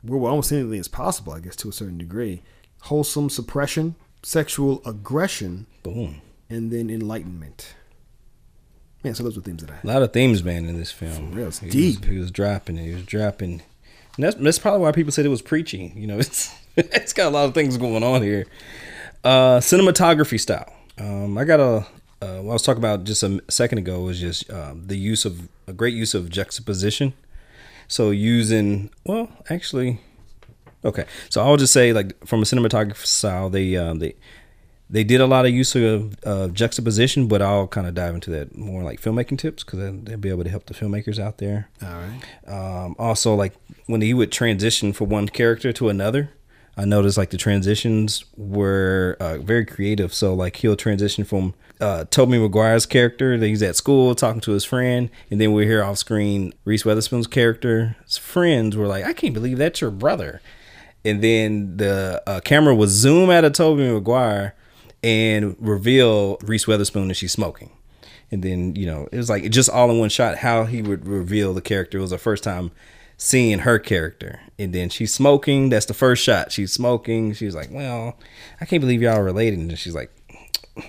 Well, 0.03 0.25
almost 0.29 0.51
anything 0.51 0.79
is 0.79 0.87
possible, 0.87 1.33
I 1.33 1.39
guess, 1.39 1.55
to 1.57 1.69
a 1.69 1.71
certain 1.71 1.97
degree. 1.97 2.41
Wholesome 2.81 3.29
suppression, 3.29 3.95
sexual 4.21 4.81
aggression, 4.85 5.65
Boom. 5.83 6.21
and 6.49 6.71
then 6.71 6.89
enlightenment. 6.89 7.75
Man, 9.03 9.15
so 9.15 9.23
those 9.23 9.35
were 9.35 9.41
themes 9.43 9.63
that 9.63 9.71
I 9.71 9.79
A 9.83 9.87
lot 9.87 10.01
of 10.01 10.13
themes, 10.13 10.43
man, 10.43 10.65
in 10.65 10.77
this 10.77 10.91
film. 10.91 11.31
For 11.31 11.37
real, 11.37 11.47
it's 11.49 11.59
he 11.59 11.69
deep. 11.69 12.01
Was, 12.01 12.09
he 12.09 12.17
was 12.19 12.31
dropping 12.31 12.77
it. 12.77 12.85
He 12.85 12.93
was 12.93 13.03
dropping. 13.03 13.61
And 14.15 14.23
that's 14.25 14.35
that's 14.35 14.59
probably 14.59 14.79
why 14.79 14.91
people 14.91 15.11
said 15.11 15.25
it 15.25 15.29
was 15.29 15.41
preachy. 15.41 15.91
You 15.95 16.07
know, 16.07 16.19
it's 16.19 16.55
it's 16.77 17.13
got 17.13 17.27
a 17.27 17.29
lot 17.29 17.45
of 17.45 17.53
things 17.53 17.77
going 17.77 18.03
on 18.03 18.21
here. 18.21 18.45
Uh, 19.23 19.59
cinematography 19.59 20.39
style. 20.39 20.73
Um, 20.97 21.37
I 21.37 21.43
got 21.43 21.59
a. 21.59 21.85
Uh, 22.21 22.39
what 22.41 22.51
I 22.51 22.53
was 22.53 22.61
talking 22.61 22.79
about 22.81 23.03
just 23.03 23.21
a 23.21 23.41
second 23.49 23.79
ago 23.79 23.99
was 23.99 24.17
just 24.21 24.49
um, 24.49 24.87
the 24.87 24.95
use 24.95 25.25
of 25.25 25.49
a 25.67 25.73
great 25.73 25.93
use 25.93 26.13
of 26.13 26.29
juxtaposition. 26.29 27.13
So 27.89 28.11
using 28.11 28.89
well, 29.05 29.29
actually, 29.49 29.99
okay. 30.85 31.05
So 31.29 31.43
I'll 31.43 31.57
just 31.57 31.73
say 31.73 31.91
like 31.91 32.25
from 32.25 32.41
a 32.41 32.45
cinematography 32.45 33.05
style, 33.05 33.49
they 33.49 33.75
um, 33.75 33.99
they 33.99 34.15
they 34.89 35.03
did 35.03 35.21
a 35.21 35.25
lot 35.25 35.45
of 35.45 35.51
use 35.51 35.75
of 35.75 36.15
uh, 36.25 36.49
juxtaposition, 36.49 37.27
but 37.27 37.41
I'll 37.41 37.67
kind 37.67 37.87
of 37.87 37.95
dive 37.95 38.15
into 38.15 38.29
that 38.31 38.55
more 38.55 38.83
like 38.83 39.01
filmmaking 39.01 39.39
tips 39.39 39.63
because 39.63 39.79
they'll 39.79 40.17
be 40.17 40.29
able 40.29 40.43
to 40.43 40.49
help 40.49 40.65
the 40.65 40.73
filmmakers 40.73 41.19
out 41.19 41.37
there. 41.37 41.69
All 41.81 41.89
right. 41.89 42.85
Um, 42.85 42.95
also, 42.99 43.33
like 43.33 43.53
when 43.87 44.01
he 44.01 44.13
would 44.13 44.31
transition 44.31 44.93
from 44.93 45.09
one 45.09 45.29
character 45.29 45.73
to 45.73 45.89
another, 45.89 46.31
I 46.75 46.85
noticed 46.85 47.17
like 47.17 47.29
the 47.29 47.37
transitions 47.37 48.25
were 48.35 49.17
uh, 49.19 49.37
very 49.39 49.65
creative. 49.65 50.13
So 50.13 50.33
like 50.33 50.57
he'll 50.57 50.75
transition 50.75 51.23
from 51.23 51.53
uh, 51.79 52.05
Tobey 52.05 52.37
Maguire's 52.37 52.85
character 52.85 53.37
that 53.37 53.47
he's 53.47 53.63
at 53.63 53.75
school 53.75 54.15
talking 54.15 54.41
to 54.41 54.51
his 54.51 54.65
friend, 54.65 55.09
and 55.29 55.39
then 55.39 55.53
we 55.53 55.65
hear 55.65 55.83
off 55.83 55.97
screen 55.97 56.53
Reese 56.65 56.85
Witherspoon's 56.85 57.27
character. 57.27 57.95
His 58.05 58.17
friends 58.17 58.75
were 58.75 58.87
like, 58.87 59.05
"I 59.05 59.13
can't 59.13 59.33
believe 59.33 59.57
that's 59.57 59.81
your 59.81 59.91
brother," 59.91 60.41
and 61.03 61.23
then 61.23 61.77
the 61.77 62.21
uh, 62.25 62.39
camera 62.41 62.75
would 62.75 62.89
zoom 62.89 63.29
out 63.29 63.43
of 63.43 63.53
Tobey 63.53 63.91
Maguire 63.91 64.55
and 65.03 65.55
reveal 65.59 66.37
Reese 66.43 66.65
Witherspoon 66.67 67.03
and 67.03 67.17
she's 67.17 67.31
smoking. 67.31 67.71
And 68.31 68.41
then, 68.41 68.75
you 68.75 68.85
know, 68.85 69.07
it 69.11 69.17
was 69.17 69.29
like 69.29 69.49
just 69.51 69.69
all 69.69 69.91
in 69.91 69.99
one 69.99 70.09
shot 70.09 70.37
how 70.37 70.63
he 70.63 70.81
would 70.81 71.05
reveal 71.05 71.53
the 71.53 71.61
character. 71.61 71.99
It 71.99 72.01
was 72.01 72.09
the 72.09 72.17
first 72.17 72.43
time 72.43 72.71
seeing 73.17 73.59
her 73.59 73.77
character. 73.77 74.41
And 74.57 74.73
then 74.73 74.89
she's 74.89 75.13
smoking. 75.13 75.69
That's 75.69 75.85
the 75.85 75.93
first 75.93 76.23
shot. 76.23 76.51
She's 76.51 76.71
smoking. 76.71 77.33
She's 77.33 77.55
like, 77.55 77.69
Well, 77.71 78.17
I 78.59 78.65
can't 78.65 78.81
believe 78.81 79.01
y'all 79.01 79.17
are 79.17 79.23
related. 79.23 79.59
And 79.59 79.77
she's 79.77 79.93
like, 79.93 80.11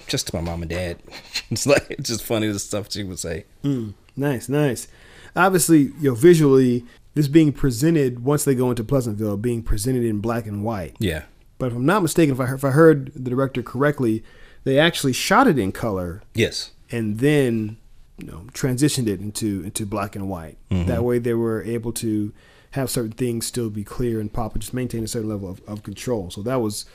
Just 0.06 0.28
to 0.28 0.36
my 0.36 0.40
mom 0.40 0.62
and 0.62 0.70
dad. 0.70 0.98
it's 1.50 1.66
like 1.66 1.86
it's 1.90 2.08
just 2.08 2.24
funny 2.24 2.48
the 2.48 2.58
stuff 2.58 2.90
she 2.90 3.04
would 3.04 3.18
say. 3.18 3.44
Mm, 3.62 3.94
nice, 4.16 4.48
nice. 4.48 4.88
Obviously, 5.36 5.92
you 6.00 6.10
know, 6.10 6.14
visually, 6.14 6.84
this 7.14 7.28
being 7.28 7.52
presented 7.52 8.24
once 8.24 8.44
they 8.44 8.54
go 8.54 8.70
into 8.70 8.84
Pleasantville, 8.84 9.36
being 9.36 9.62
presented 9.62 10.04
in 10.04 10.20
black 10.20 10.46
and 10.46 10.64
white. 10.64 10.96
Yeah. 10.98 11.24
But 11.58 11.66
if 11.66 11.74
I'm 11.74 11.86
not 11.86 12.02
mistaken, 12.02 12.34
if 12.34 12.40
I, 12.40 12.54
if 12.54 12.64
I 12.64 12.70
heard 12.70 13.12
the 13.14 13.30
director 13.30 13.62
correctly, 13.62 14.24
they 14.64 14.78
actually 14.78 15.12
shot 15.12 15.46
it 15.46 15.58
in 15.58 15.72
color. 15.72 16.22
Yes. 16.34 16.72
And 16.90 17.18
then, 17.18 17.76
you 18.18 18.26
know, 18.26 18.46
transitioned 18.52 19.06
it 19.06 19.20
into 19.20 19.62
into 19.64 19.86
black 19.86 20.16
and 20.16 20.28
white. 20.28 20.58
Mm-hmm. 20.70 20.88
That 20.88 21.04
way, 21.04 21.18
they 21.18 21.34
were 21.34 21.62
able 21.62 21.92
to 21.94 22.32
have 22.72 22.90
certain 22.90 23.12
things 23.12 23.46
still 23.46 23.70
be 23.70 23.84
clear 23.84 24.20
and 24.20 24.32
pop, 24.32 24.52
but 24.52 24.60
just 24.60 24.74
maintain 24.74 25.04
a 25.04 25.08
certain 25.08 25.28
level 25.28 25.48
of, 25.48 25.62
of 25.66 25.82
control. 25.82 26.30
So 26.30 26.42
that 26.42 26.60
was, 26.60 26.86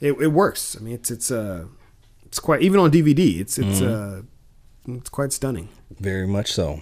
it, 0.00 0.12
it 0.12 0.28
works. 0.28 0.76
I 0.78 0.82
mean, 0.82 0.94
it's 0.94 1.10
it's 1.10 1.30
uh, 1.30 1.66
it's 2.24 2.38
quite 2.38 2.62
even 2.62 2.80
on 2.80 2.90
DVD. 2.90 3.40
It's 3.40 3.58
it's 3.58 3.80
mm-hmm. 3.80 4.92
uh, 4.92 4.96
it's 4.96 5.10
quite 5.10 5.32
stunning. 5.32 5.68
Very 5.98 6.26
much 6.26 6.52
so. 6.52 6.80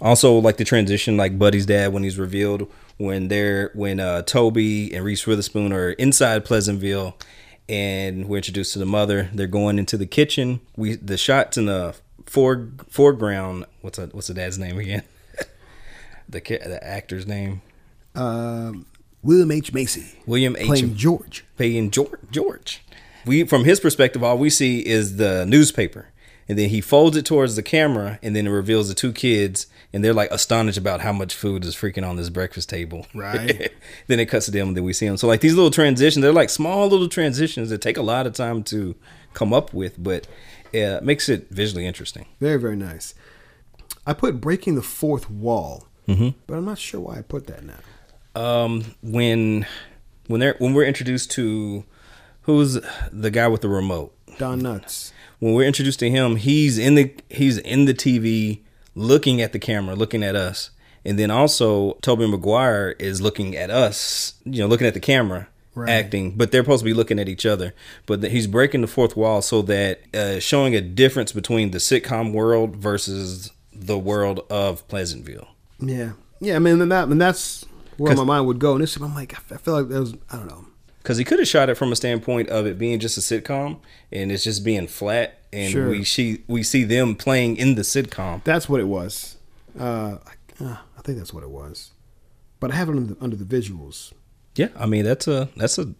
Also, 0.00 0.38
like 0.38 0.58
the 0.58 0.64
transition, 0.64 1.16
like 1.16 1.38
Buddy's 1.38 1.66
dad 1.66 1.92
when 1.92 2.02
he's 2.02 2.18
revealed 2.18 2.70
when 2.98 3.28
they're 3.28 3.70
when 3.74 4.00
uh, 4.00 4.22
Tobey 4.22 4.94
and 4.94 5.04
Reese 5.04 5.26
Witherspoon 5.26 5.72
are 5.72 5.90
inside 5.92 6.44
Pleasantville, 6.44 7.16
and 7.68 8.28
we're 8.28 8.36
introduced 8.38 8.74
to 8.74 8.78
the 8.78 8.86
mother. 8.86 9.30
They're 9.32 9.46
going 9.46 9.78
into 9.78 9.96
the 9.96 10.06
kitchen. 10.06 10.60
We 10.76 10.96
the 10.96 11.16
shots 11.16 11.56
in 11.56 11.66
the 11.66 11.94
fore, 12.26 12.68
foreground. 12.90 13.64
What's 13.80 13.98
a, 13.98 14.06
what's 14.08 14.26
the 14.26 14.34
dad's 14.34 14.58
name 14.58 14.78
again? 14.78 15.04
the 16.28 16.40
the 16.40 16.80
actor's 16.82 17.26
name. 17.26 17.62
Um, 18.14 18.86
William 19.22 19.50
H 19.50 19.72
Macy. 19.72 20.18
William 20.26 20.56
H. 20.56 20.66
Playing 20.66 20.96
George. 20.96 21.44
Playing 21.56 21.90
George. 21.90 22.20
George. 22.30 22.82
We 23.24 23.44
from 23.44 23.64
his 23.64 23.80
perspective, 23.80 24.22
all 24.22 24.38
we 24.38 24.50
see 24.50 24.84
is 24.84 25.16
the 25.16 25.46
newspaper 25.46 26.08
and 26.48 26.58
then 26.58 26.70
he 26.70 26.80
folds 26.80 27.16
it 27.16 27.26
towards 27.26 27.56
the 27.56 27.62
camera 27.62 28.18
and 28.22 28.34
then 28.34 28.46
it 28.46 28.50
reveals 28.50 28.88
the 28.88 28.94
two 28.94 29.12
kids 29.12 29.66
and 29.92 30.04
they're 30.04 30.14
like 30.14 30.30
astonished 30.30 30.78
about 30.78 31.00
how 31.00 31.12
much 31.12 31.34
food 31.34 31.64
is 31.64 31.74
freaking 31.74 32.08
on 32.08 32.16
this 32.16 32.28
breakfast 32.28 32.68
table. 32.68 33.06
Right. 33.14 33.72
Then 34.06 34.20
it 34.20 34.26
cuts 34.26 34.46
to 34.46 34.52
them 34.52 34.68
and 34.68 34.76
then 34.76 34.84
we 34.84 34.92
see 34.92 35.06
them. 35.06 35.16
So 35.16 35.26
like 35.26 35.40
these 35.40 35.54
little 35.54 35.70
transitions 35.70 36.22
they're 36.22 36.32
like 36.32 36.50
small 36.50 36.88
little 36.88 37.08
transitions 37.08 37.70
that 37.70 37.80
take 37.80 37.96
a 37.96 38.02
lot 38.02 38.26
of 38.26 38.32
time 38.32 38.62
to 38.64 38.94
come 39.34 39.52
up 39.52 39.72
with 39.72 40.02
but 40.02 40.26
it 40.72 41.02
makes 41.02 41.28
it 41.28 41.48
visually 41.50 41.86
interesting. 41.86 42.26
Very 42.40 42.58
very 42.58 42.76
nice. 42.76 43.14
I 44.06 44.12
put 44.14 44.40
breaking 44.40 44.74
the 44.74 44.82
fourth 44.82 45.30
wall 45.30 45.86
mm-hmm. 46.06 46.30
but 46.46 46.56
i'm 46.56 46.64
not 46.64 46.78
sure 46.78 47.00
why 47.00 47.18
i 47.18 47.22
put 47.22 47.46
that 47.46 47.62
now 47.62 48.40
um 48.40 48.94
when 49.02 49.66
when 50.26 50.40
they're 50.40 50.56
when 50.58 50.72
we're 50.72 50.84
introduced 50.84 51.30
to 51.32 51.84
who's 52.42 52.78
the 53.12 53.30
guy 53.30 53.46
with 53.48 53.60
the 53.60 53.68
remote? 53.68 54.14
Don 54.38 54.62
Knotts 54.62 55.12
when 55.38 55.54
we're 55.54 55.66
introduced 55.66 56.00
to 56.00 56.10
him, 56.10 56.36
he's 56.36 56.78
in 56.78 56.94
the 56.94 57.14
he's 57.28 57.58
in 57.58 57.84
the 57.84 57.94
TV 57.94 58.60
looking 58.98 59.40
at 59.40 59.52
the 59.52 59.58
camera, 59.58 59.94
looking 59.94 60.22
at 60.22 60.36
us. 60.36 60.70
And 61.04 61.18
then 61.18 61.30
also 61.30 61.94
Tobey 62.02 62.26
Maguire 62.26 62.96
is 62.98 63.22
looking 63.22 63.56
at 63.56 63.70
us, 63.70 64.34
you 64.44 64.60
know, 64.60 64.66
looking 64.66 64.86
at 64.86 64.94
the 64.94 65.00
camera, 65.00 65.48
right. 65.74 65.88
acting, 65.88 66.32
but 66.32 66.50
they're 66.50 66.62
supposed 66.62 66.80
to 66.80 66.84
be 66.84 66.92
looking 66.92 67.18
at 67.18 67.28
each 67.28 67.46
other. 67.46 67.72
But 68.06 68.20
the, 68.20 68.28
he's 68.28 68.46
breaking 68.46 68.82
the 68.82 68.88
fourth 68.88 69.16
wall 69.16 69.40
so 69.40 69.62
that 69.62 70.00
uh, 70.14 70.40
showing 70.40 70.74
a 70.74 70.80
difference 70.80 71.32
between 71.32 71.70
the 71.70 71.78
sitcom 71.78 72.32
world 72.32 72.76
versus 72.76 73.52
the 73.72 73.98
world 73.98 74.44
of 74.50 74.86
Pleasantville. 74.88 75.48
Yeah, 75.78 76.12
yeah. 76.40 76.56
I 76.56 76.58
mean, 76.58 76.80
and 76.82 76.90
that 76.90 77.08
and 77.08 77.20
that's 77.20 77.64
where 77.96 78.16
my 78.16 78.24
mind 78.24 78.46
would 78.48 78.58
go. 78.58 78.72
And 78.72 78.82
this, 78.82 78.96
I'm 78.96 79.14
like, 79.14 79.32
I 79.52 79.56
feel 79.56 79.74
like 79.74 79.88
that 79.88 80.00
was, 80.00 80.14
I 80.30 80.36
don't 80.36 80.48
know 80.48 80.67
because 81.08 81.16
he 81.16 81.24
could 81.24 81.38
have 81.38 81.48
shot 81.48 81.70
it 81.70 81.74
from 81.76 81.90
a 81.90 81.96
standpoint 81.96 82.50
of 82.50 82.66
it 82.66 82.76
being 82.76 82.98
just 82.98 83.16
a 83.16 83.22
sitcom 83.22 83.78
and 84.12 84.30
it's 84.30 84.44
just 84.44 84.62
being 84.62 84.86
flat, 84.86 85.40
and 85.54 85.72
sure. 85.72 85.88
we 85.88 86.04
see 86.04 86.44
we 86.46 86.62
see 86.62 86.84
them 86.84 87.14
playing 87.14 87.56
in 87.56 87.76
the 87.76 87.82
sitcom. 87.82 88.44
That's 88.44 88.68
what 88.68 88.78
it 88.78 88.88
was. 88.88 89.38
Uh, 89.80 90.18
I, 90.26 90.64
uh, 90.64 90.76
I 90.98 91.00
think 91.00 91.16
that's 91.16 91.32
what 91.32 91.42
it 91.42 91.48
was, 91.48 91.92
but 92.60 92.72
I 92.72 92.74
have 92.74 92.90
it 92.90 92.92
under 92.92 93.14
the, 93.14 93.24
under 93.24 93.36
the 93.36 93.46
visuals. 93.46 94.12
Yeah, 94.54 94.68
I 94.76 94.84
mean 94.84 95.06
that's 95.06 95.26
a 95.26 95.48
that's 95.56 95.78
a 95.78 95.94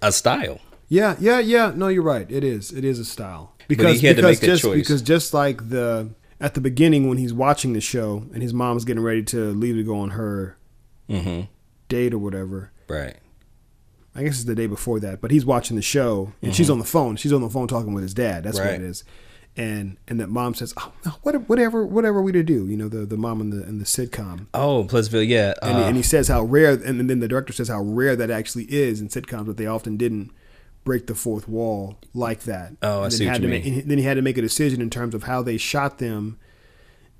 a 0.00 0.10
style. 0.10 0.60
Yeah, 0.88 1.16
yeah, 1.20 1.40
yeah. 1.40 1.72
No, 1.76 1.88
you're 1.88 2.02
right. 2.02 2.30
It 2.30 2.42
is. 2.42 2.72
It 2.72 2.86
is 2.86 2.98
a 2.98 3.04
style 3.04 3.52
because 3.68 4.00
because 4.00 4.40
just 4.40 4.62
choice. 4.62 4.76
because 4.76 5.02
just 5.02 5.34
like 5.34 5.68
the 5.68 6.08
at 6.40 6.54
the 6.54 6.62
beginning 6.62 7.06
when 7.06 7.18
he's 7.18 7.34
watching 7.34 7.74
the 7.74 7.82
show 7.82 8.24
and 8.32 8.42
his 8.42 8.54
mom's 8.54 8.86
getting 8.86 9.02
ready 9.02 9.24
to 9.24 9.52
leave 9.52 9.74
to 9.74 9.82
go 9.82 9.98
on 9.98 10.10
her 10.10 10.56
mm-hmm. 11.06 11.42
date 11.90 12.14
or 12.14 12.18
whatever. 12.18 12.70
Right. 12.88 13.16
I 14.14 14.22
guess 14.22 14.36
it's 14.36 14.44
the 14.44 14.54
day 14.54 14.66
before 14.66 15.00
that, 15.00 15.20
but 15.20 15.30
he's 15.30 15.44
watching 15.44 15.76
the 15.76 15.82
show 15.82 16.32
and 16.40 16.50
mm-hmm. 16.50 16.56
she's 16.56 16.70
on 16.70 16.78
the 16.78 16.84
phone. 16.84 17.16
She's 17.16 17.32
on 17.32 17.40
the 17.40 17.50
phone 17.50 17.66
talking 17.66 17.94
with 17.94 18.02
his 18.02 18.14
dad. 18.14 18.44
That's 18.44 18.58
right. 18.58 18.66
what 18.66 18.74
it 18.74 18.82
is. 18.82 19.04
And 19.56 19.98
and 20.08 20.18
that 20.18 20.28
mom 20.28 20.54
says, 20.54 20.74
"Oh, 20.76 20.92
whatever, 21.22 21.86
whatever 21.86 22.20
we 22.20 22.32
to 22.32 22.42
do." 22.42 22.66
You 22.66 22.76
know, 22.76 22.88
the 22.88 23.06
the 23.06 23.16
mom 23.16 23.40
in 23.40 23.50
the 23.50 23.62
in 23.62 23.78
the 23.78 23.84
sitcom. 23.84 24.48
Oh, 24.52 24.84
Pleasantville, 24.84 25.22
yeah. 25.22 25.54
Uh, 25.62 25.66
and, 25.66 25.78
he, 25.78 25.84
and, 25.84 25.96
he, 25.96 26.02
says 26.02 26.26
how 26.26 26.42
rare, 26.42 26.72
and 26.72 27.08
then 27.08 27.20
the 27.20 27.28
director 27.28 27.52
says 27.52 27.68
how 27.68 27.80
rare 27.80 28.16
that 28.16 28.32
actually 28.32 28.64
is 28.64 29.00
in 29.00 29.08
sitcoms, 29.08 29.46
but 29.46 29.56
they 29.56 29.66
often 29.66 29.96
didn't 29.96 30.32
break 30.82 31.06
the 31.06 31.14
fourth 31.14 31.48
wall 31.48 31.98
like 32.12 32.42
that. 32.42 32.72
Oh, 32.82 33.04
I 33.04 33.10
see 33.10 33.26
what 33.26 33.40
you 33.40 33.48
mean. 33.48 33.74
Make, 33.76 33.86
then 33.86 33.98
he 33.98 34.04
had 34.04 34.14
to 34.14 34.22
make 34.22 34.38
a 34.38 34.42
decision 34.42 34.80
in 34.80 34.90
terms 34.90 35.14
of 35.14 35.22
how 35.22 35.40
they 35.42 35.56
shot 35.56 35.98
them 35.98 36.38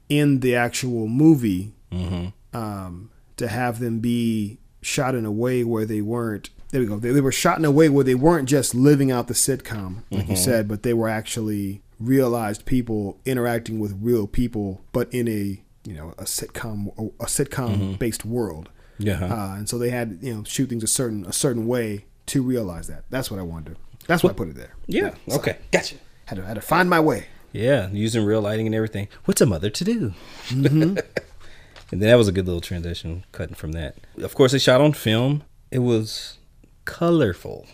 in 0.09 0.41
the 0.41 0.55
actual 0.55 1.09
movie 1.09 1.73
mm-hmm. 1.91 2.27
um, 2.57 3.11
to 3.37 3.49
have 3.49 3.79
them 3.79 4.01
be 4.01 4.59
shot 4.83 5.15
in 5.15 5.25
a 5.25 5.33
way 5.33 5.65
where 5.65 5.87
they 5.87 6.01
weren't 6.01 6.51
there 6.75 6.81
we 6.81 6.89
go. 6.89 6.99
They, 6.99 7.13
they, 7.13 7.21
were 7.21 7.31
shot 7.31 7.57
in 7.57 7.65
a 7.65 7.71
way 7.71 7.89
where 7.89 8.03
they 8.03 8.17
weren't 8.17 8.49
just 8.49 8.75
living 8.75 9.13
out 9.13 9.29
the 9.29 9.35
sitcom, 9.35 10.03
like 10.11 10.23
mm-hmm. 10.23 10.33
you 10.33 10.37
said, 10.37 10.67
but 10.67 10.83
they 10.83 10.93
were 10.93 11.09
actually 11.09 11.83
realized 12.01 12.67
people 12.67 13.21
interacting 13.25 13.79
with 13.79 13.97
real 14.03 14.27
people, 14.27 14.81
but 14.91 15.09
in 15.15 15.29
a 15.29 15.63
you 15.89 15.95
know 15.95 16.15
a 16.19 16.25
sitcom 16.25 16.89
a 17.21 17.27
sitcom 17.27 17.77
mm-hmm. 17.77 17.93
based 17.93 18.25
world. 18.25 18.71
Yeah, 18.99 19.25
uh, 19.25 19.55
and 19.55 19.69
so 19.69 19.79
they 19.79 19.91
had 19.91 20.19
you 20.21 20.35
know 20.35 20.43
shoot 20.43 20.69
things 20.69 20.83
a 20.83 20.89
certain 20.89 21.25
a 21.27 21.33
certain 21.33 21.69
way 21.69 22.07
to 22.27 22.43
realize 22.43 22.89
that. 22.89 23.05
That's 23.09 23.31
what 23.31 23.39
I 23.39 23.45
wanted. 23.45 23.77
That's 24.09 24.25
why 24.25 24.31
I 24.31 24.33
put 24.33 24.49
it 24.49 24.57
there. 24.57 24.75
Yeah. 24.89 25.15
yeah 25.27 25.37
okay. 25.37 25.59
Gotcha. 25.71 25.95
Had 26.25 26.39
to 26.39 26.45
had 26.45 26.55
to 26.55 26.61
find 26.61 26.91
my 26.91 26.99
way. 26.99 27.27
Yeah, 27.53 27.89
using 27.91 28.25
real 28.25 28.41
lighting 28.41 28.67
and 28.67 28.75
everything. 28.75 29.07
What's 29.27 29.41
a 29.41 29.47
mother 29.47 29.71
to 29.71 29.85
do? 29.85 30.13
Mm-hmm. 30.49 30.83
and 31.93 32.03
then 32.03 32.09
that 32.09 32.17
was 32.17 32.27
a 32.27 32.33
good 32.33 32.47
little 32.47 32.61
transition, 32.61 33.25
cutting 33.31 33.55
from 33.55 33.71
that. 33.73 33.95
Of 34.21 34.35
course, 34.35 34.51
they 34.51 34.59
shot 34.59 34.81
on 34.81 34.93
film. 34.93 35.45
It 35.71 35.79
was 35.79 36.39
colorful. 36.85 37.67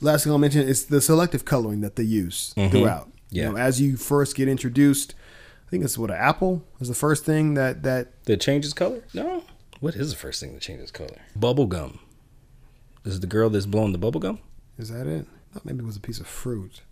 Last 0.00 0.24
thing 0.24 0.32
I'll 0.32 0.38
mention 0.38 0.66
is 0.66 0.86
the 0.86 1.00
selective 1.00 1.44
coloring 1.44 1.80
that 1.82 1.96
they 1.96 2.02
use 2.02 2.54
mm-hmm. 2.56 2.70
throughout. 2.70 3.10
Yeah. 3.30 3.44
You 3.44 3.52
know, 3.52 3.58
as 3.58 3.80
you 3.80 3.96
first 3.96 4.36
get 4.36 4.48
introduced, 4.48 5.14
I 5.66 5.70
think 5.70 5.84
it's 5.84 5.96
what 5.96 6.10
an 6.10 6.16
apple 6.16 6.64
is 6.80 6.88
the 6.88 6.94
first 6.94 7.24
thing 7.24 7.54
that 7.54 7.82
that 7.82 8.24
that 8.24 8.40
changes 8.40 8.74
color. 8.74 9.04
No, 9.14 9.44
what 9.80 9.94
is 9.94 10.10
the 10.10 10.16
first 10.16 10.40
thing 10.40 10.52
that 10.54 10.60
changes 10.60 10.90
color? 10.90 11.18
Bubble 11.34 11.66
gum. 11.66 11.98
Is 13.04 13.20
the 13.20 13.26
girl 13.26 13.50
that's 13.50 13.66
blowing 13.66 13.92
the 13.92 13.98
bubble 13.98 14.20
gum? 14.20 14.38
Is 14.78 14.90
that 14.90 15.06
it? 15.06 15.26
I 15.50 15.54
thought 15.54 15.64
maybe 15.64 15.80
it 15.80 15.86
was 15.86 15.96
a 15.96 16.00
piece 16.00 16.20
of 16.20 16.26
fruit. 16.26 16.82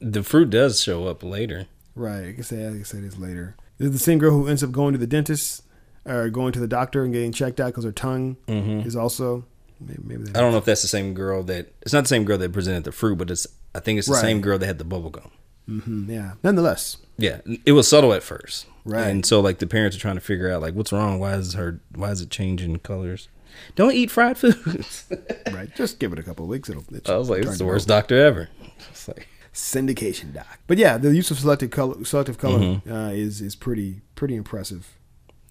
The 0.00 0.22
fruit 0.22 0.50
does 0.50 0.82
show 0.82 1.06
up 1.06 1.22
later. 1.22 1.66
Right. 1.94 2.26
I 2.26 2.30
guess 2.32 2.52
I 2.52 2.56
guess 2.72 2.94
it 2.94 3.04
is 3.04 3.18
later. 3.18 3.56
Is 3.78 3.92
the 3.92 3.98
same 3.98 4.18
girl 4.18 4.30
who 4.30 4.48
ends 4.48 4.62
up 4.62 4.72
going 4.72 4.92
to 4.92 4.98
the 4.98 5.06
dentist 5.06 5.62
or 6.06 6.28
going 6.30 6.52
to 6.52 6.60
the 6.60 6.68
doctor 6.68 7.04
and 7.04 7.12
getting 7.12 7.32
checked 7.32 7.60
out 7.60 7.66
because 7.66 7.84
her 7.84 7.92
tongue 7.92 8.36
mm-hmm. 8.46 8.86
is 8.86 8.94
also 8.96 9.44
maybe, 9.80 10.02
maybe 10.04 10.22
I 10.34 10.40
don't 10.40 10.52
know 10.52 10.58
if 10.58 10.64
that's 10.64 10.82
the 10.82 10.88
same 10.88 11.14
girl 11.14 11.42
that 11.44 11.72
it's 11.82 11.92
not 11.92 12.02
the 12.02 12.08
same 12.08 12.24
girl 12.24 12.38
that 12.38 12.52
presented 12.52 12.84
the 12.84 12.92
fruit, 12.92 13.16
but 13.16 13.30
it's 13.30 13.46
I 13.74 13.80
think 13.80 13.98
it's 13.98 14.08
the 14.08 14.14
right. 14.14 14.20
same 14.20 14.40
girl 14.40 14.58
that 14.58 14.66
had 14.66 14.78
the 14.78 14.84
bubble 14.84 15.10
gum. 15.10 15.30
Mhm, 15.68 16.08
yeah. 16.08 16.32
Nonetheless, 16.42 16.98
Yeah, 17.16 17.38
it 17.64 17.72
was 17.72 17.88
subtle 17.88 18.12
at 18.12 18.22
first, 18.22 18.66
Right. 18.84 19.06
And 19.08 19.24
so 19.24 19.40
like 19.40 19.58
the 19.58 19.66
parents 19.66 19.96
are 19.96 20.00
trying 20.00 20.16
to 20.16 20.20
figure 20.20 20.50
out 20.50 20.60
like 20.60 20.74
what's 20.74 20.92
wrong. 20.92 21.18
Why 21.18 21.34
is 21.34 21.54
her? 21.54 21.80
Why 21.94 22.10
is 22.10 22.20
it 22.20 22.28
changing 22.30 22.78
colors? 22.80 23.28
Don't 23.76 23.94
eat 23.94 24.10
fried 24.10 24.36
foods. 24.36 25.06
right. 25.52 25.74
Just 25.76 25.98
give 26.00 26.12
it 26.12 26.18
a 26.18 26.22
couple 26.22 26.44
of 26.44 26.48
weeks. 26.50 26.68
It'll. 26.68 26.84
It 26.92 27.08
I 27.08 27.16
was 27.16 27.30
like, 27.30 27.44
is 27.44 27.58
the 27.58 27.64
worst 27.64 27.88
doctor 27.88 28.16
ever. 28.24 28.48
It's 28.90 29.06
like, 29.08 29.28
syndication 29.54 30.34
doc. 30.34 30.58
But 30.66 30.76
yeah, 30.78 30.98
the 30.98 31.14
use 31.14 31.30
of 31.30 31.38
selective 31.38 31.70
color, 31.70 32.04
selective 32.04 32.36
color, 32.38 32.58
Mm-hmm. 32.58 32.92
uh, 32.92 33.08
is 33.10 33.40
is 33.40 33.54
pretty 33.56 34.02
pretty 34.16 34.34
impressive. 34.34 34.98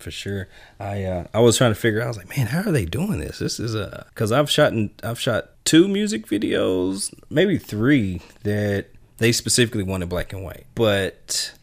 For 0.03 0.11
sure. 0.11 0.47
I 0.79 1.03
uh, 1.03 1.27
I 1.33 1.39
was 1.39 1.57
trying 1.57 1.71
to 1.71 1.79
figure 1.79 2.01
out. 2.01 2.05
I 2.05 2.07
was 2.09 2.17
like, 2.17 2.37
man, 2.37 2.47
how 2.47 2.59
are 2.61 2.71
they 2.71 2.85
doing 2.85 3.19
this? 3.19 3.39
This 3.39 3.59
is 3.59 3.73
a 3.73 4.05
because 4.09 4.31
I've 4.31 4.49
shot 4.49 4.73
in, 4.73 4.91
I've 5.01 5.19
shot 5.19 5.51
two 5.65 5.87
music 5.87 6.27
videos, 6.27 7.13
maybe 7.29 7.57
three 7.57 8.21
that 8.43 8.87
they 9.17 9.31
specifically 9.31 9.83
wanted 9.83 10.09
black 10.09 10.33
and 10.33 10.43
white. 10.43 10.65
But 10.75 11.53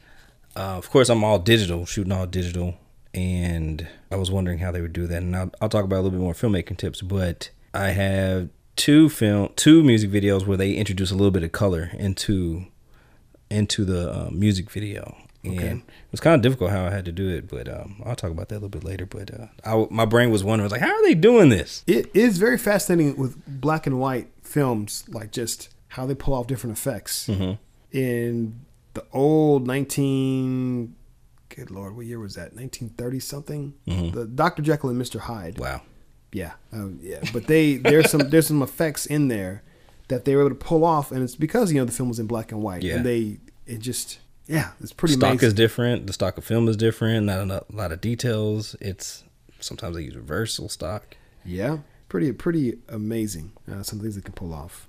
uh, 0.57 0.77
of 0.79 0.91
course, 0.91 1.09
I'm 1.09 1.23
all 1.23 1.39
digital, 1.39 1.87
shooting 1.87 2.13
all 2.13 2.27
digital, 2.27 2.77
and 3.15 3.87
I 4.11 4.17
was 4.17 4.31
wondering 4.31 4.59
how 4.59 4.73
they 4.73 4.81
would 4.81 4.93
do 4.93 5.07
that. 5.07 5.23
And 5.23 5.37
I'll, 5.37 5.53
I'll 5.61 5.69
talk 5.69 5.85
about 5.85 5.97
a 5.97 6.03
little 6.03 6.19
bit 6.19 6.21
more 6.21 6.35
filmmaking 6.35 6.79
tips. 6.79 7.03
But 7.03 7.51
I 7.75 7.89
have 7.89 8.49
two 8.77 9.09
film, 9.09 9.51
two 9.57 9.83
music 9.83 10.11
videos 10.11 10.47
where 10.47 10.57
they 10.57 10.75
introduce 10.75 11.11
a 11.11 11.15
little 11.15 11.31
bit 11.31 11.43
of 11.43 11.53
color 11.53 11.91
into 11.99 12.65
into 13.51 13.85
the 13.85 14.11
uh, 14.11 14.31
music 14.31 14.71
video. 14.71 15.17
And 15.43 15.81
it 15.81 16.11
was 16.11 16.21
kind 16.21 16.35
of 16.35 16.43
difficult 16.43 16.71
how 16.71 16.85
I 16.85 16.91
had 16.91 17.07
to 17.07 17.13
do 17.13 17.29
it, 17.31 17.49
but 17.49 17.67
um, 17.67 18.03
I'll 18.05 18.15
talk 18.15 18.31
about 18.31 18.49
that 18.51 18.57
a 18.57 18.61
little 18.61 18.69
bit 18.69 18.85
later. 18.85 19.07
But 19.07 19.33
uh, 19.33 19.47
I, 19.65 19.87
my 19.91 20.05
brain 20.05 20.31
was 20.31 20.45
wondering, 20.45 20.71
like, 20.71 20.83
how 20.83 20.93
are 20.93 21.03
they 21.03 21.15
doing 21.15 21.49
this? 21.49 21.83
It 21.87 22.11
is 22.15 22.37
very 22.37 22.59
fascinating 22.59 23.17
with 23.17 23.37
black 23.47 23.87
and 23.87 23.99
white 23.99 24.29
films, 24.43 25.05
like 25.09 25.33
just 25.33 25.71
how 25.89 26.05
they 26.05 26.15
pull 26.15 26.35
off 26.35 26.47
different 26.47 26.77
effects. 26.77 27.27
Mm-hmm. 27.27 27.55
In 27.97 28.61
the 28.95 29.05
old 29.13 29.67
nineteen, 29.67 30.95
good 31.49 31.71
lord, 31.71 31.97
what 31.97 32.05
year 32.07 32.19
was 32.19 32.35
that? 32.35 32.55
Nineteen 32.55 32.91
thirty 32.91 33.19
something. 33.19 33.75
The 33.87 34.27
Doctor 34.27 34.63
Jekyll 34.63 34.91
and 34.91 34.99
Mister 34.99 35.21
Hyde. 35.21 35.55
Mm-hmm. 35.55 35.63
Wow. 35.63 35.83
Yeah, 36.33 36.53
uh, 36.73 36.89
yeah. 37.01 37.21
But 37.33 37.47
they 37.47 37.77
there's 37.77 38.11
some 38.11 38.29
there's 38.29 38.47
some 38.47 38.63
effects 38.63 39.07
in 39.07 39.29
there 39.29 39.63
that 40.09 40.25
they 40.25 40.37
were 40.37 40.43
able 40.43 40.51
to 40.51 40.55
pull 40.55 40.85
off, 40.85 41.11
and 41.11 41.23
it's 41.23 41.35
because 41.35 41.73
you 41.73 41.81
know 41.81 41.85
the 41.85 41.93
film 41.93 42.09
was 42.09 42.19
in 42.21 42.27
black 42.27 42.53
and 42.53 42.63
white, 42.63 42.83
Yeah. 42.83 42.97
and 42.97 43.07
they 43.07 43.39
it 43.67 43.79
just 43.79 44.19
yeah, 44.47 44.71
it's 44.81 44.93
pretty 44.93 45.15
stock 45.15 45.31
amazing. 45.31 45.47
is 45.49 45.55
different. 45.55 46.07
The 46.07 46.13
stock 46.13 46.37
of 46.39 46.45
film 46.45 46.69
is 46.69 46.77
different. 46.77 47.27
Not 47.27 47.39
a 47.51 47.65
lot 47.73 47.93
of 47.93 48.01
details. 48.01 48.75
It's 48.81 49.25
sometimes 49.61 49.97
they 49.97 50.03
use 50.03 50.17
reversal 50.17 50.69
stock. 50.69 51.17
yeah, 51.45 51.79
pretty 52.09 52.33
pretty 52.33 52.79
amazing. 52.89 53.53
Uh, 53.71 53.83
some 53.83 54.01
things 54.01 54.17
they 54.17 54.23
can 54.23 54.35
pull 54.35 54.53
off. 54.53 54.87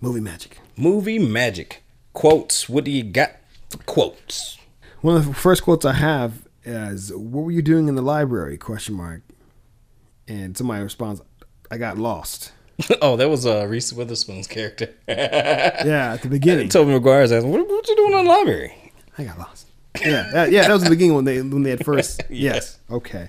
Movie 0.00 0.20
magic. 0.20 0.58
Movie 0.76 1.18
magic 1.18 1.82
quotes. 2.12 2.68
What 2.68 2.84
do 2.84 2.90
you 2.90 3.02
got? 3.04 3.32
for 3.70 3.78
Quotes. 3.78 4.58
One 5.00 5.16
of 5.16 5.26
the 5.26 5.34
first 5.34 5.62
quotes 5.62 5.84
I 5.84 5.92
have 5.94 6.46
is 6.64 7.12
"What 7.14 7.44
were 7.44 7.50
you 7.50 7.62
doing 7.62 7.88
in 7.88 7.94
the 7.94 8.02
library?" 8.02 8.56
Question 8.58 8.94
mark. 8.94 9.22
And 10.28 10.56
somebody 10.56 10.82
responds, 10.82 11.20
"I 11.70 11.78
got 11.78 11.98
lost." 11.98 12.52
oh, 13.02 13.16
that 13.16 13.28
was 13.28 13.46
uh, 13.46 13.66
Reese 13.66 13.92
Witherspoon's 13.92 14.46
character. 14.46 14.90
Yeah, 15.08 16.14
at 16.14 16.22
the 16.22 16.28
beginning, 16.28 16.68
Tobey 16.68 16.92
Maguire's 16.92 17.32
asking, 17.32 17.50
what, 17.50 17.66
what 17.68 17.88
you 17.88 17.96
doing 17.96 18.12
in 18.12 18.24
the 18.24 18.30
library? 18.30 18.92
I 19.16 19.24
got 19.24 19.38
lost. 19.38 19.68
Yeah, 20.04 20.28
that, 20.32 20.50
yeah, 20.50 20.62
that 20.62 20.72
was 20.72 20.84
the 20.84 20.90
beginning 20.90 21.14
when 21.14 21.24
they 21.24 21.40
when 21.40 21.62
they 21.62 21.70
had 21.70 21.84
first. 21.84 22.22
Yes, 22.30 22.78
okay. 22.90 23.28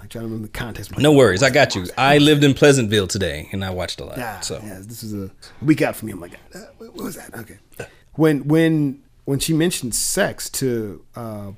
I'm 0.00 0.08
trying 0.08 0.22
to 0.22 0.28
remember 0.28 0.46
the 0.46 0.52
context. 0.52 0.96
No 0.98 1.12
worries, 1.12 1.42
I 1.42 1.50
got 1.50 1.74
you. 1.74 1.86
I 1.96 2.18
lived 2.18 2.44
in 2.44 2.54
Pleasantville 2.54 3.08
today, 3.08 3.48
and 3.52 3.64
I 3.64 3.70
watched 3.70 4.00
a 4.00 4.04
lot. 4.04 4.18
Yeah, 4.18 4.40
so 4.40 4.60
yeah, 4.62 4.78
this 4.80 5.02
was 5.02 5.14
a 5.14 5.30
week 5.62 5.82
out 5.82 5.96
for 5.96 6.06
me. 6.06 6.12
I'm 6.12 6.20
like, 6.20 6.38
uh, 6.54 6.60
what 6.78 6.94
was 6.94 7.16
that? 7.16 7.34
Okay. 7.34 7.58
When 8.12 8.46
when 8.46 9.02
when 9.24 9.38
she 9.40 9.54
mentioned 9.54 9.94
sex 9.94 10.48
to 10.50 11.04
uh, 11.16 11.52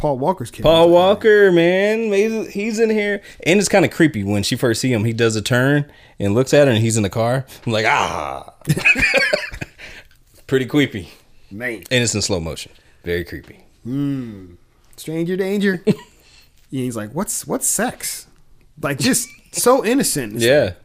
Paul 0.00 0.18
Walker's 0.18 0.50
character, 0.50 0.62
Paul 0.62 0.88
Walker, 0.90 1.52
man, 1.52 2.10
he's, 2.12 2.48
he's 2.54 2.78
in 2.80 2.88
here, 2.88 3.20
and 3.44 3.60
it's 3.60 3.68
kind 3.68 3.84
of 3.84 3.90
creepy 3.90 4.24
when 4.24 4.42
she 4.42 4.56
first 4.56 4.80
see 4.80 4.90
him. 4.90 5.04
He 5.04 5.12
does 5.12 5.36
a 5.36 5.42
turn 5.42 5.92
and 6.18 6.34
looks 6.34 6.54
at 6.54 6.66
her, 6.66 6.72
and 6.72 6.82
he's 6.82 6.96
in 6.96 7.02
the 7.02 7.10
car. 7.10 7.44
I'm 7.66 7.72
like, 7.72 7.84
ah, 7.86 8.54
pretty 10.46 10.66
creepy, 10.66 11.08
man, 11.50 11.84
and 11.90 12.02
it's 12.02 12.14
in 12.14 12.22
slow 12.22 12.40
motion. 12.40 12.72
Very 13.04 13.24
creepy. 13.24 13.60
Hmm. 13.84 14.54
stranger 14.96 15.36
danger. 15.36 15.82
yeah, 15.86 15.94
he's 16.70 16.96
like, 16.96 17.12
what's 17.14 17.46
what's 17.46 17.66
sex? 17.66 18.26
Like 18.82 18.98
just 18.98 19.28
so 19.52 19.84
innocent. 19.84 20.36
It's 20.36 20.44
Yeah, 20.44 20.62
like, 20.64 20.76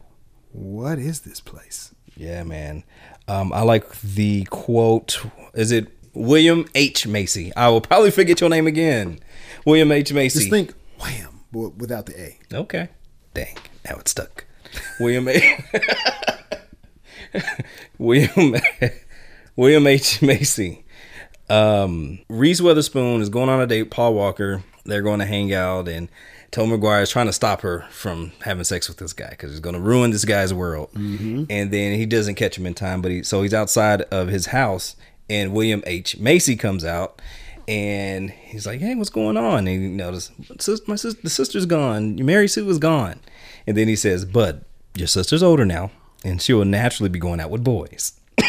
what 0.52 0.98
is 0.98 1.20
this 1.20 1.40
place? 1.40 1.94
yeah, 2.16 2.42
man. 2.44 2.84
Um, 3.28 3.52
I 3.52 3.62
like 3.62 3.90
the 4.02 4.44
quote. 4.44 5.20
Is 5.54 5.72
it 5.72 5.88
William 6.16 6.66
H 6.74 7.06
Macy? 7.06 7.54
I 7.54 7.68
will 7.68 7.80
probably 7.80 8.10
forget 8.10 8.40
your 8.40 8.50
name 8.50 8.66
again. 8.66 9.20
William 9.64 9.92
H 9.92 10.12
Macy. 10.12 10.40
Just 10.40 10.50
think, 10.50 10.72
wham, 11.00 11.40
without 11.52 12.06
the 12.06 12.20
A. 12.20 12.38
Okay. 12.52 12.88
Dang. 13.34 13.56
Now 13.84 13.96
it's 13.98 14.12
stuck. 14.12 14.44
William 14.98 15.28
A. 15.28 15.64
William 17.98 18.54
William 19.56 19.86
H. 19.86 20.22
Macy. 20.22 20.84
Um, 21.48 22.18
Reese 22.28 22.60
Witherspoon 22.60 23.20
is 23.20 23.28
going 23.28 23.48
on 23.48 23.60
a 23.60 23.66
date. 23.66 23.90
Paul 23.90 24.14
Walker. 24.14 24.62
They're 24.84 25.02
going 25.02 25.18
to 25.18 25.26
hang 25.26 25.52
out, 25.52 25.88
and 25.88 26.08
Tom 26.52 26.70
McGuire 26.70 27.02
is 27.02 27.10
trying 27.10 27.26
to 27.26 27.32
stop 27.32 27.62
her 27.62 27.84
from 27.90 28.30
having 28.42 28.62
sex 28.62 28.86
with 28.88 28.98
this 28.98 29.12
guy 29.12 29.30
because 29.30 29.50
he's 29.50 29.58
going 29.58 29.74
to 29.74 29.80
ruin 29.80 30.12
this 30.12 30.24
guy's 30.24 30.54
world. 30.54 30.90
And 30.94 31.48
then 31.48 31.98
he 31.98 32.06
doesn't 32.06 32.36
catch 32.36 32.56
him 32.56 32.66
in 32.66 32.74
time, 32.74 33.02
but 33.02 33.10
he 33.10 33.24
so 33.24 33.42
he's 33.42 33.52
outside 33.52 34.02
of 34.02 34.28
his 34.28 34.46
house, 34.46 34.94
and 35.28 35.52
William 35.52 35.82
H. 35.86 36.18
Macy 36.18 36.56
comes 36.56 36.84
out, 36.84 37.20
and 37.68 38.30
he's 38.30 38.66
like, 38.66 38.80
"Hey, 38.80 38.94
what's 38.94 39.10
going 39.10 39.36
on?" 39.36 39.66
And 39.66 39.68
he 39.68 39.88
notices 39.88 40.30
"Sis- 40.60 40.86
my 40.88 40.96
sister, 40.96 41.20
the 41.22 41.30
sister's 41.30 41.66
gone. 41.66 42.16
Mary 42.24 42.48
Sue 42.48 42.68
is 42.68 42.78
gone, 42.78 43.20
and 43.66 43.76
then 43.76 43.88
he 43.88 43.96
says, 43.96 44.24
"Bud, 44.24 44.64
your 44.94 45.08
sister's 45.08 45.42
older 45.42 45.64
now, 45.64 45.90
and 46.24 46.40
she 46.40 46.52
will 46.52 46.64
naturally 46.64 47.08
be 47.10 47.18
going 47.18 47.40
out 47.40 47.50
with 47.50 47.64
boys." 47.64 48.12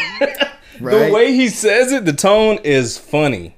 The 1.08 1.10
way 1.12 1.32
he 1.32 1.48
says 1.48 1.90
it, 1.90 2.04
the 2.04 2.12
tone 2.12 2.58
is 2.62 2.96
funny. 2.98 3.56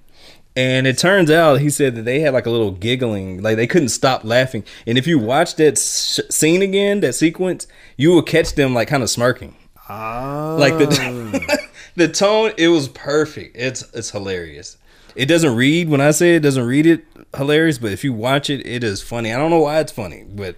And 0.57 0.87
it 0.87 0.97
turns 0.99 1.31
out 1.31 1.61
he 1.61 1.69
said 1.71 1.95
that 1.97 2.03
they 2.03 2.21
had 2.21 2.33
like 2.33 2.47
a 2.47 2.51
little 2.51 2.71
giggling, 2.73 3.43
like 3.43 3.57
they 3.57 3.67
couldn't 3.67 3.91
stop 3.91 4.25
laughing. 4.25 4.65
And 4.87 4.97
if 4.97 5.07
you 5.07 5.19
watch 5.19 5.57
that 5.57 5.77
sh- 5.79 6.21
scene 6.31 6.63
again, 6.63 7.01
that 7.01 7.15
sequence, 7.15 7.67
you 7.99 8.11
will 8.11 8.23
catch 8.23 8.55
them 8.55 8.73
like 8.75 8.89
kind 8.89 9.03
of 9.03 9.11
smirking. 9.11 9.55
Ah, 9.89 10.57
Like 10.59 10.79
the 10.79 10.87
the 11.97 12.09
tone, 12.09 12.53
it 12.57 12.69
was 12.69 12.89
perfect. 12.89 13.57
It's 13.57 13.83
it's 13.95 14.11
hilarious. 14.11 14.77
It 15.17 15.27
doesn't 15.27 15.57
read 15.57 15.89
when 15.89 16.01
I 16.01 16.13
say 16.13 16.37
it 16.37 16.41
doesn't 16.41 16.65
read 16.67 16.87
it 16.87 17.05
hilarious, 17.37 17.79
but 17.79 17.93
if 17.93 18.05
you 18.05 18.13
watch 18.13 18.49
it, 18.49 18.65
it 18.67 18.85
is 18.85 19.03
funny. 19.03 19.33
I 19.33 19.37
don't 19.39 19.51
know 19.51 19.61
why 19.61 19.81
it's 19.81 19.91
funny, 19.93 20.25
but 20.29 20.57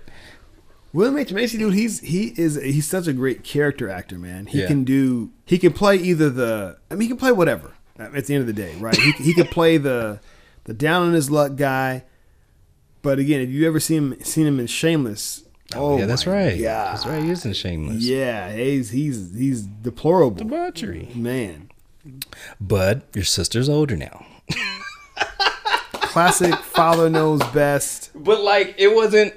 William 0.93 1.17
H 1.17 1.33
Macy, 1.33 1.57
dude, 1.59 1.73
he's 1.75 2.01
he 2.01 2.35
is 2.37 2.57
he's 2.57 2.87
such 2.87 3.07
a 3.07 3.13
great 3.15 3.45
character 3.45 3.89
actor, 3.89 4.19
man. 4.19 4.47
He 4.47 4.61
Yeah. 4.61 4.67
can 4.67 4.85
do 4.85 5.31
he 5.47 5.59
can 5.59 5.73
play 5.73 5.97
either 5.97 6.29
the 6.29 6.77
I 6.91 6.95
mean 6.95 7.03
he 7.03 7.09
can 7.09 7.17
play 7.17 7.33
whatever 7.33 7.73
uh, 7.99 8.11
at 8.15 8.27
the 8.27 8.35
end 8.35 8.43
of 8.43 8.47
the 8.47 8.53
day, 8.53 8.75
right? 8.79 8.95
he 8.97 9.13
he 9.25 9.33
could 9.35 9.51
play 9.51 9.79
the 9.79 10.21
the 10.65 10.75
down 10.75 11.03
on 11.09 11.13
his 11.15 11.31
luck 11.31 11.57
guy, 11.57 12.05
but 13.01 13.19
again, 13.19 13.41
if 13.41 13.49
you 13.49 13.67
ever 13.67 13.81
seen 13.81 14.13
him 14.13 14.21
seen 14.23 14.47
him 14.47 14.61
in 14.61 14.67
Shameless, 14.67 15.45
oh, 15.77 15.99
yeah, 15.99 16.07
that's 16.07 16.27
right. 16.27 16.57
Yeah, 16.57 16.85
That's 16.93 17.07
right. 17.07 17.23
He 17.23 17.31
isn't 17.31 17.55
shameless. 17.55 18.03
Yeah, 18.03 18.53
he's 18.53 18.91
he's 18.91 19.35
he's 19.37 19.63
deplorable, 19.63 20.37
Debauchery. 20.37 21.09
man. 21.15 21.71
But 22.61 23.03
your 23.15 23.25
sister's 23.25 23.69
older 23.69 23.97
now. 23.97 24.27
Classic 25.95 26.55
father 26.77 27.09
knows 27.09 27.43
best. 27.55 28.11
But 28.15 28.43
like 28.43 28.75
it 28.79 28.95
wasn't 28.95 29.35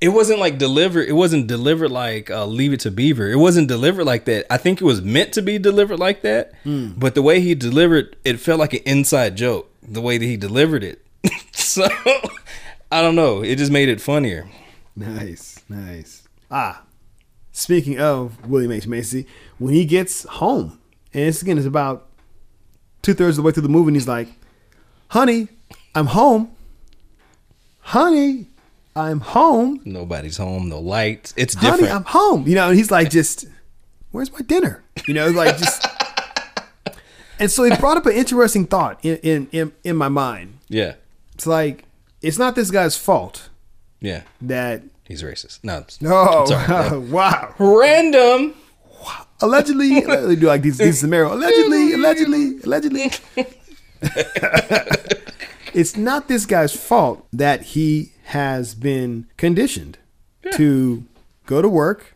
it 0.00 0.08
wasn't 0.08 0.38
like 0.40 0.58
delivered 0.58 1.08
it 1.08 1.12
wasn't 1.12 1.46
delivered 1.46 1.90
like 1.90 2.28
uh, 2.30 2.44
leave 2.44 2.72
it 2.72 2.80
to 2.80 2.90
beaver 2.90 3.30
it 3.30 3.36
wasn't 3.36 3.68
delivered 3.68 4.04
like 4.04 4.24
that 4.24 4.44
i 4.52 4.56
think 4.56 4.80
it 4.80 4.84
was 4.84 5.00
meant 5.00 5.32
to 5.32 5.40
be 5.40 5.58
delivered 5.60 5.96
like 6.00 6.22
that 6.22 6.52
but 6.64 7.14
the 7.14 7.22
way 7.22 7.40
he 7.40 7.54
delivered 7.54 8.16
it 8.24 8.40
felt 8.40 8.58
like 8.58 8.72
an 8.74 8.80
inside 8.84 9.36
joke 9.36 9.70
the 9.80 10.00
way 10.00 10.18
that 10.18 10.24
he 10.24 10.36
delivered 10.36 10.82
it 10.82 11.00
so 11.52 11.86
i 12.90 13.00
don't 13.00 13.14
know 13.14 13.42
it 13.42 13.54
just 13.58 13.70
made 13.70 13.88
it 13.88 14.00
funnier 14.00 14.48
Nice, 14.96 15.61
nice. 15.72 16.22
Ah, 16.50 16.82
speaking 17.52 17.98
of 17.98 18.48
William 18.48 18.72
H 18.72 18.86
Macy, 18.86 19.26
when 19.58 19.74
he 19.74 19.84
gets 19.84 20.24
home, 20.24 20.78
and 21.14 21.24
it's 21.24 21.42
again, 21.42 21.58
it's 21.58 21.66
about 21.66 22.08
two 23.02 23.14
thirds 23.14 23.38
of 23.38 23.42
the 23.42 23.46
way 23.46 23.52
through 23.52 23.62
the 23.64 23.68
movie, 23.68 23.88
and 23.88 23.96
he's 23.96 24.08
like, 24.08 24.28
"Honey, 25.08 25.48
I'm 25.94 26.06
home. 26.06 26.52
Honey, 27.80 28.48
I'm 28.94 29.20
home. 29.20 29.80
nobody's 29.84 30.36
home 30.36 30.68
no 30.68 30.78
lights 30.78 31.34
it's 31.36 31.54
different. 31.54 31.72
Honey, 31.72 31.82
different 31.84 32.06
I'm 32.06 32.12
home." 32.12 32.46
You 32.46 32.54
know, 32.54 32.68
and 32.68 32.76
he's 32.76 32.90
like, 32.90 33.10
"Just 33.10 33.46
where's 34.10 34.32
my 34.32 34.40
dinner?" 34.40 34.82
You 35.06 35.14
know, 35.14 35.28
like 35.30 35.56
just. 35.58 35.86
And 37.38 37.50
so 37.50 37.64
it 37.64 37.80
brought 37.80 37.96
up 37.96 38.06
an 38.06 38.12
interesting 38.12 38.66
thought 38.66 39.04
in 39.04 39.16
in 39.16 39.48
in, 39.50 39.72
in 39.82 39.96
my 39.96 40.08
mind. 40.08 40.58
yeah 40.68 40.94
It's 41.34 41.44
like 41.46 41.84
it's 42.20 42.38
not 42.38 42.54
this 42.54 42.70
guy's 42.70 42.96
fault 42.96 43.48
yeah 44.00 44.22
that. 44.42 44.82
He's 45.12 45.22
racist 45.22 45.62
no 45.62 45.84
I'm 46.40 46.46
sorry. 46.46 46.98
wow. 47.10 47.54
random 47.58 48.54
allegedly, 49.42 50.00
they 50.00 50.36
do 50.36 50.46
like 50.46 50.62
these 50.62 50.78
these 50.78 51.02
Samaro. 51.02 51.32
Allegedly, 51.32 51.92
allegedly, 51.92 52.60
allegedly. 52.62 53.10
it's 55.74 55.96
not 55.96 56.28
this 56.28 56.46
guy's 56.46 56.74
fault 56.74 57.26
that 57.32 57.62
he 57.62 58.12
has 58.24 58.74
been 58.74 59.26
conditioned 59.36 59.98
to 60.54 61.04
go 61.46 61.60
to 61.60 61.68
work. 61.68 62.14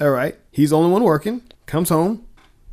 All 0.00 0.10
right, 0.10 0.36
he's 0.50 0.70
the 0.70 0.78
only 0.78 0.90
one 0.90 1.02
working. 1.02 1.42
Comes 1.66 1.90
home, 1.90 2.24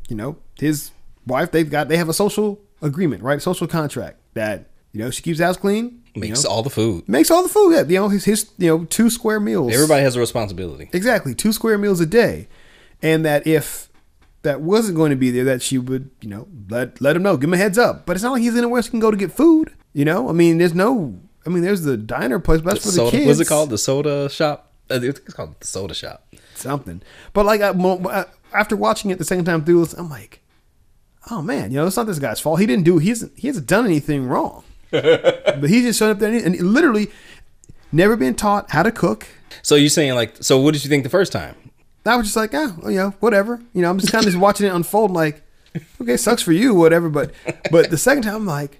you 0.07 0.15
know, 0.15 0.38
his 0.57 0.91
wife. 1.26 1.52
They've 1.52 1.69
got 1.69 1.89
they 1.89 1.97
have 1.97 2.10
a 2.10 2.14
social 2.14 2.61
agreement, 2.81 3.23
right? 3.23 3.41
Social 3.41 3.68
contract 3.68 4.19
that 4.35 4.69
you 4.93 4.99
know 4.99 5.10
she 5.10 5.22
keeps 5.22 5.39
house 5.39 5.57
clean. 5.57 6.03
You 6.15 6.21
Makes 6.21 6.43
know, 6.45 6.49
all 6.49 6.63
the 6.63 6.69
food. 6.69 7.07
makes 7.07 7.29
all 7.29 7.43
the 7.43 7.49
food. 7.49 7.73
Yeah, 7.75 7.83
you 7.83 7.99
know 7.99 8.09
his, 8.09 8.25
his 8.25 8.49
you 8.57 8.67
know 8.67 8.85
two 8.85 9.09
square 9.09 9.39
meals. 9.39 9.73
Everybody 9.73 10.01
has 10.01 10.15
a 10.15 10.19
responsibility. 10.19 10.89
Exactly, 10.93 11.35
two 11.35 11.51
square 11.53 11.77
meals 11.77 11.99
a 11.99 12.05
day, 12.05 12.47
and 13.01 13.25
that 13.25 13.45
if 13.45 13.89
that 14.43 14.61
wasn't 14.61 14.95
going 14.95 15.09
to 15.09 15.15
be 15.15 15.29
there, 15.31 15.43
that 15.43 15.61
she 15.61 15.77
would, 15.77 16.09
you 16.21 16.29
know, 16.29 16.47
let 16.69 17.01
let 17.01 17.15
him 17.15 17.23
know, 17.23 17.35
give 17.37 17.49
him 17.49 17.53
a 17.53 17.57
heads 17.57 17.77
up. 17.77 18.05
But 18.05 18.15
it's 18.15 18.23
not 18.23 18.31
like 18.33 18.41
he's 18.41 18.55
anywhere 18.55 18.77
else 18.79 18.85
he 18.87 18.91
can 18.91 18.99
go 18.99 19.11
to 19.11 19.17
get 19.17 19.31
food. 19.31 19.73
You 19.93 20.05
know, 20.05 20.29
I 20.29 20.31
mean, 20.33 20.57
there's 20.57 20.73
no, 20.73 21.19
I 21.45 21.49
mean, 21.49 21.63
there's 21.63 21.81
the 21.83 21.97
diner 21.97 22.39
place, 22.39 22.61
but 22.61 22.73
that's 22.75 22.85
for 22.85 22.91
the 22.91 22.97
soda, 22.97 23.11
kids. 23.11 23.27
what's 23.27 23.39
it 23.39 23.47
called? 23.47 23.69
The 23.69 23.77
soda 23.77 24.29
shop. 24.29 24.71
Uh, 24.89 24.99
It's 25.01 25.33
called 25.33 25.59
the 25.59 25.65
soda 25.67 25.93
shop. 25.93 26.27
Something. 26.53 27.01
But 27.33 27.45
like 27.45 27.61
I, 27.61 27.69
I- 27.71 28.25
after 28.53 28.75
watching 28.75 29.09
it 29.11 29.17
the 29.17 29.25
second 29.25 29.45
time 29.45 29.65
through, 29.65 29.85
I'm 29.97 30.09
like, 30.09 30.41
oh 31.31 31.41
man, 31.41 31.71
you 31.71 31.77
know, 31.77 31.87
it's 31.87 31.97
not 31.97 32.05
this 32.07 32.19
guy's 32.19 32.39
fault. 32.39 32.59
He 32.59 32.65
didn't 32.65 32.85
do. 32.85 32.99
He 32.99 33.09
hasn't. 33.09 33.33
He 33.37 33.47
hasn't 33.47 33.67
done 33.67 33.85
anything 33.85 34.27
wrong. 34.27 34.63
but 35.59 35.69
he 35.69 35.81
just 35.81 35.99
showed 35.99 36.11
up 36.11 36.19
there 36.19 36.31
and, 36.34 36.55
and 36.55 36.73
literally 36.73 37.09
never 37.91 38.15
been 38.15 38.35
taught 38.35 38.72
how 38.72 38.84
to 38.84 38.91
cook. 38.91 39.27
So 39.61 39.76
you're 39.76 39.89
saying 39.89 40.15
like, 40.15 40.43
so 40.43 40.59
what 40.59 40.73
did 40.73 40.84
you 40.84 40.89
think 40.89 41.03
the 41.03 41.09
first 41.09 41.31
time? 41.31 41.55
I 42.05 42.15
was 42.17 42.27
just 42.27 42.35
like, 42.35 42.53
ah, 42.53 42.76
well, 42.81 42.91
you 42.91 42.97
know, 42.97 43.09
whatever. 43.19 43.61
You 43.73 43.81
know, 43.81 43.89
I'm 43.89 43.97
just 43.97 44.11
kind 44.11 44.23
of 44.23 44.31
just 44.31 44.39
watching 44.39 44.67
it 44.67 44.73
unfold. 44.73 45.11
Like, 45.11 45.41
okay, 45.99 46.17
sucks 46.17 46.43
for 46.43 46.51
you, 46.51 46.76
whatever. 46.76 47.09
But, 47.09 47.31
but 47.72 47.89
the 47.89 47.97
second 47.97 48.23
time, 48.23 48.35
I'm 48.35 48.45
like, 48.45 48.80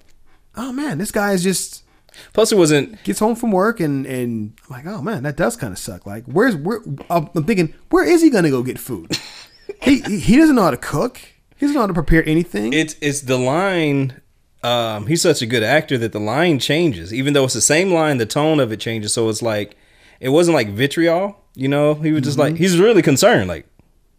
oh 0.56 0.72
man, 0.72 1.00
this 1.00 1.12
guy 1.12 1.34
is 1.34 1.42
just 1.44 1.86
Plus, 2.34 2.52
it 2.52 2.58
wasn't. 2.58 3.04
gets 3.04 3.20
home 3.20 3.36
from 3.36 3.52
work 3.52 3.80
and 3.80 4.06
and 4.06 4.54
I'm 4.70 4.76
like, 4.76 4.86
oh 4.86 5.02
man, 5.02 5.24
that 5.24 5.36
does 5.36 5.56
kind 5.56 5.72
of 5.74 5.80
suck. 5.80 6.06
Like, 6.06 6.26
where's 6.26 6.56
where? 6.56 6.82
I'm 7.10 7.28
thinking, 7.44 7.74
where 7.90 8.06
is 8.06 8.22
he 8.22 8.30
gonna 8.30 8.50
go 8.50 8.64
get 8.64 8.80
food? 8.80 9.18
he 9.82 10.02
he 10.02 10.20
he 10.20 10.38
doesn't 10.38 10.56
know 10.56 10.64
how 10.64 10.72
to 10.72 10.78
cook. 10.78 11.18
He 11.58 11.66
doesn't 11.66 11.76
know 11.76 11.82
how 11.82 11.88
to 11.88 11.94
prepare 11.94 12.28
anything. 12.28 12.74
It's 12.74 12.96
it's 13.02 13.22
the 13.22 13.38
line. 13.38 14.22
Um, 14.66 15.06
he's 15.06 15.22
such 15.22 15.44
a 15.44 15.46
good 15.46 15.62
actor 15.62 15.96
that 16.00 16.12
the 16.12 16.20
line 16.20 16.58
changes, 16.58 17.14
even 17.14 17.34
though 17.34 17.44
it's 17.44 17.54
the 17.54 17.62
same 17.62 17.92
line. 17.94 18.18
The 18.18 18.26
tone 18.26 18.60
of 18.60 18.72
it 18.72 18.80
changes, 18.80 19.14
so 19.14 19.30
it's 19.30 19.44
like 19.44 19.78
it 20.20 20.30
wasn't 20.30 20.56
like 20.56 20.70
vitriol. 20.70 21.38
You 21.54 21.68
know, 21.68 21.94
he 21.94 22.12
was 22.12 22.24
just 22.24 22.40
like 22.40 22.56
he's 22.56 22.80
really 22.80 23.04
concerned. 23.04 23.48
Like, 23.48 23.68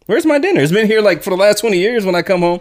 where's 0.06 0.24
my 0.24 0.38
dinner? 0.38 0.60
It's 0.60 0.70
been 0.70 0.86
here 0.86 1.00
like 1.02 1.24
for 1.24 1.30
the 1.30 1.36
last 1.36 1.58
twenty 1.58 1.78
years. 1.78 2.06
When 2.06 2.14
I 2.14 2.22
come 2.22 2.42
home, 2.42 2.60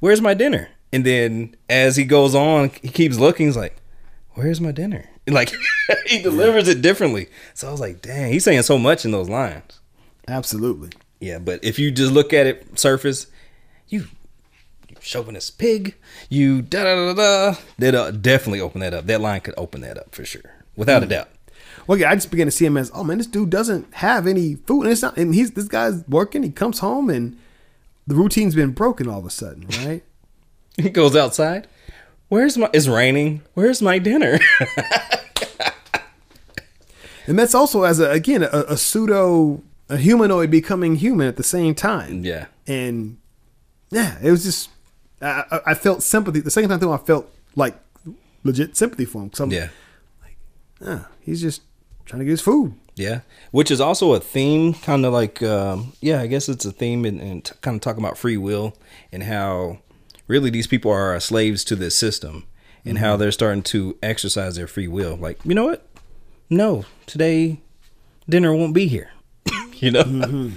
where's 0.00 0.20
my 0.20 0.34
dinner? 0.34 0.68
And 0.92 1.06
then 1.06 1.56
as 1.70 1.96
he 1.96 2.04
goes 2.04 2.34
on, 2.34 2.70
he 2.82 2.88
keeps 2.88 3.18
looking. 3.18 3.46
He's 3.46 3.56
like, 3.56 3.76
where's 4.34 4.60
my 4.60 4.72
dinner? 4.72 5.08
Like 5.26 5.54
he 6.06 6.20
delivers 6.20 6.68
it 6.68 6.82
differently. 6.82 7.28
So 7.54 7.68
I 7.68 7.70
was 7.70 7.80
like, 7.80 8.02
dang, 8.02 8.30
he's 8.30 8.44
saying 8.44 8.60
so 8.60 8.76
much 8.76 9.06
in 9.06 9.10
those 9.10 9.30
lines. 9.30 9.80
Absolutely. 10.28 10.90
Yeah, 11.18 11.38
but 11.38 11.64
if 11.64 11.78
you 11.78 11.90
just 11.90 12.12
look 12.12 12.34
at 12.34 12.46
it 12.46 12.78
surface, 12.78 13.26
chauvinist 15.04 15.58
pig, 15.58 15.94
you 16.28 16.62
da 16.62 16.84
da 16.84 17.12
da 17.12 17.14
da. 17.14 17.58
That 17.78 17.94
uh, 17.94 18.10
definitely 18.10 18.60
open 18.60 18.80
that 18.80 18.94
up. 18.94 19.06
That 19.06 19.20
line 19.20 19.40
could 19.40 19.54
open 19.56 19.80
that 19.82 19.98
up 19.98 20.14
for 20.14 20.24
sure, 20.24 20.54
without 20.76 21.02
a 21.02 21.06
doubt. 21.06 21.28
Well, 21.86 21.98
yeah, 21.98 22.10
I 22.10 22.14
just 22.14 22.30
began 22.30 22.46
to 22.46 22.50
see 22.50 22.64
him 22.64 22.76
as, 22.76 22.90
oh 22.94 23.04
man, 23.04 23.18
this 23.18 23.26
dude 23.26 23.50
doesn't 23.50 23.92
have 23.94 24.26
any 24.26 24.54
food, 24.54 24.82
and 24.82 24.92
it's 24.92 25.02
not, 25.02 25.16
and 25.16 25.34
he's 25.34 25.52
this 25.52 25.68
guy's 25.68 26.06
working. 26.08 26.42
He 26.42 26.50
comes 26.50 26.78
home 26.78 27.10
and 27.10 27.38
the 28.06 28.14
routine's 28.14 28.54
been 28.54 28.70
broken 28.70 29.08
all 29.08 29.18
of 29.18 29.26
a 29.26 29.30
sudden, 29.30 29.66
right? 29.84 30.02
He 30.76 30.90
goes 30.90 31.14
outside. 31.14 31.68
Where's 32.28 32.58
my? 32.58 32.68
It's 32.72 32.88
raining. 32.88 33.42
Where's 33.54 33.80
my 33.80 34.00
dinner? 34.00 34.40
And 37.26 37.38
that's 37.38 37.54
also 37.54 37.84
as 37.84 38.00
a 38.00 38.10
again 38.10 38.42
a, 38.42 38.64
a 38.68 38.76
pseudo 38.76 39.62
a 39.88 39.96
humanoid 39.96 40.50
becoming 40.50 40.96
human 40.96 41.26
at 41.26 41.36
the 41.36 41.42
same 41.42 41.74
time. 41.74 42.24
Yeah. 42.24 42.46
And 42.66 43.18
yeah, 43.90 44.18
it 44.22 44.30
was 44.30 44.44
just 44.44 44.70
I, 45.28 45.60
I- 45.66 45.74
felt 45.74 46.02
sympathy. 46.02 46.40
The 46.40 46.50
second 46.50 46.70
time 46.70 46.80
through, 46.80 46.92
I 46.92 46.98
felt 46.98 47.30
like 47.56 47.76
legit 48.42 48.76
sympathy 48.76 49.04
for 49.04 49.22
him. 49.22 49.30
'Cause 49.30 49.40
I'm 49.40 49.50
yeah, 49.50 49.68
like, 50.22 50.36
ah, 50.86 51.08
he's 51.20 51.40
just 51.40 51.62
trying 52.04 52.18
to 52.20 52.24
get 52.24 52.32
his 52.32 52.40
food. 52.40 52.74
yeah. 52.96 53.20
Which 53.50 53.70
is 53.70 53.80
also 53.80 54.12
a 54.14 54.20
theme, 54.20 54.74
kind 54.74 55.04
of 55.06 55.12
like 55.12 55.42
um, 55.42 55.92
yeah. 56.00 56.20
I 56.20 56.26
guess 56.26 56.48
it's 56.48 56.64
a 56.64 56.72
theme 56.72 57.04
and, 57.04 57.44
t- 57.44 57.54
kind 57.62 57.74
of 57.76 57.80
talking 57.80 58.04
about 58.04 58.18
free 58.18 58.36
will 58.36 58.76
and 59.12 59.22
how 59.22 59.78
really 60.28 60.50
these 60.50 60.66
people 60.66 60.90
are 60.90 61.18
slaves 61.20 61.64
to 61.64 61.76
this 61.76 61.96
system 61.96 62.44
and 62.84 62.98
how 62.98 63.16
they're 63.16 63.32
starting 63.32 63.62
to 63.62 63.96
exercise 64.02 64.56
their 64.56 64.66
free 64.66 64.88
will. 64.88 65.16
Like 65.16 65.38
you 65.44 65.54
know 65.54 65.64
what? 65.66 65.86
No, 66.50 66.84
today 67.06 67.60
dinner 68.28 68.54
won't 68.54 68.74
be 68.74 68.86
here. 68.86 69.10
you 69.76 69.90
know, 69.90 70.50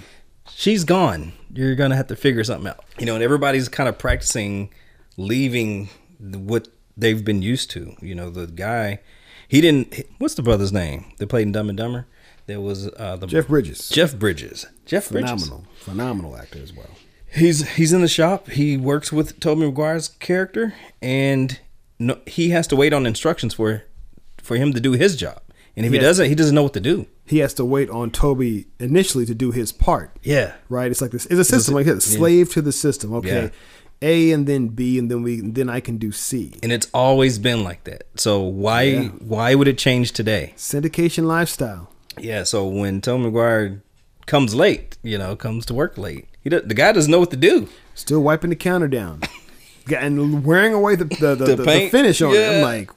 she's 0.49 0.83
gone. 0.83 1.31
You're 1.53 1.75
gonna 1.75 1.95
have 1.95 2.07
to 2.07 2.15
figure 2.15 2.43
something 2.43 2.67
out. 2.69 2.83
You 2.99 3.05
know, 3.05 3.15
and 3.15 3.23
everybody's 3.23 3.69
kind 3.69 3.89
of 3.89 3.97
practicing 3.97 4.69
leaving 5.17 5.89
what 6.19 6.67
they've 6.95 7.23
been 7.23 7.41
used 7.41 7.69
to. 7.71 7.95
You 8.01 8.15
know, 8.15 8.29
the 8.29 8.47
guy, 8.47 8.99
he 9.47 9.61
didn't. 9.61 10.05
What's 10.17 10.35
the 10.35 10.43
brother's 10.43 10.73
name? 10.73 11.11
They 11.17 11.25
played 11.25 11.43
in 11.43 11.51
Dumb 11.51 11.69
and 11.69 11.77
Dumber. 11.77 12.07
There 12.47 12.61
was 12.61 12.87
uh, 12.87 13.17
the 13.17 13.27
Jeff 13.27 13.47
Bridges, 13.47 13.89
Jeff 13.89 14.15
Bridges. 14.17 14.65
Jeff 14.85 15.09
Bridges. 15.09 15.29
phenomenal, 15.29 15.65
phenomenal 15.75 16.37
actor 16.37 16.59
as 16.59 16.73
well. 16.73 16.89
He's 17.29 17.75
he's 17.75 17.91
in 17.91 18.01
the 18.01 18.07
shop. 18.07 18.49
He 18.49 18.77
works 18.77 19.11
with 19.11 19.39
Tobey 19.39 19.65
Maguire's 19.65 20.09
character, 20.19 20.73
and 21.01 21.59
no, 21.99 22.19
he 22.25 22.49
has 22.51 22.67
to 22.67 22.75
wait 22.75 22.93
on 22.93 23.05
instructions 23.05 23.53
for 23.53 23.83
for 24.41 24.55
him 24.55 24.73
to 24.73 24.79
do 24.79 24.93
his 24.93 25.15
job. 25.15 25.41
And 25.75 25.85
if 25.85 25.91
he 25.91 25.99
doesn't, 25.99 26.27
he 26.27 26.35
doesn't 26.35 26.55
know 26.55 26.63
what 26.63 26.73
to 26.73 26.79
do. 26.79 27.05
He 27.27 27.39
has 27.39 27.53
to 27.55 27.65
wait 27.65 27.89
on 27.89 28.09
Tobey 28.11 28.67
initially 28.79 29.25
to 29.25 29.35
do 29.35 29.51
his 29.51 29.71
part. 29.71 30.15
Yeah, 30.23 30.53
right? 30.69 30.89
It's 30.89 31.01
like 31.01 31.11
this. 31.11 31.25
It's 31.25 31.39
a 31.39 31.43
system. 31.43 31.75
Like 31.75 31.85
a 31.87 31.99
slave 32.01 32.51
to 32.53 32.61
the 32.61 32.71
system. 32.71 33.13
Okay, 33.15 33.43
Yeah. 33.43 33.49
A 34.01 34.31
and 34.31 34.45
then 34.47 34.67
B 34.67 34.99
and 34.99 35.09
then 35.11 35.23
we 35.23 35.41
then 35.41 35.69
I 35.69 35.79
can 35.79 35.97
do 35.97 36.11
C. 36.11 36.53
and 36.63 36.71
it's 36.71 36.87
always 36.93 37.39
been 37.39 37.63
like 37.63 37.83
that. 37.85 38.03
So 38.15 38.39
why 38.41 38.81
Yeah. 38.83 39.07
why 39.19 39.55
would 39.55 39.67
it 39.67 39.77
change 39.77 40.11
today? 40.11 40.53
Syndication 40.55 41.25
lifestyle. 41.25 41.89
Yeah. 42.19 42.43
So 42.43 42.67
when 42.67 43.01
Tom 43.01 43.23
McGuire 43.23 43.81
comes 44.27 44.53
late, 44.53 44.97
you 45.03 45.17
know, 45.17 45.35
comes 45.35 45.65
to 45.65 45.73
work 45.73 45.97
late, 45.97 46.27
he 46.43 46.49
does, 46.51 46.61
the 46.65 46.75
guy 46.75 46.91
doesn't 46.91 47.11
know 47.11 47.19
what 47.19 47.31
to 47.31 47.37
do. 47.37 47.67
Still 47.95 48.21
wiping 48.21 48.51
the 48.51 48.55
counter 48.55 48.87
down. 48.87 49.21
And 49.89 50.43
wearing 50.43 50.73
away 50.73 50.95
the 50.97 51.05
the, 51.05 51.33
the, 51.35 51.45
The 51.45 51.55
the, 51.55 51.63
the 51.63 51.89
finish 51.89 52.21
on 52.21 52.33
it. 52.35 52.45
I'm 52.57 52.61
like, 52.61 52.91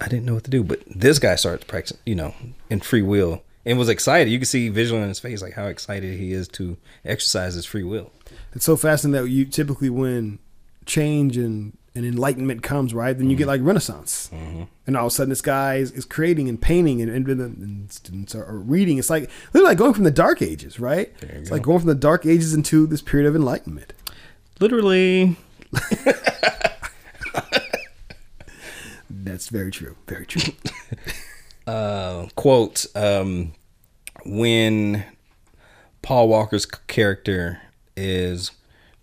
I 0.00 0.08
didn't 0.08 0.24
know 0.24 0.34
what 0.34 0.44
to 0.44 0.50
do, 0.50 0.62
but 0.64 0.80
this 0.86 1.18
guy 1.18 1.36
starts 1.36 1.64
practicing, 1.64 1.98
you 2.04 2.14
know, 2.14 2.34
in 2.68 2.80
free 2.80 3.02
will 3.02 3.42
and 3.64 3.78
was 3.78 3.88
excited. 3.88 4.30
You 4.30 4.38
can 4.38 4.46
see 4.46 4.68
visually 4.68 5.02
in 5.02 5.08
his 5.08 5.20
face 5.20 5.40
like 5.40 5.54
how 5.54 5.66
excited 5.66 6.18
he 6.18 6.32
is 6.32 6.48
to 6.48 6.76
exercise 7.04 7.54
his 7.54 7.64
free 7.64 7.84
will. 7.84 8.10
it's 8.54 8.64
so 8.64 8.76
fascinating 8.76 9.24
that 9.24 9.30
you 9.30 9.44
typically 9.46 9.88
when 9.90 10.38
change 10.84 11.36
and, 11.38 11.76
and 11.94 12.04
enlightenment 12.04 12.62
comes, 12.62 12.92
right? 12.92 13.16
Then 13.16 13.30
you 13.30 13.36
Mm-hmm. 13.36 13.38
get 13.38 13.46
like 13.46 13.60
Renaissance, 13.62 14.28
and 14.86 14.96
all 14.96 15.06
of 15.06 15.12
a 15.12 15.14
sudden 15.14 15.30
this 15.30 15.40
guy 15.40 15.76
is, 15.76 15.92
is 15.92 16.04
creating 16.04 16.48
and 16.48 16.60
painting, 16.60 17.00
and, 17.00 17.10
and, 17.10 17.28
and 17.40 17.90
students 17.92 18.34
are, 18.34 18.44
are 18.44 18.58
reading. 18.58 18.98
It's 18.98 19.08
like 19.10 19.30
literally 19.54 19.70
like 19.70 19.78
going 19.78 19.94
from 19.94 20.04
the 20.04 20.10
Dark 20.10 20.42
Ages, 20.42 20.78
right? 20.80 21.10
It's 21.22 21.48
go. 21.48 21.54
like 21.54 21.62
going 21.62 21.78
from 21.78 21.88
the 21.88 21.94
Dark 21.94 22.26
Ages 22.26 22.52
into 22.52 22.86
this 22.86 23.00
period 23.00 23.28
of 23.28 23.34
enlightenment. 23.36 23.92
Literally, 24.60 25.36
That's 29.24 29.48
very 29.48 29.70
true. 29.70 29.96
Very 30.06 30.26
true. 30.26 30.52
uh, 31.66 32.26
quote 32.36 32.84
um, 32.94 33.54
when 34.26 35.02
Paul 36.02 36.28
Walker's 36.28 36.66
character 36.66 37.60
is 37.96 38.50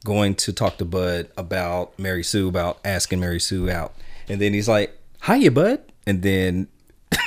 going 0.05 0.35
to 0.35 0.53
talk 0.53 0.77
to 0.77 0.85
Bud 0.85 1.29
about 1.37 1.97
Mary 1.97 2.23
Sue, 2.23 2.47
about 2.47 2.79
asking 2.85 3.19
Mary 3.19 3.39
Sue 3.39 3.69
out, 3.71 3.95
and 4.29 4.39
then 4.39 4.53
he's 4.53 4.69
like, 4.69 4.95
"Hiya, 5.25 5.49
Bud," 5.51 5.81
and 6.05 6.21
then 6.21 6.67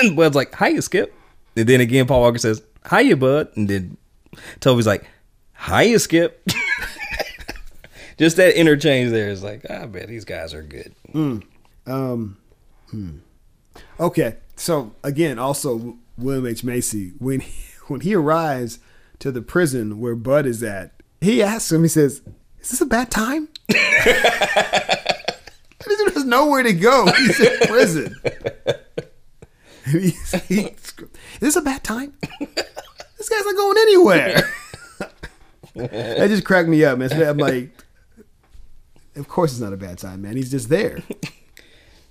and 0.00 0.14
Bud's 0.14 0.36
like, 0.36 0.54
"Hiya, 0.56 0.82
Skip," 0.82 1.12
and 1.56 1.68
then 1.68 1.80
again 1.80 2.06
Paul 2.06 2.20
Walker 2.20 2.38
says, 2.38 2.62
"Hiya, 2.88 3.16
Bud," 3.16 3.48
and 3.56 3.68
then 3.68 3.96
Tobey's 4.60 4.86
like, 4.86 5.04
"Hiya, 5.66 5.98
Skip." 5.98 6.48
Just 8.16 8.36
that 8.36 8.56
interchange 8.56 9.10
there 9.10 9.28
is 9.28 9.42
like, 9.42 9.68
I 9.68 9.86
bet 9.86 10.06
these 10.06 10.24
guys 10.24 10.54
are 10.54 10.62
good. 10.62 10.94
Um, 11.86 12.36
hmm. 12.94 13.18
Okay, 13.98 14.36
so 14.56 14.92
again, 15.02 15.38
also 15.38 15.96
William 16.16 16.46
H 16.46 16.62
Macy 16.64 17.12
when 17.18 17.40
he, 17.40 17.52
when 17.88 18.00
he 18.00 18.14
arrives 18.14 18.78
to 19.18 19.30
the 19.32 19.42
prison 19.42 19.98
where 20.00 20.14
Bud 20.14 20.46
is 20.46 20.62
at, 20.62 20.92
he 21.20 21.42
asks 21.42 21.72
him. 21.72 21.82
He 21.82 21.88
says, 21.88 22.22
"Is 22.60 22.70
this 22.70 22.80
a 22.80 22.86
bad 22.86 23.10
time?" 23.10 23.48
There's 25.86 26.24
nowhere 26.24 26.62
to 26.62 26.72
go. 26.72 27.06
He's 27.12 27.40
in 27.40 27.58
prison. 27.68 28.16
And 29.86 30.00
he's- 30.02 30.32
is 30.32 30.94
this 31.40 31.56
a 31.56 31.60
bad 31.60 31.84
time? 31.84 32.14
This 32.40 33.28
guy's 33.28 33.44
not 33.44 33.54
going 33.54 33.76
anywhere. 33.78 34.50
that 35.74 36.28
just 36.30 36.44
cracked 36.46 36.70
me 36.70 36.82
up, 36.86 36.96
man. 36.98 37.10
So 37.10 37.28
I'm 37.28 37.36
like, 37.36 37.70
of 39.14 39.28
course 39.28 39.52
it's 39.52 39.60
not 39.60 39.74
a 39.74 39.76
bad 39.76 39.98
time, 39.98 40.22
man. 40.22 40.36
He's 40.36 40.50
just 40.50 40.70
there. 40.70 41.02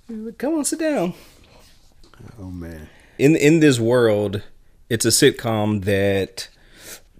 Come 0.08 0.54
on, 0.54 0.64
sit 0.64 0.80
down. 0.80 1.14
Oh 2.38 2.50
man. 2.50 2.88
In 3.18 3.36
in 3.36 3.60
this 3.60 3.78
world, 3.78 4.42
it's 4.90 5.04
a 5.04 5.08
sitcom 5.08 5.84
that 5.84 6.48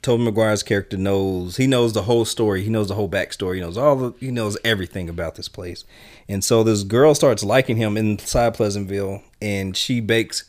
Tobey 0.02 0.24
Maguire's 0.24 0.62
character 0.62 0.98
knows. 0.98 1.56
He 1.56 1.66
knows 1.66 1.94
the 1.94 2.02
whole 2.02 2.27
story. 2.27 2.62
He 2.62 2.69
knows 2.69 2.89
the 2.89 2.94
whole 2.94 3.09
backstory. 3.09 3.55
He 3.55 3.61
knows 3.62 3.78
all 3.78 3.97
the. 3.97 4.12
He 4.20 4.31
knows 4.31 4.59
everything 4.65 5.09
about 5.09 5.36
this 5.36 5.48
place. 5.48 5.85
And 6.28 6.44
so 6.44 6.62
this 6.62 6.82
girl 6.82 7.15
starts 7.15 7.43
liking 7.43 7.78
him 7.78 7.97
inside 7.97 8.55
Pleasantville, 8.55 9.23
and 9.40 9.74
she 9.74 10.01
bakes 10.01 10.44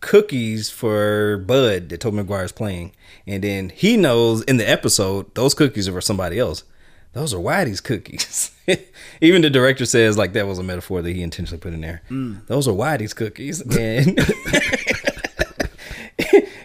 cookies 0.00 0.70
for 0.70 1.38
Bud 1.38 1.90
that 1.90 2.00
Tobey 2.00 2.16
Maguire's 2.16 2.52
playing. 2.52 2.92
And 3.26 3.44
then 3.44 3.68
he 3.68 3.96
knows 3.96 4.42
in 4.42 4.56
the 4.56 4.68
episode 4.68 5.32
those 5.36 5.54
cookies 5.54 5.86
are 5.86 5.92
for 5.92 6.00
somebody 6.00 6.38
else. 6.38 6.64
Those 7.14 7.32
are 7.34 7.38
Whitey's 7.38 7.80
cookies. 7.80 8.50
Even 9.20 9.42
the 9.42 9.50
director 9.50 9.86
says 9.86 10.16
like 10.18 10.34
that 10.34 10.46
was 10.46 10.58
a 10.58 10.62
metaphor 10.62 11.02
that 11.02 11.10
he 11.10 11.22
intentionally 11.22 11.60
put 11.60 11.72
in 11.72 11.80
there. 11.80 12.02
Those 12.46 12.68
are 12.68 12.72
Whitey's 12.72 13.14
cookies, 13.14 13.60
and 13.60 14.18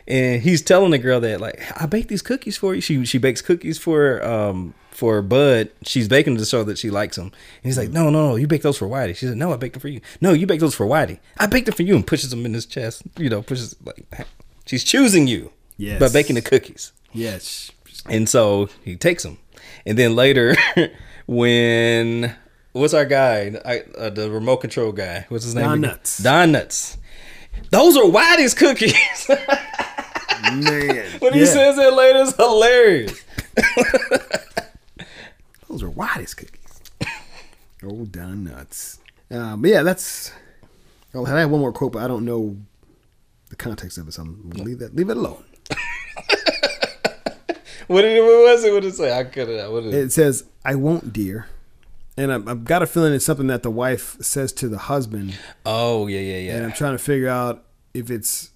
and 0.07 0.41
he's 0.41 0.61
telling 0.61 0.91
the 0.91 0.97
girl 0.97 1.19
that 1.21 1.39
like 1.41 1.61
I 1.81 1.85
baked 1.85 2.09
these 2.09 2.21
cookies 2.21 2.57
for 2.57 2.75
you. 2.75 2.81
She 2.81 3.05
she 3.05 3.17
bakes 3.17 3.41
cookies 3.41 3.77
for 3.79 4.23
um 4.23 4.73
for 4.91 5.21
Bud. 5.21 5.69
She's 5.83 6.07
baking 6.07 6.37
to 6.37 6.45
show 6.45 6.63
that 6.65 6.77
she 6.77 6.89
likes 6.91 7.17
him. 7.17 7.25
And 7.27 7.33
he's 7.63 7.77
like, 7.77 7.89
no, 7.89 8.09
no, 8.11 8.29
no, 8.29 8.35
you 8.35 8.45
baked 8.47 8.63
those 8.63 8.77
for 8.77 8.87
Whitey. 8.87 9.15
She 9.15 9.25
said, 9.25 9.37
no, 9.37 9.51
I 9.51 9.57
baked 9.57 9.73
them 9.73 9.81
for 9.81 9.87
you. 9.87 10.01
No, 10.21 10.33
you 10.33 10.45
baked 10.45 10.61
those 10.61 10.75
for 10.75 10.85
Whitey. 10.85 11.19
I 11.39 11.47
baked 11.47 11.65
them 11.65 11.73
for 11.75 11.81
you, 11.83 11.95
and 11.95 12.05
pushes 12.05 12.29
them 12.29 12.45
in 12.45 12.53
his 12.53 12.65
chest. 12.67 13.01
You 13.17 13.29
know, 13.29 13.41
pushes 13.41 13.75
like 13.83 14.05
she's 14.65 14.83
choosing 14.83 15.27
you 15.27 15.51
Yes. 15.77 15.99
by 15.99 16.09
baking 16.09 16.35
the 16.35 16.41
cookies. 16.41 16.91
Yes. 17.13 17.71
And 18.07 18.27
so 18.29 18.69
he 18.83 18.95
takes 18.95 19.23
them. 19.23 19.39
And 19.85 19.97
then 19.97 20.15
later, 20.15 20.55
when 21.27 22.35
what's 22.71 22.93
our 22.93 23.05
guy, 23.05 23.59
I, 23.65 23.81
uh, 23.97 24.09
the 24.09 24.29
remote 24.31 24.57
control 24.57 24.91
guy? 24.91 25.25
What's 25.29 25.43
his 25.45 25.55
name? 25.55 25.63
Don 25.65 25.77
again? 25.79 25.89
Nuts. 25.91 26.17
Don 26.19 26.51
Knotts. 26.53 26.97
Those 27.69 27.97
are 27.97 28.03
Whitey's 28.03 28.53
cookies. 28.53 28.93
Man. 29.29 31.19
when 31.19 31.33
he 31.33 31.39
Yeah. 31.41 31.45
says 31.45 31.75
that 31.77 31.93
later, 31.93 32.21
it's 32.23 32.35
hilarious. 32.35 33.23
Those 35.69 35.83
are 35.83 35.89
Whitey's 35.89 36.33
cookies. 36.33 36.81
oh, 37.83 38.05
Don 38.05 38.47
Knotts. 38.47 38.97
Um, 39.31 39.61
but 39.61 39.69
yeah, 39.71 39.83
that's. 39.83 40.31
Oh, 41.13 41.25
I 41.25 41.39
have 41.39 41.49
one 41.49 41.61
more 41.61 41.71
quote, 41.71 41.93
but 41.93 42.03
I 42.03 42.07
don't 42.07 42.25
know 42.25 42.57
the 43.49 43.55
context 43.55 43.97
of 43.97 44.07
it, 44.07 44.13
so 44.13 44.23
I'm 44.23 44.49
gonna 44.49 44.63
leave 44.63 44.79
that. 44.79 44.95
Leave 44.95 45.09
it 45.09 45.17
alone. 45.17 45.43
What, 47.93 48.01
did, 48.01 48.21
what 48.21 48.51
was 48.51 48.63
it? 48.63 48.73
What 48.73 48.81
did 48.83 48.89
it 48.93 48.95
say? 48.95 49.17
I 49.17 49.23
could 49.23 49.47
have. 49.49 49.71
What 49.71 49.83
did 49.83 49.93
it? 49.93 49.97
It 50.05 50.11
says, 50.11 50.43
"I 50.65 50.75
won't, 50.75 51.13
dear," 51.13 51.47
and 52.17 52.31
I've, 52.33 52.47
I've 52.47 52.63
got 52.65 52.81
a 52.81 52.85
feeling 52.87 53.13
it's 53.13 53.25
something 53.25 53.47
that 53.47 53.63
the 53.63 53.71
wife 53.71 54.17
says 54.21 54.51
to 54.53 54.67
the 54.67 54.77
husband, 54.77 55.37
Oh 55.65 56.07
yeah, 56.07 56.19
yeah, 56.19 56.37
yeah. 56.39 56.55
and 56.57 56.65
I'm 56.65 56.73
trying 56.73 56.93
to 56.93 57.03
figure 57.03 57.29
out 57.29 57.63
if 57.93 58.09
it's 58.11 58.51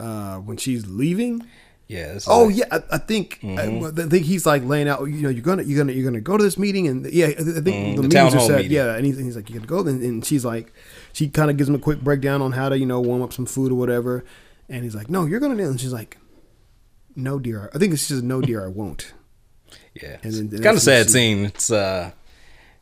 uh, 0.00 0.36
when 0.38 0.56
she's 0.56 0.86
leaving. 0.86 1.46
yeah. 1.88 2.18
Oh 2.26 2.44
like- 2.44 2.56
yeah, 2.56 2.64
I, 2.70 2.80
I 2.92 2.98
think 2.98 3.38
I, 3.42 3.46
Mm-hmm. 3.46 3.80
well, 3.80 3.92
I 3.96 4.08
think 4.08 4.24
he's 4.26 4.44
like 4.46 4.64
laying 4.64 4.88
out. 4.88 5.00
You 5.04 5.22
know, 5.22 5.28
you're 5.28 5.42
gonna 5.42 5.62
you're 5.62 5.78
gonna 5.78 5.92
you're 5.92 6.04
gonna 6.04 6.20
go 6.20 6.36
to 6.36 6.42
this 6.44 6.58
meeting, 6.58 6.86
and 6.88 7.06
yeah, 7.12 7.26
I 7.26 7.30
I 7.30 7.34
think 7.34 7.64
the, 7.64 7.70
Mm, 7.72 7.96
the 7.96 8.02
meetings 8.02 8.14
town 8.14 8.34
are 8.36 8.40
set. 8.40 8.56
meeting. 8.58 8.72
Yeah, 8.72 8.94
and 8.96 9.06
he's, 9.06 9.18
he's 9.18 9.36
like, 9.36 9.48
you're 9.50 9.60
gonna 9.60 9.82
go, 9.84 9.88
and, 9.88 10.02
and 10.02 10.24
she's 10.24 10.44
like, 10.44 10.72
she 11.12 11.28
kind 11.28 11.50
of 11.50 11.56
gives 11.56 11.68
him 11.68 11.74
a 11.74 11.78
quick 11.78 12.00
breakdown 12.02 12.42
on 12.42 12.52
how 12.52 12.68
to 12.68 12.78
you 12.78 12.86
know 12.86 13.00
warm 13.00 13.22
up 13.22 13.32
some 13.32 13.46
food 13.46 13.72
or 13.72 13.76
whatever, 13.76 14.24
and 14.68 14.84
he's 14.84 14.94
like, 14.94 15.08
no, 15.10 15.24
you're 15.26 15.40
gonna, 15.40 15.62
and 15.62 15.80
she's 15.80 15.92
like, 15.92 16.18
no, 17.16 17.38
dear, 17.38 17.70
I 17.74 17.78
think 17.78 17.92
it's 17.92 18.06
just 18.08 18.22
no, 18.22 18.40
dear, 18.40 18.64
I 18.64 18.68
won't. 18.68 19.12
Yeah, 20.00 20.18
And 20.22 20.32
then- 20.34 20.44
it's 20.46 20.54
and 20.54 20.62
kind 20.62 20.76
of 20.76 20.82
sad 20.82 21.06
she- 21.06 21.12
scene. 21.12 21.44
It's 21.46 21.70
uh, 21.70 22.10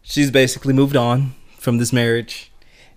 she's 0.02 0.31
basically 0.32 0.74
moved 0.74 0.97
on 0.97 1.35
from 1.59 1.78
this 1.78 1.93
marriage, 1.93 2.51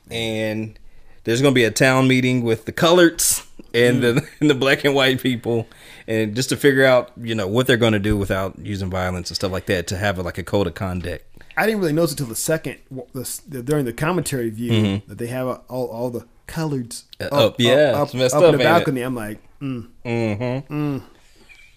and 0.10 0.78
there's 1.24 1.42
gonna 1.42 1.54
be 1.54 1.64
a 1.64 1.72
town 1.72 2.08
meeting 2.08 2.42
with 2.44 2.66
the 2.66 2.74
coloreds 2.74 3.46
and 3.76 4.02
the 4.02 4.28
and 4.42 4.50
the 4.50 4.56
black 4.56 4.84
and 4.86 4.96
white 4.96 5.22
people, 5.22 5.68
and 6.08 6.36
just 6.36 6.50
to 6.50 6.58
figure 6.58 6.84
out 6.84 7.12
you 7.22 7.36
know 7.36 7.48
what 7.48 7.68
they're 7.68 7.78
gonna 7.78 8.00
do 8.00 8.18
without 8.18 8.58
using 8.58 8.90
violence 8.90 9.30
and 9.30 9.36
stuff 9.36 9.52
like 9.52 9.68
that 9.68 9.86
to 9.88 9.98
have 9.98 10.18
like 10.18 10.38
a 10.40 10.44
code 10.44 10.66
of 10.68 10.74
conduct. 10.74 11.24
I 11.56 11.66
didn't 11.68 11.82
really 11.82 11.94
notice 11.94 12.12
until 12.12 12.26
the 12.28 12.36
second 12.36 12.78
the, 13.14 13.42
the, 13.48 13.62
during 13.62 13.86
the 13.86 13.94
commentary 13.94 14.50
view 14.50 15.02
that 15.08 15.18
they 15.20 15.28
have 15.28 15.48
all 15.48 15.86
all 15.88 16.10
the 16.10 16.26
coloreds 16.48 17.04
Mm-hmm. 17.20 17.36
Uh, 17.36 17.46
up, 17.48 17.56
yeah, 17.60 17.94
up, 18.02 18.14
it's 18.16 18.34
up 18.34 18.42
up, 18.44 18.54
in 18.54 18.58
the 18.58 18.58
ain't 18.58 18.62
it? 18.62 18.64
balcony. 18.64 19.02
I'm 19.02 19.16
like, 19.16 19.40
mm-hmm 19.62 20.74
mm, 20.74 21.04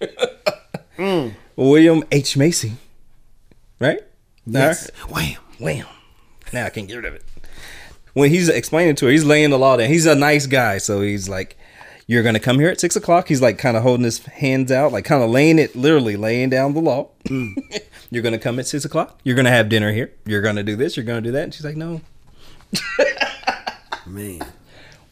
William 1.57 2.05
H 2.13 2.37
Macy, 2.37 2.73
right? 3.79 4.01
yes, 4.47 4.91
All 5.09 5.15
wham. 5.15 5.37
Wham. 5.59 5.87
Now 6.53 6.67
I 6.67 6.71
can't 6.71 6.89
get 6.89 6.97
rid 6.97 7.05
of 7.05 7.15
it. 7.15 7.25
When 8.15 8.31
he's 8.31 8.49
explaining 8.49 8.97
to 8.97 9.07
her, 9.07 9.13
he's 9.13 9.25
laying 9.25 9.51
the 9.51 9.59
law 9.59 9.77
down. 9.77 9.89
He's 9.89 10.07
a 10.07 10.15
nice 10.15 10.47
guy, 10.47 10.79
so 10.79 11.01
he's 11.01 11.29
like, 11.29 11.57
"You're 12.07 12.23
gonna 12.23 12.41
come 12.41 12.59
here 12.59 12.69
at 12.71 12.81
six 12.81 12.97
o'clock." 12.97 13.29
He's 13.29 13.41
like, 13.41 13.57
kind 13.59 13.77
of 13.77 13.83
holding 13.83 14.05
his 14.05 14.19
hands 14.27 14.73
out, 14.73 14.91
like 14.93 15.05
kind 15.05 15.23
of 15.23 15.31
laying 15.31 15.59
it, 15.59 15.77
literally 15.77 16.17
laying 16.17 16.51
down 16.51 16.75
the 16.75 16.81
law. 16.81 17.09
Mm. 17.27 17.55
You're 18.11 18.23
gonna 18.25 18.39
come 18.39 18.59
at 18.59 18.67
six 18.67 18.85
o'clock. 18.85 19.21
You're 19.23 19.37
gonna 19.37 19.51
have 19.51 19.69
dinner 19.69 19.93
here. 19.93 20.13
You're 20.27 20.43
gonna 20.43 20.65
do 20.65 20.75
this. 20.77 20.97
You're 20.97 21.07
gonna 21.07 21.21
do 21.21 21.31
that. 21.33 21.45
And 21.45 21.55
she's 21.55 21.65
like, 21.65 21.77
"No." 21.77 22.01
Man, 24.07 24.41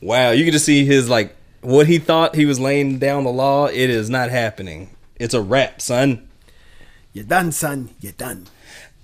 Wow, 0.00 0.30
you 0.30 0.44
get 0.44 0.52
to 0.52 0.58
see 0.58 0.84
his 0.84 1.08
like 1.08 1.36
what 1.60 1.86
he 1.86 1.98
thought 1.98 2.34
he 2.36 2.46
was 2.46 2.60
laying 2.60 2.98
down 2.98 3.24
the 3.24 3.30
law. 3.32 3.66
It 3.66 3.90
is 3.90 4.08
not 4.10 4.30
happening. 4.30 4.90
It's 5.16 5.34
a 5.34 5.40
wrap, 5.40 5.80
son. 5.80 6.28
you're 7.12 7.24
done, 7.24 7.52
son. 7.52 7.90
You're 8.00 8.12
done. 8.12 8.46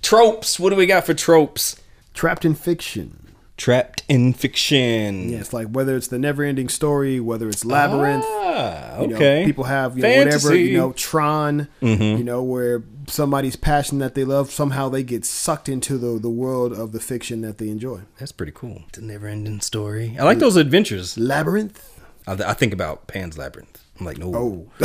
Tropes. 0.01 0.59
What 0.59 0.69
do 0.69 0.75
we 0.75 0.85
got 0.85 1.05
for 1.05 1.13
tropes? 1.13 1.81
Trapped 2.13 2.45
in 2.45 2.55
fiction. 2.55 3.21
Trapped 3.57 4.03
in 4.09 4.33
fiction. 4.33 5.29
Yeah, 5.29 5.39
it's 5.39 5.53
like 5.53 5.67
whether 5.69 5.95
it's 5.95 6.07
the 6.07 6.19
never-ending 6.19 6.67
story, 6.69 7.19
whether 7.21 7.47
it's 7.49 7.63
labyrinth. 7.65 8.25
Ah, 8.27 8.99
You 9.01 9.07
know, 9.07 9.15
okay. 9.15 9.45
people 9.45 9.63
have 9.63 9.95
you 9.97 10.03
know 10.03 10.17
whatever 10.25 10.55
you 10.55 10.77
know 10.77 10.91
Tron. 10.91 11.67
You 11.81 12.23
know 12.23 12.43
where 12.43 12.83
somebody's 13.07 13.55
passion 13.55 13.99
that 13.99 14.13
they 14.15 14.25
love 14.25 14.51
somehow 14.51 14.89
they 14.89 15.03
get 15.03 15.23
sucked 15.25 15.69
into 15.69 15.97
the 15.97 16.19
the 16.19 16.29
world 16.29 16.73
of 16.73 16.91
the 16.91 16.99
fiction 16.99 17.41
that 17.41 17.57
they 17.57 17.69
enjoy. 17.69 18.01
That's 18.19 18.31
pretty 18.33 18.51
cool. 18.53 18.83
It's 18.89 18.97
a 18.97 19.01
never-ending 19.03 19.61
story. 19.61 20.17
I 20.19 20.23
like 20.23 20.39
those 20.39 20.57
adventures. 20.57 21.17
Labyrinth. 21.17 21.94
I, 22.27 22.33
I 22.33 22.53
think 22.53 22.73
about 22.73 23.07
Pan's 23.07 23.37
Labyrinth. 23.37 23.81
I'm 23.99 24.05
like, 24.05 24.17
no. 24.17 24.33
Oh, 24.35 24.67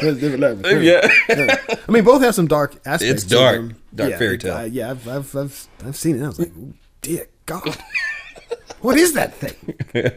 There's 0.00 0.18
different 0.18 0.40
labyrinth. 0.40 0.82
yeah. 1.28 1.56
I 1.88 1.90
mean, 1.90 2.02
both 2.04 2.22
have 2.22 2.34
some 2.34 2.48
dark 2.48 2.74
aspects. 2.84 3.04
It's 3.04 3.24
to 3.24 3.34
dark. 3.34 3.56
them. 3.56 3.76
Dark 3.94 4.10
yeah, 4.10 4.18
fairy 4.18 4.38
tale. 4.38 4.54
uh, 4.56 4.64
yeah, 4.64 4.90
I've, 4.90 5.06
I've 5.08 5.36
I've 5.36 5.68
I've 5.84 5.96
seen 5.96 6.16
it. 6.16 6.24
I 6.24 6.26
was 6.26 6.38
like, 6.38 6.48
"Ooh, 6.56 6.74
dear 7.00 7.26
God, 7.46 7.76
what 8.80 8.96
is 8.96 9.12
that 9.12 9.34
thing? 9.34 10.12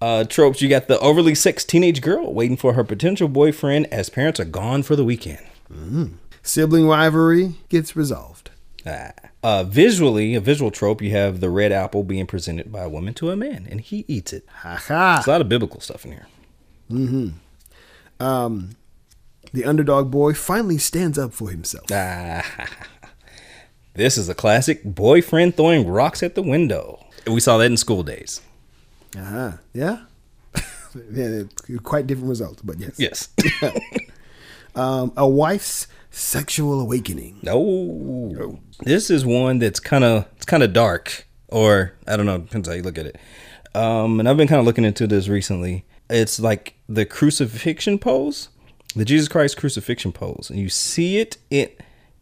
uh, 0.00 0.24
tropes. 0.24 0.60
You 0.60 0.68
got 0.68 0.88
the 0.88 0.98
overly 0.98 1.34
sex 1.36 1.64
teenage 1.64 2.00
girl 2.00 2.32
waiting 2.32 2.56
for 2.56 2.72
her 2.72 2.82
potential 2.82 3.28
boyfriend 3.28 3.86
as 3.92 4.08
parents 4.10 4.40
are 4.40 4.44
gone 4.44 4.82
for 4.82 4.96
the 4.96 5.04
weekend. 5.04 5.44
Sibling 6.42 6.88
rivalry 6.88 7.54
gets 7.68 7.94
resolved. 7.94 8.50
Ah. 8.86 9.12
Uh, 9.44 9.62
visually, 9.62 10.34
a 10.34 10.40
visual 10.40 10.70
trope. 10.70 11.02
You 11.02 11.10
have 11.10 11.40
the 11.40 11.50
red 11.50 11.70
apple 11.70 12.02
being 12.02 12.26
presented 12.26 12.72
by 12.72 12.82
a 12.82 12.88
woman 12.88 13.12
to 13.14 13.30
a 13.30 13.36
man, 13.36 13.68
and 13.70 13.78
he 13.78 14.06
eats 14.08 14.32
it. 14.32 14.46
Ha. 14.62 15.16
There's 15.16 15.26
a 15.26 15.30
lot 15.30 15.42
of 15.42 15.50
biblical 15.50 15.80
stuff 15.80 16.06
in 16.06 16.12
here. 16.12 16.26
Mm-hmm. 16.90 18.24
Um, 18.24 18.70
the 19.52 19.66
underdog 19.66 20.10
boy 20.10 20.32
finally 20.32 20.78
stands 20.78 21.18
up 21.18 21.34
for 21.34 21.50
himself. 21.50 21.84
Ah. 21.92 22.68
This 23.96 24.18
is 24.18 24.28
a 24.28 24.34
classic 24.34 24.82
boyfriend 24.82 25.56
throwing 25.56 25.86
rocks 25.86 26.24
at 26.24 26.34
the 26.34 26.42
window. 26.42 27.06
We 27.28 27.38
saw 27.38 27.58
that 27.58 27.66
in 27.66 27.76
school 27.76 28.02
days. 28.02 28.40
Uh-huh. 29.16 29.52
Yeah. 29.72 30.06
yeah, 31.12 31.42
quite 31.84 32.08
different 32.08 32.28
results, 32.28 32.60
but 32.62 32.80
yes. 32.80 32.96
Yes. 32.98 33.28
Um, 34.76 35.12
a 35.16 35.24
wife's 35.24 35.86
sexual 36.14 36.80
awakening. 36.80 37.38
No. 37.42 38.58
This 38.80 39.10
is 39.10 39.24
one 39.24 39.58
that's 39.58 39.80
kind 39.80 40.04
of 40.04 40.26
it's 40.36 40.46
kind 40.46 40.62
of 40.62 40.72
dark, 40.72 41.26
or 41.48 41.92
I 42.06 42.16
don't 42.16 42.26
know, 42.26 42.38
depends 42.38 42.68
how 42.68 42.74
you 42.74 42.82
look 42.82 42.98
at 42.98 43.06
it. 43.06 43.18
Um, 43.74 44.20
and 44.20 44.28
I've 44.28 44.36
been 44.36 44.48
kind 44.48 44.60
of 44.60 44.66
looking 44.66 44.84
into 44.84 45.06
this 45.06 45.28
recently. 45.28 45.84
It's 46.08 46.38
like 46.38 46.74
the 46.88 47.04
crucifixion 47.04 47.98
pose, 47.98 48.48
the 48.94 49.04
Jesus 49.04 49.28
Christ 49.28 49.56
crucifixion 49.56 50.12
pose, 50.12 50.48
and 50.50 50.58
you 50.58 50.68
see 50.68 51.18
it 51.18 51.38
in 51.50 51.68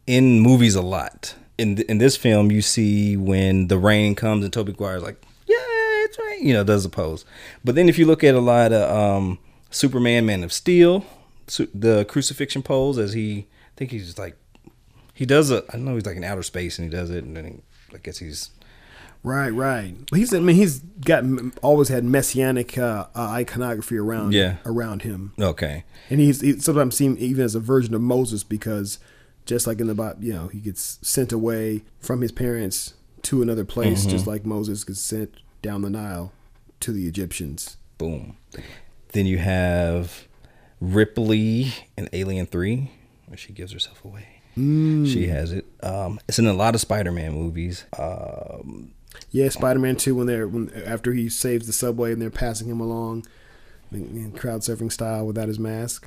in 0.06 0.40
movies 0.40 0.74
a 0.74 0.82
lot. 0.82 1.35
In 1.59 1.78
in 1.82 1.98
this 1.98 2.16
film, 2.16 2.51
you 2.51 2.62
see 2.62 3.16
when 3.16 3.69
the 3.69 3.78
rain 3.78 4.14
comes 4.14 4.44
and 4.44 4.52
Tobey 4.52 4.73
Maguire's 4.73 5.02
like, 5.02 5.23
"Yeah, 5.47 5.56
it's 5.59 6.19
rain," 6.19 6.47
you 6.47 6.55
know, 6.55 6.64
does 6.64 6.85
the 6.85 6.89
pose. 6.89 7.24
But 7.64 7.74
then 7.74 7.89
if 7.89 7.98
you 7.98 8.06
look 8.06 8.24
at 8.24 8.35
a 8.35 8.40
lot 8.40 8.73
of 8.73 8.90
um, 8.90 9.39
Superman, 9.70 10.27
Man 10.27 10.44
of 10.44 10.52
Steel, 10.52 11.05
su- 11.47 11.69
the 11.74 12.05
crucifixion 12.06 12.62
pose, 12.62 12.98
as 12.98 13.12
he, 13.12 13.47
think 13.82 13.90
he's 13.90 14.16
like 14.18 14.36
he 15.14 15.26
does 15.26 15.50
a 15.50 15.64
I 15.72 15.76
know 15.76 15.94
he's 15.94 16.06
like 16.06 16.16
in 16.16 16.24
outer 16.24 16.42
space 16.42 16.78
and 16.78 16.90
he 16.90 16.96
does 16.96 17.10
it 17.10 17.24
and 17.24 17.36
then 17.36 17.44
he, 17.44 17.94
I 17.94 17.98
guess 17.98 18.18
he's 18.18 18.50
Right, 19.24 19.50
right. 19.50 19.94
He's 20.12 20.34
I 20.34 20.40
mean 20.40 20.56
he's 20.56 20.80
got 20.80 21.22
always 21.62 21.88
had 21.88 22.04
messianic 22.04 22.76
uh, 22.76 23.06
uh, 23.14 23.20
iconography 23.20 23.96
around 23.96 24.32
Yeah. 24.34 24.56
around 24.66 25.02
him, 25.02 25.32
Okay. 25.38 25.84
and 26.10 26.18
he's 26.18 26.40
he 26.40 26.59
sometimes 26.59 26.96
seen 26.96 27.16
even 27.18 27.44
as 27.44 27.54
a 27.54 27.60
version 27.60 27.94
of 27.94 28.00
Moses 28.00 28.42
because 28.42 28.98
just 29.46 29.66
like 29.66 29.80
in 29.80 29.86
the 29.86 29.94
Bible, 29.94 30.24
you 30.24 30.32
know, 30.32 30.48
he 30.48 30.59
gets 30.59 30.98
sent 31.02 31.30
away 31.32 31.82
from 32.00 32.20
his 32.20 32.32
parents 32.32 32.94
to 33.22 33.42
another 33.42 33.64
place, 33.64 34.06
just 34.06 34.26
like 34.26 34.44
Moses 34.44 34.82
gets 34.82 35.00
sent 35.00 35.34
down 35.62 35.82
the 35.82 35.90
Nile 35.90 36.32
to 36.80 36.90
the 36.90 37.06
Egyptians. 37.06 37.76
Boom. 37.98 38.36
Then 39.12 39.26
you 39.26 39.38
have 39.38 40.26
Ripley 40.80 41.72
in 41.96 42.09
Alien 42.12 42.46
3, 42.46 42.90
where 43.32 43.38
she 43.38 43.54
gives 43.54 43.72
herself 43.72 44.04
away. 44.04 44.26
She 44.54 45.28
has 45.28 45.50
it. 45.50 45.64
Um, 45.82 46.20
it's 46.28 46.38
in 46.38 46.46
a 46.46 46.52
lot 46.52 46.74
of 46.74 46.82
Spider-Man 46.82 47.32
movies. 47.32 47.86
Um, 47.98 48.92
Yeah, 49.30 49.48
Spider 49.48 49.78
Man 49.80 49.96
Two 49.96 50.14
when 50.14 50.26
they're 50.26 50.46
when 50.46 50.70
after 50.84 51.14
he 51.14 51.30
saves 51.30 51.66
the 51.66 51.72
subway 51.72 52.12
and 52.12 52.20
they're 52.20 52.28
passing 52.30 52.68
him 52.68 52.78
along, 52.78 53.24
in, 53.90 54.32
crowd 54.32 54.60
surfing 54.60 54.92
style 54.92 55.24
without 55.26 55.48
his 55.48 55.59
mask. 55.59 56.06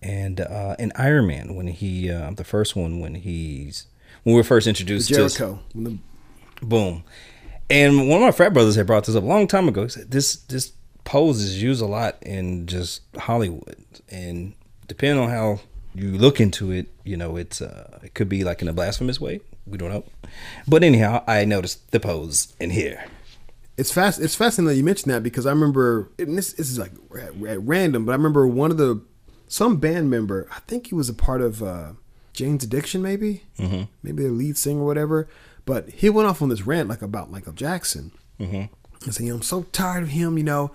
and 0.00 0.40
uh, 0.40 0.76
in 0.78 0.92
Iron 0.94 1.26
Man, 1.26 1.56
when 1.56 1.66
he, 1.66 2.08
uh, 2.08 2.30
the 2.30 2.44
first 2.44 2.76
one, 2.76 3.00
when 3.00 3.16
he's 3.16 3.86
when 4.22 4.36
we 4.36 4.40
are 4.40 4.44
first 4.44 4.68
introduced 4.68 5.08
to 5.08 5.14
Jericho. 5.14 5.58
The, 5.74 5.98
Boom. 6.62 7.02
And 7.68 8.08
one 8.08 8.22
of 8.22 8.26
my 8.26 8.30
frat 8.30 8.52
brothers 8.52 8.76
had 8.76 8.86
brought 8.86 9.04
this 9.06 9.16
up 9.16 9.24
a 9.24 9.26
long 9.26 9.48
time 9.48 9.66
ago. 9.66 9.82
He 9.82 9.88
said 9.88 10.12
this 10.12 10.36
this 10.36 10.72
pose 11.02 11.40
is 11.40 11.60
used 11.60 11.82
a 11.82 11.86
lot 11.86 12.18
in 12.22 12.66
just 12.68 13.02
Hollywood, 13.16 13.76
and 14.08 14.54
depending 14.86 15.24
on 15.24 15.30
how 15.30 15.58
you 15.98 16.16
look 16.16 16.40
into 16.40 16.70
it, 16.70 16.86
you 17.04 17.16
know, 17.16 17.36
it's 17.36 17.60
uh, 17.60 17.98
it 18.02 18.14
could 18.14 18.28
be 18.28 18.44
like 18.44 18.62
in 18.62 18.68
a 18.68 18.72
blasphemous 18.72 19.20
way. 19.20 19.40
We 19.66 19.78
don't 19.78 19.90
know. 19.90 20.04
But 20.66 20.84
anyhow, 20.84 21.24
I 21.26 21.44
noticed 21.44 21.90
the 21.90 22.00
pose 22.00 22.54
in 22.60 22.70
here. 22.70 23.04
It's 23.76 23.92
fast. 23.92 24.20
It's 24.20 24.34
fascinating 24.34 24.68
that 24.68 24.76
you 24.76 24.84
mentioned 24.84 25.12
that 25.12 25.22
because 25.22 25.46
I 25.46 25.50
remember 25.50 26.10
and 26.18 26.38
this, 26.38 26.52
this 26.52 26.70
is 26.70 26.78
like 26.78 26.92
at, 27.16 27.34
at 27.46 27.60
random, 27.62 28.04
but 28.04 28.12
I 28.12 28.16
remember 28.16 28.46
one 28.46 28.70
of 28.70 28.76
the 28.76 29.02
some 29.48 29.78
band 29.78 30.10
member. 30.10 30.48
I 30.54 30.60
think 30.60 30.88
he 30.88 30.94
was 30.94 31.08
a 31.08 31.14
part 31.14 31.40
of 31.40 31.62
uh, 31.62 31.92
Jane's 32.32 32.64
Addiction, 32.64 33.02
maybe, 33.02 33.42
mm-hmm. 33.58 33.84
maybe 34.02 34.22
the 34.22 34.30
lead 34.30 34.56
singer 34.56 34.82
or 34.82 34.86
whatever. 34.86 35.28
But 35.64 35.90
he 35.90 36.10
went 36.10 36.28
off 36.28 36.40
on 36.40 36.48
this 36.48 36.66
rant 36.66 36.88
like 36.88 37.02
about 37.02 37.30
Michael 37.30 37.52
Jackson, 37.52 38.12
mm-hmm. 38.38 38.72
and 39.04 39.14
saying, 39.14 39.30
"I'm 39.30 39.42
so 39.42 39.64
tired 39.72 40.04
of 40.04 40.10
him, 40.10 40.38
you 40.38 40.44
know, 40.44 40.70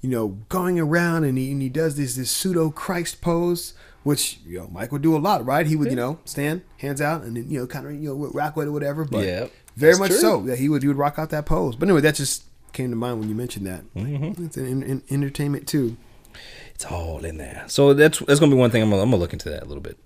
you 0.00 0.10
know, 0.10 0.28
going 0.48 0.78
around 0.78 1.24
and 1.24 1.38
he, 1.38 1.50
and 1.50 1.62
he 1.62 1.68
does 1.68 1.96
this 1.96 2.16
this 2.16 2.30
pseudo 2.30 2.70
Christ 2.70 3.20
pose." 3.20 3.74
Which 4.06 4.38
you 4.46 4.58
know 4.58 4.68
Mike 4.70 4.92
would 4.92 5.02
do 5.02 5.16
a 5.16 5.18
lot, 5.18 5.44
right? 5.44 5.66
He 5.66 5.74
would 5.74 5.90
you 5.90 5.96
know 5.96 6.20
stand 6.24 6.62
hands 6.76 7.00
out 7.00 7.22
and 7.22 7.36
then 7.36 7.50
you 7.50 7.58
know 7.58 7.66
kind 7.66 7.88
of 7.88 7.94
you 7.94 8.14
know 8.14 8.30
rock 8.32 8.54
with 8.54 8.68
it, 8.68 8.70
or 8.70 8.72
whatever. 8.72 9.04
But 9.04 9.26
Yeah, 9.26 9.48
very 9.74 9.98
much 9.98 10.10
true. 10.10 10.18
so. 10.18 10.44
Yeah, 10.44 10.54
he 10.54 10.68
would 10.68 10.82
he 10.82 10.86
would 10.86 10.96
rock 10.96 11.18
out 11.18 11.30
that 11.30 11.44
pose. 11.44 11.74
But 11.74 11.88
anyway, 11.88 12.02
that 12.02 12.14
just 12.14 12.44
came 12.72 12.90
to 12.90 12.96
mind 12.96 13.18
when 13.18 13.28
you 13.28 13.34
mentioned 13.34 13.66
that. 13.66 13.82
Mm-hmm. 13.96 14.44
It's 14.44 14.56
an, 14.56 14.84
an 14.84 15.02
entertainment 15.10 15.66
too. 15.66 15.96
It's 16.72 16.84
all 16.84 17.24
in 17.24 17.38
there. 17.38 17.64
So 17.66 17.94
that's 17.94 18.20
that's 18.20 18.38
gonna 18.38 18.54
be 18.54 18.56
one 18.56 18.70
thing. 18.70 18.80
I'm 18.80 18.90
gonna, 18.90 19.02
I'm 19.02 19.10
gonna 19.10 19.20
look 19.20 19.32
into 19.32 19.50
that 19.50 19.64
a 19.64 19.66
little 19.66 19.82
bit. 19.82 19.98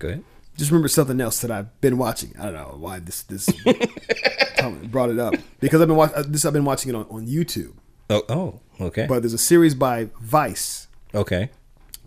Go 0.00 0.08
ahead. 0.08 0.24
Just 0.58 0.70
remember 0.70 0.88
something 0.88 1.18
else 1.18 1.40
that 1.40 1.50
I've 1.50 1.80
been 1.80 1.96
watching. 1.96 2.34
I 2.38 2.50
don't 2.50 2.54
know 2.54 2.76
why 2.78 2.98
this 2.98 3.22
this 3.22 3.48
brought 4.90 5.08
it 5.08 5.18
up 5.18 5.34
because 5.60 5.80
I've 5.80 5.88
been 5.88 5.96
watching 5.96 6.16
uh, 6.18 6.24
this. 6.28 6.44
I've 6.44 6.52
been 6.52 6.66
watching 6.66 6.90
it 6.90 6.94
on, 6.94 7.06
on 7.08 7.26
YouTube. 7.26 7.72
Oh, 8.10 8.22
oh, 8.28 8.60
okay, 8.82 9.06
But 9.08 9.22
there's 9.22 9.32
a 9.32 9.38
series 9.38 9.74
by 9.74 10.10
Vice 10.20 10.88
okay, 11.14 11.48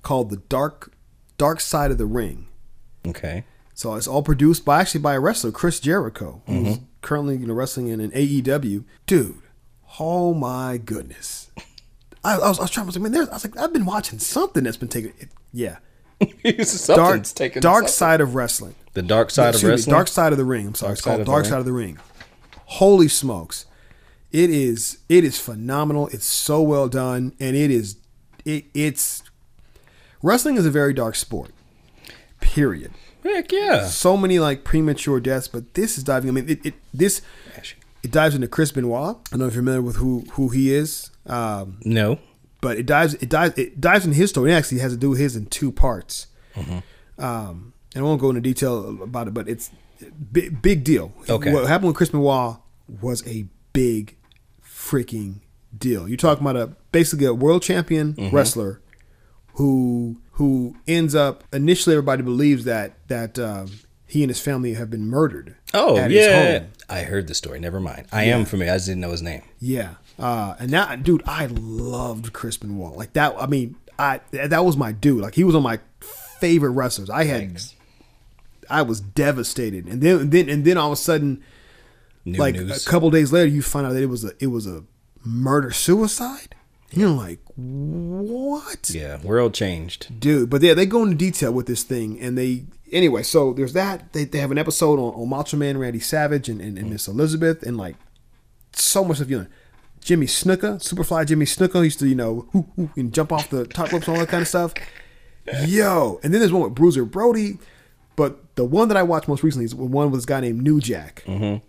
called 0.04 0.30
The 0.30 0.38
Dark 0.38 0.94
Dark 1.40 1.60
Side 1.60 1.90
of 1.90 1.98
the 1.98 2.06
Ring. 2.06 2.48
okay. 3.08 3.46
So 3.74 3.96
it's 3.96 4.08
all 4.08 4.24
produced 4.24 4.66
by 4.66 4.82
actually 4.82 5.00
by 5.00 5.14
a 5.14 5.22
wrestler, 5.22 5.54
Chris 5.54 5.80
Jericho, 5.80 6.42
who's 6.46 6.76
mm-hmm. 6.76 6.84
currently 7.02 7.38
you 7.38 7.48
know 7.48 7.54
wrestling 7.54 7.88
in 7.88 8.02
an 8.02 8.12
AEW. 8.12 8.84
Dude, 9.06 9.42
oh 10.02 10.34
my 10.34 10.78
goodness! 10.78 11.50
I, 12.26 12.36
I 12.36 12.50
was 12.50 12.60
I 12.60 12.64
was 12.64 12.72
trying 12.72 12.88
to 12.88 12.92
say, 12.92 13.00
man, 13.00 13.14
there's, 13.14 13.30
I 13.30 13.36
was 13.36 13.46
like, 13.46 13.58
I've 13.58 13.72
been 13.72 13.86
watching 13.86 14.20
something 14.20 14.66
that's 14.66 14.76
been 14.76 14.90
taken. 14.90 15.14
It, 15.18 15.30
yeah, 15.54 15.78
dark 16.88 17.24
taking 17.24 17.62
dark 17.62 17.88
side 17.88 18.20
of 18.20 18.36
wrestling. 18.36 18.76
The 18.96 19.02
dark 19.02 19.32
side 19.32 19.50
of 19.50 19.56
Excuse 19.56 19.64
me, 19.64 19.72
wrestling. 19.72 19.94
dark 19.94 20.08
side 20.10 20.34
of 20.34 20.38
the 20.38 20.44
ring. 20.44 20.68
I'm 20.68 20.76
sorry, 20.76 20.90
Dark 20.90 20.98
it's 20.98 21.06
called 21.06 21.26
Dark 21.26 21.46
Side 21.46 21.60
of 21.60 21.66
the 21.66 21.72
Ring. 21.72 22.00
Holy 22.66 23.08
smokes! 23.08 23.66
It 24.34 24.50
is 24.50 24.98
it 25.08 25.24
is 25.24 25.40
phenomenal. 25.40 26.10
It's 26.10 26.26
so 26.26 26.62
well 26.62 26.90
done, 26.90 27.32
and 27.40 27.56
it 27.56 27.72
is 27.72 27.96
it 28.44 28.66
it's 28.74 29.24
wrestling 30.22 30.58
is 30.58 30.66
a 30.66 30.72
very 30.72 30.94
dark 30.94 31.16
sport. 31.16 31.52
Period. 32.40 32.92
Heck 33.24 33.52
yeah. 33.52 33.86
So 33.88 34.16
many 34.16 34.40
like 34.40 34.64
premature 34.64 35.20
deaths, 35.20 35.48
but 35.48 35.74
this 35.74 35.98
is 35.98 36.04
diving. 36.04 36.30
I 36.30 36.32
mean, 36.34 36.50
it, 36.50 36.66
it 36.66 36.74
this 36.94 37.22
it 38.02 38.12
dives 38.12 38.34
into 38.34 38.48
Chris 38.48 38.72
Benoit. 38.72 39.18
I 39.18 39.30
don't 39.32 39.40
know 39.42 39.48
if 39.48 39.54
you're 39.54 39.62
familiar 39.62 39.82
with 39.82 39.98
who 39.98 40.22
who 40.32 40.50
he 40.50 40.74
is, 40.74 41.10
um, 41.26 41.80
No. 41.84 42.20
but 42.62 42.78
it 42.78 42.86
dives 42.86 43.16
it 43.16 43.28
dives 43.30 43.58
it 43.58 43.82
dives 43.82 44.06
into 44.06 44.16
his 44.18 44.30
story. 44.30 44.52
It 44.52 44.56
actually 44.56 44.80
has 44.80 44.94
to 44.94 44.98
do 44.98 45.10
with 45.10 45.20
his 45.20 45.36
in 45.36 45.48
two 45.48 45.72
parts. 45.72 46.28
Um, 47.18 47.74
and 47.96 47.98
I 47.98 48.02
won't 48.02 48.22
go 48.22 48.30
into 48.30 48.42
detail 48.42 49.02
about 49.04 49.28
it, 49.28 49.34
but 49.34 49.50
it's 49.50 49.70
big, 50.32 50.62
big 50.62 50.84
deal. 50.84 51.12
Okay. 51.30 51.52
What 51.54 51.68
happened 51.68 51.88
with 51.90 51.98
Chris 51.98 52.10
Benoit 52.10 52.58
was 53.02 53.26
a 53.28 53.46
big 53.74 54.16
freaking 54.64 55.42
deal. 55.78 56.08
You're 56.08 56.18
talking 56.18 56.46
about 56.46 56.56
a 56.56 56.68
basically 56.92 57.26
a 57.26 57.34
world 57.34 57.62
champion 57.64 58.16
wrestler 58.32 58.80
who 59.60 60.16
who 60.32 60.74
ends 60.88 61.14
up 61.14 61.44
initially 61.52 61.94
everybody 61.94 62.24
believes 62.24 62.64
that 62.64 62.94
that 63.10 63.38
um, 63.38 63.70
he 64.08 64.24
and 64.24 64.30
his 64.30 64.40
family 64.40 64.74
have 64.74 64.90
been 64.90 65.06
murdered. 65.06 65.58
Oh 65.74 65.96
yeah. 66.08 66.64
I 66.88 67.02
heard 67.02 67.28
the 67.28 67.36
story. 67.36 67.60
Never 67.60 67.82
mind. 67.82 68.08
I 68.12 68.24
am 68.24 68.46
familiar. 68.46 68.72
I 68.72 68.78
just 68.78 68.88
didn't 68.88 69.02
know 69.02 69.12
his 69.12 69.22
name. 69.22 69.44
Yeah. 69.60 69.96
Uh, 70.18 70.56
and 70.60 70.70
that 70.72 71.04
dude, 71.04 71.24
I 71.26 71.48
loved 71.48 72.32
Chris 72.32 72.56
Benoit 72.56 72.96
Like 72.96 73.14
that. 73.14 73.36
I 73.38 73.48
mean, 73.48 73.76
I 74.00 74.22
that 74.32 74.64
was 74.64 74.78
my 74.78 74.94
dude. 74.94 75.22
Like 75.22 75.36
he 75.36 75.44
was 75.44 75.56
on 75.56 75.64
my 75.64 75.80
favorite 76.40 76.72
wrestlers. 76.72 77.10
I 77.10 77.26
had, 77.26 77.40
Thanks. 77.40 77.76
I 78.70 78.82
was 78.82 79.02
devastated. 79.02 79.88
And 79.88 80.02
then, 80.02 80.22
and 80.22 80.32
then, 80.32 80.50
and 80.50 80.64
then 80.64 80.78
all 80.78 80.88
of 80.88 80.94
a 80.94 81.02
sudden, 81.02 81.44
New 82.24 82.40
like 82.40 82.56
news. 82.56 82.88
a 82.88 82.90
couple 82.90 83.10
days 83.12 83.34
later, 83.34 83.48
you 83.48 83.62
find 83.62 83.86
out 83.86 83.92
that 83.92 84.02
it 84.04 84.10
was 84.10 84.24
a, 84.24 84.32
it 84.40 84.48
was 84.48 84.66
a 84.66 84.86
murder 85.26 85.72
suicide. 85.72 86.56
And 86.92 87.02
you're 87.02 87.10
like, 87.10 87.40
what? 87.56 88.90
yeah, 88.90 89.20
world 89.22 89.54
changed. 89.54 90.20
dude. 90.20 90.50
But 90.50 90.62
yeah, 90.62 90.74
they 90.74 90.86
go 90.86 91.04
into 91.04 91.16
detail 91.16 91.52
with 91.52 91.68
this 91.68 91.84
thing, 91.84 92.20
and 92.20 92.38
they 92.38 92.66
anyway. 92.92 93.24
So 93.24 93.54
there's 93.54 93.74
that. 93.74 94.14
They, 94.14 94.24
they 94.24 94.40
have 94.40 94.52
an 94.52 94.58
episode 94.58 95.00
on, 95.00 95.14
on 95.14 95.30
Macho 95.30 95.58
Man 95.58 95.78
Randy 95.78 96.00
Savage 96.00 96.50
and, 96.50 96.60
and, 96.62 96.78
and 96.78 96.88
mm. 96.88 96.92
Miss 96.92 97.08
Elizabeth, 97.08 97.62
and 97.64 97.78
like 97.78 97.96
so 98.74 99.04
much 99.04 99.20
of 99.20 99.30
you 99.30 99.40
know. 99.40 99.48
Jimmy 100.02 100.28
Snuka, 100.28 100.80
Superfly 100.80 101.26
Jimmy 101.26 101.46
Snuka 101.46 101.84
used 101.84 102.00
to, 102.00 102.08
you 102.08 102.16
know, 102.16 102.48
whoo, 102.54 102.66
whoo, 102.78 102.90
and 102.96 103.14
jump 103.14 103.34
off 103.34 103.50
the 103.50 103.68
top 103.68 103.92
ropes 103.92 104.08
and 104.08 104.16
all 104.16 104.22
that 104.22 104.30
kind 104.30 104.42
of 104.42 104.48
stuff. 104.48 104.74
Yo, 105.66 106.22
and 106.24 106.34
then 106.34 106.40
there's 106.40 106.54
one 106.54 106.64
with 106.64 106.74
Bruiser 106.74 107.04
Brody, 107.04 107.58
but 108.16 108.56
the 108.56 108.64
one 108.64 108.88
that 108.88 108.98
I 108.98 109.04
watched 109.04 109.28
most 109.28 109.44
recently 109.44 109.66
is 109.66 109.76
one 109.76 110.10
with 110.10 110.20
this 110.20 110.26
guy 110.26 110.40
named 110.40 110.62
New 110.62 110.80
Jack. 110.80 111.24
Mm-hmm. 111.26 111.66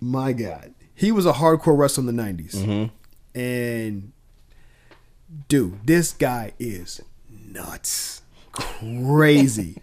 My 0.00 0.32
God, 0.32 0.74
he 0.94 1.10
was 1.10 1.24
a 1.24 1.32
hardcore 1.32 1.78
wrestler 1.78 2.08
in 2.08 2.14
the 2.14 2.22
'90s, 2.22 2.90
and 3.34 4.12
dude, 5.48 5.86
this 5.86 6.12
guy 6.12 6.52
is 6.58 7.00
nuts, 7.30 8.22
crazy, 8.52 9.80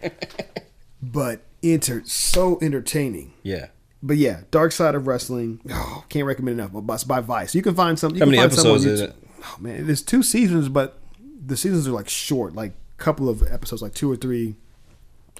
but 1.02 1.42
enter 1.62 2.02
so 2.04 2.58
entertaining. 2.60 3.32
Yeah. 3.42 3.66
But 4.02 4.18
yeah, 4.18 4.42
Dark 4.50 4.72
Side 4.72 4.94
of 4.94 5.06
Wrestling. 5.06 5.60
Oh, 5.70 6.04
can't 6.08 6.26
recommend 6.26 6.60
enough. 6.60 6.70
But 6.72 6.94
it's 6.94 7.04
by 7.04 7.20
Vice. 7.20 7.54
You 7.54 7.62
can 7.62 7.74
find 7.74 7.98
some. 7.98 8.14
You 8.14 8.20
How 8.20 8.24
can 8.24 8.30
many 8.30 8.38
find 8.38 8.52
episodes 8.52 8.84
is 8.84 9.00
it? 9.00 9.14
Oh 9.42 9.56
man, 9.58 9.86
there's 9.86 10.02
two 10.02 10.22
seasons, 10.22 10.68
but 10.68 10.98
the 11.44 11.56
seasons 11.56 11.88
are 11.88 11.92
like 11.92 12.08
short, 12.08 12.54
like 12.54 12.72
a 12.72 13.02
couple 13.02 13.28
of 13.28 13.42
episodes, 13.42 13.82
like 13.82 13.94
two 13.94 14.10
or 14.10 14.16
three, 14.16 14.56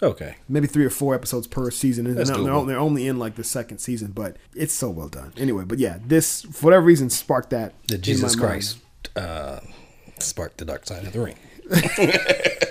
Okay. 0.02 0.36
maybe 0.48 0.66
three 0.66 0.85
or 0.85 0.90
four 0.90 1.14
episodes 1.14 1.47
per 1.47 1.70
season. 1.70 2.06
And 2.06 2.16
That's 2.16 2.31
they're, 2.31 2.39
doable. 2.39 2.66
they're 2.66 2.78
only- 2.78 3.06
in 3.06 3.18
like 3.18 3.35
the 3.36 3.44
second 3.44 3.78
season, 3.78 4.12
but 4.12 4.36
it's 4.55 4.74
so 4.74 4.90
well 4.90 5.09
done. 5.09 5.32
Anyway, 5.36 5.64
but 5.64 5.78
yeah, 5.78 5.98
this 6.06 6.43
for 6.43 6.66
whatever 6.66 6.85
reason 6.85 7.09
sparked 7.10 7.51
that. 7.51 7.73
The 7.89 7.98
Jesus. 7.98 8.36
Christ 8.36 8.78
uh, 9.16 9.60
sparked 10.18 10.59
the 10.59 10.64
dark 10.64 10.86
side 10.86 11.05
of 11.06 11.12
the 11.12 11.20
ring. 11.20 11.36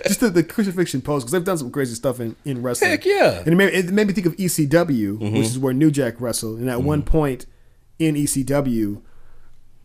just 0.05 0.19
the, 0.21 0.29
the 0.29 0.43
crucifixion 0.43 1.01
pose 1.01 1.23
because 1.23 1.31
they've 1.33 1.43
done 1.43 1.57
some 1.57 1.71
crazy 1.71 1.95
stuff 1.95 2.19
in, 2.19 2.35
in 2.45 2.61
wrestling. 2.61 2.91
Heck 2.91 3.05
yeah. 3.05 3.39
And 3.39 3.47
it 3.49 3.55
made, 3.55 3.73
it 3.73 3.91
made 3.91 4.07
me 4.07 4.13
think 4.13 4.27
of 4.27 4.35
ECW, 4.37 5.17
Mm-hmm. 5.17 5.33
which 5.37 5.47
is 5.47 5.59
where 5.59 5.73
New 5.73 5.91
Jack 5.91 6.21
wrestled. 6.21 6.59
And 6.59 6.69
at 6.69 6.81
one 6.81 7.01
point 7.03 7.45
in 7.99 8.15
ECW, 8.15 9.01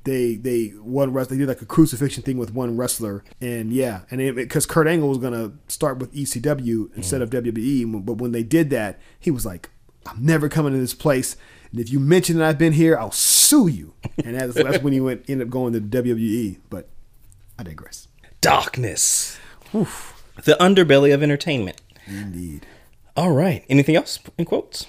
they 0.04 0.36
they 0.36 0.68
one 0.68 1.12
wrestler 1.12 1.36
they 1.36 1.40
did 1.40 1.48
like 1.48 1.62
a 1.62 1.66
crucifixion 1.66 2.22
thing 2.22 2.38
with 2.38 2.54
one 2.54 2.76
wrestler, 2.76 3.22
and 3.40 3.72
yeah, 3.72 4.02
and 4.10 4.34
because 4.34 4.66
Kurt 4.66 4.86
Angle 4.86 5.08
was 5.08 5.18
gonna 5.18 5.52
start 5.68 5.98
with 5.98 6.12
ECW 6.14 6.90
instead 6.96 7.22
of 7.22 7.30
WWE, 7.30 8.04
but 8.04 8.14
when 8.14 8.32
they 8.32 8.42
did 8.42 8.70
that, 8.70 8.98
he 9.18 9.30
was 9.30 9.44
like, 9.44 9.70
"I'm 10.06 10.24
never 10.24 10.48
coming 10.48 10.72
to 10.72 10.78
this 10.78 10.94
place." 10.94 11.36
And 11.70 11.80
if 11.80 11.90
you 11.90 12.00
mention 12.00 12.38
that 12.38 12.48
I've 12.48 12.58
been 12.58 12.72
here, 12.72 12.96
I'll 12.98 13.12
sue 13.12 13.68
you. 13.68 13.94
And 14.24 14.34
that's, 14.34 14.54
that's 14.54 14.82
when 14.82 14.92
he 14.92 15.00
went 15.00 15.28
ended 15.28 15.46
up 15.46 15.50
going 15.50 15.72
to 15.72 15.80
WWE. 15.80 16.58
But 16.68 16.88
I 17.58 17.62
digress. 17.62 18.08
Darkness. 18.40 19.38
The 19.72 20.56
underbelly 20.58 21.14
of 21.14 21.22
entertainment. 21.22 21.80
Indeed. 22.06 22.66
All 23.16 23.30
right. 23.30 23.64
Anything 23.68 23.94
else 23.94 24.18
in 24.36 24.46
quotes? 24.46 24.86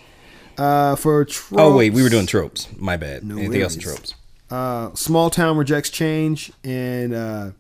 Uh, 0.58 0.96
for 0.96 1.24
tropes, 1.26 1.54
Oh 1.56 1.76
wait, 1.76 1.94
we 1.94 2.02
were 2.04 2.10
doing 2.10 2.26
tropes. 2.26 2.68
My 2.78 2.98
bad. 2.98 3.24
No 3.24 3.38
Anything 3.38 3.62
else 3.62 3.76
in 3.76 3.82
tropes? 3.82 4.16
Uh, 4.52 4.94
small 4.94 5.30
town 5.30 5.58
rejects 5.58 5.90
change, 5.90 6.52
and 6.64 7.14
uh, 7.14 7.52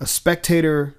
a 0.00 0.06
spectator 0.06 0.94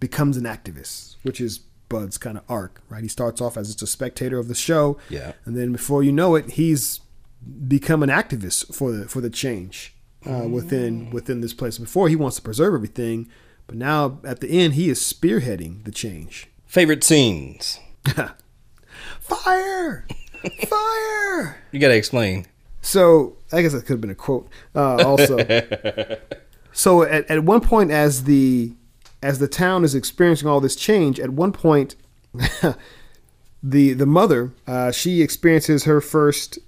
becomes 0.00 0.36
an 0.36 0.44
activist, 0.44 1.16
which 1.22 1.40
is 1.40 1.58
Bud's 1.88 2.18
kind 2.18 2.36
of 2.38 2.44
arc, 2.48 2.80
right? 2.88 3.02
He 3.02 3.08
starts 3.08 3.40
off 3.40 3.56
as 3.56 3.68
just 3.68 3.82
a 3.82 3.86
spectator 3.86 4.38
of 4.38 4.48
the 4.48 4.54
show, 4.54 4.98
Yeah. 5.10 5.32
and 5.44 5.56
then 5.56 5.72
before 5.72 6.02
you 6.02 6.12
know 6.12 6.34
it, 6.34 6.50
he's 6.52 7.00
become 7.68 8.02
an 8.02 8.08
activist 8.08 8.74
for 8.74 8.92
the 8.92 9.08
for 9.08 9.20
the 9.20 9.28
change 9.30 9.94
uh, 10.24 10.46
within 10.48 11.10
within 11.10 11.40
this 11.40 11.52
place. 11.52 11.76
Before 11.78 12.08
he 12.08 12.16
wants 12.16 12.36
to 12.36 12.42
preserve 12.42 12.74
everything, 12.74 13.28
but 13.66 13.76
now 13.76 14.20
at 14.24 14.40
the 14.40 14.48
end, 14.48 14.74
he 14.74 14.88
is 14.88 15.00
spearheading 15.00 15.84
the 15.84 15.90
change. 15.92 16.48
Favorite 16.66 17.04
scenes. 17.04 17.78
Fire! 19.20 20.06
Fire! 20.68 21.58
You 21.72 21.78
gotta 21.80 21.96
explain. 21.96 22.46
So 22.80 23.36
I 23.52 23.62
guess 23.62 23.72
that 23.72 23.80
could 23.82 23.94
have 23.94 24.00
been 24.00 24.10
a 24.10 24.14
quote. 24.14 24.48
Uh, 24.74 25.04
also, 25.04 25.38
so 26.72 27.02
at, 27.02 27.30
at 27.30 27.44
one 27.44 27.60
point, 27.60 27.90
as 27.90 28.24
the 28.24 28.72
as 29.22 29.38
the 29.38 29.48
town 29.48 29.84
is 29.84 29.94
experiencing 29.94 30.48
all 30.48 30.60
this 30.60 30.74
change, 30.76 31.20
at 31.20 31.30
one 31.30 31.52
point, 31.52 31.96
the 33.62 33.92
the 33.92 34.06
mother 34.06 34.52
uh, 34.66 34.90
she 34.90 35.22
experiences 35.22 35.84
her 35.84 36.00
first 36.00 36.58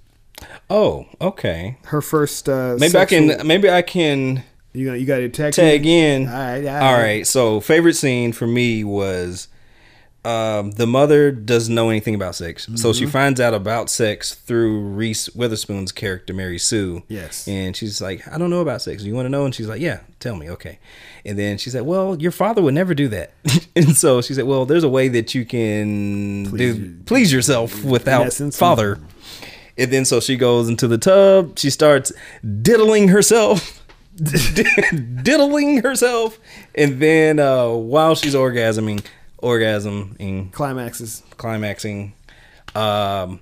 Oh, 0.69 1.05
okay. 1.21 1.77
her 1.85 2.01
first. 2.01 2.49
Uh, 2.49 2.75
Maybe 2.79 2.97
I 2.97 3.05
can. 3.05 3.47
Maybe 3.47 3.69
I 3.69 3.81
can 3.81 4.43
You 4.73 4.85
got 4.87 4.93
you 4.99 5.05
got 5.05 5.17
to 5.17 5.29
tag 5.29 5.53
tag 5.53 5.85
in. 5.85 6.27
All 6.27 6.33
right, 6.33 6.57
all 6.57 6.73
right. 6.73 6.81
All 6.81 6.97
right. 6.97 7.27
So 7.27 7.59
favorite 7.59 7.95
scene 7.95 8.33
for 8.33 8.47
me 8.47 8.83
was 8.83 9.47
um, 10.25 10.71
the 10.71 10.87
mother 10.87 11.31
doesn't 11.31 11.73
know 11.73 11.89
anything 11.89 12.15
about 12.15 12.35
sex, 12.35 12.65
so 12.65 12.71
Mm-hmm. 12.71 12.91
she 12.99 13.05
finds 13.05 13.39
out 13.39 13.53
about 13.53 13.89
sex 13.89 14.33
through 14.33 14.79
Reese 14.81 15.29
Witherspoon's 15.35 15.91
character 15.91 16.33
Mary 16.33 16.57
Sue. 16.57 17.03
Yes. 17.07 17.47
and 17.47 17.75
she's 17.75 18.01
like, 18.01 18.27
"I 18.27 18.37
don't 18.37 18.49
know 18.49 18.61
about 18.61 18.81
sex. 18.81 19.03
You 19.03 19.13
want 19.13 19.25
to 19.25 19.29
know?" 19.29 19.45
And 19.45 19.53
she's 19.53 19.67
like, 19.67 19.81
"Yeah, 19.81 19.99
tell 20.19 20.35
me." 20.35 20.49
Okay, 20.49 20.79
and 21.25 21.37
then 21.37 21.57
she 21.57 21.69
said, 21.69 21.83
"Well, 21.83 22.17
your 22.19 22.31
father 22.31 22.61
would 22.61 22.73
never 22.73 22.93
do 22.93 23.07
that." 23.09 23.33
and 23.75 23.95
so 23.95 24.21
she 24.21 24.33
said, 24.33 24.45
"Well, 24.45 24.65
there's 24.65 24.83
a 24.83 24.89
way 24.89 25.07
that 25.09 25.35
you 25.35 25.45
can 25.45 26.47
Please 26.49 26.75
do 26.75 26.95
please 27.05 27.31
yourself 27.31 27.83
without 27.83 28.25
essence, 28.27 28.57
father." 28.57 28.99
And 29.77 29.91
then 29.91 30.05
so 30.05 30.19
she 30.21 30.37
goes 30.37 30.69
into 30.69 30.87
the 30.87 30.97
tub. 30.97 31.59
She 31.59 31.69
starts 31.69 32.11
diddling 32.61 33.09
herself. 33.09 33.81
diddling 35.23 35.81
herself 35.83 36.39
and 36.73 37.01
then 37.01 37.37
uh 37.39 37.67
while 37.69 38.15
she's 38.15 38.33
orgasming 38.33 39.03
orgasming 39.45 40.51
climaxes. 40.51 41.21
climaxing 41.37 42.13
um 42.75 43.39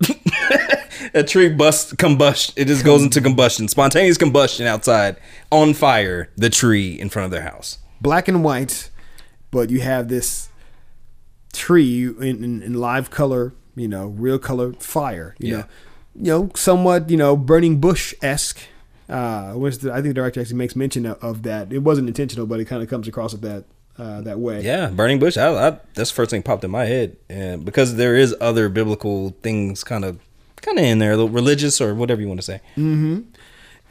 a 1.14 1.22
tree 1.22 1.48
bust 1.48 1.96
combust. 1.96 2.52
it 2.56 2.66
just 2.66 2.84
goes 2.84 3.02
into 3.02 3.20
combustion 3.20 3.68
spontaneous 3.68 4.18
combustion 4.18 4.66
outside 4.66 5.16
on 5.50 5.72
fire 5.72 6.30
the 6.36 6.50
tree 6.50 6.98
in 7.00 7.08
front 7.08 7.24
of 7.24 7.30
their 7.30 7.42
house 7.42 7.78
black 8.00 8.28
and 8.28 8.44
white, 8.44 8.90
but 9.50 9.70
you 9.70 9.80
have 9.80 10.08
this 10.08 10.48
tree 11.54 12.04
in, 12.04 12.44
in, 12.44 12.62
in 12.62 12.74
live 12.74 13.08
color, 13.10 13.54
you 13.74 13.88
know, 13.88 14.08
real 14.08 14.38
color 14.38 14.74
fire, 14.74 15.34
you 15.38 15.48
Yeah. 15.52 15.56
know, 15.56 15.64
you 16.14 16.24
know, 16.44 16.50
somewhat, 16.54 17.08
you 17.08 17.16
know, 17.16 17.36
burning 17.36 17.80
bush 17.80 18.12
esque. 18.22 18.58
Uh, 19.08 19.52
which 19.52 19.78
the, 19.78 19.90
I 19.92 19.96
think 19.96 20.08
the 20.08 20.14
director 20.14 20.40
actually 20.42 20.56
makes 20.56 20.76
mention 20.76 21.06
of, 21.06 21.16
of 21.22 21.42
that. 21.44 21.72
It 21.72 21.78
wasn't 21.78 22.08
intentional, 22.08 22.44
but 22.46 22.60
it 22.60 22.64
kind 22.66 22.82
of 22.82 22.90
comes 22.90 23.06
across 23.08 23.32
with 23.32 23.40
that 23.42 23.64
uh, 23.98 24.20
that 24.22 24.38
way. 24.38 24.60
yeah 24.62 24.88
burning 24.88 25.18
bush 25.18 25.36
I, 25.36 25.48
I 25.68 25.70
that's 25.94 26.10
the 26.10 26.14
first 26.14 26.30
thing 26.30 26.42
popped 26.42 26.64
in 26.64 26.70
my 26.70 26.84
head 26.84 27.16
and 27.28 27.64
because 27.64 27.96
there 27.96 28.14
is 28.16 28.34
other 28.40 28.68
biblical 28.68 29.30
things 29.42 29.82
kind 29.84 30.04
of 30.04 30.18
kind 30.56 30.78
of 30.78 30.84
in 30.84 30.98
there 30.98 31.16
religious 31.16 31.80
or 31.80 31.94
whatever 31.94 32.20
you 32.20 32.28
want 32.28 32.40
to 32.40 32.46
say 32.46 32.60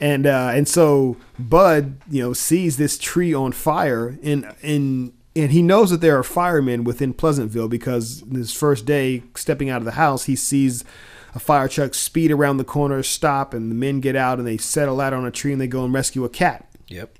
and 0.00 0.26
uh, 0.26 0.50
and 0.52 0.68
so 0.68 1.16
Bud, 1.38 1.98
you 2.10 2.22
know, 2.22 2.32
sees 2.32 2.76
this 2.76 2.98
tree 2.98 3.32
on 3.32 3.52
fire, 3.52 4.18
and 4.22 4.54
and 4.62 5.12
and 5.34 5.52
he 5.52 5.62
knows 5.62 5.90
that 5.90 6.00
there 6.00 6.18
are 6.18 6.22
firemen 6.22 6.84
within 6.84 7.14
Pleasantville 7.14 7.68
because 7.68 8.22
his 8.30 8.52
first 8.52 8.84
day 8.84 9.22
stepping 9.34 9.70
out 9.70 9.78
of 9.78 9.84
the 9.84 9.92
house, 9.92 10.24
he 10.24 10.36
sees 10.36 10.84
a 11.34 11.38
fire 11.38 11.68
truck 11.68 11.94
speed 11.94 12.30
around 12.30 12.56
the 12.58 12.64
corner, 12.64 13.02
stop, 13.02 13.54
and 13.54 13.70
the 13.70 13.74
men 13.74 14.00
get 14.00 14.16
out 14.16 14.38
and 14.38 14.46
they 14.46 14.56
set 14.58 14.88
a 14.88 14.92
ladder 14.92 15.16
on 15.16 15.24
a 15.26 15.30
tree 15.30 15.52
and 15.52 15.60
they 15.60 15.66
go 15.66 15.84
and 15.84 15.92
rescue 15.94 16.24
a 16.24 16.28
cat. 16.28 16.66
yep 16.88 17.18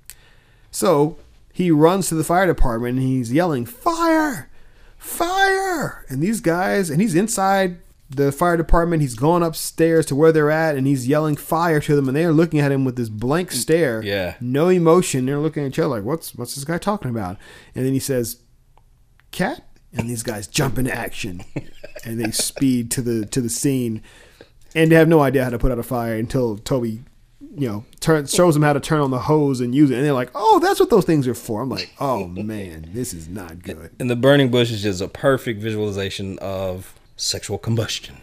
So 0.71 1.19
he 1.57 1.70
runs 1.70 2.11
to 2.11 2.15
the 2.15 2.23
fire 2.23 2.47
department 2.47 2.99
and 2.99 3.09
he's 3.09 3.33
yelling, 3.33 3.65
Fire! 3.65 4.51
Fire! 4.99 6.05
And 6.11 6.23
these 6.23 6.43
guys, 6.43 6.91
and 6.91 7.01
he's 7.01 7.15
inside 7.15 7.78
the 8.11 8.31
fire 8.31 8.59
department. 8.59 9.01
He's 9.01 9.15
going 9.15 9.43
upstairs 9.43 10.05
to 10.07 10.15
where 10.15 10.33
they're 10.33 10.51
at 10.51 10.77
and 10.77 10.87
he's 10.87 11.09
yelling 11.09 11.35
fire 11.35 11.81
to 11.81 11.97
them 11.97 12.09
and 12.09 12.16
they're 12.16 12.31
looking 12.31 12.61
at 12.61 12.73
him 12.73 12.85
with 12.85 12.97
this 12.97 13.09
blank 13.09 13.49
mm, 13.49 13.55
stare. 13.55 14.03
Yeah. 14.03 14.35
No 14.39 14.69
emotion. 14.69 15.24
They're 15.24 15.39
looking 15.39 15.65
at 15.65 15.69
each 15.69 15.78
other 15.78 15.89
like, 15.89 16.05
What's 16.05 16.35
what's 16.35 16.57
this 16.57 16.65
guy 16.65 16.77
talking 16.77 17.11
about? 17.11 17.39
And 17.74 17.87
then 17.87 17.95
he 17.95 18.01
says, 18.01 18.43
Cat? 19.31 19.65
And 19.95 20.11
these 20.11 20.23
guys 20.23 20.47
jump 20.47 20.77
into 20.77 20.95
action 20.95 21.43
and 22.05 22.20
they 22.20 22.31
speed 22.33 22.91
to 22.91 23.01
the 23.01 23.24
to 23.24 23.41
the 23.41 23.49
scene 23.49 24.03
and 24.74 24.93
they 24.93 24.97
have 24.97 25.09
no 25.09 25.23
idea 25.23 25.45
how 25.45 25.49
to 25.51 25.59
put 25.59 25.73
out 25.73 25.78
a 25.78 25.83
fire 25.83 26.16
until 26.16 26.59
Tobey, 26.59 27.01
you 27.59 27.69
know, 27.69 27.85
turn, 28.01 28.27
shows 28.27 28.55
them 28.55 28.62
how 28.62 28.73
to 28.73 28.81
turn 28.81 29.01
on 29.01 29.11
the 29.11 29.19
hose 29.19 29.61
and 29.61 29.74
use 29.74 29.91
it. 29.91 29.97
And 29.97 30.05
they're 30.05 30.12
like, 30.12 30.31
"Oh, 30.35 30.59
that's 30.61 30.78
what 30.78 30.91
those 30.91 31.05
things 31.05 31.27
are 31.27 31.35
for." 31.35 31.62
I'm 31.62 31.70
like, 31.70 31.93
"Oh 31.99 32.27
man, 32.27 32.91
this 32.93 33.15
is 33.15 33.28
not 33.28 33.62
good." 33.62 33.91
and 33.99 34.11
the 34.11 34.16
burning 34.16 34.51
bush 34.51 34.70
is 34.70 34.83
just 34.83 35.01
a 35.01 35.09
perfect 35.09 35.61
visualization 35.61 36.39
of 36.41 36.95
sexual 37.16 37.59
combustion. 37.59 38.20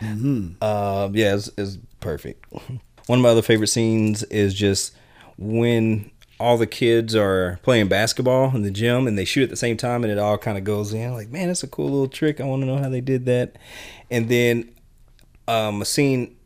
Mm-hmm. 0.00 0.54
Uh, 0.60 1.08
yeah, 1.12 1.34
it's, 1.34 1.50
it's 1.56 1.78
perfect. 2.00 2.44
One 3.06 3.20
of 3.20 3.22
my 3.22 3.30
other 3.30 3.42
favorite 3.42 3.68
scenes 3.68 4.22
is 4.24 4.54
just 4.54 4.94
when 5.36 6.10
all 6.40 6.56
the 6.56 6.66
kids 6.66 7.16
are 7.16 7.58
playing 7.62 7.88
basketball 7.88 8.54
in 8.54 8.62
the 8.62 8.70
gym 8.70 9.06
and 9.06 9.18
they 9.18 9.24
shoot 9.24 9.42
at 9.44 9.50
the 9.50 9.56
same 9.56 9.76
time 9.76 10.04
and 10.04 10.12
it 10.12 10.18
all 10.18 10.38
kind 10.38 10.56
of 10.56 10.64
goes 10.64 10.92
in. 10.92 11.12
Like, 11.12 11.30
man, 11.30 11.48
that's 11.48 11.62
a 11.62 11.68
cool 11.68 11.86
little 11.86 12.08
trick. 12.08 12.40
I 12.40 12.44
want 12.44 12.62
to 12.62 12.66
know 12.66 12.78
how 12.78 12.88
they 12.88 13.00
did 13.00 13.26
that. 13.26 13.56
And 14.10 14.28
then 14.28 14.72
um, 15.48 15.82
a 15.82 15.84
scene, 15.84 16.36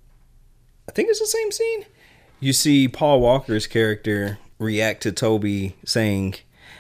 I 0.89 0.93
think 0.93 1.11
it's 1.11 1.21
the 1.21 1.27
same 1.27 1.53
scene. 1.53 1.85
You 2.43 2.53
see 2.53 2.89
Paul 2.89 3.21
Walker's 3.21 3.69
character 3.69 4.41
react 4.59 5.05
to 5.05 5.13
Tobey 5.13 5.77
saying, 5.85 6.35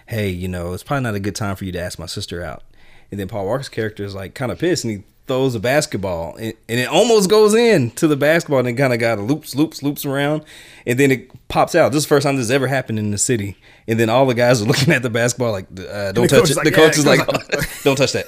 "Hey, 0.07 0.29
you 0.29 0.49
know, 0.49 0.73
it's 0.73 0.83
probably 0.83 1.05
not 1.05 1.15
a 1.15 1.21
good 1.21 1.37
time 1.37 1.55
for 1.55 1.65
you 1.65 1.71
to 1.71 1.81
ask 1.81 2.01
my 2.01 2.07
sister 2.07 2.43
out." 2.43 2.65
And 3.13 3.21
then 3.21 3.29
Paul 3.29 3.47
Walker's 3.47 3.69
character 3.69 4.03
is 4.03 4.13
like 4.13 4.35
kind 4.35 4.51
of 4.51 4.59
pissed 4.59 4.83
and 4.83 4.93
he 4.93 5.05
throws 5.29 5.55
a 5.55 5.61
basketball 5.61 6.35
and, 6.35 6.55
and 6.69 6.81
it 6.81 6.89
almost 6.89 7.31
goes 7.31 7.55
in 7.55 7.93
to 7.93 8.09
the 8.09 8.17
basketball 8.17 8.59
and 8.59 8.67
it 8.67 8.73
kind 8.73 8.93
of 8.93 8.99
got 8.99 9.21
loops, 9.21 9.55
loops, 9.55 9.85
loops 9.85 10.05
around 10.05 10.43
and 10.85 10.99
then 10.99 11.13
it 11.13 11.31
pops 11.47 11.77
out. 11.77 11.93
This 11.93 11.99
is 11.99 12.05
the 12.07 12.09
first 12.09 12.27
time 12.27 12.35
this 12.35 12.47
has 12.47 12.51
ever 12.51 12.67
happened 12.67 12.99
in 12.99 13.13
the 13.13 13.19
city. 13.19 13.57
And 13.87 14.01
then 14.01 14.11
all 14.11 14.27
the 14.27 14.35
guys 14.35 14.61
are 14.61 14.65
looking 14.67 14.93
at 14.93 15.03
the 15.03 15.11
basketball 15.11 15.53
like, 15.53 15.67
uh, 15.79 16.11
"Don't 16.11 16.27
touch 16.27 16.51
it." 16.51 16.57
like, 16.57 16.65
the 16.65 16.71
"Yeah, 16.73 16.77
coach 16.77 16.99
is 16.99 17.05
it 17.05 17.09
like, 17.09 17.83
"Don't 17.85 17.95
touch 17.97 18.15
that." 18.15 18.27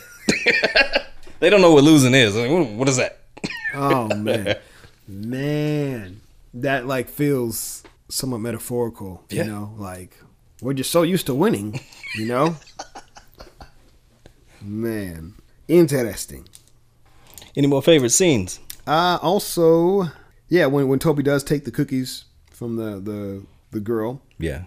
they 1.40 1.50
don't 1.50 1.62
know 1.62 1.72
what 1.72 1.82
losing 1.82 2.14
is. 2.14 2.36
Like, 2.36 2.48
what, 2.48 2.68
what 2.68 2.88
is 2.88 2.98
that? 2.98 3.18
Oh 3.74 4.14
man, 4.14 4.56
man, 5.08 6.20
that 6.54 6.86
like 6.86 7.08
feels 7.08 7.82
somewhat 8.08 8.38
metaphorical. 8.38 9.24
You 9.30 9.44
know, 9.44 9.74
like 9.76 10.16
we're 10.62 10.74
just 10.74 10.90
so 10.90 11.02
used 11.02 11.26
to 11.26 11.34
winning. 11.34 11.80
You 12.16 12.26
know, 12.26 12.56
man, 14.62 15.34
interesting. 15.68 16.48
Any 17.56 17.66
more 17.66 17.82
favorite 17.82 18.10
scenes? 18.10 18.60
Uh 18.86 19.18
also, 19.20 20.08
yeah, 20.48 20.66
when 20.66 20.88
when 20.88 20.98
Tobey 20.98 21.22
does 21.22 21.44
take 21.44 21.64
the 21.64 21.70
cookies 21.70 22.24
from 22.50 22.76
the 22.76 23.00
the 23.00 23.42
the 23.70 23.80
girl. 23.80 24.22
Yeah. 24.38 24.64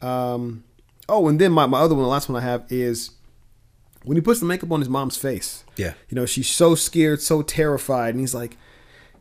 Um, 0.00 0.64
oh, 1.08 1.28
and 1.28 1.40
then 1.40 1.52
my, 1.52 1.66
my 1.66 1.80
other 1.80 1.94
one, 1.94 2.04
the 2.04 2.08
last 2.08 2.28
one 2.28 2.40
I 2.40 2.44
have 2.44 2.64
is 2.70 3.10
when 4.04 4.16
he 4.16 4.20
puts 4.20 4.40
the 4.40 4.46
makeup 4.46 4.70
on 4.72 4.80
his 4.80 4.88
mom's 4.88 5.16
face. 5.16 5.64
Yeah. 5.76 5.94
You 6.08 6.16
know, 6.16 6.26
she's 6.26 6.48
so 6.48 6.74
scared, 6.74 7.20
so 7.20 7.42
terrified, 7.42 8.10
and 8.10 8.20
he's 8.20 8.34
like, 8.34 8.56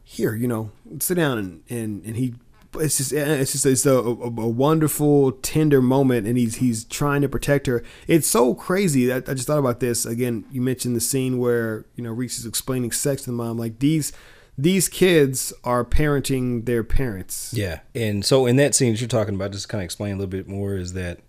"Here, 0.10 0.34
you 0.34 0.48
know, 0.48 0.72
sit 1.00 1.16
down." 1.16 1.38
And 1.38 1.64
and, 1.70 2.06
and 2.06 2.16
he, 2.16 2.34
it's 2.80 2.98
just 2.98 3.12
it's 3.12 3.52
just 3.52 3.66
it's 3.66 3.86
a, 3.86 3.94
a, 3.94 4.00
a 4.00 4.30
wonderful, 4.48 5.34
tender 5.34 5.82
moment, 5.82 6.26
and 6.28 6.38
he's 6.38 6.56
he's 6.56 6.86
trying 6.86 7.22
to 7.22 7.30
protect 7.30 7.68
her. 7.68 7.84
It's 8.08 8.28
so 8.28 8.54
crazy. 8.54 9.06
that 9.08 9.28
I 9.28 9.34
just 9.34 9.48
thought 9.48 9.60
about 9.60 9.80
this 9.82 10.06
again. 10.06 10.46
You 10.52 10.62
mentioned 10.62 10.96
the 10.96 11.02
scene 11.02 11.38
where 11.40 11.86
you 11.96 12.04
know 12.04 12.12
Reese 12.12 12.40
is 12.40 12.46
explaining 12.46 12.92
sex 12.92 13.24
to 13.24 13.32
the 13.32 13.36
mom. 13.36 13.58
Like 13.58 13.80
these 13.80 14.14
these 14.58 14.90
kids 14.90 15.54
are 15.64 15.86
parenting 15.86 16.66
their 16.66 16.84
parents. 16.84 17.54
Yeah. 17.54 17.82
And 17.94 18.26
so 18.26 18.48
in 18.48 18.56
that 18.56 18.74
scene 18.74 18.94
that 18.94 19.00
you're 19.00 19.08
talking 19.08 19.36
about, 19.36 19.52
just 19.52 19.70
kind 19.70 19.82
of 19.82 19.86
explain 19.86 20.14
a 20.14 20.16
little 20.16 20.32
bit 20.32 20.48
more 20.48 20.76
is 20.76 20.94
that, 20.94 21.20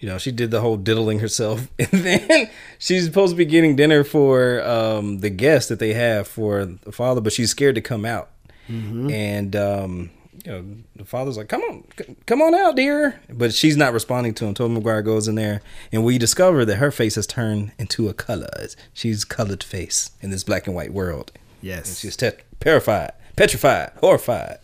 you 0.00 0.08
know, 0.08 0.18
she 0.18 0.30
did 0.30 0.50
the 0.50 0.60
whole 0.60 0.76
diddling 0.76 1.18
herself. 1.20 1.68
And 1.78 2.04
then 2.04 2.50
she's 2.78 3.04
supposed 3.04 3.32
to 3.32 3.36
be 3.36 3.44
getting 3.44 3.76
dinner 3.76 4.04
for 4.04 4.62
um, 4.62 5.18
the 5.20 5.30
guest 5.30 5.68
that 5.70 5.78
they 5.78 5.94
have 5.94 6.28
for 6.28 6.64
the 6.64 6.92
father, 6.92 7.20
but 7.20 7.32
she's 7.32 7.50
scared 7.50 7.74
to 7.76 7.80
come 7.80 8.04
out. 8.04 8.30
And, 8.68 9.56
um, 9.56 10.10
you 10.44 10.52
know, 10.52 10.64
the 10.94 11.04
father's 11.04 11.36
like, 11.38 11.48
come 11.48 11.62
on, 11.62 11.84
c- 11.98 12.16
come 12.26 12.42
on 12.42 12.54
out, 12.54 12.76
dear. 12.76 13.20
But 13.30 13.54
she's 13.54 13.76
not 13.76 13.92
responding 13.94 14.34
to 14.34 14.44
him. 14.46 14.54
Tobey 14.54 14.74
Maguire 14.74 15.02
goes 15.02 15.26
in 15.26 15.34
there, 15.36 15.62
and 15.90 16.04
we 16.04 16.18
discover 16.18 16.64
that 16.66 16.76
her 16.76 16.90
face 16.90 17.14
has 17.16 17.26
turned 17.26 17.72
into 17.78 18.08
a 18.08 18.14
color. 18.14 18.48
She's 18.92 19.24
colored 19.24 19.62
face 19.64 20.10
in 20.20 20.30
this 20.30 20.44
black 20.44 20.66
and 20.66 20.76
white 20.76 20.92
world. 20.92 21.32
Yes. 21.62 21.88
And 21.88 21.96
she's 21.96 22.16
tet- 22.16 22.44
terrified, 22.60 23.12
petrified, 23.36 23.90
horrified. 24.00 24.58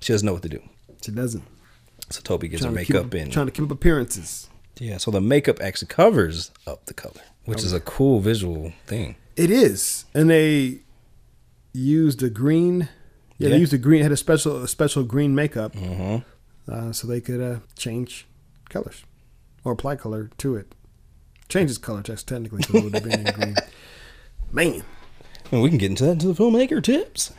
She 0.00 0.12
doesn't 0.14 0.24
know 0.26 0.32
what 0.32 0.42
to 0.42 0.48
do. 0.48 0.62
She 1.04 1.12
doesn't. 1.12 1.44
So 2.10 2.20
Tobey 2.22 2.48
gets 2.48 2.64
her 2.64 2.70
to, 2.70 2.84
keep, 2.84 2.94
makeup 2.94 3.12
and 3.14 3.30
trying 3.32 3.46
to 3.46 3.52
keep 3.52 3.64
up 3.64 3.70
appearances. 3.70 4.47
Yeah. 4.78 4.96
So 4.98 5.10
the 5.10 5.20
makeup 5.20 5.60
actually 5.60 5.88
covers 5.88 6.50
up 6.66 6.86
the 6.86 6.94
color, 6.94 7.20
which 7.44 7.62
is 7.64 7.72
a 7.72 7.80
cool 7.80 8.20
visual 8.20 8.72
thing. 8.86 9.16
It 9.36 9.50
is, 9.50 10.04
and 10.14 10.28
they 10.30 10.80
used 11.72 12.22
a 12.22 12.30
green. 12.30 12.88
Yeah, 13.38 13.48
Yeah. 13.48 13.54
they 13.54 13.58
used 13.60 13.72
a 13.74 13.78
green. 13.78 14.02
Had 14.02 14.12
a 14.12 14.16
special 14.16 14.62
a 14.62 14.68
special 14.68 15.04
green 15.04 15.34
makeup, 15.34 15.74
Mm-hmm. 15.74 16.70
uh, 16.72 16.92
so 16.92 17.06
they 17.06 17.20
could 17.20 17.40
uh, 17.40 17.58
change 17.76 18.26
colors 18.68 19.04
or 19.64 19.72
apply 19.72 19.96
color 19.96 20.30
to 20.38 20.56
it. 20.56 20.74
Changes 21.48 21.78
color, 21.78 22.02
just 22.02 22.26
technically, 22.28 22.58
because 22.58 22.74
it 22.74 22.84
would 22.84 22.94
have 22.94 23.04
been 23.04 23.26
in 23.26 23.32
green. 23.34 23.56
Man, 24.52 24.82
And 25.52 25.62
we 25.62 25.68
can 25.68 25.78
get 25.78 25.90
into 25.90 26.04
that 26.04 26.12
into 26.12 26.32
the 26.32 26.34
filmmaker 26.34 26.82
tips. 26.82 27.32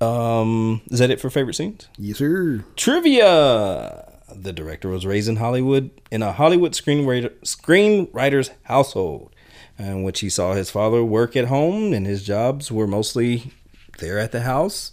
Um, 0.00 0.80
is 0.90 0.98
that 1.00 1.10
it 1.10 1.20
for 1.20 1.30
favorite 1.30 1.54
scenes? 1.54 1.88
yes 1.98 2.18
sir. 2.18 2.64
Trivia. 2.76 4.09
The 4.34 4.52
director 4.52 4.88
was 4.88 5.06
raised 5.06 5.28
in 5.28 5.36
Hollywood 5.36 5.90
in 6.10 6.22
a 6.22 6.32
Hollywood 6.32 6.72
screenwriter 6.72 7.32
screenwriter's 7.40 8.50
household, 8.64 9.34
in 9.78 10.02
which 10.02 10.20
he 10.20 10.28
saw 10.28 10.54
his 10.54 10.70
father 10.70 11.04
work 11.04 11.36
at 11.36 11.46
home, 11.46 11.92
and 11.92 12.06
his 12.06 12.24
jobs 12.24 12.70
were 12.70 12.86
mostly 12.86 13.52
there 13.98 14.18
at 14.18 14.32
the 14.32 14.42
house, 14.42 14.92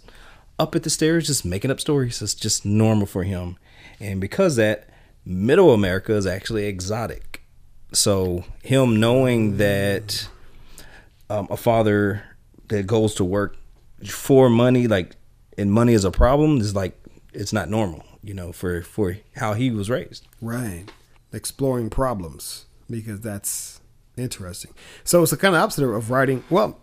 up 0.58 0.74
at 0.74 0.82
the 0.82 0.90
stairs, 0.90 1.26
just 1.26 1.44
making 1.44 1.70
up 1.70 1.80
stories. 1.80 2.20
It's 2.20 2.34
just 2.34 2.64
normal 2.64 3.06
for 3.06 3.22
him, 3.22 3.56
and 4.00 4.20
because 4.20 4.56
that 4.56 4.88
Middle 5.24 5.72
America 5.72 6.14
is 6.14 6.26
actually 6.26 6.66
exotic, 6.66 7.42
so 7.92 8.44
him 8.62 8.98
knowing 8.98 9.56
that 9.58 10.28
um, 11.30 11.48
a 11.50 11.56
father 11.56 12.22
that 12.68 12.86
goes 12.86 13.14
to 13.14 13.24
work 13.24 13.56
for 14.06 14.48
money, 14.48 14.86
like, 14.86 15.16
and 15.56 15.72
money 15.72 15.92
is 15.92 16.04
a 16.04 16.10
problem, 16.10 16.60
is 16.60 16.74
like 16.74 16.98
it's 17.32 17.52
not 17.52 17.68
normal, 17.68 18.04
you 18.22 18.34
know, 18.34 18.52
for 18.52 18.82
for 18.82 19.18
how 19.36 19.54
he 19.54 19.70
was 19.70 19.90
raised. 19.90 20.26
Right. 20.40 20.84
Exploring 21.32 21.90
problems 21.90 22.66
because 22.90 23.20
that's 23.20 23.80
interesting. 24.16 24.72
So 25.04 25.22
it's 25.22 25.30
the 25.30 25.36
kind 25.36 25.54
of 25.54 25.62
opposite 25.62 25.84
of 25.84 26.10
writing. 26.10 26.44
Well, 26.50 26.80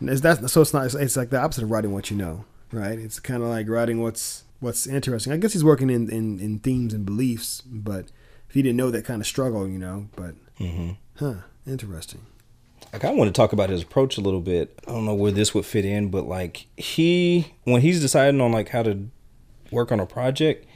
is 0.00 0.20
that 0.22 0.48
so? 0.50 0.62
It's 0.62 0.74
not. 0.74 0.94
It's, 0.94 1.16
like 1.16 1.30
the 1.30 1.40
opposite 1.40 1.64
of 1.64 1.70
writing 1.70 1.92
what 1.92 2.10
you 2.10 2.16
know, 2.16 2.44
right? 2.72 2.98
It's 2.98 3.20
kind 3.20 3.42
of 3.42 3.48
like 3.48 3.68
writing 3.68 4.00
what's 4.00 4.44
what's 4.60 4.86
interesting. 4.86 5.32
I 5.32 5.36
guess 5.36 5.52
he's 5.52 5.64
working 5.64 5.90
in 5.90 6.10
in, 6.10 6.40
in 6.40 6.58
themes 6.58 6.94
and 6.94 7.04
beliefs, 7.04 7.62
but 7.66 8.06
if 8.48 8.54
he 8.54 8.62
didn't 8.62 8.76
know 8.76 8.90
that 8.90 9.04
kind 9.04 9.20
of 9.20 9.26
struggle, 9.26 9.68
you 9.68 9.78
know, 9.78 10.08
but 10.16 10.34
mm-hmm. 10.58 10.92
huh, 11.16 11.42
interesting. 11.66 12.26
Like 12.92 13.04
I 13.04 13.10
want 13.12 13.28
to 13.28 13.32
talk 13.32 13.52
about 13.52 13.70
his 13.70 13.82
approach 13.82 14.18
a 14.18 14.20
little 14.20 14.40
bit. 14.40 14.78
I 14.86 14.90
don't 14.90 15.06
know 15.06 15.14
where 15.14 15.32
this 15.32 15.54
would 15.54 15.64
fit 15.64 15.84
in, 15.84 16.10
but 16.10 16.26
like 16.26 16.66
he 16.76 17.54
when 17.64 17.80
he's 17.80 18.00
deciding 18.00 18.40
on 18.40 18.52
like 18.52 18.68
how 18.70 18.82
to 18.82 19.08
work 19.72 19.90
on 19.90 20.00
a 20.00 20.06
project, 20.06 20.66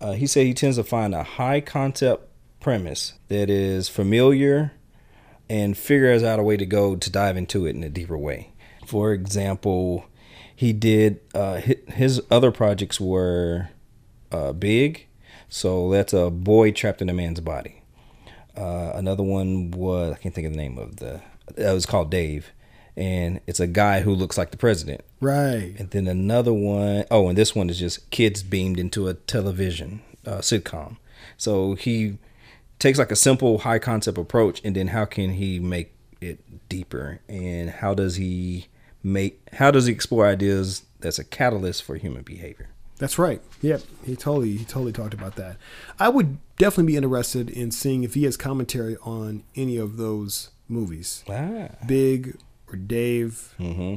uh, 0.00 0.12
he 0.12 0.26
said 0.26 0.46
he 0.46 0.54
tends 0.54 0.76
to 0.76 0.84
find 0.84 1.14
a 1.14 1.22
high 1.22 1.60
concept 1.60 2.28
premise 2.60 3.14
that 3.28 3.48
is 3.48 3.88
familiar 3.88 4.72
and 5.48 5.76
figures 5.76 6.22
out 6.22 6.38
a 6.38 6.42
way 6.42 6.56
to 6.56 6.66
go 6.66 6.94
to 6.94 7.10
dive 7.10 7.36
into 7.36 7.66
it 7.66 7.74
in 7.74 7.82
a 7.82 7.88
deeper 7.88 8.16
way. 8.16 8.52
For 8.86 9.12
example, 9.12 10.04
he 10.54 10.72
did 10.72 11.20
uh, 11.34 11.60
his 11.88 12.20
other 12.30 12.50
projects 12.50 13.00
were 13.00 13.70
uh, 14.30 14.52
big, 14.52 15.06
so 15.48 15.90
that's 15.90 16.12
a 16.12 16.30
boy 16.30 16.70
trapped 16.70 17.02
in 17.02 17.08
a 17.08 17.14
man's 17.14 17.40
body. 17.40 17.82
Uh, 18.56 18.92
another 18.94 19.22
one 19.22 19.70
was 19.70 20.12
I 20.12 20.18
can't 20.18 20.34
think 20.34 20.46
of 20.46 20.52
the 20.52 20.58
name 20.58 20.78
of 20.78 20.96
the. 20.96 21.20
It 21.56 21.72
was 21.72 21.86
called 21.86 22.10
Dave, 22.10 22.52
and 23.00 23.40
it's 23.46 23.60
a 23.60 23.66
guy 23.66 24.02
who 24.02 24.14
looks 24.14 24.36
like 24.36 24.50
the 24.50 24.58
president. 24.58 25.00
Right. 25.20 25.74
And 25.78 25.90
then 25.90 26.06
another 26.06 26.52
one, 26.52 27.06
oh, 27.10 27.28
and 27.28 27.38
this 27.38 27.54
one 27.54 27.70
is 27.70 27.78
just 27.78 28.10
kids 28.10 28.42
beamed 28.42 28.78
into 28.78 29.08
a 29.08 29.14
television 29.14 30.02
uh, 30.26 30.38
sitcom. 30.38 30.98
So 31.38 31.74
he 31.74 32.18
takes 32.78 32.98
like 32.98 33.10
a 33.10 33.16
simple 33.16 33.60
high 33.60 33.78
concept 33.78 34.18
approach, 34.18 34.60
and 34.62 34.76
then 34.76 34.88
how 34.88 35.06
can 35.06 35.30
he 35.30 35.58
make 35.58 35.94
it 36.20 36.68
deeper? 36.68 37.20
And 37.26 37.70
how 37.70 37.94
does 37.94 38.16
he 38.16 38.66
make? 39.02 39.40
How 39.54 39.70
does 39.70 39.86
he 39.86 39.92
explore 39.94 40.26
ideas 40.26 40.84
that's 41.00 41.18
a 41.18 41.24
catalyst 41.24 41.82
for 41.82 41.96
human 41.96 42.22
behavior? 42.22 42.68
That's 42.98 43.18
right. 43.18 43.40
Yep. 43.62 43.80
He 44.04 44.14
totally 44.14 44.58
he 44.58 44.64
totally 44.66 44.92
talked 44.92 45.14
about 45.14 45.36
that. 45.36 45.56
I 45.98 46.10
would 46.10 46.36
definitely 46.58 46.92
be 46.92 46.96
interested 46.98 47.48
in 47.48 47.70
seeing 47.70 48.04
if 48.04 48.12
he 48.12 48.24
has 48.24 48.36
commentary 48.36 48.98
on 49.02 49.42
any 49.56 49.78
of 49.78 49.96
those 49.96 50.50
movies. 50.68 51.24
Ah. 51.26 51.68
Big 51.86 52.36
or 52.72 52.76
Dave. 52.76 53.54
Mm-hmm. 53.58 53.96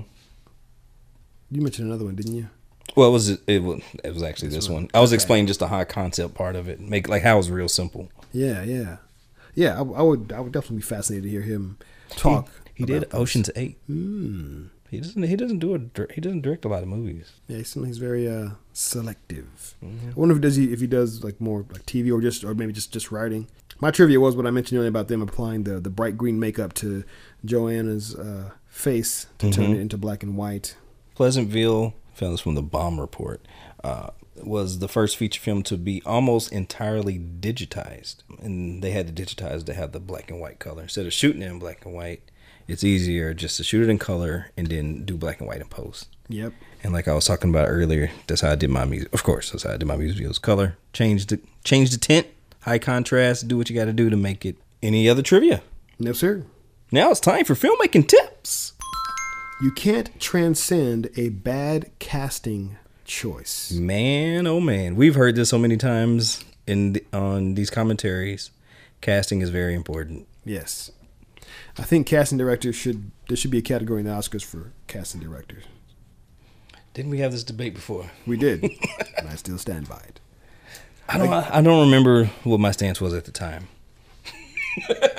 You 1.52 1.62
mentioned 1.62 1.88
another 1.88 2.06
one, 2.06 2.16
didn't 2.16 2.36
you? 2.36 2.50
Well, 2.96 3.10
it 3.10 3.12
was 3.12 3.30
it 3.30 3.64
was 3.64 3.82
it 4.04 4.14
was 4.14 4.24
actually 4.24 4.50
this 4.50 4.70
one. 4.70 4.90
I 4.94 5.00
was 5.00 5.14
explaining 5.14 5.48
just 5.48 5.60
the 5.60 5.68
high 5.68 5.86
concept 5.86 6.36
part 6.36 6.56
of 6.56 6.68
it, 6.68 6.80
make 6.80 7.08
like 7.08 7.24
how 7.24 7.40
it's 7.40 7.50
real 7.50 7.70
simple. 7.70 8.10
Yeah, 8.32 8.64
yeah, 8.64 8.98
yeah. 9.56 9.76
I, 9.76 9.80
I 9.80 10.02
would 10.02 10.32
I 10.36 10.40
would 10.40 10.52
definitely 10.52 10.78
be 10.78 10.84
fascinated 10.84 11.24
to 11.24 11.30
hear 11.30 11.42
him 11.42 11.78
talk. 12.10 12.50
He, 12.76 12.84
he 12.84 12.86
did 12.86 13.10
those. 13.10 13.22
Ocean's 13.22 13.50
Eight. 13.56 13.78
Hmm. 13.88 14.66
He 14.94 15.00
doesn't. 15.00 15.24
He 15.24 15.36
doesn't 15.36 15.58
do 15.58 15.74
a. 15.74 16.14
He 16.14 16.22
doesn't 16.22 16.42
direct 16.42 16.66
a 16.66 16.68
lot 16.68 16.84
of 16.84 16.90
movies. 16.90 17.32
Yeah, 17.48 17.58
he 17.58 17.64
seems 17.64 17.88
he's 17.88 17.98
very 17.98 18.28
uh, 18.28 18.50
selective. 18.74 19.74
Mm-hmm. 19.84 20.10
I 20.10 20.14
wonder 20.14 20.36
if 20.36 20.42
does 20.42 20.56
he 20.56 20.72
if 20.72 20.82
he 20.82 20.88
does 20.88 21.24
like 21.24 21.42
more 21.42 21.66
like 21.72 21.84
TV 21.88 22.14
or 22.14 22.22
just 22.22 22.44
or 22.44 22.54
maybe 22.54 22.74
just 22.74 22.94
just 22.94 23.12
writing. 23.12 23.48
My 23.80 23.90
trivia 23.90 24.20
was 24.20 24.36
what 24.36 24.46
I 24.46 24.52
mentioned 24.52 24.78
earlier 24.78 24.90
about 24.90 25.08
them 25.08 25.24
applying 25.24 25.64
the 25.64 25.80
the 25.80 25.90
bright 25.90 26.16
green 26.16 26.40
makeup 26.40 26.74
to 26.76 27.04
Joanna's 27.44 28.14
uh, 28.14 28.52
face 28.74 29.28
to 29.38 29.52
turn 29.52 29.66
Mm-hmm. 29.66 29.74
it 29.76 29.80
into 29.82 29.98
black 29.98 30.24
and 30.24 30.36
white. 30.36 30.76
Pleasantville 31.16 31.94
films 32.14 32.42
from 32.42 32.56
the 32.56 32.62
Bomb 32.62 33.00
Report 33.00 33.40
uh, 33.84 34.10
was 34.44 34.80
the 34.80 34.88
first 34.88 35.16
feature 35.16 35.40
film 35.40 35.62
to 35.64 35.78
be 35.78 36.02
almost 36.06 36.52
entirely 36.52 37.18
digitized, 37.20 38.18
and 38.42 38.84
they 38.84 38.92
had 38.92 39.16
to 39.16 39.24
digitize 39.24 39.64
to 39.66 39.74
have 39.74 39.92
the 39.92 40.00
black 40.00 40.30
and 40.32 40.42
white 40.42 40.60
color 40.60 40.84
instead 40.84 41.06
of 41.06 41.14
shooting 41.14 41.42
it 41.44 41.50
in 41.52 41.60
black 41.60 41.86
and 41.86 41.94
white. 41.94 42.24
It's 42.68 42.84
easier 42.84 43.34
just 43.34 43.58
to 43.58 43.64
shoot 43.64 43.84
it 43.84 43.90
in 43.90 44.00
color 44.00 44.50
and 44.58 44.68
then 44.68 45.04
do 45.06 45.18
black 45.18 45.40
and 45.40 45.48
white 45.48 45.62
in 45.62 45.68
post. 45.68 46.08
Yep. 46.30 46.54
And 46.82 46.94
like 46.94 47.08
I 47.08 47.14
was 47.14 47.26
talking 47.26 47.50
about 47.50 47.68
earlier, 47.68 48.10
that's 48.28 48.42
how 48.42 48.52
I 48.52 48.56
did 48.56 48.70
my 48.70 48.86
music. 48.86 49.14
Of 49.14 49.24
course, 49.24 49.52
that's 49.52 49.64
how 49.64 49.74
I 49.74 49.78
did 49.78 49.86
my 49.88 49.98
music 49.98 50.24
videos. 50.26 50.42
Color, 50.42 50.78
change 50.94 51.28
the 51.28 51.40
change 51.64 51.92
the 51.92 51.98
tint, 51.98 52.26
high 52.62 52.80
contrast. 52.80 53.48
Do 53.48 53.58
what 53.58 53.70
you 53.70 53.76
got 53.76 53.86
to 53.86 53.94
do 53.94 54.10
to 54.10 54.18
make 54.18 54.46
it. 54.46 54.56
Any 54.82 55.08
other 55.10 55.22
trivia? 55.22 55.62
No 56.00 56.14
sir. 56.14 56.46
Now 56.94 57.10
it's 57.10 57.20
time 57.20 57.44
for 57.44 57.56
filmmaking 57.56 58.08
tips. 58.08 58.74
You 59.64 59.72
can't 59.72 60.20
transcend 60.20 61.10
a 61.18 61.30
bad 61.30 61.90
casting 61.98 62.78
choice. 63.04 63.72
Man, 63.72 64.46
oh 64.46 64.60
man, 64.60 64.96
we've 64.96 65.16
heard 65.16 65.36
this 65.36 65.50
so 65.50 65.58
many 65.58 65.76
times 65.76 66.46
in 66.68 66.94
the, 66.94 67.04
on 67.12 67.56
these 67.56 67.72
commentaries. 67.72 68.52
Casting 69.02 69.42
is 69.42 69.50
very 69.50 69.74
important. 69.74 70.28
Yes. 70.46 70.92
I 71.80 71.82
think 71.82 72.06
casting 72.06 72.38
directors 72.38 72.76
should 72.76 73.10
there 73.28 73.38
should 73.38 73.50
be 73.50 73.58
a 73.58 73.64
category 73.64 74.02
in 74.02 74.06
the 74.06 74.14
Oscars 74.14 74.46
for 74.46 74.72
casting 74.86 75.20
directors. 75.20 75.64
Didn't 76.94 77.10
we 77.10 77.22
have 77.22 77.32
this 77.32 77.44
debate 77.44 77.74
before? 77.74 78.12
We 78.28 78.38
did. 78.38 78.62
and 79.18 79.28
I 79.28 79.34
still 79.34 79.58
stand 79.58 79.90
by 79.90 80.02
it. 80.08 80.20
I 81.10 81.18
don't. 81.18 81.34
I, 81.34 81.58
I 81.58 81.62
don't 81.64 81.86
remember 81.86 82.26
what 82.44 82.60
my 82.60 82.70
stance 82.70 83.02
was 83.02 83.16
at 83.16 83.26
the 83.26 83.32
time. 83.32 83.68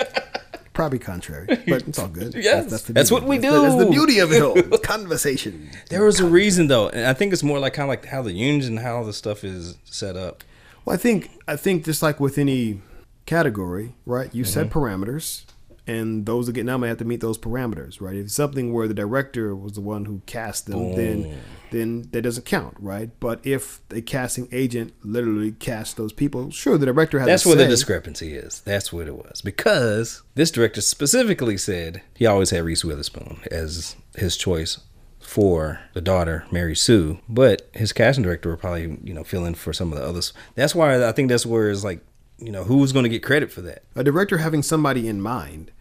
Probably 0.75 0.99
contrary, 0.99 1.47
but 1.67 1.87
it's 1.87 1.97
all 1.97 2.07
good. 2.09 2.35
Yes, 2.35 2.69
that's 2.69 2.83
beauty. 2.83 3.13
what 3.13 3.23
we 3.23 3.37
That's 3.39 3.53
the- 3.55 3.61
That's 3.61 3.83
the 3.85 3.89
beauty 3.89 4.19
of 4.19 4.31
it 4.31 4.41
all. 4.43 4.77
Conversation. 4.83 5.71
There 5.89 6.03
was 6.03 6.19
a 6.19 6.27
reason 6.27 6.67
though, 6.67 6.89
and 6.89 7.07
I 7.07 7.13
think 7.13 7.33
it's 7.33 7.41
more 7.43 7.57
like 7.59 7.73
kind 7.73 7.85
of 7.85 7.89
like 7.89 8.05
how 8.05 8.21
the 8.21 8.33
unions 8.33 8.67
and 8.67 8.77
how 8.79 9.03
the 9.03 9.13
stuff 9.13 9.43
is 9.43 9.77
set 9.85 10.15
up. 10.15 10.43
Well, 10.83 10.93
I 10.93 10.97
think 10.97 11.31
I 11.47 11.55
think 11.55 11.85
just 11.85 12.03
like 12.03 12.19
with 12.19 12.37
any 12.37 12.81
category, 13.25 13.95
right? 14.05 14.29
You 14.35 14.43
set 14.43 14.67
Mm-hmm. 14.69 14.77
parameters, 14.79 15.45
and 15.87 16.25
those 16.25 16.45
that 16.47 16.53
get 16.53 16.65
nominated 16.65 16.91
have 16.91 16.97
to 16.99 17.05
meet 17.05 17.21
those 17.21 17.37
parameters, 17.37 18.01
right? 18.01 18.15
If 18.15 18.25
it's 18.25 18.33
something 18.35 18.73
where 18.73 18.87
the 18.87 18.93
director 18.93 19.55
was 19.55 19.73
the 19.73 19.81
one 19.81 20.05
who 20.05 20.21
cast 20.25 20.67
them, 20.67 20.93
then 20.95 21.39
then 21.71 22.09
that 22.11 22.21
doesn't 22.21 22.45
count, 22.45 22.75
right? 22.79 23.09
But 23.19 23.45
if 23.45 23.81
a 23.91 24.01
casting 24.01 24.47
agent 24.51 24.93
literally 25.03 25.51
cast 25.51 25.97
those 25.97 26.13
people, 26.13 26.51
sure, 26.51 26.77
the 26.77 26.85
director 26.85 27.19
has. 27.19 27.27
That's 27.27 27.45
where 27.45 27.55
the 27.55 27.67
discrepancy 27.67 28.35
is. 28.35 28.61
That's 28.61 28.91
what 28.91 29.07
it 29.07 29.15
was 29.15 29.41
because 29.41 30.23
this 30.35 30.51
director 30.51 30.81
specifically 30.81 31.57
said 31.57 32.01
he 32.13 32.25
always 32.25 32.49
had 32.49 32.63
Reese 32.63 32.85
Witherspoon 32.85 33.39
as 33.51 33.95
his 34.15 34.37
choice 34.37 34.79
for 35.19 35.79
the 35.93 36.01
daughter 36.01 36.45
Mary 36.51 36.75
Sue, 36.75 37.19
but 37.27 37.69
his 37.73 37.91
casting 37.91 38.23
director 38.23 38.49
would 38.49 38.59
probably 38.59 38.97
you 39.03 39.13
know 39.13 39.23
fill 39.23 39.45
in 39.45 39.55
for 39.55 39.73
some 39.73 39.91
of 39.91 39.99
the 39.99 40.05
others. 40.05 40.33
That's 40.55 40.75
why 40.75 41.07
I 41.07 41.11
think 41.11 41.29
that's 41.29 41.45
where 41.45 41.69
it's 41.69 41.83
like 41.83 42.01
you 42.37 42.51
know 42.51 42.63
who's 42.63 42.91
going 42.91 43.03
to 43.03 43.09
get 43.09 43.23
credit 43.23 43.51
for 43.51 43.61
that, 43.61 43.83
A 43.95 44.03
director 44.03 44.37
having 44.37 44.61
somebody 44.61 45.07
in 45.07 45.21
mind 45.21 45.71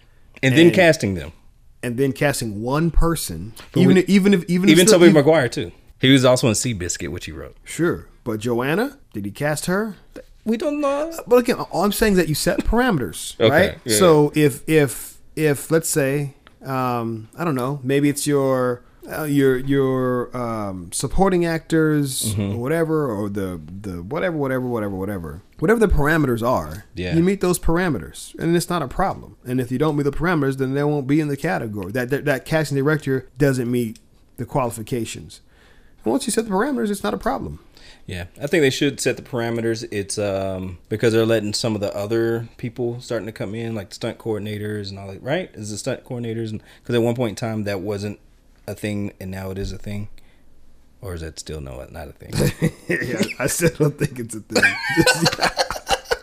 and 0.42 0.56
then 0.56 0.70
casting 0.70 1.14
them. 1.14 1.32
And 1.84 1.96
then 1.96 2.12
casting 2.12 2.62
one 2.62 2.90
person, 2.90 3.52
even 3.76 3.96
if, 3.98 4.08
even 4.08 4.32
if 4.34 4.44
even 4.44 4.68
if 4.68 4.72
Even 4.76 4.86
still- 4.86 4.98
Tobey 5.00 5.12
Maguire 5.12 5.48
too. 5.48 5.70
He 6.00 6.10
was 6.12 6.24
also 6.24 6.48
in 6.48 6.54
Seabiscuit, 6.54 7.08
which 7.08 7.24
he 7.26 7.32
wrote. 7.32 7.56
Sure, 7.64 8.08
but 8.24 8.40
Joanna, 8.40 8.98
did 9.12 9.24
he 9.24 9.30
cast 9.30 9.66
her? 9.66 9.96
We 10.44 10.56
don't 10.58 10.80
know. 10.80 11.12
But 11.26 11.36
again, 11.36 11.56
all 11.56 11.84
I'm 11.84 11.92
saying 11.92 12.14
is 12.14 12.16
that 12.18 12.28
you 12.28 12.34
set 12.34 12.58
parameters, 12.64 13.34
Okay, 13.40 13.50
right? 13.50 13.78
yeah, 13.84 13.96
so 13.96 14.32
if 14.34 14.68
if 14.68 15.18
if 15.36 15.70
let's 15.70 15.88
say 15.88 16.34
um, 16.64 17.28
I 17.38 17.44
don't 17.44 17.54
know, 17.54 17.80
maybe 17.82 18.08
it's 18.08 18.26
your 18.26 18.82
uh, 19.10 19.24
your 19.24 19.56
your 19.58 20.36
um, 20.36 20.90
supporting 20.92 21.44
actors 21.44 22.34
Mm-hmm. 22.34 22.54
or 22.54 22.58
whatever, 22.58 23.10
or 23.10 23.28
the 23.28 23.60
the 23.80 24.02
whatever, 24.02 24.36
whatever, 24.36 24.66
whatever, 24.66 24.94
whatever, 24.96 25.42
whatever 25.58 25.78
the 25.80 25.88
parameters 25.88 26.42
are. 26.46 26.84
Yeah. 26.94 27.14
you 27.14 27.22
meet 27.22 27.40
those 27.40 27.58
parameters, 27.58 28.34
and 28.38 28.56
it's 28.56 28.70
not 28.70 28.82
a 28.82 28.88
problem. 28.88 29.36
And 29.44 29.60
if 29.60 29.70
you 29.70 29.78
don't 29.78 29.96
meet 29.96 30.04
the 30.04 30.10
parameters, 30.12 30.56
then 30.56 30.74
they 30.74 30.84
won't 30.84 31.06
be 31.06 31.20
in 31.20 31.28
the 31.28 31.36
category. 31.36 31.92
That 31.92 32.10
that, 32.10 32.24
that 32.24 32.44
casting 32.44 32.76
director 32.76 33.28
doesn't 33.38 33.70
meet 33.70 33.98
the 34.36 34.44
qualifications. 34.44 35.40
And 36.04 36.10
once 36.10 36.26
you 36.26 36.32
set 36.32 36.44
the 36.46 36.50
parameters, 36.50 36.90
it's 36.90 37.02
not 37.02 37.14
a 37.14 37.18
problem. 37.18 37.60
Yeah, 38.06 38.26
I 38.40 38.46
think 38.46 38.60
they 38.60 38.68
should 38.70 39.00
set 39.00 39.16
the 39.16 39.22
parameters. 39.22 39.86
It's 39.90 40.18
um 40.18 40.78
because 40.88 41.12
they're 41.12 41.24
letting 41.24 41.54
some 41.54 41.74
of 41.74 41.80
the 41.80 41.94
other 41.96 42.48
people 42.58 43.00
starting 43.00 43.26
to 43.26 43.32
come 43.32 43.54
in, 43.54 43.74
like 43.74 43.88
the 43.90 43.94
stunt 43.94 44.18
coordinators 44.18 44.90
and 44.90 44.98
all 44.98 45.08
that. 45.08 45.22
Right? 45.22 45.50
Is 45.54 45.70
the 45.70 45.78
stunt 45.78 46.04
coordinators? 46.04 46.58
Because 46.82 46.94
at 46.94 47.02
one 47.02 47.14
point 47.14 47.30
in 47.30 47.36
time 47.36 47.64
that 47.64 47.80
wasn't 47.80 48.18
a 48.66 48.74
thing, 48.74 49.12
and 49.20 49.30
now 49.30 49.50
it 49.50 49.58
is 49.58 49.72
a 49.72 49.78
thing. 49.78 50.08
Or 51.00 51.14
is 51.14 51.20
that 51.20 51.38
still 51.38 51.60
no, 51.60 51.86
not 51.90 52.08
a 52.08 52.12
thing? 52.12 52.72
yeah, 52.88 53.22
I 53.38 53.46
still 53.46 53.70
don't 53.70 53.98
think 53.98 54.18
it's 54.18 54.34
a 54.34 54.40
thing. 54.40 54.64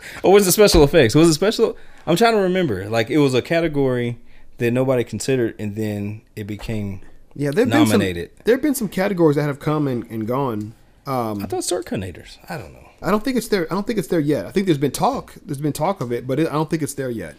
or 0.24 0.32
was 0.32 0.46
it 0.46 0.52
special 0.52 0.82
effects? 0.82 1.14
Was 1.14 1.28
it 1.28 1.34
special? 1.34 1.76
I'm 2.06 2.16
trying 2.16 2.34
to 2.34 2.40
remember. 2.40 2.88
Like 2.88 3.08
it 3.08 3.18
was 3.18 3.32
a 3.34 3.42
category 3.42 4.18
that 4.58 4.72
nobody 4.72 5.04
considered, 5.04 5.54
and 5.58 5.76
then 5.76 6.22
it 6.34 6.44
became. 6.48 7.00
yeah, 7.34 7.52
there've 7.52 7.68
Nominated. 7.68 8.30
Been 8.30 8.36
some, 8.36 8.42
there've 8.44 8.62
been 8.62 8.74
some 8.74 8.88
categories 8.88 9.36
that 9.36 9.44
have 9.44 9.60
come 9.60 9.86
and, 9.86 10.04
and 10.10 10.26
gone. 10.26 10.74
Um, 11.06 11.42
I 11.42 11.46
thought 11.46 11.62
coordinators. 11.62 12.38
I 12.48 12.56
don't 12.56 12.72
know. 12.72 12.88
I 13.00 13.10
don't 13.10 13.24
think 13.24 13.36
it's 13.36 13.48
there. 13.48 13.66
I 13.70 13.74
don't 13.74 13.86
think 13.86 13.98
it's 13.98 14.08
there 14.08 14.20
yet. 14.20 14.46
I 14.46 14.52
think 14.52 14.66
there's 14.66 14.78
been 14.78 14.92
talk. 14.92 15.34
There's 15.44 15.60
been 15.60 15.72
talk 15.72 16.00
of 16.00 16.12
it, 16.12 16.26
but 16.26 16.38
it, 16.38 16.48
I 16.48 16.52
don't 16.52 16.70
think 16.70 16.82
it's 16.82 16.94
there 16.94 17.10
yet. 17.10 17.36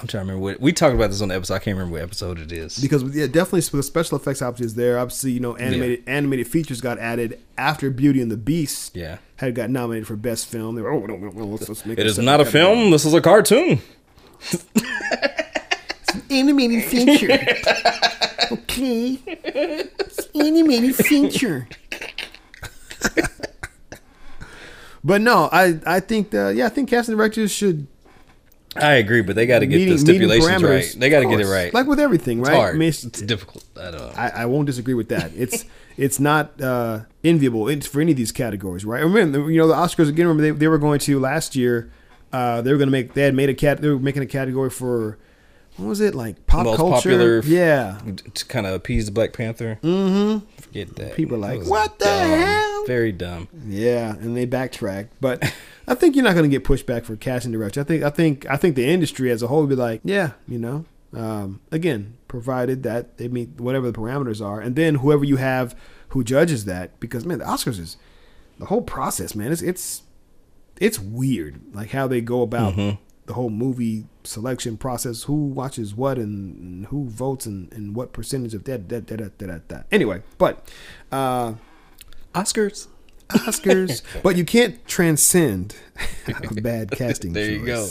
I'm 0.00 0.06
trying 0.06 0.26
to 0.26 0.32
remember 0.32 0.42
what 0.42 0.60
we 0.60 0.72
talked 0.72 0.94
about 0.94 1.10
this 1.10 1.20
on 1.20 1.28
the 1.28 1.34
episode. 1.34 1.54
I 1.54 1.58
can't 1.58 1.76
remember 1.76 1.94
what 1.94 2.02
episode 2.02 2.38
it 2.38 2.52
is. 2.52 2.78
Because 2.78 3.02
yeah, 3.16 3.26
definitely 3.26 3.62
special 3.62 4.16
effects 4.16 4.40
option 4.40 4.64
is 4.64 4.74
there. 4.74 4.96
Obviously, 4.96 5.32
you 5.32 5.40
know, 5.40 5.56
animated 5.56 6.04
animated 6.06 6.46
features 6.46 6.80
got 6.80 6.98
added 6.98 7.40
after 7.56 7.90
Beauty 7.90 8.22
and 8.22 8.30
the 8.30 8.36
Beast. 8.36 8.96
Yeah. 8.96 9.18
had 9.36 9.56
got 9.56 9.70
nominated 9.70 10.06
for 10.06 10.14
best 10.14 10.46
film. 10.46 10.76
They 10.76 10.82
were 10.82 10.92
oh 10.92 11.04
no, 11.04 11.16
no, 11.16 11.44
let's, 11.44 11.68
let's 11.68 11.84
make 11.84 11.98
It 11.98 12.06
is 12.06 12.16
not 12.16 12.40
a 12.40 12.44
film. 12.44 12.92
This 12.92 13.04
is 13.04 13.12
a 13.12 13.20
cartoon. 13.20 13.80
It's 14.40 16.14
an 16.14 16.22
animated 16.30 16.84
feature. 16.84 17.32
okay, 18.52 19.18
it's 19.26 20.26
an 20.32 20.46
animated 20.46 20.94
feature. 20.94 21.68
but 25.02 25.20
no, 25.20 25.48
I 25.50 25.80
I 25.84 26.00
think 26.00 26.32
yeah, 26.32 26.66
I 26.66 26.68
think 26.68 26.88
casting 26.88 27.16
directors 27.16 27.50
should 27.50 27.88
I 28.76 28.94
agree, 28.94 29.22
but 29.22 29.34
they 29.34 29.46
got 29.46 29.60
to 29.60 29.66
get 29.66 29.76
meeting- 29.76 29.94
the 29.94 29.98
stipulations 29.98 30.62
right. 30.62 30.94
They 30.98 31.10
got 31.10 31.20
to 31.20 31.26
get 31.26 31.40
it 31.40 31.46
right. 31.46 31.72
like 31.74 31.86
with 31.86 31.98
everything, 31.98 32.40
it's 32.40 32.48
right? 32.48 32.56
hard. 32.56 32.74
I 32.74 32.78
mean, 32.78 32.88
it's, 32.90 33.04
it's- 33.04 33.22
difficult. 33.22 33.64
I 33.76 33.90
don't 33.90 34.00
know. 34.00 34.12
I, 34.16 34.28
I 34.28 34.46
won't 34.46 34.66
disagree 34.66 34.94
with 34.94 35.08
that. 35.08 35.32
It's 35.36 35.64
it's 35.96 36.20
not 36.20 36.60
uh, 36.60 37.00
enviable 37.24 37.68
it's 37.68 37.86
for 37.86 38.00
any 38.00 38.12
of 38.12 38.16
these 38.16 38.32
categories, 38.32 38.84
right? 38.84 39.02
Remember, 39.02 39.50
you 39.50 39.58
know, 39.58 39.66
the 39.68 39.74
Oscars 39.74 40.08
again. 40.08 40.26
Remember, 40.26 40.42
they, 40.42 40.50
they 40.50 40.68
were 40.68 40.78
going 40.78 40.98
to 41.00 41.18
last 41.18 41.56
year. 41.56 41.90
Uh, 42.32 42.60
they 42.60 42.70
were 42.72 42.78
going 42.78 42.88
to 42.88 42.92
make. 42.92 43.14
They 43.14 43.22
had 43.22 43.34
made 43.34 43.48
a 43.48 43.54
cat. 43.54 43.80
They 43.80 43.88
were 43.88 43.98
making 43.98 44.22
a 44.22 44.26
category 44.26 44.70
for 44.70 45.16
what 45.76 45.86
was 45.88 46.00
it 46.00 46.14
like 46.14 46.46
pop 46.46 46.64
Most 46.64 46.76
culture? 46.76 46.94
popular- 47.10 47.40
yeah. 47.44 47.98
to 48.34 48.44
kind 48.46 48.66
of 48.66 48.74
appease 48.74 49.06
the 49.06 49.12
Black 49.12 49.32
Panther. 49.32 49.78
Mm-hmm. 49.82 50.44
Forget 50.60 50.96
that. 50.96 51.14
People 51.14 51.36
are 51.36 51.56
like, 51.56 51.64
"What 51.66 51.98
the 51.98 52.04
dumb. 52.04 52.38
hell?" 52.38 52.84
Very 52.86 53.12
dumb. 53.12 53.48
Yeah, 53.66 54.14
and 54.14 54.36
they 54.36 54.44
backtracked, 54.44 55.12
but 55.20 55.42
I 55.88 55.94
think 55.94 56.14
you're 56.14 56.24
not 56.24 56.34
going 56.34 56.48
to 56.48 56.54
get 56.54 56.64
pushback 56.64 57.04
for 57.04 57.16
casting 57.16 57.52
director. 57.52 57.80
I 57.80 57.84
think 57.84 58.02
I 58.02 58.10
think 58.10 58.46
I 58.50 58.56
think 58.56 58.76
the 58.76 58.86
industry 58.86 59.30
as 59.30 59.42
a 59.42 59.46
whole 59.46 59.60
would 59.60 59.70
be 59.70 59.74
like, 59.74 60.00
yeah, 60.04 60.32
you 60.46 60.58
know, 60.58 60.84
um, 61.14 61.60
again, 61.72 62.16
provided 62.28 62.82
that 62.82 63.16
they 63.18 63.28
meet 63.28 63.60
whatever 63.60 63.90
the 63.90 63.98
parameters 63.98 64.44
are, 64.44 64.60
and 64.60 64.76
then 64.76 64.96
whoever 64.96 65.24
you 65.24 65.36
have 65.36 65.74
who 66.10 66.22
judges 66.22 66.64
that, 66.66 66.98
because 67.00 67.24
man, 67.24 67.38
the 67.38 67.44
Oscars 67.44 67.78
is 67.78 67.96
the 68.58 68.66
whole 68.66 68.82
process, 68.82 69.34
man. 69.34 69.50
It's 69.50 69.62
it's 69.62 70.02
it's 70.80 70.98
weird, 70.98 71.60
like 71.72 71.90
how 71.90 72.06
they 72.06 72.20
go 72.20 72.42
about 72.42 72.76
the 73.26 73.34
whole 73.34 73.50
movie 73.50 74.06
selection 74.24 74.76
process, 74.76 75.24
who 75.24 75.34
watches 75.46 75.94
what, 75.94 76.18
and, 76.18 76.56
and 76.58 76.86
who 76.86 77.08
votes, 77.08 77.44
and, 77.46 77.70
and 77.72 77.94
what 77.94 78.12
percentage 78.12 78.54
of 78.54 78.64
that, 78.64 78.88
that, 78.88 79.06
that, 79.08 79.18
that, 79.18 79.38
that, 79.38 79.68
that. 79.68 79.86
Anyway, 79.90 80.22
but. 80.38 80.66
uh 81.10 81.54
Oscars. 82.34 82.88
Oscars, 83.30 84.02
but 84.22 84.36
you 84.36 84.44
can't 84.44 84.86
transcend 84.86 85.76
a 86.28 86.54
bad 86.60 86.90
casting. 86.90 87.32
There 87.32 87.50
you 87.50 87.64
go. 87.66 87.88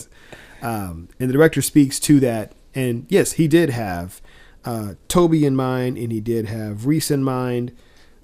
Um, 0.62 1.10
and 1.20 1.30
the 1.30 1.34
director 1.34 1.62
speaks 1.62 2.00
to 2.02 2.20
that, 2.22 2.54
and 2.74 3.06
yes, 3.10 3.34
he 3.34 3.48
did 3.48 3.70
have 3.70 4.22
uh, 4.66 4.96
Tobey 5.08 5.46
in 5.46 5.56
mind, 5.56 5.98
and 5.98 6.12
he 6.12 6.20
did 6.20 6.48
have 6.48 6.86
Reese 6.88 7.12
in 7.12 7.24
mind. 7.24 7.72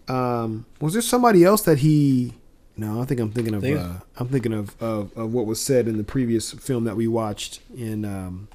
Um, 0.07 0.65
was 0.81 0.93
there 0.93 1.01
somebody 1.01 1.43
else 1.43 1.61
that 1.63 1.79
he? 1.79 2.33
No, 2.75 2.99
I 3.01 3.05
think 3.05 3.19
I'm 3.19 3.31
thinking 3.31 3.53
of. 3.53 3.61
Think- 3.61 3.79
Uh, 3.79 3.99
I'm 4.17 4.27
thinking 4.29 4.51
of, 4.53 4.75
of 4.81 5.15
of 5.15 5.31
what 5.33 5.45
was 5.45 5.61
said 5.61 5.87
in 5.87 5.97
the 5.97 6.03
previous 6.03 6.51
film 6.53 6.83
that 6.85 6.95
we 6.95 7.07
watched 7.07 7.59
in 7.77 8.03
um, 8.03 8.47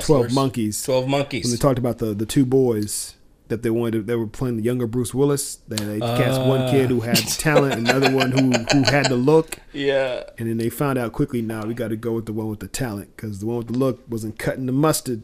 Twelve 0.00 0.32
Monkeys. 0.32 0.82
Twelve 0.82 1.06
Monkeys. 1.06 1.44
when 1.44 1.50
they 1.52 1.58
talked 1.58 1.78
about 1.78 1.98
the 1.98 2.14
the 2.14 2.26
two 2.26 2.46
boys 2.46 3.14
that 3.48 3.62
they 3.62 3.70
wanted 3.70 3.92
to, 3.92 4.02
they 4.02 4.16
were 4.16 4.26
playing 4.26 4.56
the 4.56 4.62
younger 4.62 4.86
Bruce 4.86 5.14
Willis. 5.14 5.56
They, 5.68 5.76
they 5.76 6.00
cast 6.00 6.40
one 6.40 6.68
kid 6.70 6.90
who 6.90 7.00
had 7.00 7.16
talent, 7.38 7.74
another 7.74 8.10
one 8.14 8.32
who 8.32 8.50
who 8.72 8.82
had 8.84 9.06
the 9.06 9.16
look, 9.16 9.58
Yeah. 9.72 10.24
and 10.38 10.48
then 10.48 10.56
they 10.58 10.68
found 10.68 10.98
out 10.98 11.12
quickly. 11.12 11.42
Now 11.42 11.64
we 11.64 11.74
got 11.74 11.88
to 11.88 11.96
go 11.96 12.12
with 12.12 12.26
the 12.26 12.32
one 12.32 12.48
with 12.48 12.60
the 12.60 12.68
talent 12.68 13.16
because 13.16 13.40
the 13.40 13.46
one 13.46 13.58
with 13.58 13.68
the 13.68 13.78
look 13.78 14.00
wasn't 14.08 14.38
cutting 14.38 14.66
the 14.66 14.72
mustard. 14.72 15.22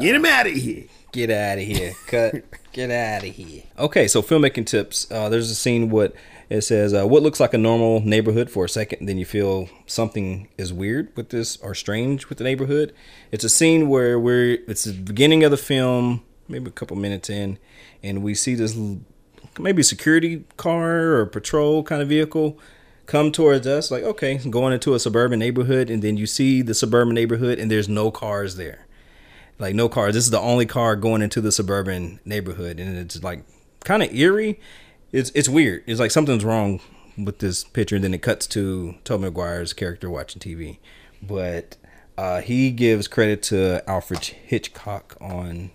Get 0.00 0.14
him 0.14 0.24
out 0.24 0.46
of 0.46 0.52
here. 0.52 0.84
Get 1.10 1.30
out 1.30 1.58
of 1.58 1.64
here. 1.64 1.94
Cut. 2.06 2.44
Get 2.72 2.90
out 2.92 3.24
of 3.28 3.34
here. 3.34 3.64
Okay, 3.76 4.06
so 4.06 4.22
filmmaking 4.22 4.66
tips. 4.66 5.10
Uh, 5.10 5.28
there's 5.28 5.50
a 5.50 5.54
scene 5.54 5.90
what 5.90 6.14
it 6.50 6.60
says 6.60 6.92
uh, 6.94 7.04
what 7.06 7.22
looks 7.22 7.40
like 7.40 7.54
a 7.54 7.58
normal 7.58 8.00
neighborhood 8.00 8.50
for 8.50 8.64
a 8.66 8.68
second, 8.68 9.06
then 9.08 9.16
you 9.18 9.24
feel 9.24 9.68
something 9.86 10.46
is 10.58 10.72
weird 10.72 11.10
with 11.16 11.30
this 11.30 11.56
or 11.56 11.74
strange 11.74 12.28
with 12.28 12.38
the 12.38 12.44
neighborhood. 12.44 12.92
It's 13.32 13.42
a 13.42 13.48
scene 13.48 13.88
where 13.88 14.20
we're 14.20 14.58
it's 14.68 14.84
the 14.84 14.92
beginning 14.92 15.42
of 15.42 15.50
the 15.50 15.56
film, 15.56 16.22
maybe 16.48 16.68
a 16.68 16.72
couple 16.72 16.96
minutes 16.96 17.30
in, 17.30 17.58
and 18.02 18.22
we 18.22 18.34
see 18.34 18.54
this 18.54 18.76
maybe 19.58 19.82
security 19.82 20.44
car 20.56 21.14
or 21.14 21.26
patrol 21.26 21.82
kind 21.82 22.02
of 22.02 22.08
vehicle 22.08 22.58
come 23.06 23.30
towards 23.30 23.66
us 23.66 23.90
like 23.90 24.02
okay 24.02 24.38
going 24.48 24.72
into 24.72 24.94
a 24.94 24.98
suburban 24.98 25.38
neighborhood 25.38 25.90
and 25.90 26.02
then 26.02 26.16
you 26.16 26.26
see 26.26 26.62
the 26.62 26.72
suburban 26.72 27.14
neighborhood 27.14 27.58
and 27.58 27.70
there's 27.70 27.88
no 27.88 28.10
cars 28.10 28.56
there 28.56 28.86
like 29.58 29.74
no 29.74 29.88
cars. 29.88 30.14
This 30.14 30.24
is 30.24 30.30
the 30.30 30.40
only 30.40 30.66
car 30.66 30.96
going 30.96 31.22
into 31.22 31.40
the 31.40 31.52
suburban 31.52 32.20
neighborhood, 32.24 32.80
and 32.80 32.96
it's 32.96 33.22
like 33.22 33.44
kind 33.80 34.02
of 34.02 34.12
eerie. 34.14 34.60
It's 35.12 35.30
it's 35.34 35.48
weird. 35.48 35.84
It's 35.86 36.00
like 36.00 36.10
something's 36.10 36.44
wrong 36.44 36.80
with 37.16 37.38
this 37.38 37.64
picture. 37.64 37.94
And 37.94 38.04
then 38.04 38.14
it 38.14 38.22
cuts 38.22 38.46
to 38.48 38.96
Tobey 39.04 39.24
Maguire's 39.24 39.72
character 39.72 40.10
watching 40.10 40.40
TV, 40.40 40.78
but 41.22 41.76
uh, 42.18 42.40
he 42.40 42.70
gives 42.70 43.06
credit 43.06 43.42
to 43.44 43.88
Alfred 43.88 44.24
Hitchcock 44.24 45.16
on 45.20 45.70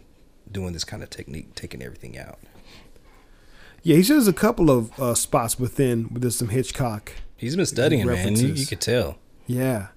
doing 0.51 0.73
this 0.73 0.83
kind 0.83 1.03
of 1.03 1.09
technique, 1.09 1.55
taking 1.55 1.81
everything 1.81 2.17
out. 2.17 2.39
Yeah, 3.83 3.95
he 3.95 4.03
says 4.03 4.27
a 4.27 4.33
couple 4.33 4.69
of 4.69 4.99
uh, 4.99 5.15
spots 5.15 5.59
within 5.59 6.13
with 6.13 6.29
some 6.33 6.49
Hitchcock. 6.49 7.13
He's 7.37 7.55
been 7.55 7.65
studying, 7.65 8.05
man. 8.05 8.35
You, 8.35 8.47
you 8.47 8.65
could 8.65 8.81
tell. 8.81 9.17
Yeah, 9.47 9.87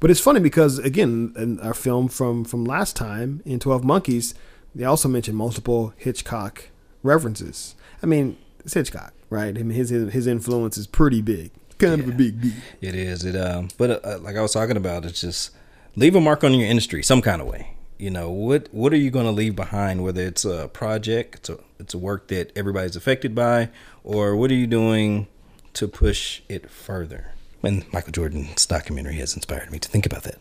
but 0.00 0.10
it's 0.10 0.20
funny 0.20 0.40
because 0.40 0.78
again, 0.78 1.34
in 1.36 1.60
our 1.60 1.74
film 1.74 2.08
from 2.08 2.44
from 2.44 2.64
last 2.64 2.96
time 2.96 3.42
in 3.44 3.60
Twelve 3.60 3.84
Monkeys, 3.84 4.34
they 4.74 4.84
also 4.84 5.08
mentioned 5.08 5.36
multiple 5.36 5.92
Hitchcock 5.96 6.70
references. 7.02 7.74
I 8.02 8.06
mean, 8.06 8.38
it's 8.60 8.74
Hitchcock, 8.74 9.12
right? 9.30 9.56
I 9.56 9.62
mean, 9.62 9.76
his 9.76 9.90
his 9.90 10.26
influence 10.26 10.78
is 10.78 10.86
pretty 10.86 11.20
big, 11.20 11.50
kind 11.78 12.00
of 12.00 12.08
a 12.08 12.12
big 12.12 12.40
deal. 12.40 12.52
It 12.80 12.94
is. 12.94 13.24
It 13.24 13.36
um. 13.36 13.68
But 13.76 14.04
uh, 14.04 14.18
like 14.20 14.36
I 14.36 14.42
was 14.42 14.52
talking 14.52 14.76
about, 14.76 15.04
it's 15.04 15.20
just 15.20 15.50
leave 15.94 16.14
a 16.16 16.20
mark 16.20 16.42
on 16.42 16.54
your 16.54 16.68
industry 16.68 17.02
some 17.02 17.20
kind 17.20 17.42
of 17.42 17.48
way. 17.48 17.75
You 17.98 18.10
know 18.10 18.30
what? 18.30 18.68
What 18.72 18.92
are 18.92 18.98
you 18.98 19.10
going 19.10 19.24
to 19.24 19.32
leave 19.32 19.56
behind? 19.56 20.04
Whether 20.04 20.22
it's 20.22 20.44
a 20.44 20.68
project, 20.68 21.36
it's 21.36 21.48
a 21.48 21.58
it's 21.78 21.94
a 21.94 21.98
work 21.98 22.28
that 22.28 22.52
everybody's 22.56 22.96
affected 22.96 23.34
by, 23.34 23.70
or 24.04 24.36
what 24.36 24.50
are 24.50 24.54
you 24.54 24.66
doing 24.66 25.28
to 25.74 25.88
push 25.88 26.42
it 26.48 26.70
further? 26.70 27.32
And 27.62 27.90
Michael 27.92 28.12
Jordan's 28.12 28.66
documentary 28.66 29.14
has 29.16 29.34
inspired 29.34 29.70
me 29.70 29.78
to 29.78 29.88
think 29.88 30.04
about 30.04 30.24
that. 30.24 30.38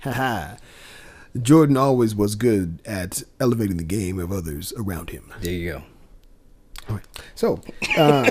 Haha. 0.00 0.56
Jordan 1.40 1.76
always 1.76 2.14
was 2.14 2.34
good 2.34 2.80
at 2.84 3.22
elevating 3.38 3.76
the 3.76 3.84
game 3.84 4.18
of 4.18 4.32
others 4.32 4.72
around 4.76 5.10
him. 5.10 5.32
There 5.40 5.52
you 5.52 5.70
go. 5.72 5.82
All 6.88 6.96
right. 6.96 7.06
So, 7.34 7.62
uh, 7.96 8.30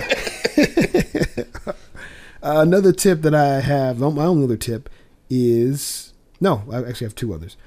another 2.43 2.91
tip 2.91 3.21
that 3.21 3.33
I 3.33 3.61
have, 3.61 3.99
my 3.99 4.25
only 4.25 4.43
other 4.43 4.57
tip 4.57 4.89
is 5.29 6.13
no, 6.41 6.63
I 6.71 6.79
actually 6.79 7.05
have 7.05 7.15
two 7.15 7.33
others. 7.33 7.57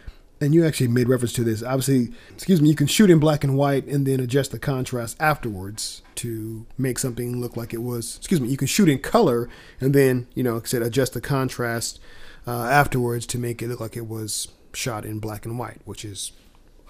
And 0.42 0.52
you 0.52 0.66
actually 0.66 0.88
made 0.88 1.08
reference 1.08 1.32
to 1.34 1.44
this. 1.44 1.62
Obviously, 1.62 2.12
excuse 2.34 2.60
me, 2.60 2.68
you 2.68 2.74
can 2.74 2.88
shoot 2.88 3.10
in 3.10 3.20
black 3.20 3.44
and 3.44 3.56
white 3.56 3.86
and 3.86 4.04
then 4.04 4.18
adjust 4.18 4.50
the 4.50 4.58
contrast 4.58 5.16
afterwards 5.20 6.02
to 6.16 6.66
make 6.76 6.98
something 6.98 7.40
look 7.40 7.56
like 7.56 7.72
it 7.72 7.80
was. 7.80 8.16
Excuse 8.16 8.40
me, 8.40 8.48
you 8.48 8.56
can 8.56 8.66
shoot 8.66 8.88
in 8.88 8.98
color 8.98 9.48
and 9.80 9.94
then, 9.94 10.26
you 10.34 10.42
know, 10.42 10.60
said, 10.64 10.82
adjust 10.82 11.14
the 11.14 11.20
contrast 11.20 12.00
uh, 12.44 12.64
afterwards 12.64 13.24
to 13.26 13.38
make 13.38 13.62
it 13.62 13.68
look 13.68 13.78
like 13.78 13.96
it 13.96 14.08
was 14.08 14.48
shot 14.74 15.04
in 15.04 15.20
black 15.20 15.46
and 15.46 15.60
white, 15.60 15.80
which 15.84 16.04
is 16.04 16.32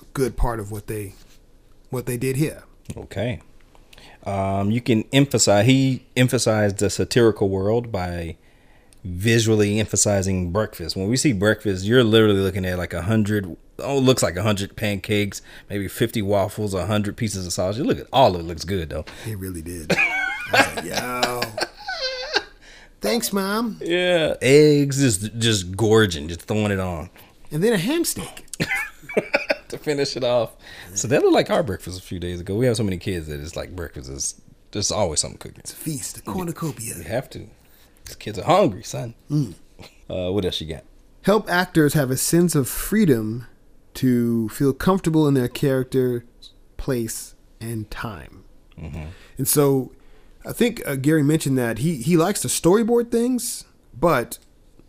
a 0.00 0.04
good 0.14 0.34
part 0.34 0.58
of 0.58 0.72
what 0.72 0.86
they 0.86 1.12
what 1.90 2.06
they 2.06 2.16
did 2.16 2.36
here. 2.36 2.64
Okay. 2.96 3.42
Um, 4.24 4.70
you 4.70 4.80
can 4.80 5.04
emphasize. 5.12 5.66
He 5.66 6.06
emphasized 6.16 6.78
the 6.78 6.88
satirical 6.88 7.50
world 7.50 7.92
by 7.92 8.36
visually 9.04 9.80
emphasizing 9.80 10.52
breakfast. 10.52 10.96
When 10.96 11.08
we 11.08 11.16
see 11.16 11.32
breakfast, 11.32 11.84
you're 11.84 12.04
literally 12.04 12.40
looking 12.40 12.64
at 12.64 12.78
like 12.78 12.92
a 12.92 13.02
hundred. 13.02 13.56
Oh, 13.78 13.98
it 13.98 14.02
looks 14.02 14.22
like 14.22 14.36
a 14.36 14.42
hundred 14.42 14.76
pancakes, 14.76 15.42
maybe 15.68 15.88
fifty 15.88 16.22
waffles, 16.22 16.74
a 16.74 16.86
hundred 16.86 17.16
pieces 17.16 17.46
of 17.46 17.52
sausage. 17.52 17.84
Look 17.84 17.98
at 17.98 18.06
all 18.12 18.34
of 18.34 18.40
it 18.40 18.44
looks 18.44 18.64
good 18.64 18.90
though. 18.90 19.04
It 19.26 19.38
really 19.38 19.62
did. 19.62 19.94
Like, 20.52 20.84
yo. 20.84 21.40
Thanks, 23.00 23.32
mom. 23.32 23.78
Yeah, 23.80 24.36
eggs 24.40 25.00
just 25.00 25.36
just 25.38 25.76
gorging, 25.76 26.28
just 26.28 26.42
throwing 26.42 26.70
it 26.70 26.78
on 26.78 27.10
And 27.50 27.64
then 27.64 27.72
a 27.72 27.78
ham 27.78 28.04
steak. 28.04 28.46
to 29.68 29.78
finish 29.78 30.16
it 30.16 30.22
off. 30.22 30.54
So 30.94 31.08
that 31.08 31.22
looked 31.22 31.34
like 31.34 31.50
our 31.50 31.62
breakfast 31.62 31.98
a 31.98 32.02
few 32.02 32.20
days 32.20 32.40
ago. 32.40 32.54
We 32.54 32.66
have 32.66 32.76
so 32.76 32.84
many 32.84 32.98
kids 32.98 33.26
that 33.26 33.40
it's 33.40 33.56
like 33.56 33.74
breakfast 33.74 34.08
is 34.08 34.40
there's 34.70 34.92
always 34.92 35.20
something 35.20 35.38
cooking. 35.38 35.58
It's 35.60 35.72
a 35.72 35.76
feast, 35.76 36.18
a 36.18 36.22
cornucopia. 36.22 36.96
You 36.96 37.02
have 37.02 37.28
to. 37.30 37.48
These 38.12 38.16
kids 38.16 38.38
are 38.38 38.44
hungry, 38.44 38.82
son. 38.82 39.14
Uh, 40.10 40.30
what 40.30 40.44
else 40.44 40.60
you 40.60 40.66
got? 40.66 40.84
Help 41.22 41.48
actors 41.48 41.94
have 41.94 42.10
a 42.10 42.16
sense 42.16 42.54
of 42.54 42.68
freedom 42.68 43.46
to 43.94 44.48
feel 44.50 44.72
comfortable 44.72 45.26
in 45.26 45.34
their 45.34 45.48
character, 45.48 46.24
place, 46.76 47.34
and 47.60 47.90
time. 47.90 48.44
And 49.38 49.48
so 49.48 49.92
I 50.44 50.52
think 50.52 50.82
uh, 50.86 50.96
Gary 50.96 51.22
mentioned 51.22 51.56
that 51.56 51.78
he, 51.78 51.96
he 51.96 52.16
likes 52.16 52.40
to 52.40 52.48
storyboard 52.48 53.10
things, 53.10 53.64
but 53.98 54.38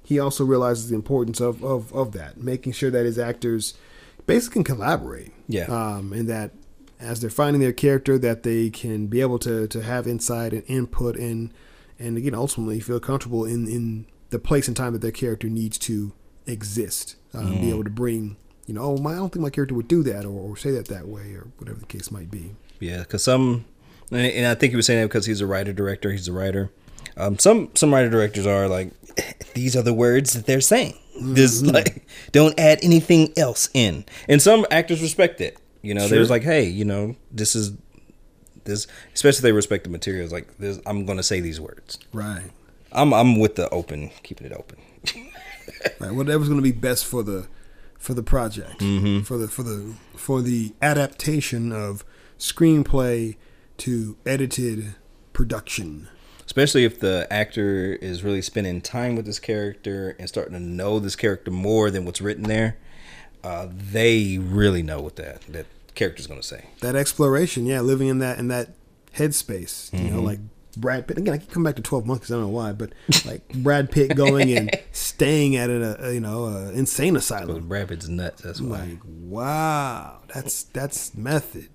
he 0.04 0.20
also 0.20 0.44
realizes 0.44 0.90
the 0.90 0.96
importance 0.96 1.40
of, 1.40 1.64
of, 1.64 1.94
of 1.94 2.12
that, 2.14 2.38
making 2.38 2.74
sure 2.74 2.92
that 2.92 3.06
his 3.06 3.20
actors 3.20 3.76
basically 4.26 4.64
can 4.64 4.76
collaborate. 4.76 5.32
Yeah. 5.48 5.66
Um, 5.66 6.12
and 6.14 6.28
that 6.30 6.52
as 7.00 7.20
they're 7.20 7.30
finding 7.30 7.62
their 7.62 7.74
character, 7.74 8.18
that 8.18 8.44
they 8.44 8.70
can 8.70 9.08
be 9.08 9.22
able 9.22 9.40
to, 9.40 9.68
to 9.68 9.84
have 9.84 10.08
insight 10.08 10.54
and 10.54 10.64
input 10.68 11.16
and, 11.18 11.54
and 12.04 12.18
again, 12.18 12.36
ultimately 12.36 12.80
feel 12.80 13.00
comfortable 13.00 13.46
in, 13.46 13.68
in 13.68 14.06
the 14.30 14.40
place 14.40 14.68
and 14.68 14.76
time 14.78 14.94
that 14.94 15.02
their 15.02 15.12
character 15.12 15.48
needs 15.50 15.78
to 15.80 16.12
exist. 16.46 17.16
Um, 17.34 17.62
Be 17.62 17.70
able 17.70 17.84
to 17.84 17.90
bring, 17.90 18.38
you 18.68 18.74
know, 18.74 18.82
oh, 18.84 18.98
my, 18.98 19.14
I 19.14 19.16
don't 19.16 19.32
think 19.32 19.42
my 19.44 19.50
character 19.50 19.74
would 19.76 19.88
do 19.88 20.04
that 20.04 20.26
or, 20.26 20.30
or 20.52 20.58
say 20.58 20.72
that 20.72 20.88
that 20.90 21.08
way 21.08 21.34
or 21.34 21.48
whatever 21.58 21.80
the 21.80 21.86
case 21.86 22.12
might 22.12 22.30
be. 22.30 22.56
Yeah, 22.80 23.00
because 23.00 23.24
some, 23.24 23.66
and 24.12 24.46
I 24.46 24.56
think 24.56 24.72
he 24.72 24.76
was 24.76 24.86
saying 24.86 25.02
that 25.02 25.08
because 25.08 25.26
he's 25.26 25.42
a 25.42 25.48
writer 25.48 25.74
director. 25.74 26.12
He's 26.12 26.28
a 26.28 26.34
writer. 26.34 26.72
Um, 27.18 27.38
some 27.40 27.70
some 27.76 27.94
writer 27.94 28.10
directors 28.10 28.46
are 28.48 28.68
like, 28.68 28.92
these 29.54 29.76
are 29.76 29.82
the 29.82 29.94
words 29.94 30.34
that 30.34 30.46
they're 30.46 30.62
saying. 30.62 30.96
This 31.22 31.62
like, 31.62 32.08
don't 32.32 32.60
add 32.60 32.80
anything 32.82 33.34
else 33.38 33.70
in. 33.74 34.04
And 34.28 34.42
some 34.42 34.66
actors 34.72 35.02
respect 35.02 35.42
it. 35.42 35.58
You 35.84 35.94
know, 35.94 36.02
Sure. 36.08 36.18
there's 36.18 36.30
like, 36.30 36.44
hey, 36.44 36.64
you 36.66 36.86
know, 36.86 37.16
this 37.32 37.56
is 37.56 37.74
this. 38.66 38.88
Especially 39.14 39.38
if 39.40 39.44
they 39.44 39.52
respect 39.52 39.84
the 39.84 39.90
materials. 39.90 40.32
Like, 40.32 40.58
this, 40.58 40.80
I'm 40.86 41.06
going 41.06 41.18
to 41.18 41.24
say 41.24 41.40
these 41.40 41.60
words. 41.62 42.00
Right. 42.12 42.52
I'm 42.92 43.14
I'm 43.14 43.40
with 43.40 43.56
the 43.56 43.70
open, 43.70 44.12
keeping 44.24 44.48
it 44.48 44.54
open. 44.54 44.78
Right. 46.00 46.12
Whatever's 46.12 46.50
going 46.50 46.60
to 46.60 46.64
be 46.64 46.74
best 46.74 47.06
for 47.06 47.24
the 47.24 47.48
for 47.98 48.14
the 48.14 48.22
project, 48.24 48.80
for 49.26 49.38
the 49.38 49.48
for 49.48 49.64
the 49.64 49.96
for 50.16 50.42
the 50.42 50.74
adaptation 50.82 51.72
of 51.72 52.04
screenplay 52.38 53.38
to 53.78 54.18
edited 54.26 54.96
production. 55.32 56.10
especially 56.46 56.84
if 56.84 57.00
the 57.00 57.26
actor 57.32 57.94
is 58.02 58.24
really 58.24 58.42
spending 58.42 58.82
time 58.82 59.16
with 59.16 59.26
this 59.26 59.40
character 59.40 60.16
and 60.20 60.28
starting 60.28 60.54
to 60.54 60.60
know 60.60 61.00
this 61.00 61.16
character 61.16 61.50
more 61.50 61.90
than 61.90 62.04
what's 62.06 62.20
written 62.22 62.44
there 62.44 62.78
uh, 63.44 63.68
they 63.72 64.38
really 64.38 64.84
know 64.84 65.00
what 65.02 65.16
that 65.16 65.42
that 65.44 65.66
character's 65.96 66.28
going 66.28 66.40
to 66.40 66.48
say 66.48 66.66
That 66.82 66.96
exploration, 66.96 67.66
yeah, 67.66 67.82
living 67.82 68.08
in 68.08 68.20
that 68.20 68.40
in 68.40 68.48
that 68.50 68.70
headspace, 69.16 69.94
you 69.98 70.10
know, 70.10 70.22
like 70.22 70.40
Brad 70.76 71.08
Pitt. 71.08 71.18
Again, 71.18 71.34
I 71.34 71.38
keep 71.38 71.52
coming 71.52 71.66
back 71.66 71.76
to 71.76 71.82
Twelve 71.82 72.06
Monkeys. 72.06 72.32
I 72.32 72.36
don't 72.36 72.44
know 72.44 72.50
why, 72.50 72.72
but 72.72 72.94
like 73.26 73.48
Brad 73.50 73.92
Pitt 73.92 74.16
going 74.16 74.52
and 74.56 74.80
staying 74.92 75.56
at 75.56 75.70
a, 75.70 76.08
a 76.10 76.14
you 76.14 76.20
know 76.20 76.46
a 76.46 76.72
insane 76.72 77.16
asylum. 77.16 77.68
Brad 77.68 77.90
Pitt's 77.90 78.08
nuts 78.08 78.42
that's 78.42 78.62
why 78.62 78.80
Like 78.80 79.00
wow, 79.06 80.20
that's 80.34 80.64
that's 80.64 81.16
method. 81.16 81.70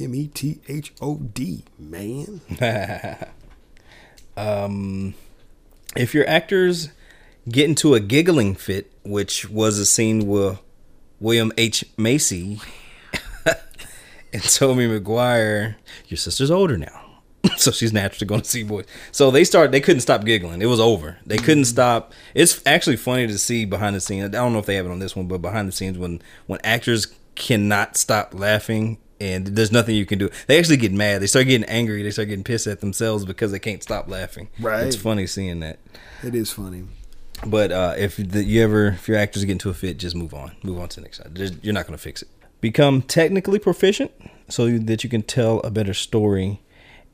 M 0.00 0.14
E 0.14 0.28
T 0.28 0.60
H 0.68 0.92
O 1.00 1.16
D, 1.16 1.64
man. 1.78 2.40
um, 4.36 5.14
if 5.96 6.14
your 6.14 6.26
actors 6.28 6.90
get 7.48 7.64
into 7.64 7.94
a 7.94 8.00
giggling 8.00 8.54
fit 8.54 8.92
which 9.04 9.48
was 9.50 9.78
a 9.78 9.86
scene 9.86 10.26
with 10.26 10.58
William 11.20 11.52
H. 11.56 11.84
Macy 11.96 12.60
and 14.32 14.42
Tobey 14.42 14.86
Maguire, 14.86 15.76
your 16.06 16.18
sister's 16.18 16.50
older 16.50 16.76
now. 16.76 17.02
so 17.56 17.70
she's 17.70 17.92
naturally 17.92 18.26
going 18.26 18.40
to 18.40 18.48
see 18.48 18.62
boys. 18.62 18.86
So 19.10 19.30
they 19.30 19.44
start. 19.44 19.72
They 19.72 19.80
couldn't 19.80 20.00
stop 20.00 20.24
giggling. 20.24 20.62
It 20.62 20.66
was 20.66 20.80
over. 20.80 21.18
They 21.26 21.38
couldn't 21.38 21.64
stop. 21.64 22.12
It's 22.34 22.62
actually 22.66 22.96
funny 22.96 23.26
to 23.26 23.38
see 23.38 23.64
behind 23.64 23.96
the 23.96 24.00
scenes. 24.00 24.26
I 24.26 24.28
don't 24.28 24.52
know 24.52 24.60
if 24.60 24.66
they 24.66 24.76
have 24.76 24.86
it 24.86 24.92
on 24.92 25.00
this 25.00 25.16
one, 25.16 25.26
but 25.26 25.42
behind 25.42 25.68
the 25.68 25.72
scenes 25.72 25.98
when 25.98 26.22
when 26.46 26.60
actors 26.62 27.06
cannot 27.34 27.96
stop 27.96 28.34
laughing 28.34 28.98
and 29.20 29.46
there's 29.48 29.72
nothing 29.72 29.96
you 29.96 30.06
can 30.06 30.18
do. 30.18 30.28
They 30.46 30.58
actually 30.58 30.76
get 30.76 30.92
mad. 30.92 31.22
They 31.22 31.26
start 31.26 31.46
getting 31.46 31.68
angry. 31.68 32.02
They 32.02 32.10
start 32.10 32.28
getting 32.28 32.44
pissed 32.44 32.66
at 32.66 32.80
themselves 32.80 33.24
because 33.24 33.52
they 33.52 33.58
can't 33.58 33.82
stop 33.82 34.08
laughing. 34.08 34.48
Right. 34.60 34.86
It's 34.86 34.96
funny 34.96 35.26
seeing 35.26 35.60
that. 35.60 35.78
It 36.22 36.34
is 36.34 36.50
funny. 36.52 36.84
But 37.46 37.72
uh, 37.72 37.94
if 37.96 38.16
the, 38.16 38.44
you 38.44 38.62
ever, 38.62 38.88
if 38.88 39.08
your 39.08 39.16
actors 39.16 39.44
get 39.44 39.52
into 39.52 39.70
a 39.70 39.74
fit, 39.74 39.96
just 39.98 40.14
move 40.14 40.34
on. 40.34 40.52
Move 40.62 40.78
on 40.78 40.88
to 40.90 40.96
the 40.96 41.02
next 41.02 41.18
side. 41.18 41.38
You're 41.62 41.74
not 41.74 41.86
going 41.86 41.96
to 41.96 42.02
fix 42.02 42.22
it. 42.22 42.28
Become 42.62 43.02
technically 43.02 43.58
proficient 43.58 44.12
so 44.48 44.78
that 44.78 45.04
you 45.04 45.10
can 45.10 45.22
tell 45.22 45.60
a 45.60 45.70
better 45.70 45.92
story. 45.92 46.60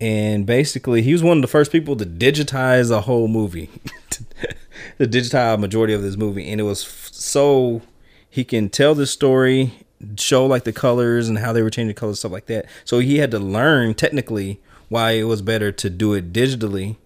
And 0.00 0.46
basically, 0.46 1.02
he 1.02 1.12
was 1.12 1.24
one 1.24 1.38
of 1.38 1.42
the 1.42 1.48
first 1.48 1.72
people 1.72 1.96
to 1.96 2.06
digitize 2.06 2.92
a 2.92 3.00
whole 3.00 3.26
movie, 3.26 3.68
to 4.10 5.06
digitize 5.06 5.54
a 5.54 5.58
majority 5.58 5.92
of 5.92 6.02
this 6.02 6.16
movie, 6.16 6.48
and 6.48 6.60
it 6.60 6.64
was 6.64 6.84
f- 6.84 7.08
so 7.12 7.82
he 8.30 8.44
can 8.44 8.68
tell 8.68 8.94
the 8.94 9.06
story, 9.06 9.72
show 10.16 10.46
like 10.46 10.62
the 10.62 10.72
colors 10.72 11.28
and 11.28 11.38
how 11.38 11.52
they 11.52 11.62
were 11.62 11.70
changing 11.70 11.96
colors, 11.96 12.20
stuff 12.20 12.30
like 12.30 12.46
that. 12.46 12.66
So 12.84 13.00
he 13.00 13.18
had 13.18 13.32
to 13.32 13.40
learn 13.40 13.94
technically 13.94 14.60
why 14.88 15.12
it 15.12 15.24
was 15.24 15.42
better 15.42 15.72
to 15.72 15.90
do 15.90 16.14
it 16.14 16.32
digitally 16.32 16.96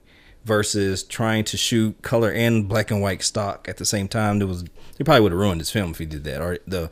versus 0.44 1.02
trying 1.02 1.44
to 1.44 1.56
shoot 1.56 2.02
color 2.02 2.31
and 2.31 2.69
black 2.69 2.90
and 2.90 3.01
white 3.01 3.23
stock 3.23 3.69
at 3.69 3.78
the 3.78 3.86
same 3.86 4.09
time. 4.09 4.39
There 4.39 4.48
was 4.48 4.64
he 4.98 5.05
probably 5.05 5.23
would 5.23 5.32
have 5.32 5.40
ruined 5.40 5.60
his 5.60 5.70
film 5.70 5.93
if 5.93 5.98
he 5.98 6.06
did 6.06 6.24
that. 6.24 6.43
Or 6.43 6.59
the 6.66 6.90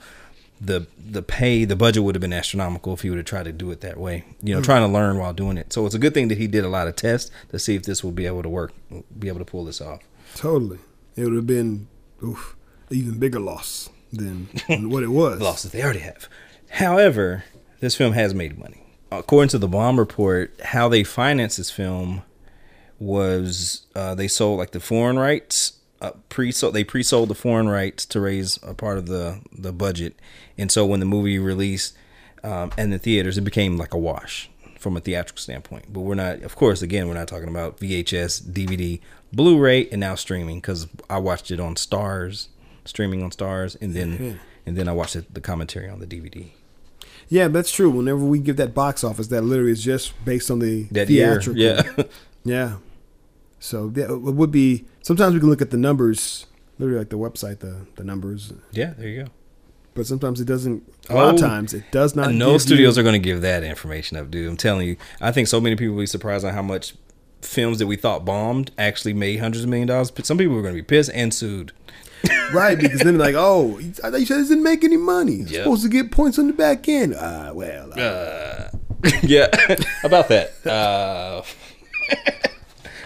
the 0.60 0.86
the 0.98 1.22
pay 1.22 1.64
the 1.64 1.76
budget 1.76 2.02
would 2.02 2.14
have 2.14 2.20
been 2.20 2.32
astronomical 2.32 2.92
if 2.92 3.00
he 3.00 3.08
would 3.08 3.16
have 3.16 3.26
tried 3.26 3.44
to 3.44 3.52
do 3.52 3.70
it 3.70 3.80
that 3.80 3.96
way. 3.96 4.24
You 4.42 4.54
know, 4.54 4.60
trying 4.62 4.86
to 4.86 4.92
learn 4.92 5.18
while 5.18 5.32
doing 5.32 5.56
it. 5.56 5.72
So 5.72 5.86
it's 5.86 5.94
a 5.94 5.98
good 5.98 6.12
thing 6.14 6.28
that 6.28 6.38
he 6.38 6.46
did 6.46 6.64
a 6.64 6.68
lot 6.68 6.86
of 6.86 6.96
tests 6.96 7.30
to 7.50 7.58
see 7.58 7.74
if 7.74 7.84
this 7.84 8.04
will 8.04 8.12
be 8.12 8.26
able 8.26 8.42
to 8.42 8.48
work, 8.48 8.72
be 9.18 9.28
able 9.28 9.38
to 9.38 9.44
pull 9.44 9.64
this 9.64 9.80
off. 9.80 10.00
Totally. 10.34 10.78
It 11.16 11.24
would 11.24 11.34
have 11.34 11.46
been 11.46 11.88
oof, 12.22 12.56
even 12.90 13.18
bigger 13.18 13.40
loss 13.40 13.88
than, 14.12 14.48
what 14.68 15.02
it 15.02 15.08
was. 15.08 15.40
losses 15.40 15.72
they 15.72 15.82
already 15.82 16.00
have. 16.00 16.28
However, 16.70 17.44
this 17.80 17.96
film 17.96 18.12
has 18.12 18.34
made 18.34 18.58
money. 18.58 18.82
According 19.10 19.48
to 19.50 19.58
the 19.58 19.66
Bomb 19.68 19.98
Report, 19.98 20.52
how 20.62 20.88
they 20.88 21.02
financed 21.02 21.56
this 21.56 21.70
film 21.70 22.22
was 22.98 23.86
uh, 23.96 24.14
they 24.14 24.28
sold 24.28 24.58
like 24.58 24.70
the 24.72 24.80
foreign 24.80 25.18
rights. 25.18 25.79
Uh, 26.00 26.12
pre-sold 26.30 26.74
they 26.74 26.82
pre-sold 26.84 27.28
the 27.28 27.34
foreign 27.34 27.68
rights 27.68 28.06
to 28.06 28.20
raise 28.20 28.58
a 28.62 28.72
part 28.74 28.96
of 28.96 29.06
the 29.06 29.40
the 29.52 29.72
budget, 29.72 30.14
and 30.56 30.70
so 30.72 30.86
when 30.86 30.98
the 31.00 31.06
movie 31.06 31.38
released 31.38 31.94
um, 32.42 32.70
in 32.78 32.90
the 32.90 32.98
theaters, 32.98 33.36
it 33.36 33.42
became 33.42 33.76
like 33.76 33.92
a 33.92 33.98
wash 33.98 34.48
from 34.78 34.96
a 34.96 35.00
theatrical 35.00 35.40
standpoint. 35.40 35.92
But 35.92 36.00
we're 36.00 36.14
not, 36.14 36.40
of 36.42 36.56
course, 36.56 36.80
again, 36.80 37.06
we're 37.06 37.12
not 37.14 37.28
talking 37.28 37.50
about 37.50 37.76
VHS, 37.80 38.40
DVD, 38.50 38.98
Blu-ray, 39.30 39.88
and 39.90 40.00
now 40.00 40.14
streaming 40.14 40.56
because 40.56 40.88
I 41.10 41.18
watched 41.18 41.50
it 41.50 41.60
on 41.60 41.74
Starz, 41.74 42.48
streaming 42.86 43.22
on 43.22 43.30
Starz, 43.30 43.76
and 43.82 43.92
then 43.94 44.40
and 44.64 44.78
then 44.78 44.88
I 44.88 44.92
watched 44.92 45.16
it, 45.16 45.34
the 45.34 45.40
commentary 45.42 45.88
on 45.90 46.00
the 46.00 46.06
DVD. 46.06 46.46
Yeah, 47.28 47.48
that's 47.48 47.70
true. 47.70 47.90
Whenever 47.90 48.24
we 48.24 48.38
give 48.38 48.56
that 48.56 48.72
box 48.74 49.04
office, 49.04 49.26
that 49.28 49.42
literally 49.42 49.72
is 49.72 49.84
just 49.84 50.14
based 50.24 50.50
on 50.50 50.60
the 50.60 50.84
That 50.90 51.10
year, 51.10 51.40
theatrical. 51.42 51.60
yeah. 51.62 52.04
Yeah. 52.44 52.76
So 53.60 53.92
yeah, 53.94 54.04
it 54.06 54.20
would 54.20 54.50
be. 54.50 54.84
Sometimes 55.02 55.34
we 55.34 55.40
can 55.40 55.48
look 55.48 55.62
at 55.62 55.70
the 55.70 55.76
numbers, 55.76 56.46
literally 56.78 56.98
like 57.00 57.10
the 57.10 57.18
website, 57.18 57.60
the 57.60 57.86
the 57.96 58.02
numbers. 58.04 58.52
yeah, 58.72 58.94
there 58.98 59.08
you 59.08 59.24
go. 59.24 59.30
But 59.94 60.06
sometimes 60.06 60.40
it 60.40 60.46
doesn't. 60.46 60.82
A 61.08 61.14
lot 61.14 61.34
of 61.34 61.42
Oh, 61.42 61.46
times 61.46 61.74
it 61.74 61.84
does 61.92 62.14
not. 62.16 62.32
no 62.32 62.52
give 62.52 62.62
studios 62.62 62.96
you, 62.96 63.00
are 63.00 63.04
going 63.04 63.20
to 63.20 63.24
give 63.24 63.40
that 63.42 63.62
information 63.64 64.16
up, 64.16 64.30
dude. 64.30 64.48
I'm 64.48 64.56
telling 64.56 64.86
you. 64.88 64.96
I 65.20 65.30
think 65.32 65.48
so 65.48 65.60
many 65.60 65.76
people 65.76 65.94
will 65.94 66.02
be 66.02 66.06
surprised 66.06 66.44
on 66.44 66.54
how 66.54 66.62
much 66.62 66.94
films 67.42 67.78
that 67.80 67.86
we 67.86 67.96
thought 67.96 68.24
bombed 68.24 68.70
actually 68.78 69.14
made 69.14 69.40
hundreds 69.40 69.64
of 69.64 69.70
million 69.70 69.88
dollars. 69.88 70.10
But 70.10 70.26
some 70.26 70.38
people 70.38 70.56
are 70.56 70.62
going 70.62 70.74
to 70.74 70.80
be 70.80 70.86
pissed 70.86 71.10
and 71.12 71.34
sued. 71.34 71.72
right 72.54 72.78
because 72.78 73.00
then 73.00 73.16
like, 73.18 73.34
oh, 73.36 73.78
I 74.04 74.10
thought 74.10 74.20
you 74.20 74.26
said 74.26 74.38
this 74.40 74.48
didn't 74.48 74.62
make 74.64 74.84
any 74.84 74.96
money. 74.98 75.36
It's 75.40 75.50
Yep. 75.52 75.64
Supposed 75.64 75.82
to 75.82 75.88
get 75.88 76.10
points 76.12 76.38
on 76.38 76.46
the 76.48 76.52
back 76.52 76.88
end. 76.88 77.14
Ah, 77.18 77.50
well, 77.52 77.92
uh, 77.94 78.00
Uh, 78.00 78.70
yeah, 79.22 79.48
about 80.04 80.28
that. 80.28 80.52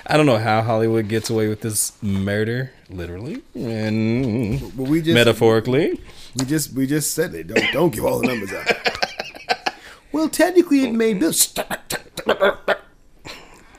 I 0.06 0.16
don't 0.16 0.26
know 0.26 0.38
how 0.38 0.62
Hollywood 0.62 1.08
gets 1.08 1.30
away 1.30 1.48
with 1.48 1.62
this 1.62 1.92
murder, 2.02 2.72
literally 2.90 3.42
and 3.54 4.60
but 4.76 4.86
we 4.86 5.00
just 5.00 5.14
metaphorically. 5.14 5.98
we 6.36 6.44
just 6.44 6.72
we 6.74 6.86
just 6.86 7.14
said 7.14 7.34
it. 7.34 7.46
Don't 7.46 7.72
don't 7.72 7.94
give 7.94 8.04
all 8.04 8.20
the 8.20 8.26
numbers 8.26 8.52
out. 8.52 8.66
Well, 10.12 10.28
technically, 10.28 10.84
it 10.84 10.92
made 10.92 11.18
this. 11.18 11.52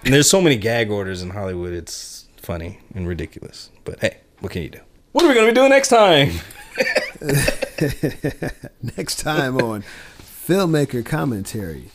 And 0.04 0.14
there's 0.14 0.30
so 0.30 0.42
many 0.42 0.58
gag 0.58 0.92
orders 0.92 1.22
in 1.22 1.30
Hollywood. 1.30 1.72
It's 1.72 2.28
funny 2.36 2.80
and 2.94 3.08
ridiculous. 3.08 3.70
But 3.86 4.02
hey, 4.02 4.18
what 4.42 4.52
can 4.52 4.64
you 4.64 4.70
do? 4.70 4.82
What 5.14 5.24
are 5.24 5.30
we 5.30 5.34
going 5.34 5.48
to 5.48 5.52
be 5.54 5.56
doing 5.56 5.70
next 5.70 5.88
time? 5.88 6.32
Next 8.98 9.22
time 9.22 9.56
on 9.62 9.86
Filmmaker 10.20 11.06
Commentary, 11.06 11.86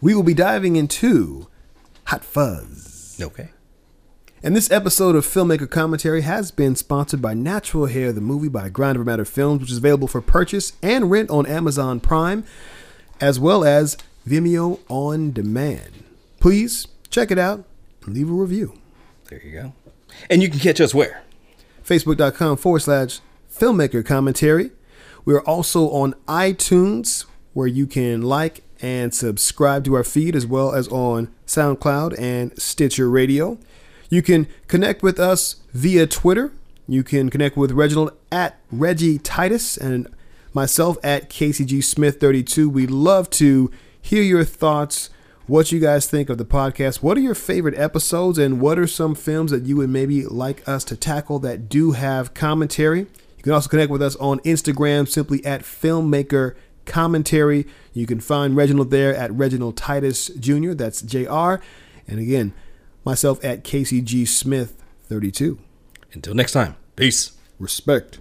we 0.00 0.14
will 0.14 0.22
be 0.22 0.34
diving 0.34 0.76
into 0.76 1.48
Hot 2.04 2.24
Fuzz. 2.24 2.93
Okay. 3.20 3.50
And 4.42 4.54
this 4.54 4.70
episode 4.70 5.16
of 5.16 5.24
Filmmaker 5.24 5.70
Commentary 5.70 6.20
has 6.20 6.50
been 6.50 6.76
sponsored 6.76 7.22
by 7.22 7.32
Natural 7.32 7.86
Hair, 7.86 8.12
the 8.12 8.20
movie 8.20 8.48
by 8.48 8.68
Grind 8.68 8.98
of 8.98 9.06
Matter 9.06 9.24
Films, 9.24 9.60
which 9.60 9.70
is 9.70 9.78
available 9.78 10.08
for 10.08 10.20
purchase 10.20 10.74
and 10.82 11.10
rent 11.10 11.30
on 11.30 11.46
Amazon 11.46 11.98
Prime, 11.98 12.44
as 13.20 13.40
well 13.40 13.64
as 13.64 13.96
Vimeo 14.28 14.80
on 14.88 15.32
demand. 15.32 16.04
Please 16.40 16.86
check 17.08 17.30
it 17.30 17.38
out 17.38 17.64
and 18.04 18.14
leave 18.14 18.28
a 18.28 18.32
review. 18.32 18.78
There 19.30 19.40
you 19.42 19.52
go. 19.52 19.72
And 20.28 20.42
you 20.42 20.50
can 20.50 20.58
catch 20.58 20.80
us 20.80 20.94
where? 20.94 21.22
Facebook.com 21.84 22.58
forward 22.58 22.80
slash 22.80 23.20
Filmmaker 23.50 24.04
Commentary. 24.04 24.72
We're 25.24 25.42
also 25.42 25.88
on 25.90 26.14
iTunes, 26.28 27.24
where 27.54 27.66
you 27.66 27.86
can 27.86 28.20
like 28.20 28.62
and 28.82 29.14
subscribe 29.14 29.84
to 29.84 29.94
our 29.94 30.04
feed, 30.04 30.36
as 30.36 30.46
well 30.46 30.74
as 30.74 30.86
on 30.88 31.33
SoundCloud 31.46 32.18
and 32.18 32.56
Stitcher 32.60 33.08
Radio. 33.08 33.58
You 34.10 34.22
can 34.22 34.46
connect 34.68 35.02
with 35.02 35.18
us 35.18 35.56
via 35.72 36.06
Twitter. 36.06 36.52
You 36.86 37.02
can 37.02 37.30
connect 37.30 37.56
with 37.56 37.72
Reginald 37.72 38.12
at 38.30 38.58
Reggie 38.70 39.18
Titus 39.18 39.76
and 39.76 40.06
myself 40.52 40.98
at 41.02 41.28
KCG 41.30 41.82
Smith 41.82 42.20
32. 42.20 42.68
We'd 42.68 42.90
love 42.90 43.30
to 43.30 43.70
hear 44.00 44.22
your 44.22 44.44
thoughts, 44.44 45.10
what 45.46 45.72
you 45.72 45.80
guys 45.80 46.06
think 46.06 46.28
of 46.28 46.38
the 46.38 46.44
podcast. 46.44 46.96
What 46.96 47.16
are 47.16 47.22
your 47.22 47.34
favorite 47.34 47.76
episodes, 47.78 48.38
and 48.38 48.60
what 48.60 48.78
are 48.78 48.86
some 48.86 49.14
films 49.14 49.50
that 49.50 49.64
you 49.64 49.76
would 49.78 49.90
maybe 49.90 50.24
like 50.26 50.66
us 50.68 50.84
to 50.84 50.96
tackle 50.96 51.38
that 51.40 51.68
do 51.68 51.92
have 51.92 52.34
commentary? 52.34 53.00
You 53.00 53.42
can 53.42 53.52
also 53.52 53.68
connect 53.68 53.90
with 53.90 54.02
us 54.02 54.16
on 54.16 54.40
Instagram 54.40 55.08
simply 55.08 55.44
at 55.44 55.62
Filmmaker 55.62 56.54
Commentary. 56.86 57.66
You 57.92 58.06
can 58.06 58.20
find 58.20 58.56
Reginald 58.56 58.90
there 58.90 59.14
at 59.14 59.32
Reginald 59.32 59.76
Titus 59.76 60.28
Jr. 60.38 60.72
That's 60.72 61.02
JR. 61.02 61.56
And 62.06 62.18
again, 62.18 62.52
myself 63.04 63.44
at 63.44 63.64
KCG 63.64 64.26
Smith 64.28 64.82
32. 65.04 65.58
Until 66.12 66.34
next 66.34 66.52
time, 66.52 66.76
peace. 66.96 67.32
Respect. 67.58 68.18